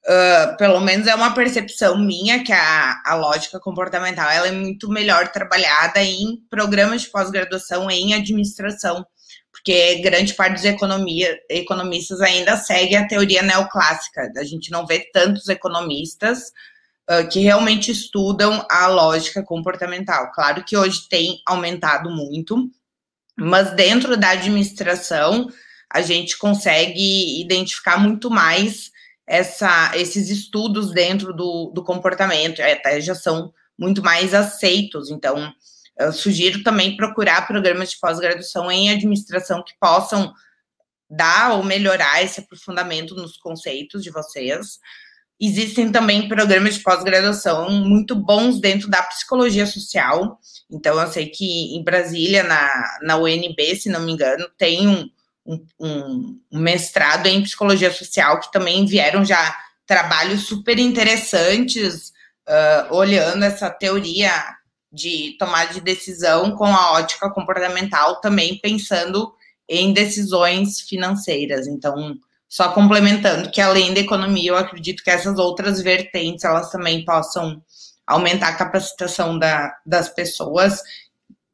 uh, 0.08 0.56
pelo 0.56 0.80
menos 0.80 1.06
é 1.06 1.14
uma 1.14 1.34
percepção 1.34 1.98
minha 1.98 2.42
que 2.44 2.52
a, 2.52 3.02
a 3.04 3.14
lógica 3.14 3.58
comportamental 3.60 4.30
ela 4.30 4.48
é 4.48 4.52
muito 4.52 4.88
melhor 4.88 5.28
trabalhada 5.28 6.02
em 6.02 6.38
programas 6.50 7.02
de 7.02 7.10
pós-graduação 7.10 7.90
em 7.90 8.14
administração 8.14 9.04
porque 9.64 10.02
grande 10.02 10.34
parte 10.34 10.56
dos 10.56 10.64
economia, 10.66 11.38
economistas 11.48 12.20
ainda 12.20 12.54
segue 12.54 12.96
a 12.96 13.06
teoria 13.06 13.40
neoclássica. 13.40 14.30
A 14.36 14.44
gente 14.44 14.70
não 14.70 14.84
vê 14.84 15.08
tantos 15.10 15.48
economistas 15.48 16.52
uh, 17.10 17.26
que 17.30 17.40
realmente 17.40 17.90
estudam 17.90 18.66
a 18.70 18.88
lógica 18.88 19.42
comportamental. 19.42 20.30
Claro 20.32 20.62
que 20.64 20.76
hoje 20.76 21.08
tem 21.08 21.40
aumentado 21.46 22.10
muito, 22.10 22.68
mas 23.38 23.74
dentro 23.74 24.18
da 24.18 24.30
administração 24.30 25.48
a 25.90 26.02
gente 26.02 26.36
consegue 26.36 27.40
identificar 27.40 27.96
muito 27.96 28.28
mais 28.28 28.90
essa, 29.26 29.92
esses 29.96 30.28
estudos 30.28 30.92
dentro 30.92 31.32
do, 31.32 31.70
do 31.74 31.82
comportamento, 31.82 32.60
até 32.60 33.00
já 33.00 33.14
são 33.14 33.52
muito 33.78 34.02
mais 34.02 34.34
aceitos. 34.34 35.10
Então, 35.10 35.52
eu 35.98 36.12
sugiro 36.12 36.62
também 36.62 36.96
procurar 36.96 37.46
programas 37.46 37.90
de 37.90 37.98
pós-graduação 37.98 38.70
em 38.70 38.90
administração 38.90 39.62
que 39.62 39.74
possam 39.80 40.32
dar 41.08 41.54
ou 41.54 41.62
melhorar 41.62 42.22
esse 42.22 42.40
aprofundamento 42.40 43.14
nos 43.14 43.36
conceitos 43.36 44.02
de 44.02 44.10
vocês. 44.10 44.78
Existem 45.40 45.90
também 45.90 46.28
programas 46.28 46.74
de 46.74 46.82
pós-graduação 46.82 47.70
muito 47.70 48.14
bons 48.14 48.60
dentro 48.60 48.88
da 48.88 49.02
psicologia 49.02 49.66
social. 49.66 50.38
Então, 50.70 51.00
eu 51.00 51.08
sei 51.08 51.26
que 51.26 51.76
em 51.76 51.82
Brasília, 51.82 52.42
na, 52.42 52.98
na 53.02 53.16
UNB, 53.16 53.76
se 53.76 53.88
não 53.88 54.00
me 54.00 54.12
engano, 54.12 54.48
tem 54.56 54.86
um, 54.86 55.08
um, 55.46 56.40
um 56.50 56.58
mestrado 56.58 57.26
em 57.26 57.42
psicologia 57.42 57.92
social 57.92 58.40
que 58.40 58.50
também 58.50 58.86
vieram 58.86 59.24
já 59.24 59.56
trabalhos 59.86 60.46
super 60.46 60.78
interessantes, 60.78 62.12
uh, 62.48 62.94
olhando 62.94 63.44
essa 63.44 63.68
teoria 63.70 64.32
de 64.90 65.36
tomada 65.38 65.74
de 65.74 65.80
decisão 65.80 66.52
com 66.52 66.64
a 66.64 66.92
ótica 66.92 67.30
comportamental, 67.30 68.20
também 68.20 68.58
pensando 68.58 69.34
em 69.68 69.92
decisões 69.92 70.80
financeiras. 70.80 71.66
Então, 71.66 72.16
só 72.48 72.72
complementando 72.72 73.50
que 73.50 73.60
além 73.60 73.92
da 73.92 74.00
economia, 74.00 74.50
eu 74.50 74.56
acredito 74.56 75.02
que 75.02 75.10
essas 75.10 75.38
outras 75.38 75.82
vertentes 75.82 76.44
elas 76.44 76.70
também 76.70 77.04
possam 77.04 77.60
aumentar 78.06 78.48
a 78.48 78.56
capacitação 78.56 79.38
da, 79.38 79.74
das 79.84 80.08
pessoas 80.08 80.80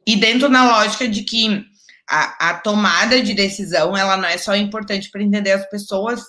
e 0.07 0.17
dentro 0.17 0.49
da 0.49 0.65
lógica 0.65 1.09
de 1.09 1.23
que 1.23 1.65
a, 2.11 2.51
a 2.51 2.55
tomada 2.55 3.23
de 3.23 3.33
decisão 3.35 3.97
ela 3.97 4.17
não 4.17 4.29
é 4.29 4.37
só 4.37 4.57
importante 4.57 5.09
para 5.11 5.23
entender 5.23 5.53
as 5.53 5.65
pessoas, 5.71 6.21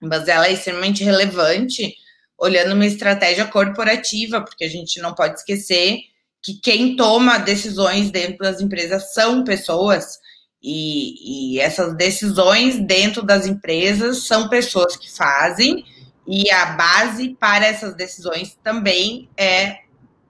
mas 0.00 0.26
ela 0.26 0.48
é 0.48 0.52
extremamente 0.52 1.04
relevante 1.04 1.94
olhando 2.36 2.74
uma 2.74 2.84
estratégia 2.84 3.46
corporativa, 3.46 4.42
porque 4.42 4.64
a 4.64 4.68
gente 4.68 5.00
não 5.00 5.14
pode 5.14 5.38
esquecer 5.38 6.00
que 6.42 6.54
quem 6.60 6.96
toma 6.96 7.38
decisões 7.38 8.10
dentro 8.10 8.38
das 8.38 8.60
empresas 8.60 9.14
são 9.14 9.42
pessoas, 9.42 10.18
e, 10.62 11.54
e 11.54 11.60
essas 11.60 11.96
decisões 11.96 12.78
dentro 12.78 13.22
das 13.22 13.46
empresas 13.46 14.26
são 14.26 14.48
pessoas 14.48 14.96
que 14.96 15.10
fazem, 15.10 15.84
e 16.26 16.50
a 16.50 16.66
base 16.66 17.36
para 17.38 17.64
essas 17.66 17.94
decisões 17.94 18.58
também 18.62 19.30
é 19.36 19.78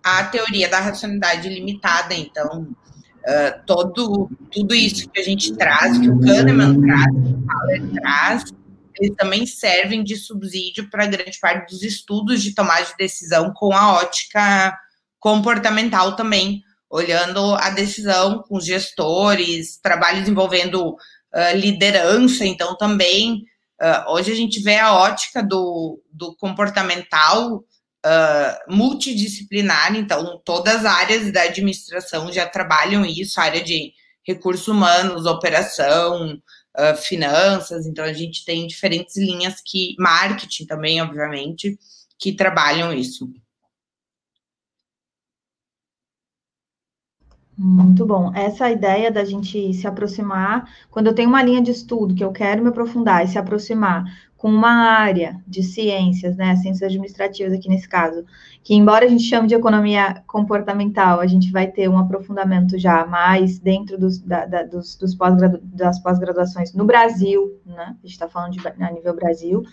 a 0.04 0.24
teoria 0.24 0.68
da 0.68 0.78
racionalidade 0.78 1.48
limitada. 1.48 2.14
Então, 2.14 2.68
uh, 3.26 3.60
todo, 3.66 4.30
tudo 4.52 4.74
isso 4.74 5.08
que 5.10 5.20
a 5.20 5.24
gente 5.24 5.54
traz, 5.56 5.98
que 5.98 6.08
o 6.08 6.20
Kahneman 6.20 6.80
traz, 6.80 7.06
que 7.06 7.18
o 7.18 7.44
Haller 7.48 7.90
traz, 7.92 8.44
eles 8.98 9.16
também 9.16 9.46
servem 9.46 10.02
de 10.02 10.16
subsídio 10.16 10.88
para 10.88 11.06
grande 11.06 11.38
parte 11.38 11.70
dos 11.70 11.82
estudos 11.82 12.42
de 12.42 12.54
tomada 12.54 12.84
de 12.84 12.96
decisão 12.96 13.52
com 13.52 13.72
a 13.72 13.94
ótica 13.94 14.76
comportamental 15.18 16.16
também, 16.16 16.62
olhando 16.88 17.54
a 17.56 17.70
decisão 17.70 18.42
com 18.42 18.60
gestores, 18.60 19.78
trabalhos 19.78 20.28
envolvendo 20.28 20.92
uh, 20.92 21.56
liderança, 21.56 22.46
então 22.46 22.76
também 22.76 23.44
uh, 23.82 24.12
hoje 24.12 24.32
a 24.32 24.36
gente 24.36 24.62
vê 24.62 24.78
a 24.78 24.94
ótica 24.94 25.42
do, 25.42 26.00
do 26.12 26.34
comportamental 26.36 27.64
uh, 28.06 28.74
multidisciplinar, 28.74 29.96
então 29.96 30.40
todas 30.44 30.76
as 30.76 30.84
áreas 30.84 31.32
da 31.32 31.42
administração 31.42 32.30
já 32.32 32.46
trabalham 32.46 33.04
isso, 33.04 33.40
área 33.40 33.62
de 33.62 33.92
recursos 34.24 34.68
humanos, 34.68 35.26
operação, 35.26 36.40
finanças, 37.02 37.86
então 37.86 38.04
a 38.04 38.12
gente 38.12 38.44
tem 38.44 38.66
diferentes 38.66 39.16
linhas 39.16 39.62
que, 39.64 39.94
marketing 39.98 40.66
também, 40.66 41.00
obviamente, 41.00 41.78
que 42.18 42.34
trabalham 42.34 42.92
isso. 42.92 43.32
Muito 47.58 48.04
bom. 48.04 48.30
Essa 48.34 48.70
ideia 48.70 49.10
da 49.10 49.24
gente 49.24 49.72
se 49.72 49.86
aproximar, 49.86 50.70
quando 50.90 51.06
eu 51.06 51.14
tenho 51.14 51.30
uma 51.30 51.42
linha 51.42 51.62
de 51.62 51.70
estudo 51.70 52.14
que 52.14 52.22
eu 52.22 52.30
quero 52.30 52.62
me 52.62 52.68
aprofundar 52.68 53.24
e 53.24 53.28
se 53.28 53.38
aproximar 53.38 54.04
com 54.46 54.50
uma 54.50 54.92
área 54.92 55.42
de 55.44 55.60
ciências, 55.60 56.36
né, 56.36 56.54
ciências 56.54 56.88
administrativas 56.88 57.52
aqui 57.52 57.68
nesse 57.68 57.88
caso, 57.88 58.24
que 58.62 58.76
embora 58.76 59.04
a 59.04 59.08
gente 59.08 59.24
chame 59.24 59.48
de 59.48 59.56
economia 59.56 60.22
comportamental, 60.24 61.18
a 61.18 61.26
gente 61.26 61.50
vai 61.50 61.66
ter 61.66 61.88
um 61.88 61.98
aprofundamento 61.98 62.78
já 62.78 63.04
mais 63.04 63.58
dentro 63.58 63.98
dos, 63.98 64.20
da, 64.20 64.46
da, 64.46 64.62
dos, 64.62 64.94
dos 64.94 65.16
pós 65.16 65.34
das 65.64 65.98
pós-graduações 65.98 66.72
no 66.74 66.84
Brasil, 66.84 67.60
né, 67.66 67.96
a 68.00 68.06
gente 68.06 68.12
está 68.12 68.28
falando 68.28 68.52
de, 68.52 68.60
a 68.64 68.92
nível 68.92 69.16
Brasil, 69.16 69.64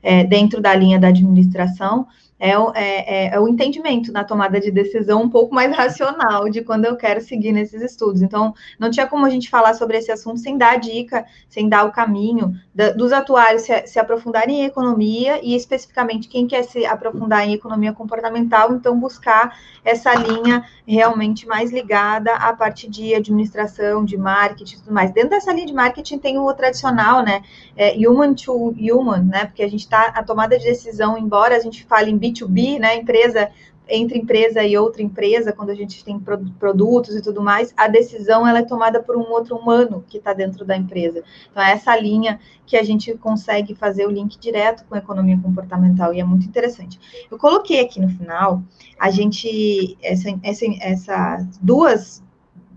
é, 0.00 0.22
dentro 0.22 0.60
da 0.62 0.76
linha 0.76 1.00
da 1.00 1.08
administração, 1.08 2.06
é, 2.40 2.52
é, 2.52 2.54
é, 2.74 3.34
é, 3.34 3.38
o 3.38 3.46
entendimento 3.46 4.10
na 4.10 4.24
tomada 4.24 4.58
de 4.58 4.70
decisão 4.70 5.22
um 5.22 5.28
pouco 5.28 5.54
mais 5.54 5.76
racional 5.76 6.48
de 6.48 6.62
quando 6.62 6.86
eu 6.86 6.96
quero 6.96 7.20
seguir 7.20 7.52
nesses 7.52 7.82
estudos. 7.82 8.22
Então, 8.22 8.54
não 8.78 8.90
tinha 8.90 9.06
como 9.06 9.26
a 9.26 9.30
gente 9.30 9.50
falar 9.50 9.74
sobre 9.74 9.98
esse 9.98 10.10
assunto 10.10 10.40
sem 10.40 10.56
dar 10.56 10.72
a 10.72 10.76
dica, 10.76 11.26
sem 11.50 11.68
dar 11.68 11.84
o 11.84 11.92
caminho 11.92 12.54
da, 12.74 12.92
dos 12.92 13.12
atuários 13.12 13.62
se, 13.62 13.86
se 13.86 13.98
aprofundarem 13.98 14.62
em 14.62 14.64
economia 14.64 15.38
e 15.42 15.54
especificamente 15.54 16.28
quem 16.28 16.46
quer 16.46 16.62
se 16.62 16.86
aprofundar 16.86 17.46
em 17.46 17.52
economia 17.52 17.92
comportamental, 17.92 18.72
então 18.72 18.98
buscar 18.98 19.58
essa 19.84 20.14
linha 20.14 20.64
realmente 20.86 21.46
mais 21.46 21.70
ligada 21.70 22.34
à 22.34 22.54
parte 22.54 22.88
de 22.88 23.14
administração, 23.14 24.02
de 24.02 24.16
marketing 24.16 24.76
e 24.76 24.78
tudo 24.78 24.94
mais. 24.94 25.10
Dentro 25.12 25.30
dessa 25.30 25.52
linha 25.52 25.66
de 25.66 25.74
marketing 25.74 26.18
tem 26.18 26.38
o 26.38 26.52
tradicional, 26.54 27.22
né? 27.22 27.42
É, 27.76 27.94
human 27.96 28.34
to 28.34 28.74
human, 28.78 29.24
né? 29.24 29.44
Porque 29.44 29.62
a 29.62 29.68
gente 29.68 29.80
está, 29.80 30.06
a 30.06 30.22
tomada 30.22 30.58
de 30.58 30.64
decisão, 30.64 31.18
embora 31.18 31.56
a 31.56 31.60
gente 31.60 31.84
fale 31.84 32.10
em 32.10 32.16
B2B, 32.32 32.78
né? 32.78 32.96
Empresa 32.96 33.50
entre 33.90 34.18
empresa 34.18 34.62
e 34.62 34.78
outra 34.78 35.02
empresa, 35.02 35.52
quando 35.52 35.70
a 35.70 35.74
gente 35.74 36.04
tem 36.04 36.18
produtos 36.58 37.16
e 37.16 37.20
tudo 37.20 37.42
mais, 37.42 37.74
a 37.76 37.88
decisão 37.88 38.46
ela 38.46 38.60
é 38.60 38.64
tomada 38.64 39.02
por 39.02 39.16
um 39.16 39.28
outro 39.30 39.56
humano 39.56 40.04
que 40.08 40.18
está 40.18 40.32
dentro 40.32 40.64
da 40.64 40.76
empresa. 40.76 41.24
Então, 41.50 41.62
é 41.62 41.72
essa 41.72 41.94
linha 41.96 42.38
que 42.64 42.76
a 42.76 42.82
gente 42.84 43.12
consegue 43.14 43.74
fazer 43.74 44.06
o 44.06 44.10
link 44.10 44.38
direto 44.38 44.84
com 44.84 44.94
a 44.94 44.98
economia 44.98 45.38
comportamental, 45.42 46.14
e 46.14 46.20
é 46.20 46.24
muito 46.24 46.46
interessante. 46.46 47.00
Eu 47.30 47.36
coloquei 47.36 47.80
aqui 47.80 48.00
no 48.00 48.08
final, 48.08 48.62
a 48.98 49.10
gente, 49.10 49.98
essa, 50.00 50.28
essa, 50.42 50.66
essa 50.80 51.48
duas 51.60 52.22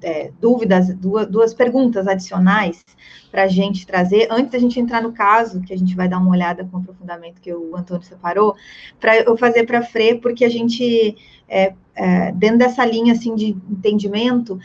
é, 0.03 0.31
dúvidas, 0.39 0.93
duas, 0.95 1.27
duas 1.27 1.53
perguntas 1.53 2.07
adicionais 2.07 2.83
para 3.31 3.43
a 3.43 3.47
gente 3.47 3.87
trazer, 3.87 4.27
antes 4.29 4.51
da 4.51 4.59
gente 4.59 4.79
entrar 4.79 5.01
no 5.01 5.11
caso, 5.11 5.61
que 5.61 5.73
a 5.73 5.77
gente 5.77 5.95
vai 5.95 6.07
dar 6.07 6.19
uma 6.19 6.29
olhada 6.29 6.63
com 6.65 6.77
o 6.77 6.79
aprofundamento 6.81 7.41
que 7.41 7.51
o 7.53 7.75
Antônio 7.75 8.03
separou, 8.03 8.55
para 8.99 9.17
eu 9.17 9.35
fazer 9.35 9.65
para 9.65 9.79
a 9.79 9.83
Fre, 9.83 10.19
porque 10.19 10.45
a 10.45 10.49
gente, 10.49 11.15
é, 11.47 11.73
é, 11.95 12.31
dentro 12.33 12.59
dessa 12.59 12.85
linha 12.85 13.13
assim, 13.13 13.33
de 13.33 13.57
entendimento, 13.69 14.59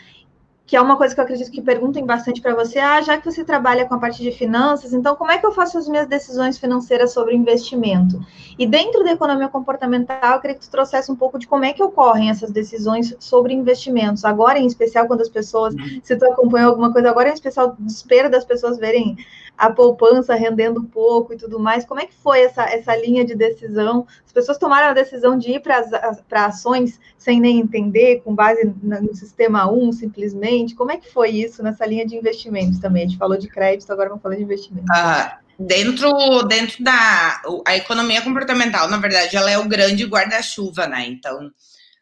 que 0.68 0.76
é 0.76 0.82
uma 0.82 0.98
coisa 0.98 1.14
que 1.14 1.20
eu 1.20 1.24
acredito 1.24 1.50
que 1.50 1.62
perguntem 1.62 2.04
bastante 2.04 2.42
para 2.42 2.54
você. 2.54 2.78
Ah, 2.78 3.00
já 3.00 3.16
que 3.16 3.24
você 3.24 3.42
trabalha 3.42 3.86
com 3.86 3.94
a 3.94 3.98
parte 3.98 4.22
de 4.22 4.30
finanças, 4.30 4.92
então 4.92 5.16
como 5.16 5.30
é 5.32 5.38
que 5.38 5.46
eu 5.46 5.50
faço 5.50 5.78
as 5.78 5.88
minhas 5.88 6.06
decisões 6.06 6.58
financeiras 6.58 7.10
sobre 7.10 7.34
investimento? 7.34 8.20
E 8.58 8.66
dentro 8.66 9.02
da 9.02 9.12
economia 9.12 9.48
comportamental, 9.48 10.34
eu 10.34 10.40
queria 10.42 10.56
que 10.56 10.66
tu 10.66 10.70
trouxesse 10.70 11.10
um 11.10 11.16
pouco 11.16 11.38
de 11.38 11.48
como 11.48 11.64
é 11.64 11.72
que 11.72 11.82
ocorrem 11.82 12.28
essas 12.28 12.50
decisões 12.50 13.16
sobre 13.18 13.54
investimentos. 13.54 14.26
Agora, 14.26 14.58
em 14.58 14.66
especial, 14.66 15.06
quando 15.06 15.22
as 15.22 15.30
pessoas, 15.30 15.72
uhum. 15.72 16.00
se 16.02 16.14
tu 16.14 16.26
acompanhou 16.26 16.68
alguma 16.68 16.92
coisa, 16.92 17.08
agora 17.08 17.30
em 17.30 17.32
especial, 17.32 17.68
o 17.68 17.82
desespero 17.82 18.30
das 18.30 18.44
pessoas 18.44 18.76
verem 18.76 19.16
a 19.58 19.72
poupança 19.72 20.36
rendendo 20.36 20.84
pouco 20.84 21.32
e 21.32 21.36
tudo 21.36 21.58
mais. 21.58 21.84
Como 21.84 22.00
é 22.00 22.06
que 22.06 22.14
foi 22.14 22.42
essa, 22.42 22.62
essa 22.62 22.94
linha 22.94 23.24
de 23.24 23.34
decisão? 23.34 24.06
As 24.24 24.32
pessoas 24.32 24.56
tomaram 24.56 24.88
a 24.88 24.92
decisão 24.92 25.36
de 25.36 25.50
ir 25.50 25.60
para 25.60 26.46
ações 26.46 27.00
sem 27.18 27.40
nem 27.40 27.58
entender, 27.58 28.22
com 28.22 28.32
base 28.32 28.72
no 28.80 29.14
sistema 29.14 29.68
1, 29.70 29.92
simplesmente. 29.92 30.57
Como 30.74 30.92
é 30.92 30.96
que 30.96 31.12
foi 31.12 31.30
isso 31.30 31.62
nessa 31.62 31.86
linha 31.86 32.06
de 32.06 32.16
investimentos 32.16 32.78
também? 32.78 33.04
A 33.04 33.06
gente 33.06 33.18
falou 33.18 33.36
de 33.36 33.48
crédito, 33.48 33.90
agora 33.92 34.08
vamos 34.08 34.22
falar 34.22 34.36
de 34.36 34.42
investimentos. 34.42 34.90
Ah, 34.90 35.38
dentro, 35.58 36.42
dentro 36.44 36.82
da 36.82 37.42
a 37.66 37.76
economia 37.76 38.22
comportamental, 38.22 38.88
na 38.88 38.98
verdade, 38.98 39.36
ela 39.36 39.50
é 39.50 39.58
o 39.58 39.68
grande 39.68 40.04
guarda-chuva, 40.04 40.86
né? 40.86 41.06
Então, 41.06 41.50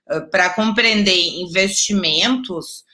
ah, 0.09 0.21
para 0.21 0.51
compreender 0.51 1.17
investimentos, 1.41 2.85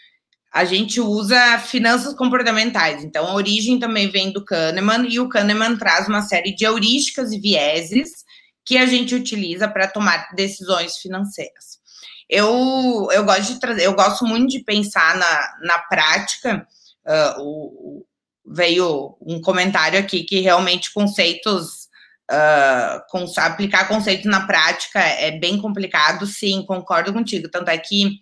a 0.53 0.65
gente 0.65 1.01
usa 1.01 1.59
finanças 1.59 2.13
comportamentais. 2.15 3.03
Então, 3.03 3.27
a 3.27 3.35
origem 3.35 3.79
também 3.79 4.11
vem 4.11 4.33
do 4.33 4.45
Kahneman, 4.45 5.07
e 5.09 5.19
o 5.19 5.29
Kahneman 5.29 5.77
traz 5.77 6.07
uma 6.07 6.23
série 6.23 6.55
de 6.55 6.65
heurísticas 6.65 7.33
e 7.33 7.41
vieses 7.41 8.11
que 8.65 8.77
a 8.77 8.87
gente 8.87 9.15
utiliza 9.15 9.67
para 9.67 9.89
tomar 9.89 10.29
decisões 10.35 10.99
financeiras. 10.99 11.82
Eu, 12.35 13.09
eu 13.13 13.25
gosto 13.27 13.53
de 13.53 13.61
trazer, 13.61 13.85
eu 13.85 13.93
gosto 13.93 14.25
muito 14.25 14.53
de 14.53 14.65
pensar 14.65 15.19
na, 15.19 15.55
na 15.61 15.79
prática. 15.81 16.67
Uh, 17.05 17.43
o, 17.43 18.07
veio 18.47 19.19
um 19.21 19.39
comentário 19.39 19.99
aqui 19.99 20.25
que 20.25 20.41
realmente 20.41 20.95
conceitos, 20.95 21.89
uh, 22.31 23.03
com, 23.11 23.27
aplicar 23.37 23.87
conceitos 23.87 24.25
na 24.25 24.47
prática 24.47 24.99
é 24.99 25.33
bem 25.33 25.61
complicado. 25.61 26.27
Sim, 26.27 26.65
concordo 26.67 27.13
contigo. 27.13 27.51
Tanto 27.51 27.69
é 27.69 27.77
que 27.77 28.13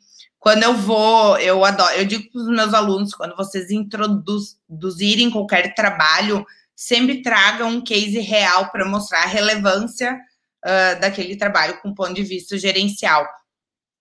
quando 0.41 0.65
eu 0.65 0.75
vou, 0.75 1.39
eu 1.39 1.65
adoro, 1.65 1.95
eu 1.95 2.05
digo 2.05 2.33
para 2.33 2.41
os 2.41 2.49
meus 2.49 2.75
alunos, 2.75 3.15
quando 3.15 3.37
vocês 3.37 3.71
introduzirem 3.71 5.31
qualquer 5.31 5.73
trabalho, 5.73 6.45
sempre 6.75 7.23
tragam 7.23 7.69
um 7.69 7.81
case 7.81 8.19
real 8.19 8.73
para 8.73 8.85
mostrar 8.85 9.23
a 9.23 9.29
relevância 9.29 10.19
uh, 10.65 11.01
daquele 11.01 11.37
trabalho 11.37 11.81
com 11.81 11.95
ponto 11.95 12.15
de 12.15 12.25
vista 12.25 12.59
gerencial. 12.59 13.25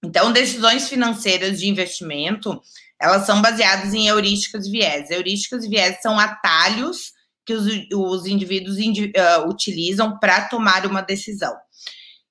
Então, 0.04 0.32
decisões 0.32 0.88
financeiras 0.88 1.60
de 1.60 1.68
investimento, 1.68 2.62
elas 3.00 3.26
são 3.26 3.42
baseadas 3.42 3.94
em 3.94 4.08
heurísticas 4.08 4.66
e 4.66 4.72
viés. 4.72 5.10
Heurísticas 5.10 5.66
e 5.66 5.70
viés 5.70 6.02
são 6.02 6.18
atalhos 6.20 7.14
que 7.46 7.54
os, 7.54 7.66
os 7.94 8.26
indivíduos 8.26 8.78
uh, 8.78 9.48
utilizam 9.50 10.20
para 10.20 10.42
tomar 10.42 10.86
uma 10.86 11.02
decisão. 11.02 11.56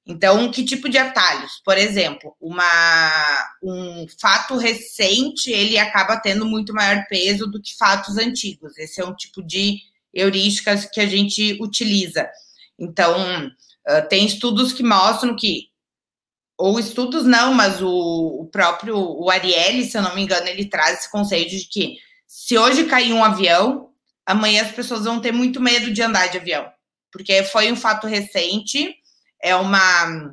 Então, 0.06 0.50
que 0.50 0.64
tipo 0.64 0.88
de 0.88 0.96
atalhos? 0.96 1.60
Por 1.62 1.76
exemplo, 1.76 2.34
uma, 2.40 3.50
um 3.62 4.06
fato 4.18 4.56
recente, 4.56 5.50
ele 5.50 5.76
acaba 5.76 6.16
tendo 6.16 6.46
muito 6.46 6.72
maior 6.72 7.04
peso 7.10 7.46
do 7.46 7.60
que 7.60 7.76
fatos 7.76 8.16
antigos. 8.16 8.78
Esse 8.78 9.02
é 9.02 9.04
um 9.04 9.14
tipo 9.14 9.42
de 9.42 9.80
heurísticas 10.14 10.86
que 10.86 11.00
a 11.00 11.06
gente 11.06 11.58
utiliza. 11.60 12.26
Então, 12.78 13.48
uh, 13.48 14.08
tem 14.08 14.24
estudos 14.24 14.72
que 14.72 14.82
mostram 14.82 15.36
que, 15.36 15.68
ou 16.58 16.80
estudos 16.80 17.24
não, 17.24 17.54
mas 17.54 17.80
o, 17.80 17.88
o 17.88 18.46
próprio 18.46 18.98
o 18.98 19.30
Ariely, 19.30 19.84
se 19.84 19.96
eu 19.96 20.02
não 20.02 20.14
me 20.16 20.22
engano, 20.22 20.48
ele 20.48 20.64
traz 20.64 20.98
esse 20.98 21.10
conceito 21.10 21.50
de 21.50 21.68
que 21.68 21.96
se 22.26 22.58
hoje 22.58 22.84
cair 22.84 23.12
um 23.12 23.22
avião, 23.22 23.90
amanhã 24.26 24.62
as 24.62 24.72
pessoas 24.72 25.04
vão 25.04 25.20
ter 25.20 25.32
muito 25.32 25.60
medo 25.60 25.92
de 25.92 26.02
andar 26.02 26.26
de 26.26 26.36
avião, 26.36 26.68
porque 27.12 27.44
foi 27.44 27.70
um 27.70 27.76
fato 27.76 28.08
recente, 28.08 28.92
é 29.40 29.54
uma, 29.54 30.32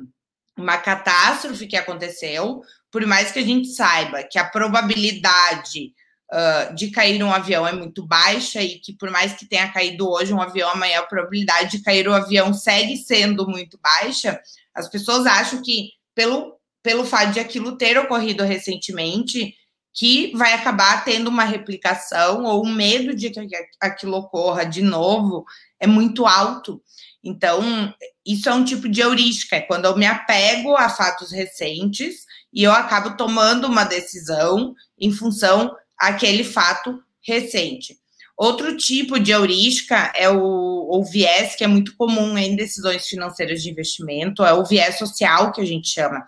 uma 0.58 0.76
catástrofe 0.78 1.68
que 1.68 1.76
aconteceu, 1.76 2.60
por 2.90 3.06
mais 3.06 3.30
que 3.30 3.38
a 3.38 3.44
gente 3.44 3.68
saiba 3.68 4.24
que 4.24 4.38
a 4.38 4.44
probabilidade 4.44 5.92
uh, 6.32 6.74
de 6.74 6.90
cair 6.90 7.22
um 7.22 7.32
avião 7.32 7.66
é 7.66 7.72
muito 7.72 8.04
baixa 8.04 8.60
e 8.60 8.80
que 8.80 8.92
por 8.92 9.10
mais 9.10 9.32
que 9.34 9.46
tenha 9.46 9.72
caído 9.72 10.10
hoje 10.10 10.34
um 10.34 10.42
avião, 10.42 10.70
amanhã 10.70 10.98
a 10.98 11.06
probabilidade 11.06 11.78
de 11.78 11.84
cair 11.84 12.08
o 12.08 12.14
avião 12.14 12.52
segue 12.52 12.96
sendo 12.96 13.48
muito 13.48 13.78
baixa, 13.78 14.40
as 14.74 14.88
pessoas 14.88 15.24
acham 15.24 15.62
que 15.62 15.95
pelo, 16.16 16.56
pelo 16.82 17.04
fato 17.04 17.32
de 17.32 17.38
aquilo 17.38 17.76
ter 17.76 17.96
ocorrido 17.98 18.42
recentemente, 18.42 19.54
que 19.94 20.32
vai 20.34 20.52
acabar 20.52 21.04
tendo 21.04 21.28
uma 21.28 21.44
replicação 21.44 22.44
ou 22.44 22.66
um 22.66 22.72
medo 22.72 23.14
de 23.14 23.30
que 23.30 23.56
aquilo 23.80 24.16
ocorra 24.16 24.64
de 24.64 24.82
novo 24.82 25.44
é 25.78 25.86
muito 25.86 26.26
alto. 26.26 26.82
Então, 27.22 27.94
isso 28.24 28.48
é 28.48 28.54
um 28.54 28.64
tipo 28.64 28.88
de 28.88 29.00
heurística, 29.00 29.56
é 29.56 29.60
quando 29.60 29.84
eu 29.84 29.96
me 29.96 30.06
apego 30.06 30.76
a 30.76 30.88
fatos 30.88 31.32
recentes 31.32 32.24
e 32.52 32.62
eu 32.62 32.72
acabo 32.72 33.16
tomando 33.16 33.66
uma 33.66 33.84
decisão 33.84 34.74
em 34.98 35.12
função 35.12 35.74
aquele 35.98 36.44
fato 36.44 36.98
recente. 37.22 37.98
Outro 38.36 38.76
tipo 38.76 39.18
de 39.18 39.32
heurística 39.32 40.12
é 40.14 40.28
o, 40.28 40.88
o, 40.90 41.04
viés 41.04 41.56
que 41.56 41.64
é 41.64 41.66
muito 41.66 41.96
comum 41.96 42.36
em 42.36 42.54
decisões 42.54 43.06
financeiras 43.06 43.62
de 43.62 43.70
investimento, 43.70 44.44
é 44.44 44.52
o 44.52 44.64
viés 44.64 44.98
social 44.98 45.52
que 45.52 45.60
a 45.62 45.64
gente 45.64 45.88
chama, 45.88 46.26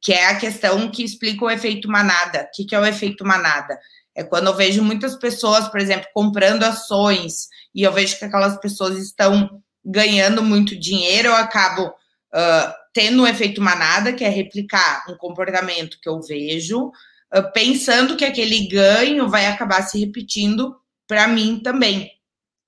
que 0.00 0.12
é 0.12 0.26
a 0.26 0.36
questão 0.36 0.90
que 0.90 1.02
explica 1.02 1.44
o 1.44 1.50
efeito 1.50 1.88
manada. 1.88 2.42
O 2.42 2.50
que, 2.54 2.64
que 2.66 2.74
é 2.74 2.78
o 2.78 2.84
efeito 2.84 3.24
manada? 3.24 3.78
É 4.14 4.22
quando 4.22 4.48
eu 4.48 4.54
vejo 4.54 4.82
muitas 4.82 5.16
pessoas, 5.16 5.66
por 5.68 5.80
exemplo, 5.80 6.06
comprando 6.12 6.62
ações 6.62 7.48
e 7.74 7.82
eu 7.82 7.92
vejo 7.92 8.18
que 8.18 8.24
aquelas 8.26 8.58
pessoas 8.60 8.98
estão 8.98 9.62
ganhando 9.82 10.42
muito 10.42 10.76
dinheiro, 10.76 11.28
eu 11.28 11.36
acabo 11.36 11.86
uh, 11.86 12.72
tendo 12.92 13.22
um 13.22 13.26
efeito 13.26 13.62
manada, 13.62 14.12
que 14.12 14.24
é 14.24 14.28
replicar 14.28 15.04
um 15.08 15.16
comportamento 15.16 15.98
que 16.02 16.08
eu 16.08 16.20
vejo, 16.20 16.90
ah, 17.30 17.42
pensando 17.42 18.16
que 18.16 18.24
aquele 18.24 18.68
ganho 18.68 19.28
vai 19.28 19.46
acabar 19.46 19.82
se 19.82 19.98
repetindo 19.98 20.74
para 21.06 21.28
mim 21.28 21.60
também. 21.62 22.10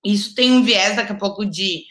Isso 0.05 0.35
tem 0.35 0.52
um 0.52 0.62
viés 0.62 0.97
daqui 0.97 1.12
a 1.12 1.16
pouco 1.16 1.44
de 1.44 1.85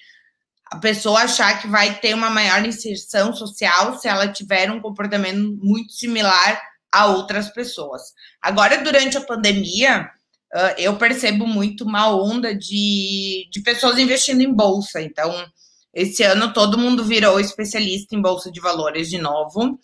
a 0.72 0.78
pessoa 0.78 1.22
achar 1.22 1.62
que 1.62 1.68
vai 1.68 1.96
ter 2.00 2.14
uma 2.14 2.30
maior 2.30 2.66
inserção 2.66 3.34
social 3.34 3.98
se 3.98 4.08
ela 4.08 4.28
tiver 4.28 4.70
um 4.70 4.82
comportamento 4.82 5.58
muito 5.62 5.94
similar 5.94 6.62
a 6.92 7.08
outras 7.08 7.50
pessoas. 7.50 8.02
Agora, 8.42 8.84
durante 8.84 9.18
a 9.18 9.22
pandemia, 9.22 10.10
ah, 10.54 10.76
eu 10.78 10.96
percebo 10.98 11.46
muito 11.46 11.84
uma 11.84 12.10
onda 12.16 12.56
de, 12.56 13.48
de 13.52 13.62
pessoas 13.62 14.00
investindo 14.00 14.42
em 14.42 14.54
bolsa. 14.54 15.02
Então, 15.02 15.32
esse 15.94 16.24
ano 16.24 16.54
todo 16.54 16.78
mundo 16.78 17.04
virou 17.04 17.40
especialista 17.40 18.16
em 18.16 18.22
bolsa 18.22 18.52
de 18.52 18.60
valores 18.60 19.10
de 19.10 19.18
novo. 19.18 19.80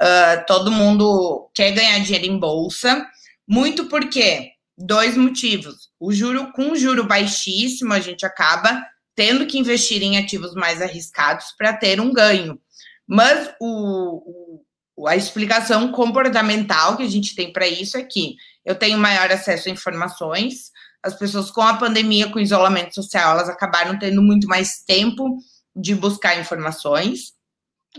Uh, 0.00 0.46
todo 0.46 0.70
mundo 0.70 1.50
quer 1.52 1.72
ganhar 1.72 1.98
dinheiro 1.98 2.26
em 2.26 2.38
bolsa, 2.38 3.04
muito 3.46 3.86
porque 3.86 4.52
dois 4.78 5.16
motivos. 5.16 5.90
O 5.98 6.12
juro 6.12 6.52
com 6.52 6.76
juro 6.76 7.04
baixíssimo, 7.04 7.92
a 7.92 8.00
gente 8.00 8.24
acaba 8.24 8.80
tendo 9.16 9.46
que 9.46 9.58
investir 9.58 10.00
em 10.02 10.16
ativos 10.16 10.54
mais 10.54 10.80
arriscados 10.80 11.46
para 11.58 11.72
ter 11.72 12.00
um 12.00 12.12
ganho. 12.12 12.60
Mas 13.06 13.50
o, 13.60 14.62
o, 14.96 15.08
a 15.08 15.16
explicação 15.16 15.90
comportamental 15.90 16.96
que 16.96 17.02
a 17.02 17.08
gente 17.08 17.34
tem 17.34 17.52
para 17.52 17.66
isso 17.66 17.96
é 17.96 18.02
que 18.04 18.36
eu 18.64 18.76
tenho 18.76 18.96
maior 18.96 19.30
acesso 19.32 19.68
a 19.68 19.72
informações. 19.72 20.70
As 21.02 21.14
pessoas 21.14 21.50
com 21.50 21.62
a 21.62 21.74
pandemia, 21.74 22.30
com 22.30 22.38
isolamento 22.38 22.94
social, 22.94 23.32
elas 23.32 23.48
acabaram 23.48 23.98
tendo 23.98 24.22
muito 24.22 24.46
mais 24.46 24.84
tempo 24.86 25.38
de 25.74 25.94
buscar 25.94 26.38
informações 26.38 27.32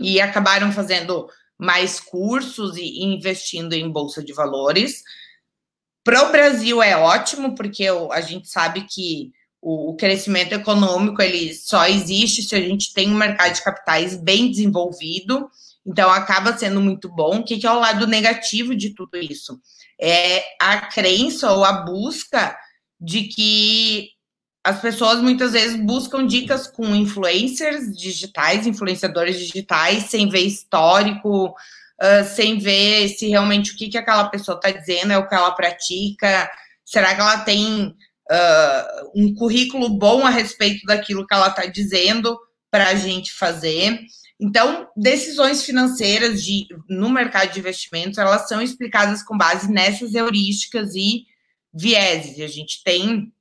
e 0.00 0.20
acabaram 0.20 0.72
fazendo 0.72 1.28
mais 1.58 2.00
cursos 2.00 2.76
e 2.78 3.02
investindo 3.04 3.74
em 3.74 3.90
bolsa 3.90 4.24
de 4.24 4.32
valores. 4.32 5.02
Para 6.02 6.28
o 6.28 6.32
Brasil 6.32 6.82
é 6.82 6.96
ótimo, 6.96 7.54
porque 7.54 7.86
a 8.10 8.20
gente 8.20 8.48
sabe 8.48 8.86
que 8.88 9.32
o, 9.60 9.94
crescimento 9.94 10.54
econômico 10.54 11.20
ele 11.20 11.52
só 11.54 11.86
existe 11.86 12.42
se 12.42 12.54
a 12.54 12.60
gente 12.60 12.94
tem 12.94 13.10
um 13.10 13.16
mercado 13.16 13.52
de 13.52 13.62
capitais 13.62 14.16
bem 14.16 14.50
desenvolvido, 14.50 15.50
então 15.84 16.10
acaba 16.10 16.56
sendo 16.56 16.80
muito 16.80 17.08
bom. 17.08 17.40
O 17.40 17.44
que, 17.44 17.58
que 17.58 17.66
é 17.66 17.70
o 17.70 17.78
lado 17.78 18.06
negativo 18.06 18.74
de 18.74 18.94
tudo 18.94 19.18
isso? 19.18 19.60
É 20.00 20.42
a 20.60 20.86
crença 20.86 21.52
ou 21.52 21.64
a 21.64 21.72
busca 21.82 22.56
de 22.98 23.24
que 23.24 24.10
as 24.64 24.80
pessoas 24.80 25.20
muitas 25.20 25.52
vezes 25.52 25.76
buscam 25.76 26.26
dicas 26.26 26.66
com 26.66 26.94
influencers 26.94 27.96
digitais, 27.96 28.66
influenciadores 28.66 29.38
digitais, 29.38 30.04
sem 30.04 30.28
ver 30.28 30.40
histórico, 30.40 31.54
uh, 32.02 32.24
sem 32.34 32.58
ver 32.58 33.08
se 33.08 33.28
realmente 33.28 33.72
o 33.72 33.76
que, 33.76 33.88
que 33.88 33.98
aquela 33.98 34.28
pessoa 34.28 34.56
está 34.56 34.70
dizendo 34.70 35.12
é 35.12 35.18
o 35.18 35.28
que 35.28 35.34
ela 35.34 35.52
pratica, 35.52 36.50
será 36.84 37.14
que 37.14 37.20
ela 37.20 37.38
tem 37.40 37.94
uh, 38.30 39.10
um 39.14 39.34
currículo 39.34 39.88
bom 39.88 40.24
a 40.26 40.30
respeito 40.30 40.86
daquilo 40.86 41.26
que 41.26 41.34
ela 41.34 41.48
está 41.48 41.66
dizendo 41.66 42.38
para 42.70 42.88
a 42.88 42.94
gente 42.94 43.32
fazer. 43.32 44.00
Então, 44.40 44.88
decisões 44.96 45.62
financeiras 45.64 46.42
de, 46.42 46.66
no 46.88 47.10
mercado 47.10 47.52
de 47.52 47.58
investimentos, 47.58 48.16
elas 48.16 48.48
são 48.48 48.62
explicadas 48.62 49.22
com 49.22 49.36
base 49.36 49.70
nessas 49.70 50.14
heurísticas 50.14 50.94
e 50.94 51.24
vieses. 51.74 52.40
A 52.40 52.46
gente 52.46 52.82
tem 52.82 53.32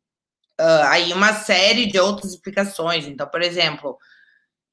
uh, 0.60 0.84
aí 0.88 1.14
uma 1.14 1.34
série 1.34 1.86
de 1.86 2.00
outras 2.00 2.34
explicações. 2.34 3.08
Então, 3.08 3.28
por 3.28 3.42
exemplo, 3.42 3.98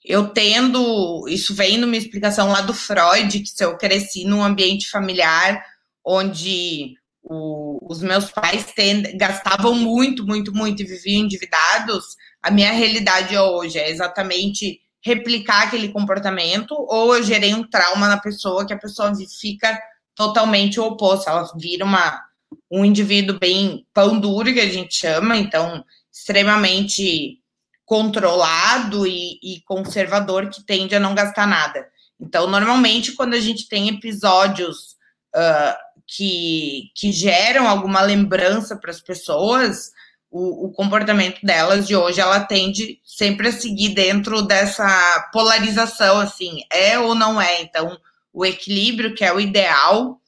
eu 0.06 0.28
tendo, 0.28 1.26
isso 1.28 1.52
vem 1.52 1.78
numa 1.78 1.96
explicação 1.96 2.48
lá 2.48 2.60
do 2.60 2.72
Freud, 2.72 3.40
que 3.40 3.48
se 3.48 3.64
eu 3.64 3.76
cresci 3.76 4.24
num 4.24 4.42
ambiente 4.42 4.88
familiar 4.88 5.60
onde 6.04 6.94
o, 7.24 7.92
os 7.92 8.00
meus 8.00 8.30
pais 8.30 8.72
gastavam 9.16 9.74
muito, 9.74 10.24
muito, 10.24 10.54
muito 10.54 10.80
e 10.80 10.86
viviam 10.86 11.24
endividados, 11.24 12.16
a 12.40 12.52
minha 12.52 12.70
realidade 12.70 13.36
hoje 13.36 13.78
é 13.78 13.90
exatamente 13.90 14.80
replicar 15.04 15.64
aquele 15.64 15.88
comportamento, 15.88 16.72
ou 16.88 17.16
eu 17.16 17.22
gerei 17.24 17.52
um 17.52 17.68
trauma 17.68 18.06
na 18.08 18.18
pessoa 18.18 18.64
que 18.64 18.72
a 18.72 18.78
pessoa 18.78 19.12
fica 19.40 19.76
totalmente 20.14 20.78
oposto, 20.78 21.28
ela 21.28 21.50
vira 21.56 21.84
uma 21.84 22.24
um 22.70 22.84
indivíduo 22.84 23.38
bem 23.40 23.84
pão 23.92 24.20
duro, 24.20 24.52
que 24.52 24.60
a 24.60 24.68
gente 24.68 24.94
chama, 24.94 25.36
então 25.36 25.84
extremamente 26.12 27.40
controlado 27.86 29.06
e, 29.06 29.38
e, 29.42 29.60
conservador, 29.64 30.50
que 30.50 30.62
tende 30.62 30.94
a 30.94 31.00
não 31.00 31.14
gastar 31.14 31.46
nada. 31.46 31.88
Então, 32.20 32.48
normalmente, 32.48 33.12
quando 33.12 33.34
a 33.34 33.40
gente 33.40 33.68
tem 33.68 33.88
episódios 33.88 34.96
uh, 35.34 35.76
que, 36.06 36.90
que 36.96 37.12
geram 37.12 37.68
alguma 37.68 38.02
lembrança 38.02 38.76
para 38.76 38.90
as 38.90 39.00
pessoas, 39.00 39.92
o, 40.28 40.66
o, 40.66 40.72
comportamento 40.72 41.40
delas 41.44 41.86
de 41.86 41.94
hoje, 41.94 42.20
ela 42.20 42.40
tende 42.40 43.00
sempre 43.04 43.48
a 43.48 43.52
seguir 43.52 43.90
dentro 43.90 44.42
dessa 44.42 45.30
polarização, 45.32 46.18
assim, 46.18 46.62
é 46.72 46.98
ou 46.98 47.14
não 47.14 47.40
é. 47.40 47.62
Então, 47.62 47.96
o 48.32 48.44
equilíbrio, 48.44 49.14
que 49.14 49.24
é 49.24 49.32
o 49.32 49.40
ideal, 49.40 50.20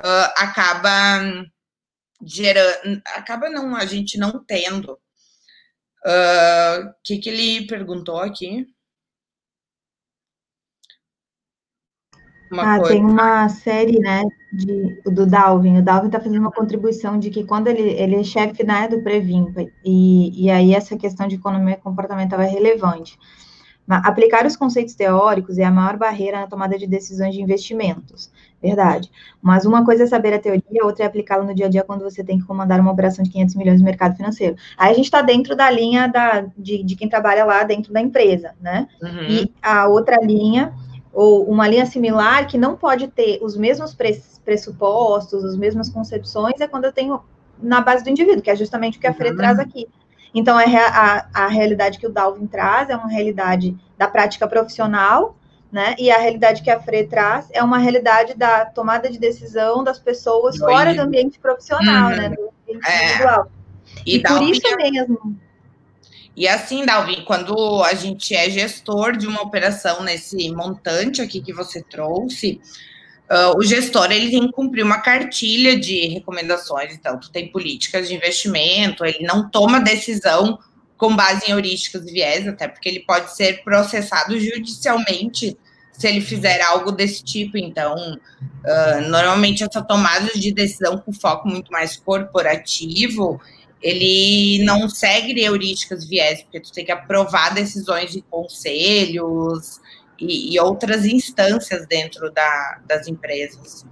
uh, 0.00 0.32
acaba 0.36 1.20
gerando, 2.22 3.02
acaba 3.14 3.48
não, 3.48 3.74
a 3.74 3.86
gente 3.86 4.18
não 4.18 4.44
tendo. 4.44 4.98
O 6.06 6.08
uh, 6.08 6.94
que, 7.02 7.18
que 7.18 7.28
ele 7.28 7.66
perguntou 7.66 8.18
aqui? 8.18 8.64
Uma 12.52 12.74
ah, 12.74 12.78
coisa. 12.78 12.92
tem 12.92 13.04
uma 13.04 13.48
série, 13.48 13.98
né, 13.98 14.22
de, 14.52 15.00
do 15.02 15.26
Dalvin. 15.26 15.78
O 15.78 15.82
Dalvin 15.82 16.06
está 16.06 16.20
fazendo 16.20 16.38
uma 16.38 16.52
contribuição 16.52 17.18
de 17.18 17.28
que 17.28 17.44
quando 17.44 17.66
ele, 17.66 17.82
ele 17.82 18.14
é 18.14 18.22
chefe 18.22 18.62
né, 18.62 18.86
do 18.86 19.02
Previmpa, 19.02 19.62
e, 19.84 20.44
e 20.44 20.48
aí 20.48 20.74
essa 20.74 20.96
questão 20.96 21.26
de 21.26 21.34
economia 21.34 21.76
comportamental 21.76 22.40
é 22.40 22.46
relevante. 22.46 23.18
Aplicar 23.88 24.46
os 24.46 24.56
conceitos 24.56 24.94
teóricos 24.94 25.58
é 25.58 25.64
a 25.64 25.70
maior 25.70 25.96
barreira 25.96 26.40
na 26.40 26.46
tomada 26.46 26.78
de 26.78 26.86
decisões 26.86 27.34
de 27.34 27.42
investimentos, 27.42 28.30
verdade. 28.62 29.10
Mas 29.40 29.64
uma 29.64 29.84
coisa 29.84 30.04
é 30.04 30.06
saber 30.06 30.34
a 30.34 30.38
teoria, 30.38 30.84
outra 30.84 31.04
é 31.04 31.06
aplicá-la 31.06 31.44
no 31.44 31.54
dia 31.54 31.66
a 31.66 31.68
dia 31.68 31.84
quando 31.84 32.02
você 32.02 32.24
tem 32.24 32.38
que 32.38 32.44
comandar 32.44 32.80
uma 32.80 32.92
operação 32.92 33.22
de 33.22 33.30
500 33.30 33.54
milhões 33.54 33.80
no 33.80 33.84
mercado 33.84 34.16
financeiro. 34.16 34.56
Aí 34.76 34.92
a 34.92 34.94
gente 34.94 35.04
está 35.04 35.22
dentro 35.22 35.54
da 35.54 35.70
linha 35.70 36.08
da, 36.08 36.46
de, 36.56 36.82
de, 36.82 36.96
quem 36.96 37.08
trabalha 37.08 37.44
lá 37.44 37.62
dentro 37.62 37.92
da 37.92 38.00
empresa, 38.00 38.54
né? 38.60 38.88
Uhum. 39.02 39.22
E 39.28 39.52
a 39.62 39.86
outra 39.86 40.18
linha, 40.22 40.72
ou 41.12 41.44
uma 41.44 41.68
linha 41.68 41.86
similar, 41.86 42.46
que 42.46 42.58
não 42.58 42.76
pode 42.76 43.08
ter 43.08 43.38
os 43.42 43.56
mesmos 43.56 43.96
pressupostos, 44.44 45.44
as 45.44 45.56
mesmas 45.56 45.88
concepções, 45.88 46.60
é 46.60 46.66
quando 46.66 46.84
eu 46.84 46.92
tenho 46.92 47.20
na 47.60 47.80
base 47.80 48.04
do 48.04 48.10
indivíduo, 48.10 48.42
que 48.42 48.50
é 48.50 48.56
justamente 48.56 48.98
o 48.98 49.00
que 49.00 49.06
a 49.06 49.14
Fred 49.14 49.30
uhum. 49.30 49.36
traz 49.38 49.58
aqui. 49.58 49.88
Então, 50.34 50.60
é 50.60 50.76
a, 50.76 51.26
a 51.32 51.46
realidade 51.46 51.98
que 51.98 52.06
o 52.06 52.12
Dalvin 52.12 52.46
traz 52.46 52.90
é 52.90 52.96
uma 52.96 53.08
realidade 53.08 53.74
da 53.96 54.06
prática 54.06 54.46
profissional, 54.46 55.34
né? 55.70 55.94
E 55.98 56.10
a 56.10 56.18
realidade 56.18 56.62
que 56.62 56.70
a 56.70 56.80
Fre 56.80 57.04
traz 57.06 57.48
é 57.52 57.62
uma 57.62 57.78
realidade 57.78 58.34
da 58.34 58.64
tomada 58.64 59.10
de 59.10 59.18
decisão 59.18 59.82
das 59.82 59.98
pessoas 59.98 60.54
do 60.56 60.60
fora 60.60 60.94
do 60.94 61.00
ambiente 61.02 61.38
profissional, 61.38 62.10
né? 62.10 62.28
uhum. 62.28 62.30
né? 62.30 62.36
individual. 62.68 63.50
É. 63.52 64.00
E, 64.04 64.16
e 64.16 64.22
por 64.22 64.42
isso 64.42 64.76
mesmo. 64.76 65.36
E 66.36 66.46
assim, 66.46 66.84
Dalvin, 66.84 67.24
quando 67.24 67.82
a 67.82 67.94
gente 67.94 68.34
é 68.34 68.50
gestor 68.50 69.16
de 69.16 69.26
uma 69.26 69.40
operação 69.40 70.02
nesse 70.02 70.50
montante 70.52 71.22
aqui 71.22 71.40
que 71.40 71.52
você 71.52 71.82
trouxe, 71.82 72.60
uh, 73.30 73.56
o 73.56 73.62
gestor 73.62 74.12
ele 74.12 74.30
tem 74.30 74.46
que 74.46 74.52
cumprir 74.52 74.84
uma 74.84 75.00
cartilha 75.00 75.80
de 75.80 76.06
recomendações. 76.08 76.92
Então, 76.92 77.18
tu 77.18 77.30
tem 77.30 77.50
políticas 77.50 78.08
de 78.08 78.14
investimento, 78.14 79.04
ele 79.04 79.26
não 79.26 79.48
toma 79.48 79.80
decisão 79.80 80.58
com 80.96 81.14
base 81.14 81.46
em 81.46 81.50
heurísticas 81.50 82.06
e 82.06 82.12
viés, 82.12 82.48
até 82.48 82.66
porque 82.68 82.88
ele 82.88 83.00
pode 83.00 83.34
ser 83.34 83.62
processado 83.62 84.38
judicialmente 84.38 85.56
se 85.92 86.06
ele 86.06 86.20
fizer 86.20 86.60
algo 86.62 86.92
desse 86.92 87.22
tipo. 87.22 87.56
Então, 87.56 87.94
uh, 87.94 89.08
normalmente 89.08 89.64
essa 89.64 89.82
tomada 89.82 90.30
de 90.34 90.52
decisão 90.52 90.98
com 90.98 91.12
foco 91.12 91.48
muito 91.48 91.70
mais 91.70 91.96
corporativo, 91.96 93.40
ele 93.82 94.62
não 94.64 94.88
segue 94.88 95.38
heurísticas 95.40 96.04
e 96.04 96.08
viés, 96.08 96.42
porque 96.42 96.60
tu 96.60 96.72
tem 96.72 96.84
que 96.84 96.92
aprovar 96.92 97.54
decisões 97.54 98.12
de 98.12 98.22
conselhos 98.22 99.80
e, 100.18 100.54
e 100.54 100.60
outras 100.60 101.04
instâncias 101.04 101.86
dentro 101.86 102.30
da, 102.30 102.80
das 102.86 103.06
empresas. 103.06 103.84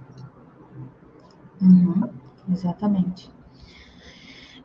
Uhum, 1.61 2.09
exatamente. 2.51 3.34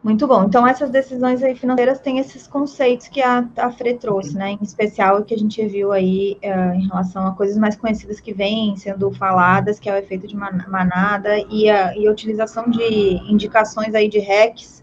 Muito 0.02 0.27
bom. 0.27 0.44
Então, 0.44 0.66
essas 0.66 0.89
decisões 0.89 1.43
aí 1.43 1.55
financeiras 1.55 2.01
têm 2.01 2.18
esses 2.18 2.47
conceitos 2.47 3.06
que 3.06 3.20
a, 3.20 3.47
a 3.59 3.70
FRE 3.70 3.98
trouxe, 3.98 4.35
né? 4.35 4.52
Em 4.52 4.59
especial 4.62 5.18
o 5.18 5.24
que 5.24 5.35
a 5.35 5.39
gente 5.39 5.64
viu 5.66 5.93
aí 5.93 6.39
uh, 6.43 6.74
em 6.74 6.86
relação 6.89 7.27
a 7.27 7.35
coisas 7.35 7.59
mais 7.59 7.77
conhecidas 7.77 8.18
que 8.18 8.32
vêm 8.32 8.74
sendo 8.77 9.10
faladas, 9.12 9.78
que 9.78 9.90
é 9.90 9.93
o 9.93 9.97
efeito 9.98 10.27
de 10.27 10.35
manada 10.35 11.39
e 11.51 11.68
a, 11.68 11.94
e 11.94 12.09
a 12.09 12.10
utilização 12.10 12.70
de 12.70 12.82
indicações 13.31 13.94
aí 13.94 14.09
de 14.09 14.18
hacks 14.20 14.82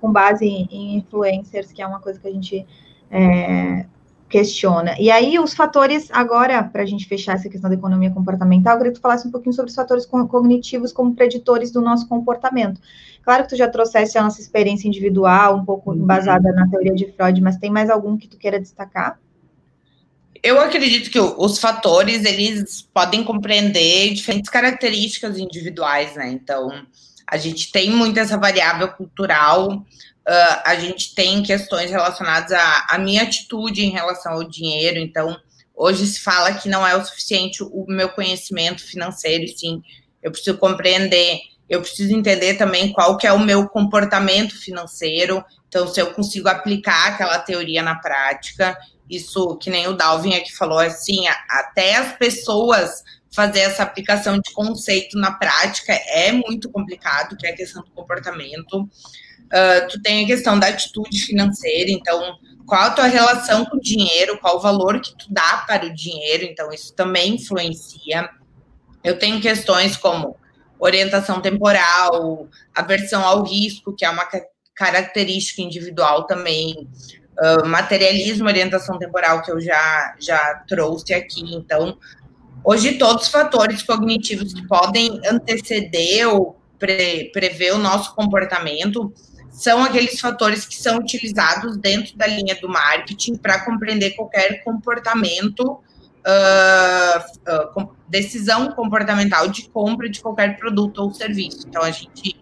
com 0.00 0.10
base 0.10 0.44
em, 0.44 0.66
em 0.70 0.96
influencers, 0.96 1.70
que 1.70 1.80
é 1.80 1.86
uma 1.86 2.00
coisa 2.00 2.18
que 2.18 2.26
a 2.26 2.32
gente 2.32 2.66
é, 3.08 3.86
questiona. 4.28 4.94
E 4.98 5.10
aí, 5.10 5.38
os 5.38 5.54
fatores, 5.54 6.08
agora, 6.10 6.62
para 6.64 6.82
a 6.82 6.86
gente 6.86 7.06
fechar 7.06 7.34
essa 7.34 7.48
questão 7.48 7.68
da 7.68 7.76
economia 7.76 8.10
comportamental, 8.10 8.74
eu 8.74 8.78
queria 8.78 8.92
que 8.92 8.98
tu 8.98 9.02
falasse 9.02 9.28
um 9.28 9.30
pouquinho 9.30 9.52
sobre 9.52 9.70
os 9.70 9.74
fatores 9.76 10.06
cognitivos 10.06 10.92
como 10.92 11.14
preditores 11.14 11.70
do 11.70 11.80
nosso 11.80 12.08
comportamento. 12.08 12.80
Claro 13.22 13.44
que 13.44 13.50
tu 13.50 13.56
já 13.56 13.68
trouxeste 13.68 14.16
a 14.16 14.22
nossa 14.22 14.40
experiência 14.40 14.88
individual, 14.88 15.56
um 15.56 15.64
pouco 15.64 15.90
uhum. 15.90 15.98
embasada 15.98 16.52
na 16.52 16.68
teoria 16.68 16.94
de 16.94 17.12
Freud, 17.12 17.40
mas 17.40 17.56
tem 17.56 17.70
mais 17.70 17.90
algum 17.90 18.16
que 18.16 18.28
tu 18.28 18.36
queira 18.36 18.58
destacar? 18.58 19.18
Eu 20.42 20.58
acredito 20.58 21.10
que 21.10 21.20
os 21.20 21.58
fatores, 21.58 22.24
eles 22.24 22.82
podem 22.94 23.22
compreender 23.22 24.14
diferentes 24.14 24.48
características 24.48 25.38
individuais, 25.38 26.16
né? 26.16 26.30
Então, 26.30 26.70
a 27.26 27.36
gente 27.36 27.70
tem 27.70 27.90
muito 27.90 28.18
essa 28.18 28.38
variável 28.38 28.88
cultural, 28.88 29.84
Uh, 30.28 30.62
a 30.64 30.76
gente 30.76 31.14
tem 31.14 31.42
questões 31.42 31.90
relacionadas 31.90 32.52
à, 32.52 32.86
à, 32.90 32.98
minha 32.98 33.22
atitude 33.22 33.82
em 33.82 33.90
relação 33.90 34.34
ao 34.34 34.44
dinheiro. 34.44 34.98
Então, 34.98 35.36
hoje 35.74 36.06
se 36.06 36.20
fala 36.20 36.52
que 36.54 36.68
não 36.68 36.86
é 36.86 36.94
o 36.94 37.04
suficiente 37.04 37.64
o 37.64 37.86
meu 37.88 38.10
conhecimento 38.10 38.80
financeiro, 38.80 39.48
sim, 39.48 39.82
eu 40.22 40.30
preciso 40.30 40.58
compreender, 40.58 41.40
eu 41.70 41.80
preciso 41.80 42.12
entender 42.12 42.54
também 42.54 42.92
qual 42.92 43.16
que 43.16 43.28
é 43.28 43.32
o 43.32 43.38
meu 43.38 43.68
comportamento 43.68 44.58
financeiro. 44.58 45.44
Então, 45.68 45.86
se 45.86 46.00
eu 46.00 46.12
consigo 46.12 46.48
aplicar 46.48 47.06
aquela 47.06 47.38
teoria 47.38 47.80
na 47.80 47.94
prática, 47.94 48.76
isso 49.08 49.56
que 49.56 49.70
nem 49.70 49.86
o 49.86 49.92
Dalvin 49.92 50.34
aqui 50.34 50.52
falou, 50.52 50.80
assim, 50.80 51.28
até 51.48 51.94
as 51.94 52.18
pessoas 52.18 53.04
fazer 53.32 53.60
essa 53.60 53.84
aplicação 53.84 54.40
de 54.40 54.52
conceito 54.52 55.16
na 55.16 55.30
prática 55.30 55.92
é 55.92 56.32
muito 56.32 56.68
complicado, 56.68 57.36
que 57.36 57.46
é 57.46 57.50
a 57.50 57.56
questão 57.56 57.84
do 57.84 57.90
comportamento. 57.92 58.80
Uh, 58.80 59.88
tu 59.88 60.02
tem 60.02 60.24
a 60.24 60.26
questão 60.26 60.58
da 60.58 60.66
atitude 60.66 61.20
financeira, 61.20 61.92
então, 61.92 62.36
qual 62.66 62.82
a 62.82 62.90
tua 62.90 63.06
relação 63.06 63.64
com 63.64 63.76
o 63.76 63.80
dinheiro, 63.80 64.38
qual 64.38 64.56
o 64.56 64.60
valor 64.60 65.00
que 65.00 65.16
tu 65.16 65.26
dá 65.30 65.58
para 65.68 65.86
o 65.86 65.94
dinheiro, 65.94 66.42
então, 66.42 66.72
isso 66.72 66.92
também 66.94 67.36
influencia. 67.36 68.28
Eu 69.04 69.16
tenho 69.20 69.40
questões 69.40 69.96
como 69.96 70.36
orientação 70.80 71.40
temporal, 71.40 72.48
aversão 72.74 73.22
ao 73.24 73.44
risco, 73.44 73.94
que 73.94 74.04
é 74.04 74.10
uma 74.10 74.26
característica 74.74 75.60
individual 75.60 76.26
também, 76.26 76.88
uh, 77.38 77.66
materialismo, 77.66 78.48
orientação 78.48 78.98
temporal, 78.98 79.42
que 79.42 79.52
eu 79.52 79.60
já, 79.60 80.16
já 80.18 80.64
trouxe 80.66 81.12
aqui. 81.12 81.54
Então, 81.54 81.98
hoje, 82.64 82.98
todos 82.98 83.26
os 83.26 83.30
fatores 83.30 83.82
cognitivos 83.82 84.54
que 84.54 84.66
podem 84.66 85.20
anteceder 85.26 86.28
ou 86.28 86.58
pre, 86.78 87.30
prever 87.32 87.74
o 87.74 87.78
nosso 87.78 88.14
comportamento 88.14 89.12
são 89.50 89.84
aqueles 89.84 90.18
fatores 90.18 90.64
que 90.64 90.76
são 90.76 90.98
utilizados 90.98 91.76
dentro 91.76 92.16
da 92.16 92.26
linha 92.26 92.58
do 92.60 92.68
marketing 92.68 93.36
para 93.36 93.64
compreender 93.64 94.12
qualquer 94.12 94.64
comportamento, 94.64 95.80
uh, 96.26 97.80
uh, 97.80 97.96
decisão 98.08 98.72
comportamental 98.72 99.48
de 99.48 99.68
compra 99.68 100.08
de 100.08 100.20
qualquer 100.20 100.56
produto 100.58 100.98
ou 100.98 101.12
serviço. 101.12 101.66
Então, 101.68 101.82
a 101.82 101.90
gente 101.90 102.40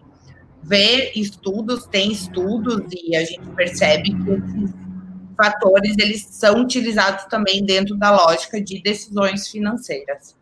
vê 0.61 1.11
estudos, 1.15 1.85
tem 1.85 2.11
estudos, 2.11 2.81
e 2.91 3.15
a 3.15 3.23
gente 3.23 3.47
percebe 3.55 4.13
que 4.13 4.31
esses 4.31 4.73
fatores 5.35 5.95
eles 5.97 6.27
são 6.29 6.61
utilizados 6.61 7.25
também 7.25 7.65
dentro 7.65 7.95
da 7.95 8.11
lógica 8.11 8.61
de 8.61 8.81
decisões 8.81 9.47
financeiras. 9.47 10.35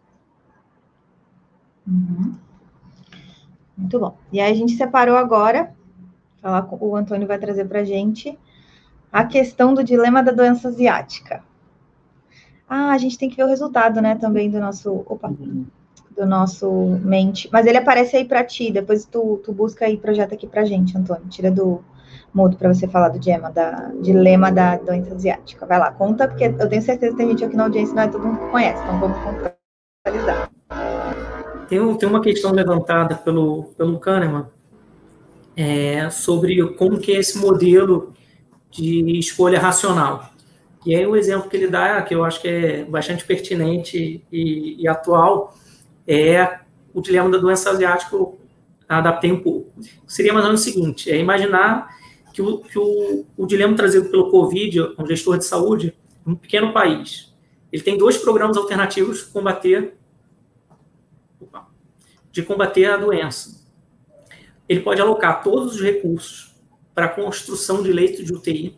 Uhum. 1.88 2.36
Muito 3.78 4.00
bom. 4.00 4.18
E 4.34 4.40
aí 4.40 4.52
a 4.52 4.56
gente 4.56 4.76
separou 4.76 5.16
agora 5.16 5.76
o 6.80 6.96
Antônio 6.96 7.28
vai 7.28 7.38
trazer 7.38 7.66
para 7.66 7.82
a 7.82 7.84
gente 7.84 8.38
a 9.12 9.26
questão 9.26 9.74
do 9.74 9.84
dilema 9.84 10.22
da 10.24 10.32
doença 10.32 10.70
asiática. 10.70 11.44
Ah, 12.70 12.92
a 12.92 12.98
gente 12.98 13.18
tem 13.18 13.30
que 13.30 13.36
ver 13.36 13.44
o 13.44 13.48
resultado, 13.48 14.02
né, 14.02 14.16
também 14.16 14.50
do 14.50 14.60
nosso, 14.60 15.04
opa, 15.08 15.32
do 16.18 16.26
nosso 16.26 16.70
mente. 17.04 17.50
Mas 17.52 17.66
ele 17.66 17.78
aparece 17.78 18.18
aí 18.18 18.26
para 18.26 18.44
ti, 18.44 18.72
depois 18.72 19.06
tu, 19.06 19.42
tu 19.44 19.54
busca 19.54 19.86
aí, 19.86 19.98
projeta 19.98 20.36
aqui 20.36 20.48
para 20.48 20.66
gente, 20.66 20.98
Antônio. 20.98 21.28
Tira 21.30 21.50
do 21.50 21.82
mudo 22.34 22.58
para 22.58 22.74
você 22.74 22.88
falar 22.88 23.10
do 23.10 23.20
dilema 23.20 23.50
da, 23.52 23.92
dilema 24.02 24.52
da 24.52 24.76
doença 24.78 25.14
asiática. 25.14 25.66
Vai 25.66 25.80
lá, 25.80 25.92
conta, 25.92 26.28
porque 26.28 26.46
eu 26.46 26.70
tenho 26.70 26.82
certeza 26.82 27.12
que 27.14 27.18
tem 27.18 27.30
gente 27.30 27.46
aqui 27.46 27.56
na 27.56 27.64
audiência, 27.64 27.96
não 27.96 28.04
é 28.04 28.08
todo 28.08 28.26
mundo 28.26 28.40
que 28.40 28.52
conhece, 28.52 28.84
então 28.84 29.00
vamos 29.00 29.18
contextualizar. 29.20 30.50
Tem, 31.70 31.98
tem 31.98 32.10
uma 32.10 32.22
questão 32.22 32.52
levantada 32.52 33.16
pelo, 33.16 33.64
pelo 33.78 34.00
Kahneman, 34.00 34.48
é, 35.56 36.10
sobre 36.10 36.74
como 36.76 37.00
que 37.00 37.14
é 37.14 37.20
esse 37.20 37.38
modelo 37.40 38.14
de 38.70 39.18
escolha 39.18 39.60
racional. 39.60 40.30
E 40.88 40.96
aí 40.96 41.06
o 41.06 41.16
exemplo 41.16 41.50
que 41.50 41.58
ele 41.58 41.68
dá, 41.68 42.02
que 42.02 42.16
eu 42.16 42.24
acho 42.24 42.42
que 42.42 42.48
é 42.48 42.86
bastante 42.86 43.26
pertinente 43.26 44.24
e, 44.32 44.82
e 44.82 44.88
atual, 44.88 45.54
é 46.08 46.60
o 46.94 47.02
dilema 47.02 47.30
da 47.30 47.38
doença 47.38 47.70
asiática, 47.70 48.16
eu 48.16 48.40
adaptei 48.88 49.32
um 49.32 49.42
pouco. 49.42 49.72
Seria 50.08 50.34
mais 50.34 50.46
ou 50.46 50.52
menos 50.52 50.62
o 50.62 50.64
seguinte, 50.64 51.12
é 51.12 51.18
imaginar 51.18 51.90
que 52.34 52.42
o, 52.42 52.60
que 52.60 52.80
o, 52.80 53.26
o 53.36 53.46
dilema 53.46 53.76
trazido 53.76 54.10
pelo 54.10 54.32
Covid, 54.32 54.94
um 54.98 55.06
gestor 55.06 55.38
de 55.38 55.46
saúde, 55.46 55.94
um 56.26 56.36
pequeno 56.36 56.72
país, 56.72 57.36
ele 57.72 57.84
tem 57.84 57.98
dois 57.98 58.18
programas 58.18 58.56
alternativos 58.56 59.26
de 59.26 59.26
combater, 59.26 59.94
de 62.32 62.44
combater 62.44 62.86
a 62.86 62.98
doença 62.98 63.58
ele 64.68 64.82
pode 64.82 65.02
alocar 65.02 65.44
todos 65.44 65.76
os 65.76 65.82
recursos 65.82 66.54
para 66.94 67.06
a 67.06 67.10
construção 67.10 67.82
de 67.82 67.92
leitos 67.92 68.26
de 68.26 68.34
UTI 68.34 68.78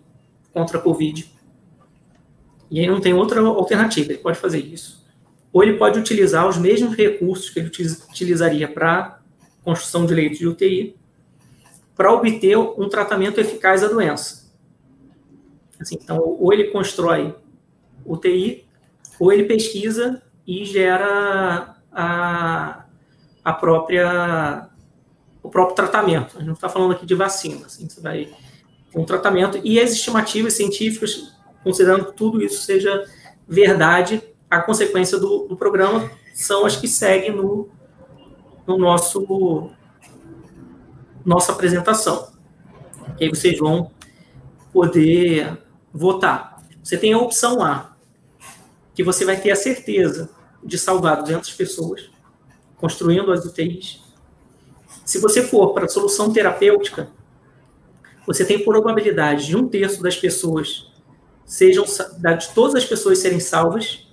contra 0.53 0.77
a 0.77 0.81
Covid. 0.81 1.31
E 2.69 2.79
aí 2.79 2.87
não 2.87 3.01
tem 3.01 3.13
outra 3.13 3.41
alternativa, 3.41 4.11
ele 4.11 4.19
pode 4.19 4.37
fazer 4.37 4.59
isso. 4.59 5.05
Ou 5.51 5.63
ele 5.63 5.77
pode 5.77 5.97
utilizar 5.97 6.47
os 6.47 6.57
mesmos 6.57 6.95
recursos 6.95 7.49
que 7.49 7.59
ele 7.59 7.71
utilizaria 8.09 8.67
para 8.67 9.19
construção 9.63 10.05
de 10.05 10.13
leitos 10.13 10.39
de 10.39 10.47
UTI 10.47 10.95
para 11.95 12.13
obter 12.13 12.57
um 12.57 12.87
tratamento 12.87 13.41
eficaz 13.41 13.81
da 13.81 13.87
doença. 13.87 14.49
Assim, 15.79 15.97
então, 16.01 16.19
ou 16.39 16.53
ele 16.53 16.65
constrói 16.65 17.35
UTI, 18.05 18.65
ou 19.19 19.31
ele 19.33 19.43
pesquisa 19.43 20.21
e 20.45 20.65
gera 20.65 21.75
a, 21.91 22.85
a 23.43 23.53
própria 23.53 24.69
o 25.41 25.49
próprio 25.49 25.75
tratamento. 25.75 26.35
A 26.35 26.39
gente 26.39 26.47
não 26.47 26.53
está 26.53 26.69
falando 26.69 26.91
aqui 26.91 27.05
de 27.05 27.15
vacina, 27.15 27.65
assim, 27.65 27.87
você 27.87 28.01
vai 28.01 28.29
um 28.93 29.05
tratamento 29.05 29.59
e 29.63 29.79
as 29.79 29.91
estimativas 29.91 30.53
científicas, 30.53 31.33
considerando 31.64 32.06
que 32.06 32.14
tudo 32.14 32.41
isso 32.41 32.64
seja 32.64 33.06
verdade, 33.48 34.22
a 34.49 34.61
consequência 34.61 35.18
do, 35.18 35.48
do 35.48 35.56
programa 35.56 36.10
são 36.34 36.65
as 36.65 36.76
que 36.76 36.88
seguem 36.88 37.36
no, 37.36 37.69
no 38.65 38.77
nosso 38.77 39.72
nossa 41.26 41.52
apresentação. 41.52 42.31
E 43.19 43.26
aí 43.26 43.30
vocês 43.30 43.57
vão 43.60 43.91
poder 44.72 45.57
votar. 45.94 46.64
Você 46.81 46.98
tem 46.98 47.14
a 47.14 47.19
opção 47.19 47.61
A, 47.61 47.95
que 48.95 49.03
você 49.03 49.26
vai 49.26 49.40
ter 49.40 49.52
a 49.52 49.56
certeza 49.56 50.30
de 50.64 50.77
salvar 50.77 51.22
200 51.22 51.52
pessoas, 51.53 52.10
construindo 52.77 53.31
as 53.31 53.45
UTIs 53.45 54.03
Se 55.06 55.19
você 55.19 55.44
for 55.44 55.73
para 55.73 55.86
a 55.86 55.90
solução 55.90 56.31
terapêutica, 56.31 57.10
você 58.26 58.45
tem 58.45 58.64
probabilidade 58.64 59.48
de 59.48 59.56
um 59.56 59.68
terço 59.68 60.02
das 60.02 60.15
pessoas 60.15 60.88
sejam 61.49 61.84
de 61.84 62.53
todas 62.53 62.76
as 62.76 62.85
pessoas 62.85 63.17
serem 63.17 63.39
salvas 63.39 64.07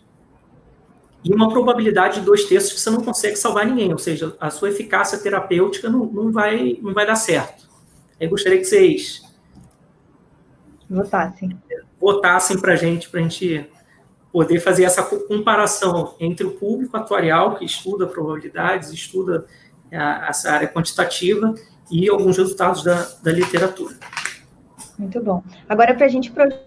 e 1.23 1.35
uma 1.35 1.51
probabilidade 1.51 2.21
de 2.21 2.25
dois 2.25 2.45
terços 2.45 2.73
que 2.73 2.81
você 2.81 2.89
não 2.89 3.03
consegue 3.03 3.37
salvar 3.37 3.67
ninguém, 3.67 3.93
ou 3.93 3.99
seja, 3.99 4.35
a 4.41 4.49
sua 4.49 4.71
eficácia 4.71 5.19
terapêutica 5.19 5.91
não, 5.91 6.07
não, 6.07 6.33
vai, 6.33 6.79
não 6.81 6.95
vai 6.95 7.05
dar 7.05 7.15
certo. 7.15 7.69
Eu 8.19 8.31
gostaria 8.31 8.59
que 8.59 8.65
vocês 8.65 9.23
votassem, 10.89 11.61
votassem 12.01 12.59
para 12.59 12.73
a 12.73 12.77
gente, 12.77 13.11
para 13.11 13.21
a 13.21 13.23
gente 13.23 13.69
poder 14.33 14.59
fazer 14.61 14.85
essa 14.85 15.03
comparação 15.03 16.15
entre 16.19 16.47
o 16.47 16.53
público 16.53 16.97
atuarial, 16.97 17.57
que 17.57 17.67
estuda 17.67 18.07
probabilidades, 18.07 18.91
estuda 18.91 19.47
a, 19.93 20.29
essa 20.29 20.51
área 20.51 20.69
quantitativa, 20.69 21.55
e 21.91 22.09
alguns 22.09 22.39
resultados 22.39 22.83
da, 22.83 23.03
da 23.23 23.31
literatura. 23.31 23.95
Muito 24.99 25.21
bom. 25.23 25.43
Agora, 25.69 25.95
para 25.95 26.07
a 26.07 26.09
gente 26.09 26.31
projetar, 26.31 26.66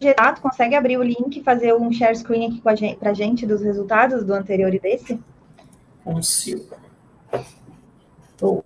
tu 0.00 0.40
consegue 0.40 0.74
abrir 0.74 0.96
o 0.96 1.02
link 1.02 1.36
e 1.36 1.42
fazer 1.42 1.74
um 1.74 1.92
share 1.92 2.16
screen 2.16 2.46
aqui 2.46 2.60
para 2.96 3.10
a 3.10 3.14
gente 3.14 3.46
dos 3.46 3.62
resultados 3.62 4.24
do 4.24 4.32
anterior 4.32 4.72
e 4.72 4.78
desse? 4.78 5.20
Consigo. 6.04 6.76
Oh. 8.40 8.62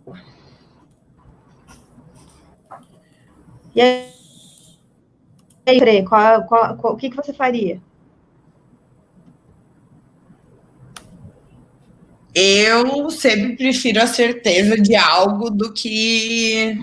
E 3.75 3.81
aí, 3.81 5.79
Fre, 5.79 6.05
qual, 6.05 6.45
qual, 6.45 6.77
qual, 6.77 6.93
o 6.93 6.97
que, 6.97 7.09
que 7.09 7.17
você 7.17 7.33
faria? 7.33 7.81
Eu 12.35 13.11
sempre 13.11 13.57
prefiro 13.57 14.03
a 14.03 14.07
certeza 14.07 14.81
de 14.81 14.97
algo 14.97 15.51
do 15.51 15.73
que 15.73 16.83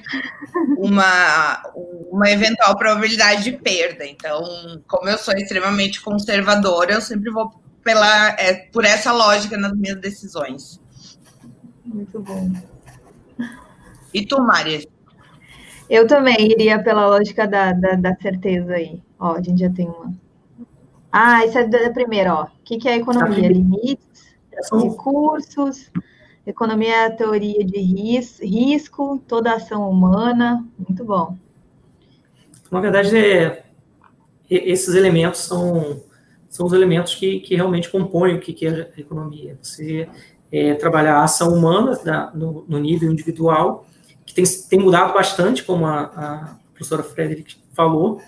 uma, 0.77 1.63
uma 2.11 2.29
eventual 2.29 2.77
probabilidade 2.77 3.43
de 3.43 3.53
perda. 3.53 4.05
Então, 4.05 4.43
como 4.87 5.09
eu 5.09 5.17
sou 5.17 5.33
extremamente 5.33 6.01
conservadora, 6.01 6.93
eu 6.93 7.01
sempre 7.01 7.31
vou 7.31 7.51
pela, 7.83 8.29
é, 8.39 8.53
por 8.71 8.85
essa 8.85 9.11
lógica 9.11 9.57
nas 9.57 9.73
minhas 9.73 9.99
decisões. 9.99 10.79
Muito 11.83 12.19
bom. 12.19 12.51
E 14.13 14.25
tu, 14.25 14.39
Maria? 14.41 14.83
Eu 15.89 16.05
também 16.05 16.51
iria 16.51 16.81
pela 16.81 17.07
lógica 17.07 17.47
da, 17.47 17.73
da, 17.73 17.93
da, 17.93 18.15
certeza 18.17 18.73
aí. 18.73 19.01
Ó, 19.19 19.35
a 19.35 19.41
gente 19.41 19.61
já 19.61 19.69
tem 19.71 19.87
uma. 19.87 20.13
Ah, 21.11 21.43
essa 21.43 21.61
é 21.61 21.67
da 21.67 21.89
primeira, 21.89 22.35
ó. 22.35 22.43
O 22.43 22.49
que, 22.63 22.77
que 22.77 22.87
é 22.87 22.97
economia? 22.97 23.47
Limites, 23.47 24.28
recursos, 24.71 25.91
economia 26.45 26.95
é 26.95 27.05
a 27.05 27.11
teoria 27.11 27.63
de 27.63 27.79
ris, 27.79 28.39
risco, 28.41 29.21
toda 29.27 29.53
ação 29.53 29.89
humana. 29.89 30.65
Muito 30.77 31.03
bom. 31.03 31.37
Na 32.71 32.79
verdade, 32.79 33.17
é, 33.17 33.63
esses 34.49 34.95
elementos 34.95 35.41
são, 35.41 36.01
são 36.49 36.65
os 36.65 36.73
elementos 36.73 37.15
que, 37.15 37.39
que 37.39 37.55
realmente 37.55 37.89
compõem 37.89 38.35
o 38.35 38.39
que, 38.39 38.53
que 38.53 38.65
é 38.65 38.91
a 38.95 38.99
economia. 38.99 39.57
Você 39.61 40.07
é, 40.51 40.73
trabalhar 40.75 41.17
a 41.17 41.23
ação 41.23 41.53
humana 41.53 41.99
da, 42.03 42.31
no, 42.31 42.65
no 42.67 42.79
nível 42.79 43.11
individual 43.11 43.85
que 44.25 44.33
tem, 44.33 44.43
tem 44.69 44.79
mudado 44.79 45.13
bastante, 45.13 45.63
como 45.63 45.85
a, 45.85 46.01
a 46.01 46.55
professora 46.73 47.03
Frederick 47.03 47.57
falou, 47.73 48.21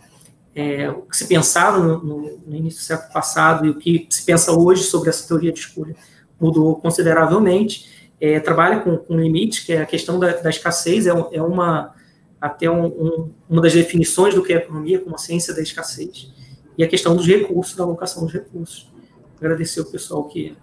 é, 0.54 0.90
o 0.90 1.04
que 1.04 1.16
se 1.16 1.28
pensava 1.28 1.78
no, 1.78 2.04
no, 2.04 2.38
no, 2.46 2.56
início 2.56 2.80
do 2.82 2.84
século 2.84 3.14
passado 3.14 3.66
e 3.66 3.70
o 3.70 3.76
que 3.76 4.08
se 4.10 4.26
pensa 4.26 4.52
hoje 4.52 4.84
sobre 4.84 5.10
essa 5.10 5.28
teoria 5.28 5.52
de 5.52 5.60
escolha 5.60 5.96
mudou 6.42 6.76
consideravelmente. 6.76 8.10
É, 8.20 8.40
trabalha 8.40 8.80
com, 8.82 8.98
com 8.98 9.20
limites, 9.20 9.60
que 9.60 9.74
é 9.74 9.82
a 9.82 9.86
questão 9.86 10.20
da, 10.20 10.32
da 10.34 10.50
escassez, 10.50 11.08
é, 11.08 11.12
é 11.32 11.42
uma 11.42 11.94
até 12.40 12.70
um, 12.70 12.86
um, 12.88 13.32
uma 13.48 13.62
das 13.62 13.74
definições 13.74 14.34
do 14.34 14.44
que 14.44 14.52
é 14.52 14.58
economia, 14.58 15.00
como 15.00 15.14
a 15.14 15.18
ciência 15.20 15.54
da 15.54 15.62
escassez, 15.62 16.34
e 16.76 16.84
a 16.84 16.88
questão 16.88 17.16
dos 17.16 17.28
recursos, 17.28 17.76
da 17.76 17.84
alocação 17.84 18.24
dos 18.24 18.34
recursos. 18.34 18.92
Agradecer 19.40 19.82
o 19.82 19.86
pessoal 19.86 20.24
que 20.24 20.58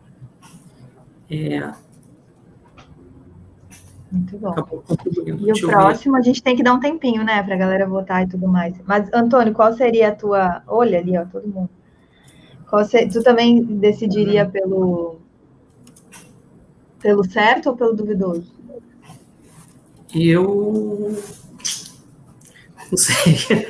é, 1.30 1.72
muito 4.10 4.38
bom. 4.38 4.54
E 5.46 5.52
o 5.52 5.68
próximo, 5.68 6.16
a 6.16 6.22
gente 6.22 6.42
tem 6.42 6.56
que 6.56 6.62
dar 6.62 6.72
um 6.72 6.80
tempinho, 6.80 7.22
né, 7.22 7.42
para 7.42 7.54
a 7.54 7.58
galera 7.58 7.86
votar 7.86 8.24
e 8.24 8.26
tudo 8.26 8.48
mais. 8.48 8.74
Mas, 8.86 9.08
Antônio, 9.12 9.52
qual 9.52 9.72
seria 9.74 10.08
a 10.08 10.14
tua. 10.14 10.62
Olha 10.66 10.98
ali, 10.98 11.16
ó, 11.16 11.24
todo 11.26 11.46
mundo. 11.46 11.68
Qual 12.68 12.84
se... 12.84 13.06
Tu 13.08 13.22
também 13.22 13.62
decidiria 13.62 14.44
uhum. 14.44 14.50
pelo. 14.50 15.17
Pelo 17.00 17.28
certo 17.28 17.70
ou 17.70 17.76
pelo 17.76 17.94
duvidoso? 17.94 18.52
Eu. 20.14 21.16
Não 22.90 22.98
sei. 22.98 23.68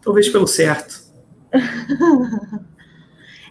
Talvez 0.00 0.28
pelo 0.28 0.46
certo. 0.46 1.00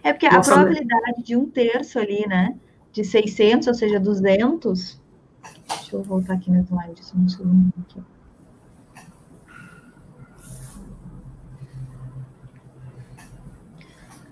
é 0.02 0.12
porque 0.12 0.28
Nossa, 0.28 0.52
a 0.52 0.54
probabilidade 0.54 1.22
de 1.22 1.36
um 1.36 1.48
terço 1.48 1.98
ali, 1.98 2.26
né? 2.26 2.58
de 2.92 3.04
600, 3.04 3.68
ou 3.68 3.74
seja, 3.74 4.00
200. 4.00 5.00
Deixa 5.68 5.96
eu 5.96 6.02
voltar 6.02 6.34
aqui 6.34 6.50
no 6.50 6.62
slide, 6.62 7.04
só 7.04 7.16
um 7.16 7.28
segundo 7.28 7.72
aqui. 7.80 8.00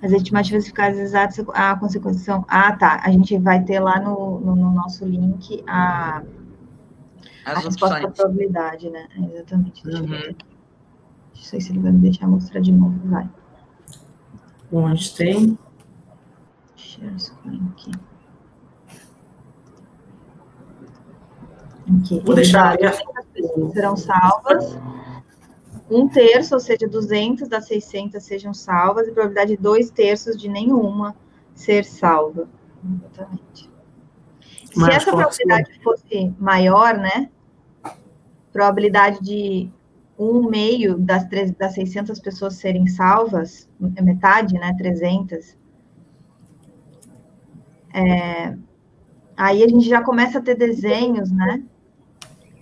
As 0.00 0.12
estimativas 0.12 0.64
fiscais 0.64 0.96
exatas, 0.98 1.44
a 1.54 1.76
consequência 1.76 2.20
são. 2.20 2.44
Ah, 2.48 2.72
tá. 2.76 3.00
A 3.02 3.10
gente 3.10 3.36
vai 3.38 3.62
ter 3.64 3.80
lá 3.80 3.98
no, 4.00 4.38
no, 4.38 4.54
no 4.54 4.70
nosso 4.70 5.04
link 5.04 5.62
a, 5.66 6.22
a 7.44 7.58
resposta 7.58 7.98
à 7.98 8.10
probabilidade, 8.10 8.90
né? 8.90 9.08
Exatamente. 9.32 9.82
Deixa 9.82 9.98
uhum. 9.98 10.04
eu 10.04 10.10
ver. 10.10 10.36
Não 11.34 11.42
sei 11.42 11.60
se 11.60 11.72
ele 11.72 11.80
vai 11.80 11.92
me 11.92 11.98
deixar 11.98 12.28
mostrar 12.28 12.60
de 12.60 12.70
novo. 12.70 12.96
Vai. 13.08 13.28
Bom, 14.70 14.86
a 14.86 14.94
gente 14.94 15.16
tem. 15.16 15.58
Share 16.76 17.18
screen 17.18 17.68
aqui. 17.72 17.90
Okay. 22.00 22.20
Vou 22.20 22.34
deixar 22.34 22.74
aberto. 22.74 23.02
Serão 23.72 23.96
salvas. 23.96 24.78
Um 25.90 26.08
terço, 26.08 26.54
ou 26.54 26.60
seja, 26.60 26.86
200 26.86 27.48
das 27.48 27.66
600 27.66 28.22
sejam 28.22 28.52
salvas, 28.52 29.08
e 29.08 29.12
probabilidade 29.12 29.56
de 29.56 29.62
dois 29.62 29.90
terços 29.90 30.36
de 30.36 30.48
nenhuma 30.48 31.16
ser 31.54 31.84
salva. 31.84 32.48
Exatamente. 32.84 33.70
Se 34.72 34.90
essa 34.90 35.10
probabilidade 35.10 35.80
fosse 35.82 36.34
maior, 36.38 36.96
né? 36.98 37.30
Probabilidade 38.52 39.20
de 39.22 39.70
um 40.18 40.48
meio 40.48 40.98
das, 40.98 41.26
das 41.56 41.74
600 41.74 42.20
pessoas 42.20 42.54
serem 42.54 42.86
salvas, 42.86 43.68
é 43.96 44.02
metade, 44.02 44.54
né? 44.54 44.74
300. 44.76 45.56
É, 47.94 48.54
aí 49.36 49.62
a 49.62 49.68
gente 49.68 49.88
já 49.88 50.02
começa 50.02 50.38
a 50.38 50.42
ter 50.42 50.54
desenhos, 50.54 51.30
né? 51.30 51.62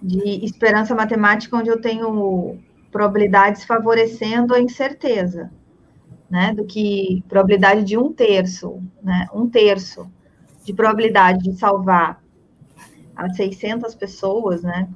de 0.02 0.44
esperança 0.44 0.94
matemática, 0.94 1.56
onde 1.56 1.68
eu 1.68 1.80
tenho 1.80 2.58
probabilidades 2.96 3.62
favorecendo 3.64 4.54
a 4.54 4.60
incerteza, 4.60 5.50
né? 6.30 6.54
Do 6.54 6.64
que 6.64 7.22
probabilidade 7.28 7.84
de 7.84 7.98
um 7.98 8.10
terço, 8.10 8.82
né? 9.02 9.26
Um 9.34 9.46
terço 9.46 10.10
de 10.64 10.72
probabilidade 10.72 11.42
de 11.42 11.52
salvar 11.58 12.22
as 13.14 13.36
600 13.36 13.94
pessoas, 13.94 14.62
né? 14.62 14.88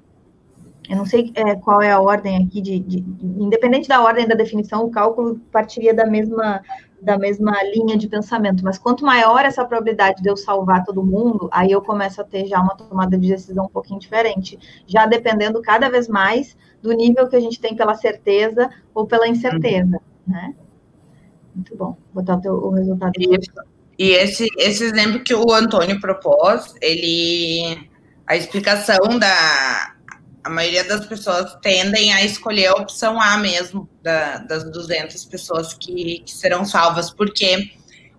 Eu 0.89 0.97
não 0.97 1.05
sei 1.05 1.31
é, 1.35 1.55
qual 1.57 1.83
é 1.83 1.93
a 1.93 2.01
ordem 2.01 2.43
aqui 2.43 2.63
de, 2.63 2.79
de, 2.79 3.05
independente 3.21 3.87
da 3.87 4.03
ordem 4.03 4.27
da 4.27 4.35
definição, 4.35 4.87
o 4.87 4.91
cálculo 4.91 5.39
partiria 5.53 5.93
da 5.93 6.07
mesma 6.07 6.63
da 7.03 7.19
mesma 7.19 7.53
linha 7.65 7.97
de 7.97 8.09
pensamento, 8.09 8.63
mas 8.63 8.79
quanto 8.79 9.05
maior 9.05 9.45
essa 9.45 9.65
probabilidade 9.65 10.23
de 10.23 10.29
eu 10.29 10.37
salvar 10.37 10.85
todo 10.85 11.03
mundo, 11.03 11.49
aí 11.51 11.71
eu 11.71 11.81
começo 11.81 12.21
a 12.21 12.25
ter 12.25 12.47
já 12.47 12.61
uma 12.61 12.77
tomada 12.77 13.17
de 13.17 13.29
decisão 13.29 13.65
um 13.65 13.69
pouquinho 13.69 13.99
diferente, 13.99 14.59
já 14.87 15.07
dependendo 15.07 15.63
cada 15.63 15.89
vez 15.89 16.09
mais 16.09 16.57
do 16.83 16.93
nível 16.93 17.29
que 17.29 17.37
a 17.37 17.41
gente 17.41 17.61
tem 17.61 17.75
pela 17.75 17.95
certeza 17.95 18.71
ou 18.95 19.07
pela 19.07 19.29
incerteza, 19.29 20.01
né? 20.27 20.55
Muito 21.55 21.77
bom. 21.77 21.97
Vou 22.13 22.23
botar 22.23 22.37
o, 22.37 22.41
teu, 22.41 22.55
o 22.55 22.71
resultado. 22.71 23.13
E, 23.19 23.39
e 23.99 24.13
esse, 24.13 24.47
esse 24.57 24.85
exemplo 24.85 25.23
que 25.25 25.35
o 25.35 25.53
Antônio 25.53 26.01
propôs, 26.01 26.75
ele 26.81 27.89
a 28.27 28.37
explicação 28.37 29.19
da 29.19 29.97
a 30.51 30.53
maioria 30.53 30.83
das 30.83 31.07
pessoas 31.07 31.55
tendem 31.63 32.13
a 32.13 32.25
escolher 32.25 32.67
a 32.67 32.75
opção 32.75 33.21
A 33.21 33.37
mesmo, 33.37 33.89
da, 34.03 34.39
das 34.39 34.65
200 34.65 35.25
pessoas 35.27 35.75
que, 35.75 36.25
que, 36.27 36.33
serão 36.33 36.65
salvas, 36.65 37.09
porque 37.09 37.71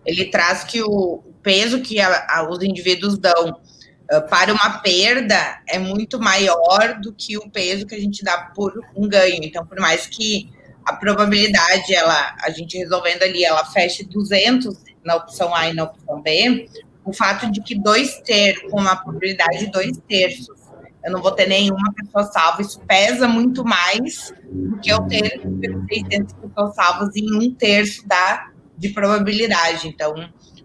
ele 0.06 0.26
traz 0.26 0.64
que 0.64 0.82
o 0.82 1.22
peso 1.44 1.82
que 1.82 2.00
a, 2.00 2.26
a, 2.30 2.50
os 2.50 2.64
indivíduos 2.64 3.18
dão 3.18 3.50
uh, 3.50 4.30
para 4.30 4.54
uma 4.54 4.80
perda 4.80 5.60
é 5.68 5.78
muito 5.78 6.22
maior 6.22 7.00
do 7.02 7.12
que 7.12 7.38
o 7.38 7.50
peso 7.50 7.86
que 7.86 7.96
a 7.96 8.00
gente 8.00 8.24
dá 8.24 8.38
por 8.56 8.82
um 8.96 9.10
ganho. 9.10 9.44
Então, 9.44 9.66
por 9.66 9.80
mais 9.82 10.08
que 10.08 10.50
a 10.86 10.94
probabilidade, 10.94 11.94
ela, 11.94 12.34
a 12.42 12.50
gente 12.50 12.78
resolvendo 12.78 13.24
ali, 13.24 13.44
ela 13.44 13.66
feche 13.66 14.06
200 14.06 14.74
na 15.04 15.16
opção 15.16 15.54
A 15.54 15.68
e 15.68 15.74
na 15.74 15.84
opção 15.84 16.22
B, 16.22 16.70
o 17.04 17.12
fato 17.12 17.52
de 17.52 17.62
que 17.62 17.76
dois 17.76 18.22
terços, 18.22 18.72
com 18.72 18.80
uma 18.80 18.96
probabilidade 18.96 19.66
de 19.66 19.72
dois 19.72 19.98
terços, 20.08 20.61
eu 21.04 21.12
não 21.12 21.22
vou 21.22 21.32
ter 21.32 21.48
nenhuma 21.48 21.94
pessoa 21.94 22.24
salva, 22.26 22.62
isso 22.62 22.80
pesa 22.82 23.28
muito 23.28 23.64
mais 23.64 24.34
do 24.52 24.78
que 24.80 24.92
eu 24.92 25.02
ter 25.08 25.42
600 25.90 26.34
pessoas 26.34 26.76
salvas 26.76 27.16
em 27.16 27.34
um 27.34 27.54
terço 27.54 28.08
da, 28.08 28.52
de 28.78 28.90
probabilidade. 28.90 29.88
Então, 29.88 30.14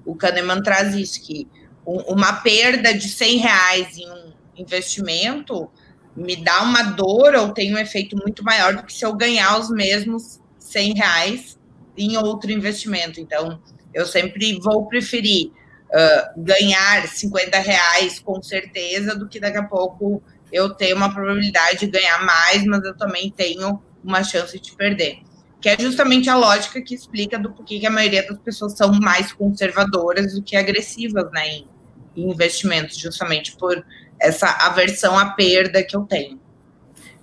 o 0.04 0.14
Kahneman 0.14 0.62
traz 0.62 0.94
isso, 0.94 1.22
que 1.22 1.48
uma 1.84 2.34
perda 2.34 2.92
de 2.92 3.08
100 3.08 3.38
reais 3.38 3.96
em 3.96 4.10
um 4.10 4.32
investimento 4.56 5.70
me 6.14 6.36
dá 6.36 6.62
uma 6.62 6.82
dor 6.82 7.34
ou 7.34 7.52
tem 7.52 7.74
um 7.74 7.78
efeito 7.78 8.16
muito 8.16 8.42
maior 8.42 8.74
do 8.74 8.82
que 8.82 8.92
se 8.92 9.04
eu 9.04 9.14
ganhar 9.14 9.58
os 9.58 9.70
mesmos 9.70 10.40
100 10.58 10.94
reais 10.94 11.58
em 11.96 12.16
outro 12.16 12.50
investimento. 12.50 13.20
Então, 13.20 13.60
eu 13.94 14.04
sempre 14.04 14.58
vou 14.60 14.86
preferir 14.86 15.52
uh, 15.90 16.42
ganhar 16.42 17.06
50 17.06 17.58
reais 17.58 18.18
com 18.18 18.42
certeza 18.42 19.14
do 19.14 19.28
que 19.28 19.40
daqui 19.40 19.58
a 19.58 19.64
pouco 19.64 20.22
eu 20.52 20.70
ter 20.70 20.94
uma 20.94 21.12
probabilidade 21.12 21.80
de 21.80 21.86
ganhar 21.86 22.24
mais, 22.24 22.64
mas 22.64 22.84
eu 22.84 22.96
também 22.96 23.30
tenho 23.30 23.82
uma 24.02 24.22
chance 24.22 24.58
de 24.58 24.72
perder. 24.72 25.18
Que 25.60 25.70
é 25.70 25.78
justamente 25.78 26.30
a 26.30 26.36
lógica 26.36 26.80
que 26.80 26.94
explica 26.94 27.38
do 27.38 27.50
porquê 27.50 27.80
que 27.80 27.86
a 27.86 27.90
maioria 27.90 28.26
das 28.26 28.38
pessoas 28.38 28.74
são 28.74 28.92
mais 28.92 29.32
conservadoras 29.32 30.34
do 30.34 30.42
que 30.42 30.56
agressivas 30.56 31.30
né, 31.32 31.48
em, 31.48 31.68
em 32.16 32.30
investimentos, 32.30 32.96
justamente 32.96 33.56
por 33.56 33.84
essa 34.20 34.48
aversão 34.66 35.18
à 35.18 35.30
perda 35.30 35.82
que 35.82 35.96
eu 35.96 36.02
tenho. 36.02 36.38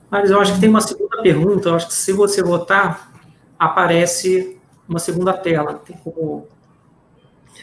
Mas 0.10 0.30
eu 0.30 0.40
acho 0.40 0.54
que 0.54 0.60
tem 0.60 0.70
uma 0.70 0.82
segunda 0.82 1.22
pergunta. 1.22 1.70
Eu 1.70 1.76
acho 1.76 1.88
que 1.88 1.94
se 1.94 2.12
você 2.12 2.44
votar, 2.44 3.12
aparece 3.58 4.60
uma 4.88 5.00
segunda 5.00 5.34
tela. 5.34 5.76
Tem 5.76 5.96
como 5.98 6.48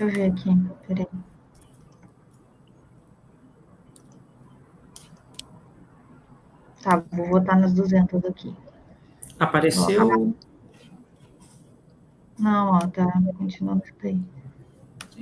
Deixa 0.01 0.05
eu 0.05 0.09
ver 0.09 0.33
aqui, 0.33 0.49
peraí. 0.87 1.07
Tá, 6.83 7.05
vou 7.13 7.29
votar 7.29 7.61
nas 7.61 7.75
200 7.75 8.25
aqui. 8.25 8.57
Apareceu? 9.39 10.35
Não, 12.39 12.77
ó, 12.77 12.79
tá 12.87 13.05
continuando 13.37 13.85
isso 13.85 13.93
daí. 14.03 14.19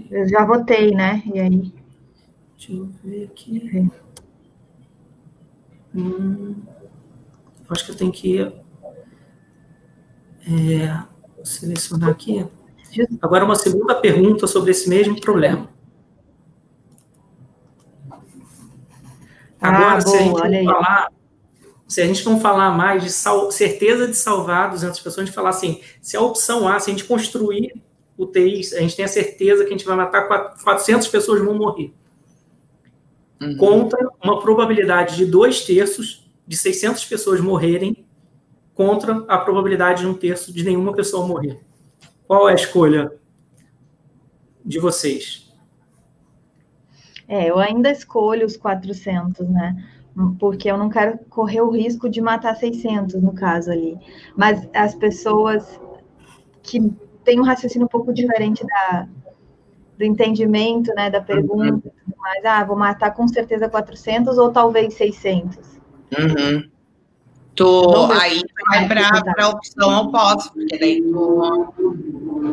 Eu 0.09 0.29
já 0.29 0.45
votei, 0.45 0.93
né? 0.93 1.25
E 1.27 1.41
aí? 1.41 1.75
Deixa 2.57 2.73
eu 2.73 2.87
ver 3.03 3.25
aqui. 3.25 3.91
Hum, 5.93 6.55
acho 7.69 7.85
que 7.85 7.91
eu 7.91 7.97
tenho 7.97 8.13
que 8.13 8.41
é, 10.47 11.05
selecionar 11.43 12.11
aqui. 12.11 12.47
Agora, 13.21 13.45
uma 13.45 13.55
segunda 13.55 13.95
pergunta 13.95 14.47
sobre 14.47 14.71
esse 14.71 14.89
mesmo 14.89 15.21
problema. 15.21 15.69
Agora, 19.61 19.97
ah, 19.97 20.01
se, 20.01 20.17
a 20.17 20.21
gente 20.21 20.65
falar, 20.65 21.09
se 21.87 22.01
a 22.01 22.07
gente 22.07 22.25
não 22.25 22.41
falar 22.41 22.71
mais 22.71 23.03
de 23.03 23.11
sal, 23.11 23.51
certeza 23.51 24.07
de 24.07 24.15
salvar 24.15 24.71
200 24.71 25.01
pessoas, 25.01 25.23
a 25.23 25.27
gente 25.27 25.35
falar 25.35 25.51
assim, 25.51 25.81
se 26.01 26.17
a 26.17 26.21
opção 26.21 26.69
A, 26.69 26.79
se 26.79 26.91
a 26.91 26.93
gente 26.93 27.05
construir 27.05 27.73
UTIs, 28.17 28.73
a 28.73 28.81
gente 28.81 28.97
tem 28.97 29.05
a 29.05 29.09
certeza 29.09 29.65
que 29.65 29.69
a 29.69 29.77
gente 29.77 29.85
vai 29.85 29.97
matar 29.97 30.29
400 30.63 31.09
pessoas 31.09 31.41
vão 31.41 31.55
morrer. 31.55 31.93
Uhum. 33.41 33.57
Contra 33.57 34.09
uma 34.23 34.41
probabilidade 34.41 35.17
de 35.17 35.27
dois 35.27 35.65
terços 35.65 36.29
de 36.47 36.57
600 36.57 37.05
pessoas 37.05 37.41
morrerem 37.41 38.05
contra 38.75 39.25
a 39.29 39.39
probabilidade 39.39 40.01
de 40.03 40.07
um 40.07 40.15
terço 40.15 40.53
de 40.53 40.65
nenhuma 40.65 40.93
pessoa 40.93 41.27
morrer. 41.27 41.61
Qual 42.29 42.47
é 42.47 42.53
a 42.53 42.55
escolha 42.55 43.11
de 44.63 44.79
vocês? 44.79 45.51
É, 47.27 47.49
eu 47.49 47.59
ainda 47.59 47.91
escolho 47.91 48.47
os 48.47 48.55
400, 48.55 49.49
né? 49.49 49.83
Porque 50.39 50.71
eu 50.71 50.77
não 50.77 50.91
quero 50.91 51.19
correr 51.31 51.63
o 51.63 51.71
risco 51.71 52.07
de 52.07 52.21
matar 52.21 52.55
600, 52.55 53.15
no 53.23 53.33
caso 53.33 53.71
ali. 53.71 53.99
Mas 54.37 54.69
as 54.75 54.95
pessoas 54.95 55.81
que 56.63 56.93
têm 57.25 57.41
um 57.41 57.45
raciocínio 57.45 57.87
um 57.87 57.89
pouco 57.89 58.13
diferente 58.13 58.63
da, 58.67 59.09
do 59.97 60.05
entendimento, 60.05 60.93
né, 60.95 61.09
da 61.09 61.23
pergunta, 61.23 61.89
uhum. 61.89 62.15
mas, 62.19 62.45
ah, 62.45 62.63
vou 62.63 62.77
matar 62.77 63.15
com 63.15 63.27
certeza 63.27 63.71
400 63.71 64.37
ou 64.37 64.53
talvez 64.53 64.93
600. 64.95 65.57
Uhum. 66.19 66.69
Tu, 67.59 68.13
aí 68.13 68.41
vai 68.69 68.87
para 68.87 69.45
a 69.45 69.49
opção 69.49 70.03
oposta, 70.03 70.49
porque 70.53 70.79
daí 70.79 71.03
tu, 71.03 71.75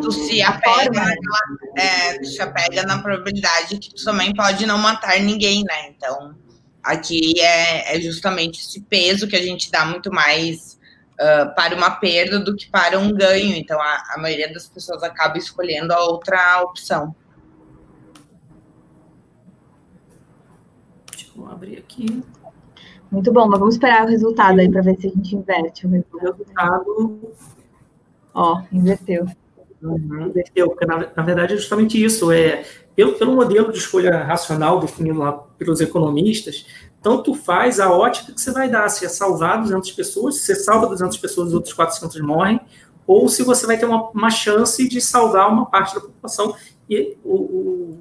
tu 0.01 0.11
se 0.11 0.41
apega, 0.41 0.99
naquela, 0.99 1.39
é, 1.77 2.17
tu 2.17 2.25
se 2.25 2.41
apega 2.41 2.81
na 2.81 2.97
probabilidade 2.97 3.77
que 3.77 3.93
tu 3.93 4.03
também 4.03 4.33
pode 4.33 4.65
não 4.65 4.79
matar 4.79 5.19
ninguém, 5.19 5.63
né? 5.63 5.89
Então, 5.89 6.35
aqui 6.83 7.39
é, 7.39 7.95
é 7.95 8.01
justamente 8.01 8.59
esse 8.59 8.81
peso 8.81 9.27
que 9.27 9.35
a 9.35 9.41
gente 9.43 9.69
dá 9.69 9.85
muito 9.85 10.11
mais 10.11 10.79
uh, 11.21 11.53
para 11.53 11.75
uma 11.75 11.91
perda 11.91 12.39
do 12.39 12.55
que 12.55 12.67
para 12.67 12.97
um 12.97 13.13
ganho. 13.13 13.55
Então, 13.55 13.79
a, 13.79 14.03
a 14.15 14.17
maioria 14.17 14.51
das 14.51 14.67
pessoas 14.67 15.03
acaba 15.03 15.37
escolhendo 15.37 15.93
a 15.93 15.99
outra 15.99 16.63
opção. 16.63 17.15
Deixa 21.11 21.27
eu 21.37 21.47
abrir 21.47 21.77
aqui. 21.77 22.23
Muito 23.15 23.31
bom, 23.31 23.47
mas 23.47 23.57
vamos 23.57 23.75
esperar 23.75 24.03
o 24.03 24.09
resultado 24.09 24.59
aí 24.59 24.69
para 24.69 24.81
ver 24.81 24.97
se 24.99 25.07
a 25.07 25.09
gente 25.09 25.33
inverte 25.37 25.87
o 25.87 25.89
resultado. 25.89 27.21
Ó, 28.33 28.61
inverteu. 28.73 29.25
Uhum, 29.81 30.27
inverteu, 30.27 30.67
porque 30.67 30.85
na, 30.85 31.07
na, 31.15 31.23
verdade 31.23 31.53
é 31.53 31.55
justamente 31.55 32.03
isso. 32.03 32.29
É, 32.29 32.65
pelo, 32.93 33.13
pelo 33.13 33.33
modelo 33.33 33.71
de 33.71 33.77
escolha 33.77 34.21
racional 34.21 34.81
definido 34.81 35.19
lá 35.19 35.31
pelos 35.31 35.79
economistas, 35.79 36.65
tanto 37.01 37.33
faz 37.33 37.79
a 37.79 37.89
ótica 37.89 38.33
que 38.33 38.41
você 38.41 38.51
vai 38.51 38.67
dar, 38.67 38.89
se 38.89 39.05
é 39.05 39.07
salvar 39.07 39.61
200 39.61 39.93
pessoas, 39.93 40.35
se 40.35 40.47
você 40.47 40.55
salva 40.55 40.87
200 40.87 41.17
pessoas 41.17 41.53
e 41.53 41.55
outros 41.55 41.73
400 41.73 42.19
morrem, 42.19 42.59
ou 43.07 43.29
se 43.29 43.43
você 43.43 43.65
vai 43.65 43.77
ter 43.77 43.85
uma, 43.85 44.09
uma 44.09 44.29
chance 44.29 44.89
de 44.89 44.99
salvar 44.99 45.49
uma 45.49 45.67
parte 45.67 45.95
da 45.95 46.01
população 46.01 46.53
e 46.89 47.15
o, 47.23 47.33
o, 47.33 47.97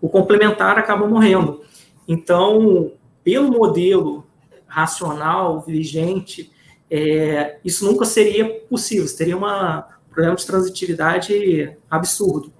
o 0.00 0.08
complementar 0.08 0.78
acaba 0.78 1.08
morrendo. 1.08 1.60
Então, 2.06 2.92
pelo 3.24 3.50
modelo 3.50 4.27
racional 4.68 5.60
vigente, 5.60 6.52
é, 6.90 7.58
isso 7.64 7.84
nunca 7.84 8.04
seria 8.04 8.48
possível, 8.60 9.06
teria 9.16 9.36
uma, 9.36 9.88
um 10.06 10.12
problema 10.12 10.36
de 10.36 10.46
transitividade 10.46 11.76
absurdo. 11.90 12.52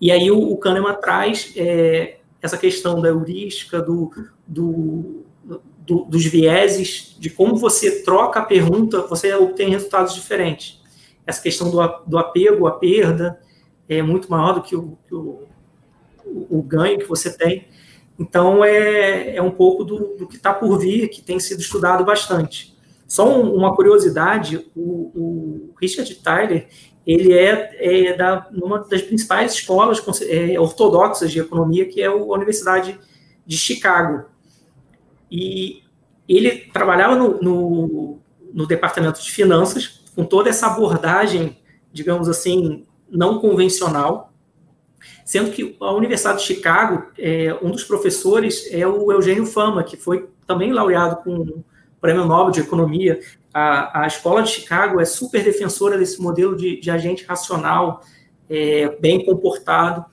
E 0.00 0.10
aí 0.10 0.30
o, 0.30 0.52
o 0.52 0.56
Kahneman 0.56 0.94
traz 1.00 1.52
é, 1.56 2.18
essa 2.40 2.58
questão 2.58 3.00
da 3.00 3.08
heurística, 3.08 3.80
do, 3.80 4.10
do, 4.46 5.24
do, 5.44 6.04
dos 6.04 6.24
vieses, 6.24 7.16
de 7.18 7.30
como 7.30 7.56
você 7.56 8.02
troca 8.02 8.40
a 8.40 8.44
pergunta, 8.44 9.06
você 9.06 9.32
obtém 9.34 9.70
resultados 9.70 10.14
diferentes. 10.14 10.80
Essa 11.26 11.40
questão 11.40 11.70
do, 11.70 12.18
apego 12.18 12.66
à 12.66 12.72
perda 12.72 13.40
é 13.88 14.02
muito 14.02 14.30
maior 14.30 14.54
do 14.54 14.62
que 14.62 14.74
o, 14.74 14.98
que 15.06 15.14
o, 15.14 15.46
o 16.24 16.62
ganho 16.62 16.98
que 16.98 17.06
você 17.06 17.36
tem. 17.36 17.68
Então, 18.18 18.64
é, 18.64 19.36
é 19.36 19.42
um 19.42 19.50
pouco 19.50 19.84
do, 19.84 20.16
do 20.16 20.26
que 20.26 20.36
está 20.36 20.52
por 20.52 20.78
vir, 20.78 21.08
que 21.08 21.22
tem 21.22 21.40
sido 21.40 21.60
estudado 21.60 22.04
bastante. 22.04 22.76
Só 23.06 23.28
um, 23.28 23.54
uma 23.54 23.74
curiosidade, 23.74 24.70
o, 24.74 24.80
o, 25.14 25.74
Richard 25.80 26.14
Tyler, 26.16 26.68
ele 27.06 27.32
é, 27.32 28.08
é 28.08 28.16
da, 28.16 28.48
uma 28.52 28.78
das 28.78 29.02
principais 29.02 29.54
escolas 29.54 30.02
é, 30.22 30.58
ortodoxas 30.58 31.30
de 31.30 31.40
economia, 31.40 31.86
que 31.86 32.00
é 32.00 32.06
a 32.06 32.14
Universidade 32.14 32.98
de 33.46 33.58
Chicago. 33.58 34.26
E 35.30 35.82
ele 36.28 36.50
trabalhava 36.72 37.16
no, 37.16 37.40
no, 37.42 38.18
no 38.54 38.66
departamento 38.66 39.20
de 39.22 39.30
finanças, 39.30 40.02
com 40.14 40.24
toda 40.24 40.48
essa 40.48 40.66
abordagem, 40.68 41.58
digamos 41.92 42.28
assim, 42.28 42.86
não 43.10 43.38
convencional, 43.38 44.31
Sendo 45.24 45.50
que 45.50 45.76
a 45.80 45.92
Universidade 45.92 46.38
de 46.38 46.44
Chicago, 46.44 47.06
é, 47.18 47.56
um 47.62 47.70
dos 47.70 47.84
professores 47.84 48.68
é 48.72 48.86
o 48.86 49.12
Eugênio 49.12 49.46
Fama, 49.46 49.84
que 49.84 49.96
foi 49.96 50.28
também 50.46 50.72
laureado 50.72 51.16
com 51.16 51.34
o 51.36 51.64
Prêmio 52.00 52.24
Nobel 52.24 52.50
de 52.50 52.60
Economia. 52.60 53.20
A, 53.54 54.02
a 54.02 54.06
escola 54.06 54.42
de 54.42 54.50
Chicago 54.50 55.00
é 55.00 55.04
super 55.04 55.44
defensora 55.44 55.96
desse 55.96 56.20
modelo 56.20 56.56
de, 56.56 56.80
de 56.80 56.90
agente 56.90 57.24
racional, 57.24 58.02
é, 58.50 58.96
bem 59.00 59.24
comportado. 59.24 60.04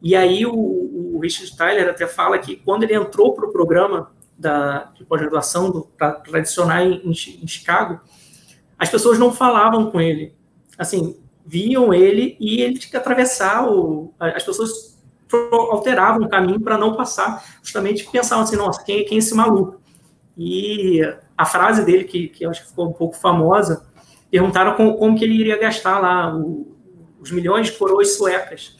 E 0.00 0.14
aí 0.14 0.46
o, 0.46 0.54
o, 0.54 1.18
Richard 1.20 1.56
Tyler 1.56 1.88
até 1.88 2.06
fala 2.06 2.38
que 2.38 2.56
quando 2.56 2.84
ele 2.84 2.94
entrou 2.94 3.34
para 3.34 3.46
o 3.46 3.52
programa 3.52 4.10
da, 4.38 4.90
de 4.94 5.04
pós-graduação 5.04 5.88
para 5.96 6.12
tradicionar 6.12 6.82
em, 6.82 7.02
em 7.04 7.46
Chicago, 7.46 8.00
as 8.78 8.88
pessoas 8.88 9.18
não 9.18 9.32
falavam 9.32 9.90
com 9.90 10.00
ele. 10.00 10.34
Assim, 10.76 11.21
viam 11.44 11.92
ele 11.92 12.36
e 12.40 12.60
ele 12.60 12.78
tinha 12.78 12.90
que 12.90 12.96
atravessar 12.96 13.68
o, 13.68 14.12
as 14.18 14.42
pessoas 14.42 14.98
alteravam 15.70 16.26
o 16.26 16.28
caminho 16.28 16.60
para 16.60 16.76
não 16.76 16.94
passar, 16.94 17.42
justamente 17.62 18.06
pensavam 18.10 18.44
assim, 18.44 18.56
nossa, 18.56 18.84
quem, 18.84 19.04
quem 19.04 19.16
é 19.16 19.18
esse 19.18 19.34
maluco? 19.34 19.80
E 20.36 21.00
a 21.36 21.44
frase 21.44 21.84
dele, 21.84 22.04
que, 22.04 22.28
que 22.28 22.44
eu 22.44 22.50
acho 22.50 22.62
que 22.62 22.68
ficou 22.68 22.88
um 22.88 22.92
pouco 22.92 23.16
famosa, 23.16 23.86
perguntaram 24.30 24.74
como, 24.74 24.96
como 24.96 25.16
que 25.16 25.24
ele 25.24 25.34
iria 25.34 25.58
gastar 25.58 25.98
lá 25.98 26.34
o, 26.34 26.76
os 27.18 27.30
milhões 27.30 27.68
de 27.68 27.78
coroas 27.78 28.16
suecas. 28.16 28.76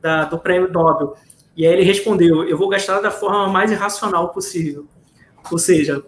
da, 0.00 0.24
do 0.24 0.38
prêmio 0.38 0.70
Nobel. 0.70 1.16
E 1.56 1.66
aí 1.66 1.72
ele 1.72 1.82
respondeu: 1.82 2.44
eu 2.44 2.56
vou 2.56 2.68
gastar 2.68 3.00
da 3.00 3.10
forma 3.10 3.48
mais 3.48 3.70
irracional 3.72 4.28
possível. 4.30 4.86
Ou 5.50 5.58
seja, 5.58 6.04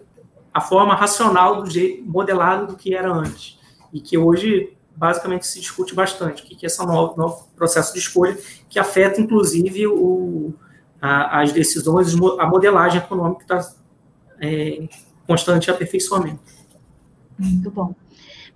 a 0.53 0.61
forma 0.61 0.95
racional 0.95 1.61
do 1.61 1.69
jeito 1.69 2.03
modelado 2.03 2.67
do 2.67 2.75
que 2.75 2.93
era 2.93 3.11
antes. 3.11 3.59
E 3.91 3.99
que 3.99 4.17
hoje 4.17 4.77
basicamente 4.99 5.47
se 5.47 5.61
discute 5.61 5.95
bastante, 5.95 6.43
o 6.43 6.45
que 6.45 6.65
é 6.65 6.67
esse 6.67 6.85
novo, 6.85 7.15
novo 7.15 7.47
processo 7.55 7.93
de 7.93 7.99
escolha, 7.99 8.37
que 8.67 8.77
afeta, 8.77 9.21
inclusive, 9.21 9.87
o, 9.87 10.53
a, 11.01 11.39
as 11.39 11.53
decisões, 11.53 12.13
a 12.37 12.45
modelagem 12.45 12.99
econômica 12.99 13.41
está 13.43 13.73
é, 14.41 14.89
constante 15.25 15.71
aperfeiçoamento. 15.71 16.41
Muito 17.37 17.71
bom. 17.71 17.95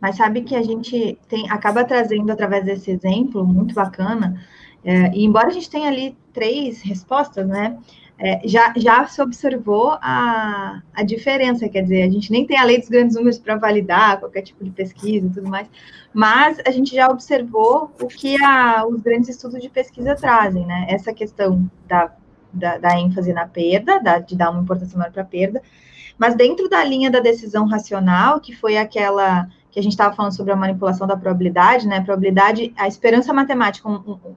Mas 0.01 0.17
sabe 0.17 0.41
que 0.41 0.53
a 0.53 0.61
gente 0.61 1.17
tem, 1.29 1.49
acaba 1.49 1.85
trazendo, 1.85 2.29
através 2.29 2.65
desse 2.65 2.91
exemplo, 2.91 3.45
muito 3.45 3.73
bacana, 3.73 4.45
é, 4.83 5.15
e 5.15 5.23
embora 5.23 5.47
a 5.47 5.51
gente 5.51 5.69
tenha 5.69 5.87
ali 5.87 6.17
três 6.33 6.81
respostas, 6.81 7.47
né, 7.47 7.79
é, 8.19 8.41
já, 8.47 8.73
já 8.77 9.05
se 9.07 9.21
observou 9.21 9.97
a, 10.01 10.81
a 10.93 11.03
diferença, 11.03 11.67
quer 11.67 11.81
dizer, 11.81 12.03
a 12.03 12.09
gente 12.09 12.31
nem 12.31 12.45
tem 12.45 12.57
a 12.57 12.63
lei 12.63 12.79
dos 12.79 12.87
grandes 12.87 13.15
números 13.15 13.39
para 13.39 13.55
validar 13.55 14.19
qualquer 14.19 14.43
tipo 14.43 14.63
de 14.63 14.69
pesquisa 14.69 15.27
e 15.27 15.29
tudo 15.29 15.49
mais, 15.49 15.67
mas 16.13 16.57
a 16.65 16.71
gente 16.71 16.93
já 16.95 17.09
observou 17.09 17.91
o 18.01 18.07
que 18.07 18.41
a, 18.43 18.85
os 18.85 19.01
grandes 19.01 19.29
estudos 19.29 19.61
de 19.61 19.69
pesquisa 19.69 20.15
trazem, 20.15 20.65
né? 20.65 20.85
Essa 20.89 21.11
questão 21.11 21.69
da, 21.87 22.13
da, 22.53 22.77
da 22.77 22.99
ênfase 22.99 23.33
na 23.33 23.47
perda, 23.47 23.99
da, 23.99 24.19
de 24.19 24.35
dar 24.35 24.51
uma 24.51 24.61
importância 24.61 24.97
maior 24.97 25.11
para 25.11 25.23
a 25.23 25.25
perda, 25.25 25.61
mas 26.17 26.35
dentro 26.35 26.69
da 26.69 26.83
linha 26.83 27.09
da 27.09 27.19
decisão 27.19 27.65
racional, 27.65 28.39
que 28.39 28.55
foi 28.55 28.77
aquela 28.77 29.49
que 29.73 29.79
a 29.79 29.83
gente 29.83 29.93
estava 29.93 30.15
falando 30.15 30.35
sobre 30.35 30.53
a 30.53 30.55
manipulação 30.55 31.07
da 31.07 31.17
probabilidade, 31.17 31.87
né? 31.87 31.97
A 31.97 32.03
probabilidade, 32.03 32.71
a 32.77 32.87
esperança 32.87 33.33
matemática, 33.33 33.89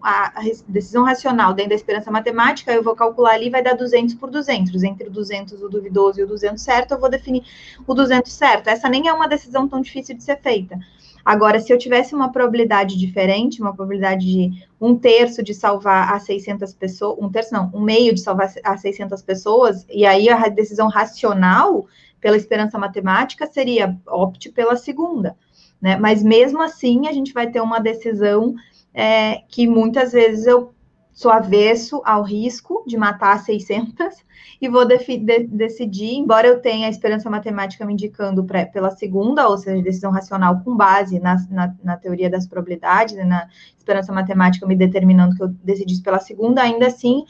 a, 0.02 0.32
decisão 0.66 1.04
racional 1.04 1.52
dentro 1.52 1.68
da 1.68 1.74
esperança 1.74 2.10
matemática, 2.10 2.72
eu 2.72 2.82
vou 2.82 2.96
calcular 2.96 3.32
ali, 3.32 3.50
vai 3.50 3.62
dar 3.62 3.74
200 3.74 4.14
por 4.14 4.30
200. 4.30 4.82
Entre 4.82 5.08
o 5.08 5.10
200, 5.10 5.62
o 5.62 5.68
duvidoso 5.68 6.20
e 6.20 6.22
o 6.22 6.26
200 6.26 6.62
certo, 6.62 6.92
eu 6.92 6.98
vou 6.98 7.10
definir 7.10 7.42
o 7.86 7.92
200 7.92 8.32
certo. 8.32 8.68
Essa 8.68 8.88
nem 8.88 9.08
é 9.08 9.12
uma 9.12 9.28
decisão 9.28 9.68
tão 9.68 9.82
difícil 9.82 10.16
de 10.16 10.24
ser 10.24 10.40
feita. 10.40 10.78
Agora, 11.22 11.60
se 11.60 11.70
eu 11.70 11.76
tivesse 11.76 12.14
uma 12.14 12.32
probabilidade 12.32 12.96
diferente, 12.96 13.60
uma 13.60 13.74
probabilidade 13.74 14.24
de 14.24 14.66
um 14.80 14.96
terço 14.96 15.42
de 15.42 15.52
salvar 15.52 16.14
a 16.14 16.18
600 16.18 16.72
pessoas, 16.72 17.18
um 17.20 17.28
terço 17.28 17.52
não, 17.52 17.70
um 17.74 17.80
meio 17.82 18.14
de 18.14 18.20
salvar 18.20 18.50
a 18.64 18.76
600 18.78 19.20
pessoas, 19.20 19.84
e 19.90 20.06
aí 20.06 20.30
a 20.30 20.48
decisão 20.48 20.88
racional 20.88 21.86
pela 22.26 22.36
esperança 22.36 22.76
matemática 22.76 23.46
seria 23.46 23.96
opte 24.04 24.50
pela 24.50 24.74
segunda, 24.74 25.36
né? 25.80 25.96
Mas 25.96 26.24
mesmo 26.24 26.60
assim, 26.60 27.06
a 27.06 27.12
gente 27.12 27.32
vai 27.32 27.48
ter 27.48 27.60
uma 27.60 27.78
decisão 27.78 28.52
é, 28.92 29.42
que 29.48 29.68
muitas 29.68 30.10
vezes 30.10 30.44
eu 30.44 30.74
sou 31.12 31.30
avesso 31.30 32.02
ao 32.04 32.24
risco 32.24 32.82
de 32.84 32.96
matar 32.96 33.38
600 33.38 34.24
e 34.60 34.68
vou 34.68 34.84
de, 34.84 34.98
decidir, 35.46 36.16
embora 36.16 36.48
eu 36.48 36.60
tenha 36.60 36.88
a 36.88 36.90
esperança 36.90 37.30
matemática 37.30 37.86
me 37.86 37.92
indicando 37.92 38.42
pra, 38.42 38.66
pela 38.66 38.90
segunda, 38.90 39.48
ou 39.48 39.56
seja, 39.56 39.80
decisão 39.80 40.10
racional 40.10 40.60
com 40.64 40.76
base 40.76 41.20
na, 41.20 41.36
na, 41.48 41.74
na 41.80 41.96
teoria 41.96 42.28
das 42.28 42.44
probabilidades, 42.44 43.14
né, 43.14 43.22
na 43.22 43.48
esperança 43.78 44.12
matemática 44.12 44.66
me 44.66 44.74
determinando 44.74 45.36
que 45.36 45.44
eu 45.44 45.48
decidisse 45.62 46.02
pela 46.02 46.18
segunda, 46.18 46.60
ainda 46.60 46.88
assim 46.88 47.24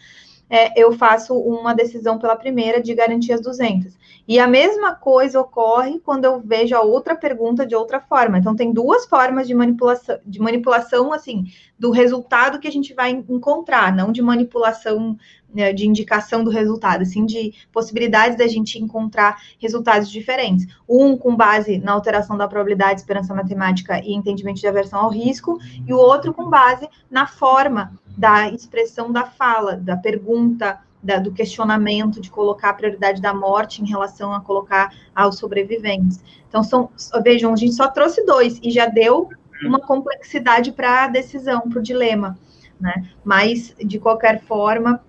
é, 0.48 0.80
eu 0.80 0.92
faço 0.92 1.36
uma 1.36 1.74
decisão 1.74 2.18
pela 2.18 2.36
primeira 2.36 2.80
de 2.80 2.94
garantir 2.94 3.32
as 3.32 3.40
200. 3.40 3.96
E 4.28 4.40
a 4.40 4.46
mesma 4.46 4.94
coisa 4.94 5.40
ocorre 5.40 6.00
quando 6.00 6.24
eu 6.24 6.40
vejo 6.40 6.74
a 6.74 6.80
outra 6.80 7.14
pergunta 7.14 7.64
de 7.64 7.76
outra 7.76 8.00
forma. 8.00 8.38
Então, 8.38 8.56
tem 8.56 8.72
duas 8.72 9.06
formas 9.06 9.46
de 9.46 9.54
manipulação, 9.54 10.18
de 10.24 10.40
manipulação, 10.40 11.12
assim, 11.12 11.44
do 11.78 11.90
resultado 11.90 12.58
que 12.58 12.66
a 12.66 12.72
gente 12.72 12.92
vai 12.92 13.10
encontrar, 13.10 13.94
não 13.94 14.10
de 14.10 14.22
manipulação 14.22 15.16
né, 15.52 15.72
de 15.72 15.86
indicação 15.86 16.44
do 16.44 16.50
resultado, 16.50 17.02
assim, 17.02 17.24
de 17.24 17.54
possibilidades 17.72 18.36
da 18.36 18.46
gente 18.46 18.78
encontrar 18.78 19.40
resultados 19.58 20.10
diferentes. 20.10 20.66
Um 20.88 21.16
com 21.16 21.34
base 21.34 21.78
na 21.78 21.92
alteração 21.92 22.36
da 22.36 22.48
probabilidade, 22.48 23.00
esperança 23.00 23.34
matemática 23.34 23.98
e 24.04 24.12
entendimento 24.12 24.60
de 24.60 24.66
aversão 24.66 25.00
ao 25.00 25.10
risco, 25.10 25.58
e 25.86 25.92
o 25.92 25.98
outro 25.98 26.34
com 26.34 26.48
base 26.48 26.88
na 27.10 27.26
forma 27.26 27.92
da 28.16 28.48
expressão 28.50 29.12
da 29.12 29.24
fala, 29.24 29.76
da 29.76 29.96
pergunta, 29.96 30.80
da, 31.02 31.18
do 31.18 31.32
questionamento, 31.32 32.20
de 32.20 32.30
colocar 32.30 32.70
a 32.70 32.74
prioridade 32.74 33.22
da 33.22 33.32
morte 33.32 33.82
em 33.82 33.86
relação 33.86 34.32
a 34.32 34.40
colocar 34.40 34.92
aos 35.14 35.38
sobreviventes. 35.38 36.20
Então, 36.48 36.62
são, 36.62 36.90
vejam, 37.22 37.52
a 37.52 37.56
gente 37.56 37.74
só 37.74 37.88
trouxe 37.88 38.24
dois 38.24 38.58
e 38.62 38.70
já 38.70 38.86
deu 38.86 39.28
uma 39.64 39.80
complexidade 39.80 40.72
para 40.72 41.04
a 41.04 41.08
decisão, 41.08 41.62
para 41.62 41.78
o 41.78 41.82
dilema, 41.82 42.38
né? 42.80 43.08
Mas, 43.24 43.74
de 43.78 43.98
qualquer 43.98 44.42
forma, 44.42 45.00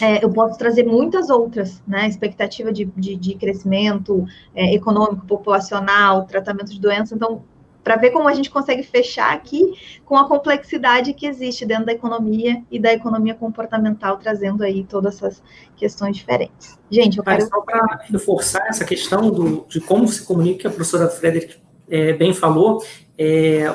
é, 0.00 0.24
eu 0.24 0.30
posso 0.30 0.58
trazer 0.58 0.84
muitas 0.84 1.28
outras, 1.28 1.82
né? 1.86 2.08
Expectativa 2.08 2.72
de, 2.72 2.84
de, 2.96 3.16
de 3.16 3.34
crescimento 3.34 4.24
é, 4.54 4.74
econômico, 4.74 5.26
populacional, 5.26 6.26
tratamento 6.26 6.72
de 6.72 6.80
doenças. 6.80 7.12
Então, 7.12 7.42
para 7.84 7.96
ver 7.96 8.10
como 8.10 8.28
a 8.28 8.34
gente 8.34 8.48
consegue 8.48 8.82
fechar 8.82 9.32
aqui 9.32 9.72
com 10.04 10.16
a 10.16 10.28
complexidade 10.28 11.12
que 11.12 11.26
existe 11.26 11.66
dentro 11.66 11.86
da 11.86 11.92
economia 11.92 12.62
e 12.70 12.78
da 12.78 12.92
economia 12.92 13.34
comportamental, 13.34 14.18
trazendo 14.18 14.62
aí 14.62 14.84
todas 14.84 15.16
essas 15.16 15.42
questões 15.76 16.16
diferentes. 16.16 16.78
Gente, 16.90 17.18
eu 17.18 17.24
quero... 17.24 17.46
Só 17.46 17.60
para 17.60 18.04
reforçar 18.04 18.66
essa 18.68 18.84
questão 18.84 19.30
do, 19.30 19.66
de 19.68 19.80
como 19.80 20.06
se 20.06 20.24
comunica, 20.24 20.60
que 20.60 20.66
a 20.68 20.70
professora 20.70 21.08
Frederick 21.08 21.56
é, 21.90 22.12
bem 22.12 22.32
falou, 22.32 22.84
é, 23.18 23.74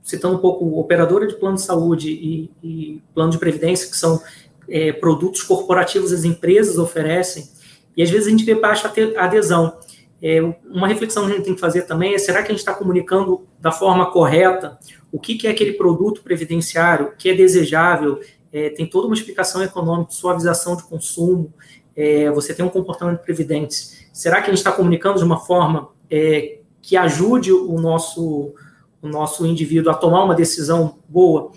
citando 0.00 0.36
um 0.36 0.40
pouco 0.40 0.78
operadora 0.78 1.26
de 1.26 1.34
plano 1.34 1.56
de 1.56 1.62
saúde 1.62 2.10
e, 2.10 2.50
e 2.62 3.02
plano 3.14 3.30
de 3.30 3.38
previdência, 3.38 3.90
que 3.90 3.96
são 3.96 4.20
é, 4.68 4.92
produtos 4.92 5.42
corporativos 5.42 6.12
as 6.12 6.24
empresas 6.24 6.78
oferecem, 6.78 7.48
e 7.96 8.02
às 8.02 8.10
vezes 8.10 8.26
a 8.26 8.30
gente 8.30 8.44
vê 8.44 8.54
baixa 8.54 8.92
adesão. 9.16 9.78
É, 10.22 10.40
uma 10.70 10.88
reflexão 10.88 11.26
que 11.26 11.32
a 11.32 11.36
gente 11.36 11.44
tem 11.44 11.54
que 11.54 11.60
fazer 11.60 11.82
também 11.82 12.14
é: 12.14 12.18
será 12.18 12.42
que 12.42 12.48
a 12.48 12.54
gente 12.54 12.60
está 12.60 12.74
comunicando 12.74 13.46
da 13.60 13.70
forma 13.70 14.10
correta 14.10 14.78
o 15.14 15.20
que, 15.20 15.36
que 15.36 15.46
é 15.46 15.50
aquele 15.52 15.74
produto 15.74 16.22
previdenciário, 16.22 17.12
que 17.16 17.28
é 17.28 17.34
desejável, 17.34 18.20
é, 18.52 18.70
tem 18.70 18.84
toda 18.84 19.06
uma 19.06 19.14
explicação 19.14 19.62
econômica, 19.62 20.10
suavização 20.10 20.76
de 20.76 20.82
consumo, 20.82 21.54
é, 21.94 22.28
você 22.32 22.52
tem 22.52 22.64
um 22.64 22.68
comportamento 22.68 23.20
previdente. 23.20 24.08
Será 24.12 24.42
que 24.42 24.46
a 24.46 24.50
gente 24.50 24.58
está 24.58 24.72
comunicando 24.72 25.18
de 25.18 25.24
uma 25.24 25.38
forma 25.38 25.90
é, 26.10 26.58
que 26.82 26.96
ajude 26.96 27.52
o 27.52 27.80
nosso, 27.80 28.54
o 29.00 29.06
nosso 29.06 29.46
indivíduo 29.46 29.92
a 29.92 29.94
tomar 29.94 30.24
uma 30.24 30.34
decisão 30.34 30.98
boa? 31.08 31.52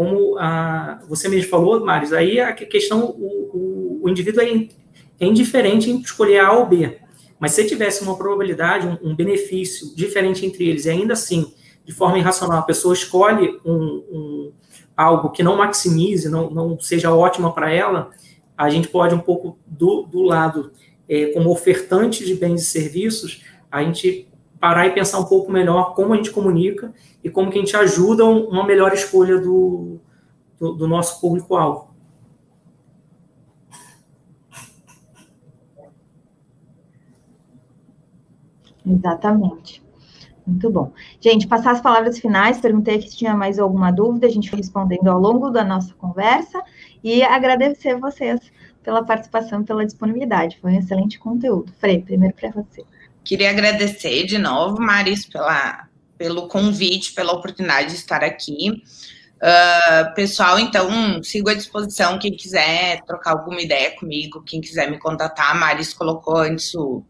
Como 0.00 0.38
a, 0.38 0.98
você 1.06 1.28
mesmo 1.28 1.50
falou, 1.50 1.84
Maris, 1.84 2.10
aí 2.14 2.40
a 2.40 2.54
questão, 2.54 3.04
o, 3.04 4.00
o, 4.00 4.00
o 4.04 4.08
indivíduo 4.08 4.40
é, 4.42 4.66
é 5.20 5.26
indiferente 5.26 5.90
em 5.90 6.00
escolher 6.00 6.38
A 6.38 6.52
ou 6.52 6.64
B. 6.64 6.96
Mas 7.38 7.52
se 7.52 7.66
tivesse 7.66 8.02
uma 8.02 8.16
probabilidade, 8.16 8.86
um, 8.86 9.10
um, 9.10 9.14
benefício 9.14 9.94
diferente 9.94 10.46
entre 10.46 10.66
eles, 10.66 10.86
e 10.86 10.88
ainda 10.88 11.12
assim, 11.12 11.52
de 11.84 11.92
forma 11.92 12.18
irracional, 12.18 12.60
a 12.60 12.62
pessoa 12.62 12.94
escolhe 12.94 13.60
um, 13.62 13.74
um 14.10 14.52
algo 14.96 15.28
que 15.28 15.42
não 15.42 15.58
maximize, 15.58 16.30
não, 16.30 16.48
não 16.48 16.80
seja 16.80 17.14
ótima 17.14 17.52
para 17.52 17.70
ela, 17.70 18.08
a 18.56 18.70
gente 18.70 18.88
pode 18.88 19.14
um 19.14 19.20
pouco 19.20 19.58
do, 19.66 20.04
do 20.04 20.22
lado 20.22 20.72
é, 21.06 21.26
como 21.34 21.50
ofertante 21.50 22.24
de 22.24 22.34
bens 22.34 22.62
e 22.62 22.64
serviços, 22.64 23.44
a 23.70 23.84
gente 23.84 24.29
parar 24.60 24.86
e 24.86 24.90
pensar 24.90 25.18
um 25.18 25.24
pouco 25.24 25.50
melhor 25.50 25.94
como 25.94 26.12
a 26.12 26.16
gente 26.16 26.30
comunica 26.30 26.92
e 27.24 27.30
como 27.30 27.50
que 27.50 27.58
a 27.58 27.60
gente 27.60 27.76
ajuda 27.76 28.24
uma 28.24 28.66
melhor 28.66 28.92
escolha 28.92 29.38
do, 29.38 29.98
do, 30.58 30.72
do 30.74 30.86
nosso 30.86 31.20
público-alvo. 31.20 31.88
Exatamente. 38.86 39.82
Muito 40.46 40.70
bom. 40.70 40.92
Gente, 41.20 41.46
passar 41.46 41.72
as 41.72 41.80
palavras 41.80 42.18
finais, 42.18 42.60
perguntei 42.60 43.00
se 43.00 43.16
tinha 43.16 43.36
mais 43.36 43.58
alguma 43.58 43.90
dúvida, 43.90 44.26
a 44.26 44.30
gente 44.30 44.50
foi 44.50 44.58
respondendo 44.58 45.08
ao 45.08 45.18
longo 45.18 45.50
da 45.50 45.64
nossa 45.64 45.94
conversa 45.94 46.60
e 47.04 47.22
agradecer 47.22 47.96
vocês 47.98 48.40
pela 48.82 49.04
participação, 49.04 49.62
pela 49.62 49.86
disponibilidade. 49.86 50.58
Foi 50.60 50.72
um 50.72 50.78
excelente 50.78 51.18
conteúdo. 51.18 51.72
Frei, 51.78 52.02
primeiro 52.02 52.34
para 52.34 52.50
você. 52.50 52.84
Queria 53.24 53.50
agradecer 53.50 54.24
de 54.24 54.38
novo, 54.38 54.80
Maris, 54.80 55.26
pela, 55.26 55.86
pelo 56.16 56.48
convite, 56.48 57.12
pela 57.12 57.32
oportunidade 57.32 57.88
de 57.88 57.94
estar 57.94 58.24
aqui. 58.24 58.82
Uh, 59.40 60.14
pessoal, 60.14 60.58
então, 60.58 61.22
sigo 61.22 61.48
à 61.48 61.54
disposição 61.54 62.18
quem 62.18 62.32
quiser 62.32 63.00
trocar 63.06 63.30
alguma 63.30 63.60
ideia 63.62 63.96
comigo, 63.96 64.42
quem 64.42 64.60
quiser 64.60 64.90
me 64.90 64.98
contatar. 64.98 65.58
Maris 65.58 65.94
colocou 65.94 66.36
antes 66.36 66.74
o, 66.74 67.02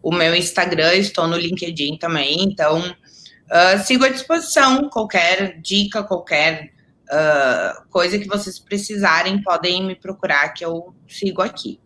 o 0.00 0.12
meu 0.12 0.36
Instagram, 0.36 0.94
estou 0.94 1.26
no 1.26 1.36
LinkedIn 1.36 1.96
também, 1.98 2.44
então 2.44 2.78
uh, 2.80 3.84
sigo 3.84 4.04
à 4.04 4.08
disposição. 4.08 4.88
Qualquer 4.88 5.60
dica, 5.60 6.04
qualquer 6.04 6.70
uh, 7.10 7.88
coisa 7.90 8.18
que 8.18 8.28
vocês 8.28 8.58
precisarem, 8.58 9.42
podem 9.42 9.84
me 9.84 9.96
procurar 9.96 10.50
que 10.50 10.64
eu 10.64 10.94
sigo 11.08 11.42
aqui. 11.42 11.80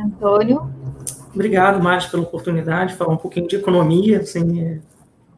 Antônio. 0.00 0.70
Obrigado, 1.34 1.82
Márcio, 1.82 2.10
pela 2.10 2.22
oportunidade 2.22 2.92
de 2.92 2.98
falar 2.98 3.12
um 3.12 3.16
pouquinho 3.16 3.46
de 3.46 3.56
economia. 3.56 4.20
Assim, 4.20 4.60
é, 4.60 4.80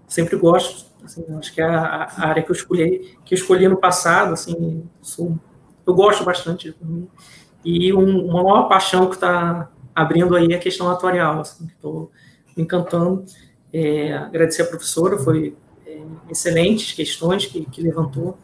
sempre 0.08 0.36
gosto 0.36 0.92
Assim, 1.04 1.24
acho 1.36 1.52
que 1.52 1.60
é 1.60 1.64
a, 1.64 2.08
área 2.18 2.42
que 2.42 2.50
eu 2.50 2.54
escolhi, 2.54 3.16
que 3.24 3.34
eu 3.34 3.38
escolhi 3.38 3.66
no 3.66 3.76
passado, 3.76 4.34
assim, 4.34 4.84
sou, 5.00 5.36
eu 5.86 5.94
gosto 5.94 6.24
bastante 6.24 6.64
de 6.64 6.68
economia. 6.70 7.08
E 7.64 7.92
um, 7.92 8.26
uma 8.26 8.42
maior 8.42 8.68
paixão 8.68 9.08
que 9.08 9.14
está 9.14 9.68
abrindo 9.94 10.36
aí 10.36 10.52
é 10.52 10.56
a 10.56 10.60
questão 10.60 10.88
atuarial, 10.90 11.40
assim, 11.40 11.66
estou 11.66 12.10
me 12.56 12.62
encantando. 12.62 13.24
É, 13.72 14.14
agradecer 14.14 14.62
a 14.62 14.66
professora, 14.66 15.18
foi 15.18 15.56
é, 15.86 16.00
excelentes 16.30 16.92
questões 16.92 17.46
que, 17.46 17.64
que 17.66 17.82
levantou 17.82 18.38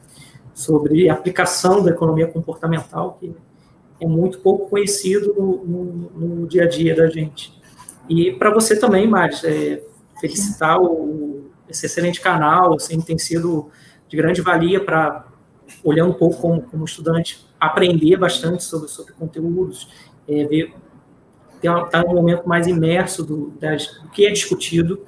sobre 0.52 1.08
aplicação 1.08 1.82
da 1.84 1.90
economia 1.90 2.26
comportamental, 2.26 3.16
que 3.20 3.34
é 4.00 4.06
muito 4.06 4.38
pouco 4.40 4.68
conhecido 4.68 5.34
no, 5.36 5.64
no, 5.64 6.10
no 6.38 6.46
dia 6.46 6.64
a 6.64 6.68
dia 6.68 6.94
da 6.94 7.08
gente. 7.08 7.52
E 8.08 8.32
para 8.32 8.50
você 8.50 8.78
também, 8.78 9.06
Maris, 9.06 9.42
é, 9.44 9.82
felicitar 10.20 10.80
o, 10.80 11.50
esse 11.68 11.86
excelente 11.86 12.20
canal, 12.20 12.74
assim, 12.74 13.00
tem 13.00 13.18
sido 13.18 13.70
de 14.08 14.16
grande 14.16 14.40
valia 14.40 14.82
para, 14.82 15.26
olhando 15.84 16.10
um 16.10 16.14
pouco 16.14 16.40
como, 16.40 16.62
como, 16.62 16.84
estudante, 16.84 17.46
aprender 17.60 18.16
bastante 18.16 18.64
sobre, 18.64 18.88
sobre 18.88 19.12
conteúdos, 19.12 19.88
é, 20.26 20.44
ver, 20.44 20.74
estar 21.56 21.84
tá 21.84 22.04
um 22.06 22.14
momento 22.14 22.48
mais 22.48 22.66
imerso 22.66 23.22
do, 23.22 23.50
das, 23.60 23.86
do 24.02 24.08
que 24.08 24.26
é 24.26 24.30
discutido, 24.30 25.04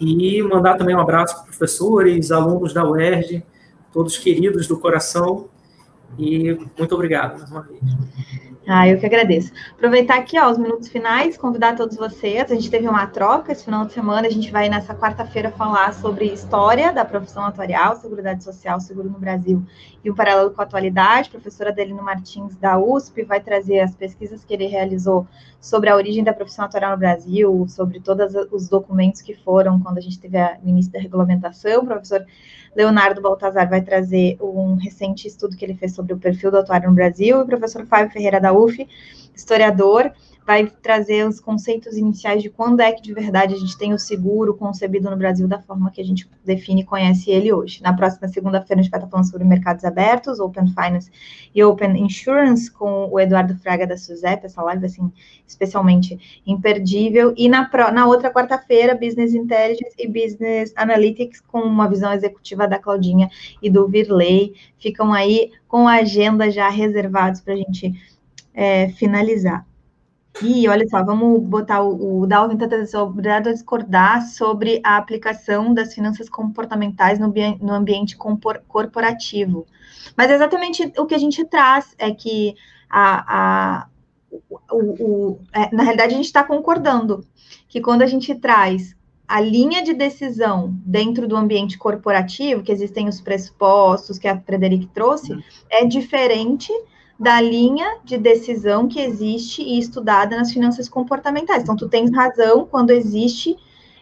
e 0.00 0.42
mandar 0.42 0.76
também 0.76 0.96
um 0.96 1.00
abraço 1.00 1.34
para 1.34 1.44
professores, 1.44 2.32
alunos 2.32 2.72
da 2.72 2.88
UERJ, 2.88 3.44
todos 3.92 4.18
queridos 4.18 4.66
do 4.66 4.78
coração, 4.78 5.48
e 6.18 6.54
muito 6.78 6.94
obrigado 6.94 7.38
mais 7.38 7.50
uma 7.50 7.62
vez. 7.62 7.80
Ah, 8.66 8.88
eu 8.88 8.98
que 8.98 9.04
agradeço. 9.04 9.52
Aproveitar 9.72 10.16
aqui, 10.16 10.38
ó, 10.38 10.50
os 10.50 10.56
minutos 10.56 10.88
finais, 10.88 11.36
convidar 11.36 11.76
todos 11.76 11.98
vocês. 11.98 12.50
A 12.50 12.54
gente 12.54 12.70
teve 12.70 12.88
uma 12.88 13.06
troca 13.06 13.52
esse 13.52 13.62
final 13.62 13.84
de 13.84 13.92
semana. 13.92 14.26
A 14.26 14.30
gente 14.30 14.50
vai 14.50 14.70
nessa 14.70 14.94
quarta-feira 14.94 15.50
falar 15.50 15.92
sobre 15.92 16.24
história 16.26 16.90
da 16.90 17.04
profissão 17.04 17.44
atuarial, 17.44 17.96
seguridade 17.96 18.42
social, 18.42 18.80
seguro 18.80 19.10
no 19.10 19.18
Brasil 19.18 19.62
e 20.02 20.10
o 20.10 20.14
paralelo 20.14 20.50
com 20.50 20.62
a 20.62 20.64
atualidade. 20.64 21.28
A 21.28 21.32
professora 21.32 21.70
Adelino 21.70 22.02
Martins, 22.02 22.56
da 22.56 22.78
USP, 22.78 23.22
vai 23.22 23.38
trazer 23.38 23.80
as 23.80 23.94
pesquisas 23.94 24.42
que 24.42 24.54
ele 24.54 24.66
realizou 24.66 25.26
sobre 25.64 25.88
a 25.88 25.96
origem 25.96 26.22
da 26.22 26.34
profissão 26.34 26.66
atuarial 26.66 26.92
no 26.92 26.98
Brasil, 26.98 27.66
sobre 27.70 27.98
todos 27.98 28.34
os 28.52 28.68
documentos 28.68 29.22
que 29.22 29.34
foram 29.34 29.80
quando 29.80 29.96
a 29.96 30.00
gente 30.02 30.20
teve 30.20 30.36
o 30.62 30.68
início 30.68 30.92
da 30.92 30.98
regulamentação. 30.98 31.80
O 31.80 31.86
professor 31.86 32.22
Leonardo 32.76 33.22
Baltazar 33.22 33.66
vai 33.66 33.80
trazer 33.80 34.36
um 34.42 34.74
recente 34.74 35.26
estudo 35.26 35.56
que 35.56 35.64
ele 35.64 35.74
fez 35.74 35.94
sobre 35.94 36.12
o 36.12 36.18
perfil 36.18 36.50
do 36.50 36.58
atuário 36.58 36.90
no 36.90 36.94
Brasil, 36.94 37.38
e 37.38 37.42
o 37.42 37.46
professor 37.46 37.86
Fábio 37.86 38.12
Ferreira 38.12 38.38
da 38.38 38.52
UF, 38.52 38.86
historiador, 39.34 40.12
vai 40.46 40.66
trazer 40.66 41.26
os 41.26 41.40
conceitos 41.40 41.96
iniciais 41.96 42.42
de 42.42 42.50
quando 42.50 42.80
é 42.80 42.92
que 42.92 43.00
de 43.00 43.14
verdade 43.14 43.54
a 43.54 43.58
gente 43.58 43.78
tem 43.78 43.94
o 43.94 43.98
seguro 43.98 44.54
concebido 44.54 45.08
no 45.10 45.16
Brasil 45.16 45.48
da 45.48 45.58
forma 45.58 45.90
que 45.90 46.00
a 46.00 46.04
gente 46.04 46.28
define 46.44 46.82
e 46.82 46.84
conhece 46.84 47.30
ele 47.30 47.52
hoje. 47.52 47.82
Na 47.82 47.94
próxima 47.94 48.28
segunda-feira 48.28 48.80
a 48.80 48.82
gente 48.82 48.90
vai 48.90 49.00
estar 49.00 49.10
falando 49.10 49.30
sobre 49.30 49.46
mercados 49.46 49.84
abertos, 49.84 50.38
Open 50.40 50.66
Finance 50.68 51.10
e 51.54 51.64
Open 51.64 51.96
Insurance 51.96 52.70
com 52.70 53.08
o 53.10 53.18
Eduardo 53.18 53.56
Fraga 53.56 53.86
da 53.86 53.96
Suzep, 53.96 54.44
essa 54.44 54.62
live 54.62 54.84
assim 54.84 55.10
especialmente 55.46 56.42
imperdível. 56.46 57.32
E 57.36 57.48
na, 57.48 57.70
na 57.92 58.06
outra 58.06 58.30
quarta-feira, 58.30 58.94
Business 58.94 59.34
Intelligence 59.34 59.94
e 59.98 60.06
Business 60.06 60.72
Analytics 60.76 61.40
com 61.40 61.60
uma 61.60 61.88
visão 61.88 62.12
executiva 62.12 62.68
da 62.68 62.78
Claudinha 62.78 63.30
e 63.62 63.70
do 63.70 63.88
Virley. 63.88 64.54
Ficam 64.78 65.12
aí 65.12 65.52
com 65.66 65.88
a 65.88 65.94
agenda 65.94 66.50
já 66.50 66.68
reservados 66.68 67.40
para 67.40 67.54
a 67.54 67.56
gente 67.56 67.92
é, 68.52 68.90
finalizar. 68.90 69.66
E 70.42 70.68
olha 70.68 70.86
só, 70.88 71.04
vamos 71.04 71.42
botar 71.42 71.82
o, 71.82 72.22
o 72.22 72.26
Dalvin 72.26 72.56
está 72.56 72.76
a 72.76 73.52
discordar 73.52 74.22
sobre 74.22 74.80
a 74.82 74.96
aplicação 74.96 75.72
das 75.72 75.94
finanças 75.94 76.28
comportamentais 76.28 77.18
no, 77.18 77.32
no 77.60 77.72
ambiente 77.72 78.16
corporativo. 78.16 79.66
Mas 80.16 80.30
exatamente 80.30 80.92
o 80.98 81.06
que 81.06 81.14
a 81.14 81.18
gente 81.18 81.44
traz 81.44 81.94
é 81.98 82.10
que 82.12 82.54
a, 82.90 83.82
a 83.82 83.88
o, 84.70 84.76
o, 84.78 85.38
é, 85.52 85.74
na 85.74 85.84
realidade 85.84 86.12
a 86.12 86.16
gente 86.16 86.26
está 86.26 86.42
concordando 86.42 87.24
que 87.68 87.80
quando 87.80 88.02
a 88.02 88.06
gente 88.06 88.34
traz 88.34 88.96
a 89.26 89.40
linha 89.40 89.82
de 89.82 89.94
decisão 89.94 90.74
dentro 90.84 91.26
do 91.26 91.36
ambiente 91.36 91.78
corporativo, 91.78 92.62
que 92.62 92.72
existem 92.72 93.08
os 93.08 93.20
pressupostos 93.20 94.18
que 94.18 94.28
a 94.28 94.38
Frederic 94.38 94.86
trouxe, 94.88 95.32
uhum. 95.32 95.42
é 95.70 95.84
diferente 95.84 96.72
da 97.18 97.40
linha 97.40 97.98
de 98.04 98.18
decisão 98.18 98.88
que 98.88 99.00
existe 99.00 99.62
e 99.62 99.78
estudada 99.78 100.36
nas 100.36 100.52
finanças 100.52 100.88
comportamentais. 100.88 101.62
Então, 101.62 101.76
tu 101.76 101.88
tens 101.88 102.12
razão 102.12 102.66
quando 102.66 102.90
existe 102.90 103.56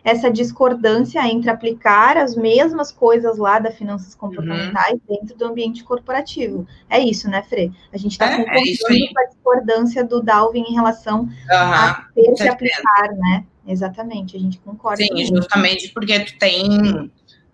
essa 0.05 0.30
discordância 0.30 1.24
entre 1.28 1.48
aplicar 1.48 2.16
as 2.16 2.34
mesmas 2.34 2.90
coisas 2.90 3.39
lá 3.39 3.59
da 3.59 3.70
finanças 3.70 4.14
comportamentais 4.14 4.94
uhum. 4.94 5.01
dentro 5.09 5.36
do 5.36 5.44
ambiente 5.44 5.84
corporativo. 5.84 6.66
É 6.90 6.98
isso, 6.98 7.28
né, 7.30 7.43
Fre? 7.43 7.72
A 7.93 7.98
gente 7.98 8.12
está 8.12 8.26
é, 8.26 8.36
concordando 8.36 8.68
é 8.68 9.12
com 9.12 9.20
a 9.20 9.26
discordância 9.26 10.05
do 10.05 10.20
Dalvin 10.20 10.64
em 10.68 10.74
relação 10.74 11.20
uhum. 11.20 11.30
a 11.51 12.09
ter 12.14 12.32
que 12.32 12.48
aplicar, 12.48 13.12
né? 13.12 13.44
Exatamente, 13.66 14.36
a 14.36 14.40
gente 14.40 14.59
concorda. 14.59 15.05
Sim, 15.05 15.24
justamente 15.24 15.89
porque 15.90 16.18
tu 16.18 16.36
tem 16.36 17.10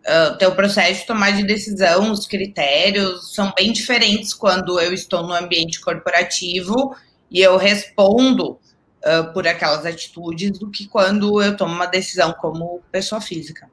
uh, 0.08 0.36
teu 0.38 0.54
processo 0.54 1.00
de 1.00 1.06
tomar 1.06 1.32
de 1.32 1.44
decisão, 1.44 2.10
os 2.10 2.26
critérios 2.26 3.34
são 3.34 3.52
bem 3.56 3.72
diferentes 3.72 4.32
quando 4.32 4.80
eu 4.80 4.92
estou 4.92 5.22
no 5.22 5.32
ambiente 5.32 5.80
corporativo 5.80 6.94
e 7.30 7.40
eu 7.40 7.56
respondo 7.56 8.52
uh, 8.52 9.32
por 9.32 9.46
aquelas 9.46 9.84
atitudes 9.84 10.58
do 10.58 10.70
que 10.70 10.88
quando 10.88 11.42
eu 11.42 11.56
tomo 11.56 11.74
uma 11.74 11.86
decisão 11.86 12.32
como 12.32 12.80
pessoa 12.90 13.20
física. 13.20 13.68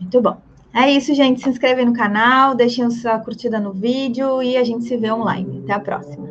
Muito 0.00 0.20
bom. 0.20 0.40
É 0.74 0.90
isso, 0.90 1.14
gente. 1.14 1.40
Se 1.40 1.48
inscreve 1.48 1.84
no 1.84 1.92
canal, 1.92 2.54
deixem 2.54 2.90
sua 2.90 3.20
curtida 3.20 3.60
no 3.60 3.72
vídeo 3.72 4.42
e 4.42 4.56
a 4.56 4.64
gente 4.64 4.84
se 4.84 4.96
vê 4.96 5.12
online. 5.12 5.60
Até 5.62 5.72
a 5.74 5.80
próxima. 5.80 6.26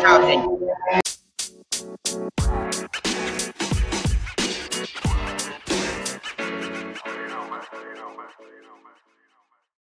Tchau, 0.00 0.26
gente. 0.26 0.58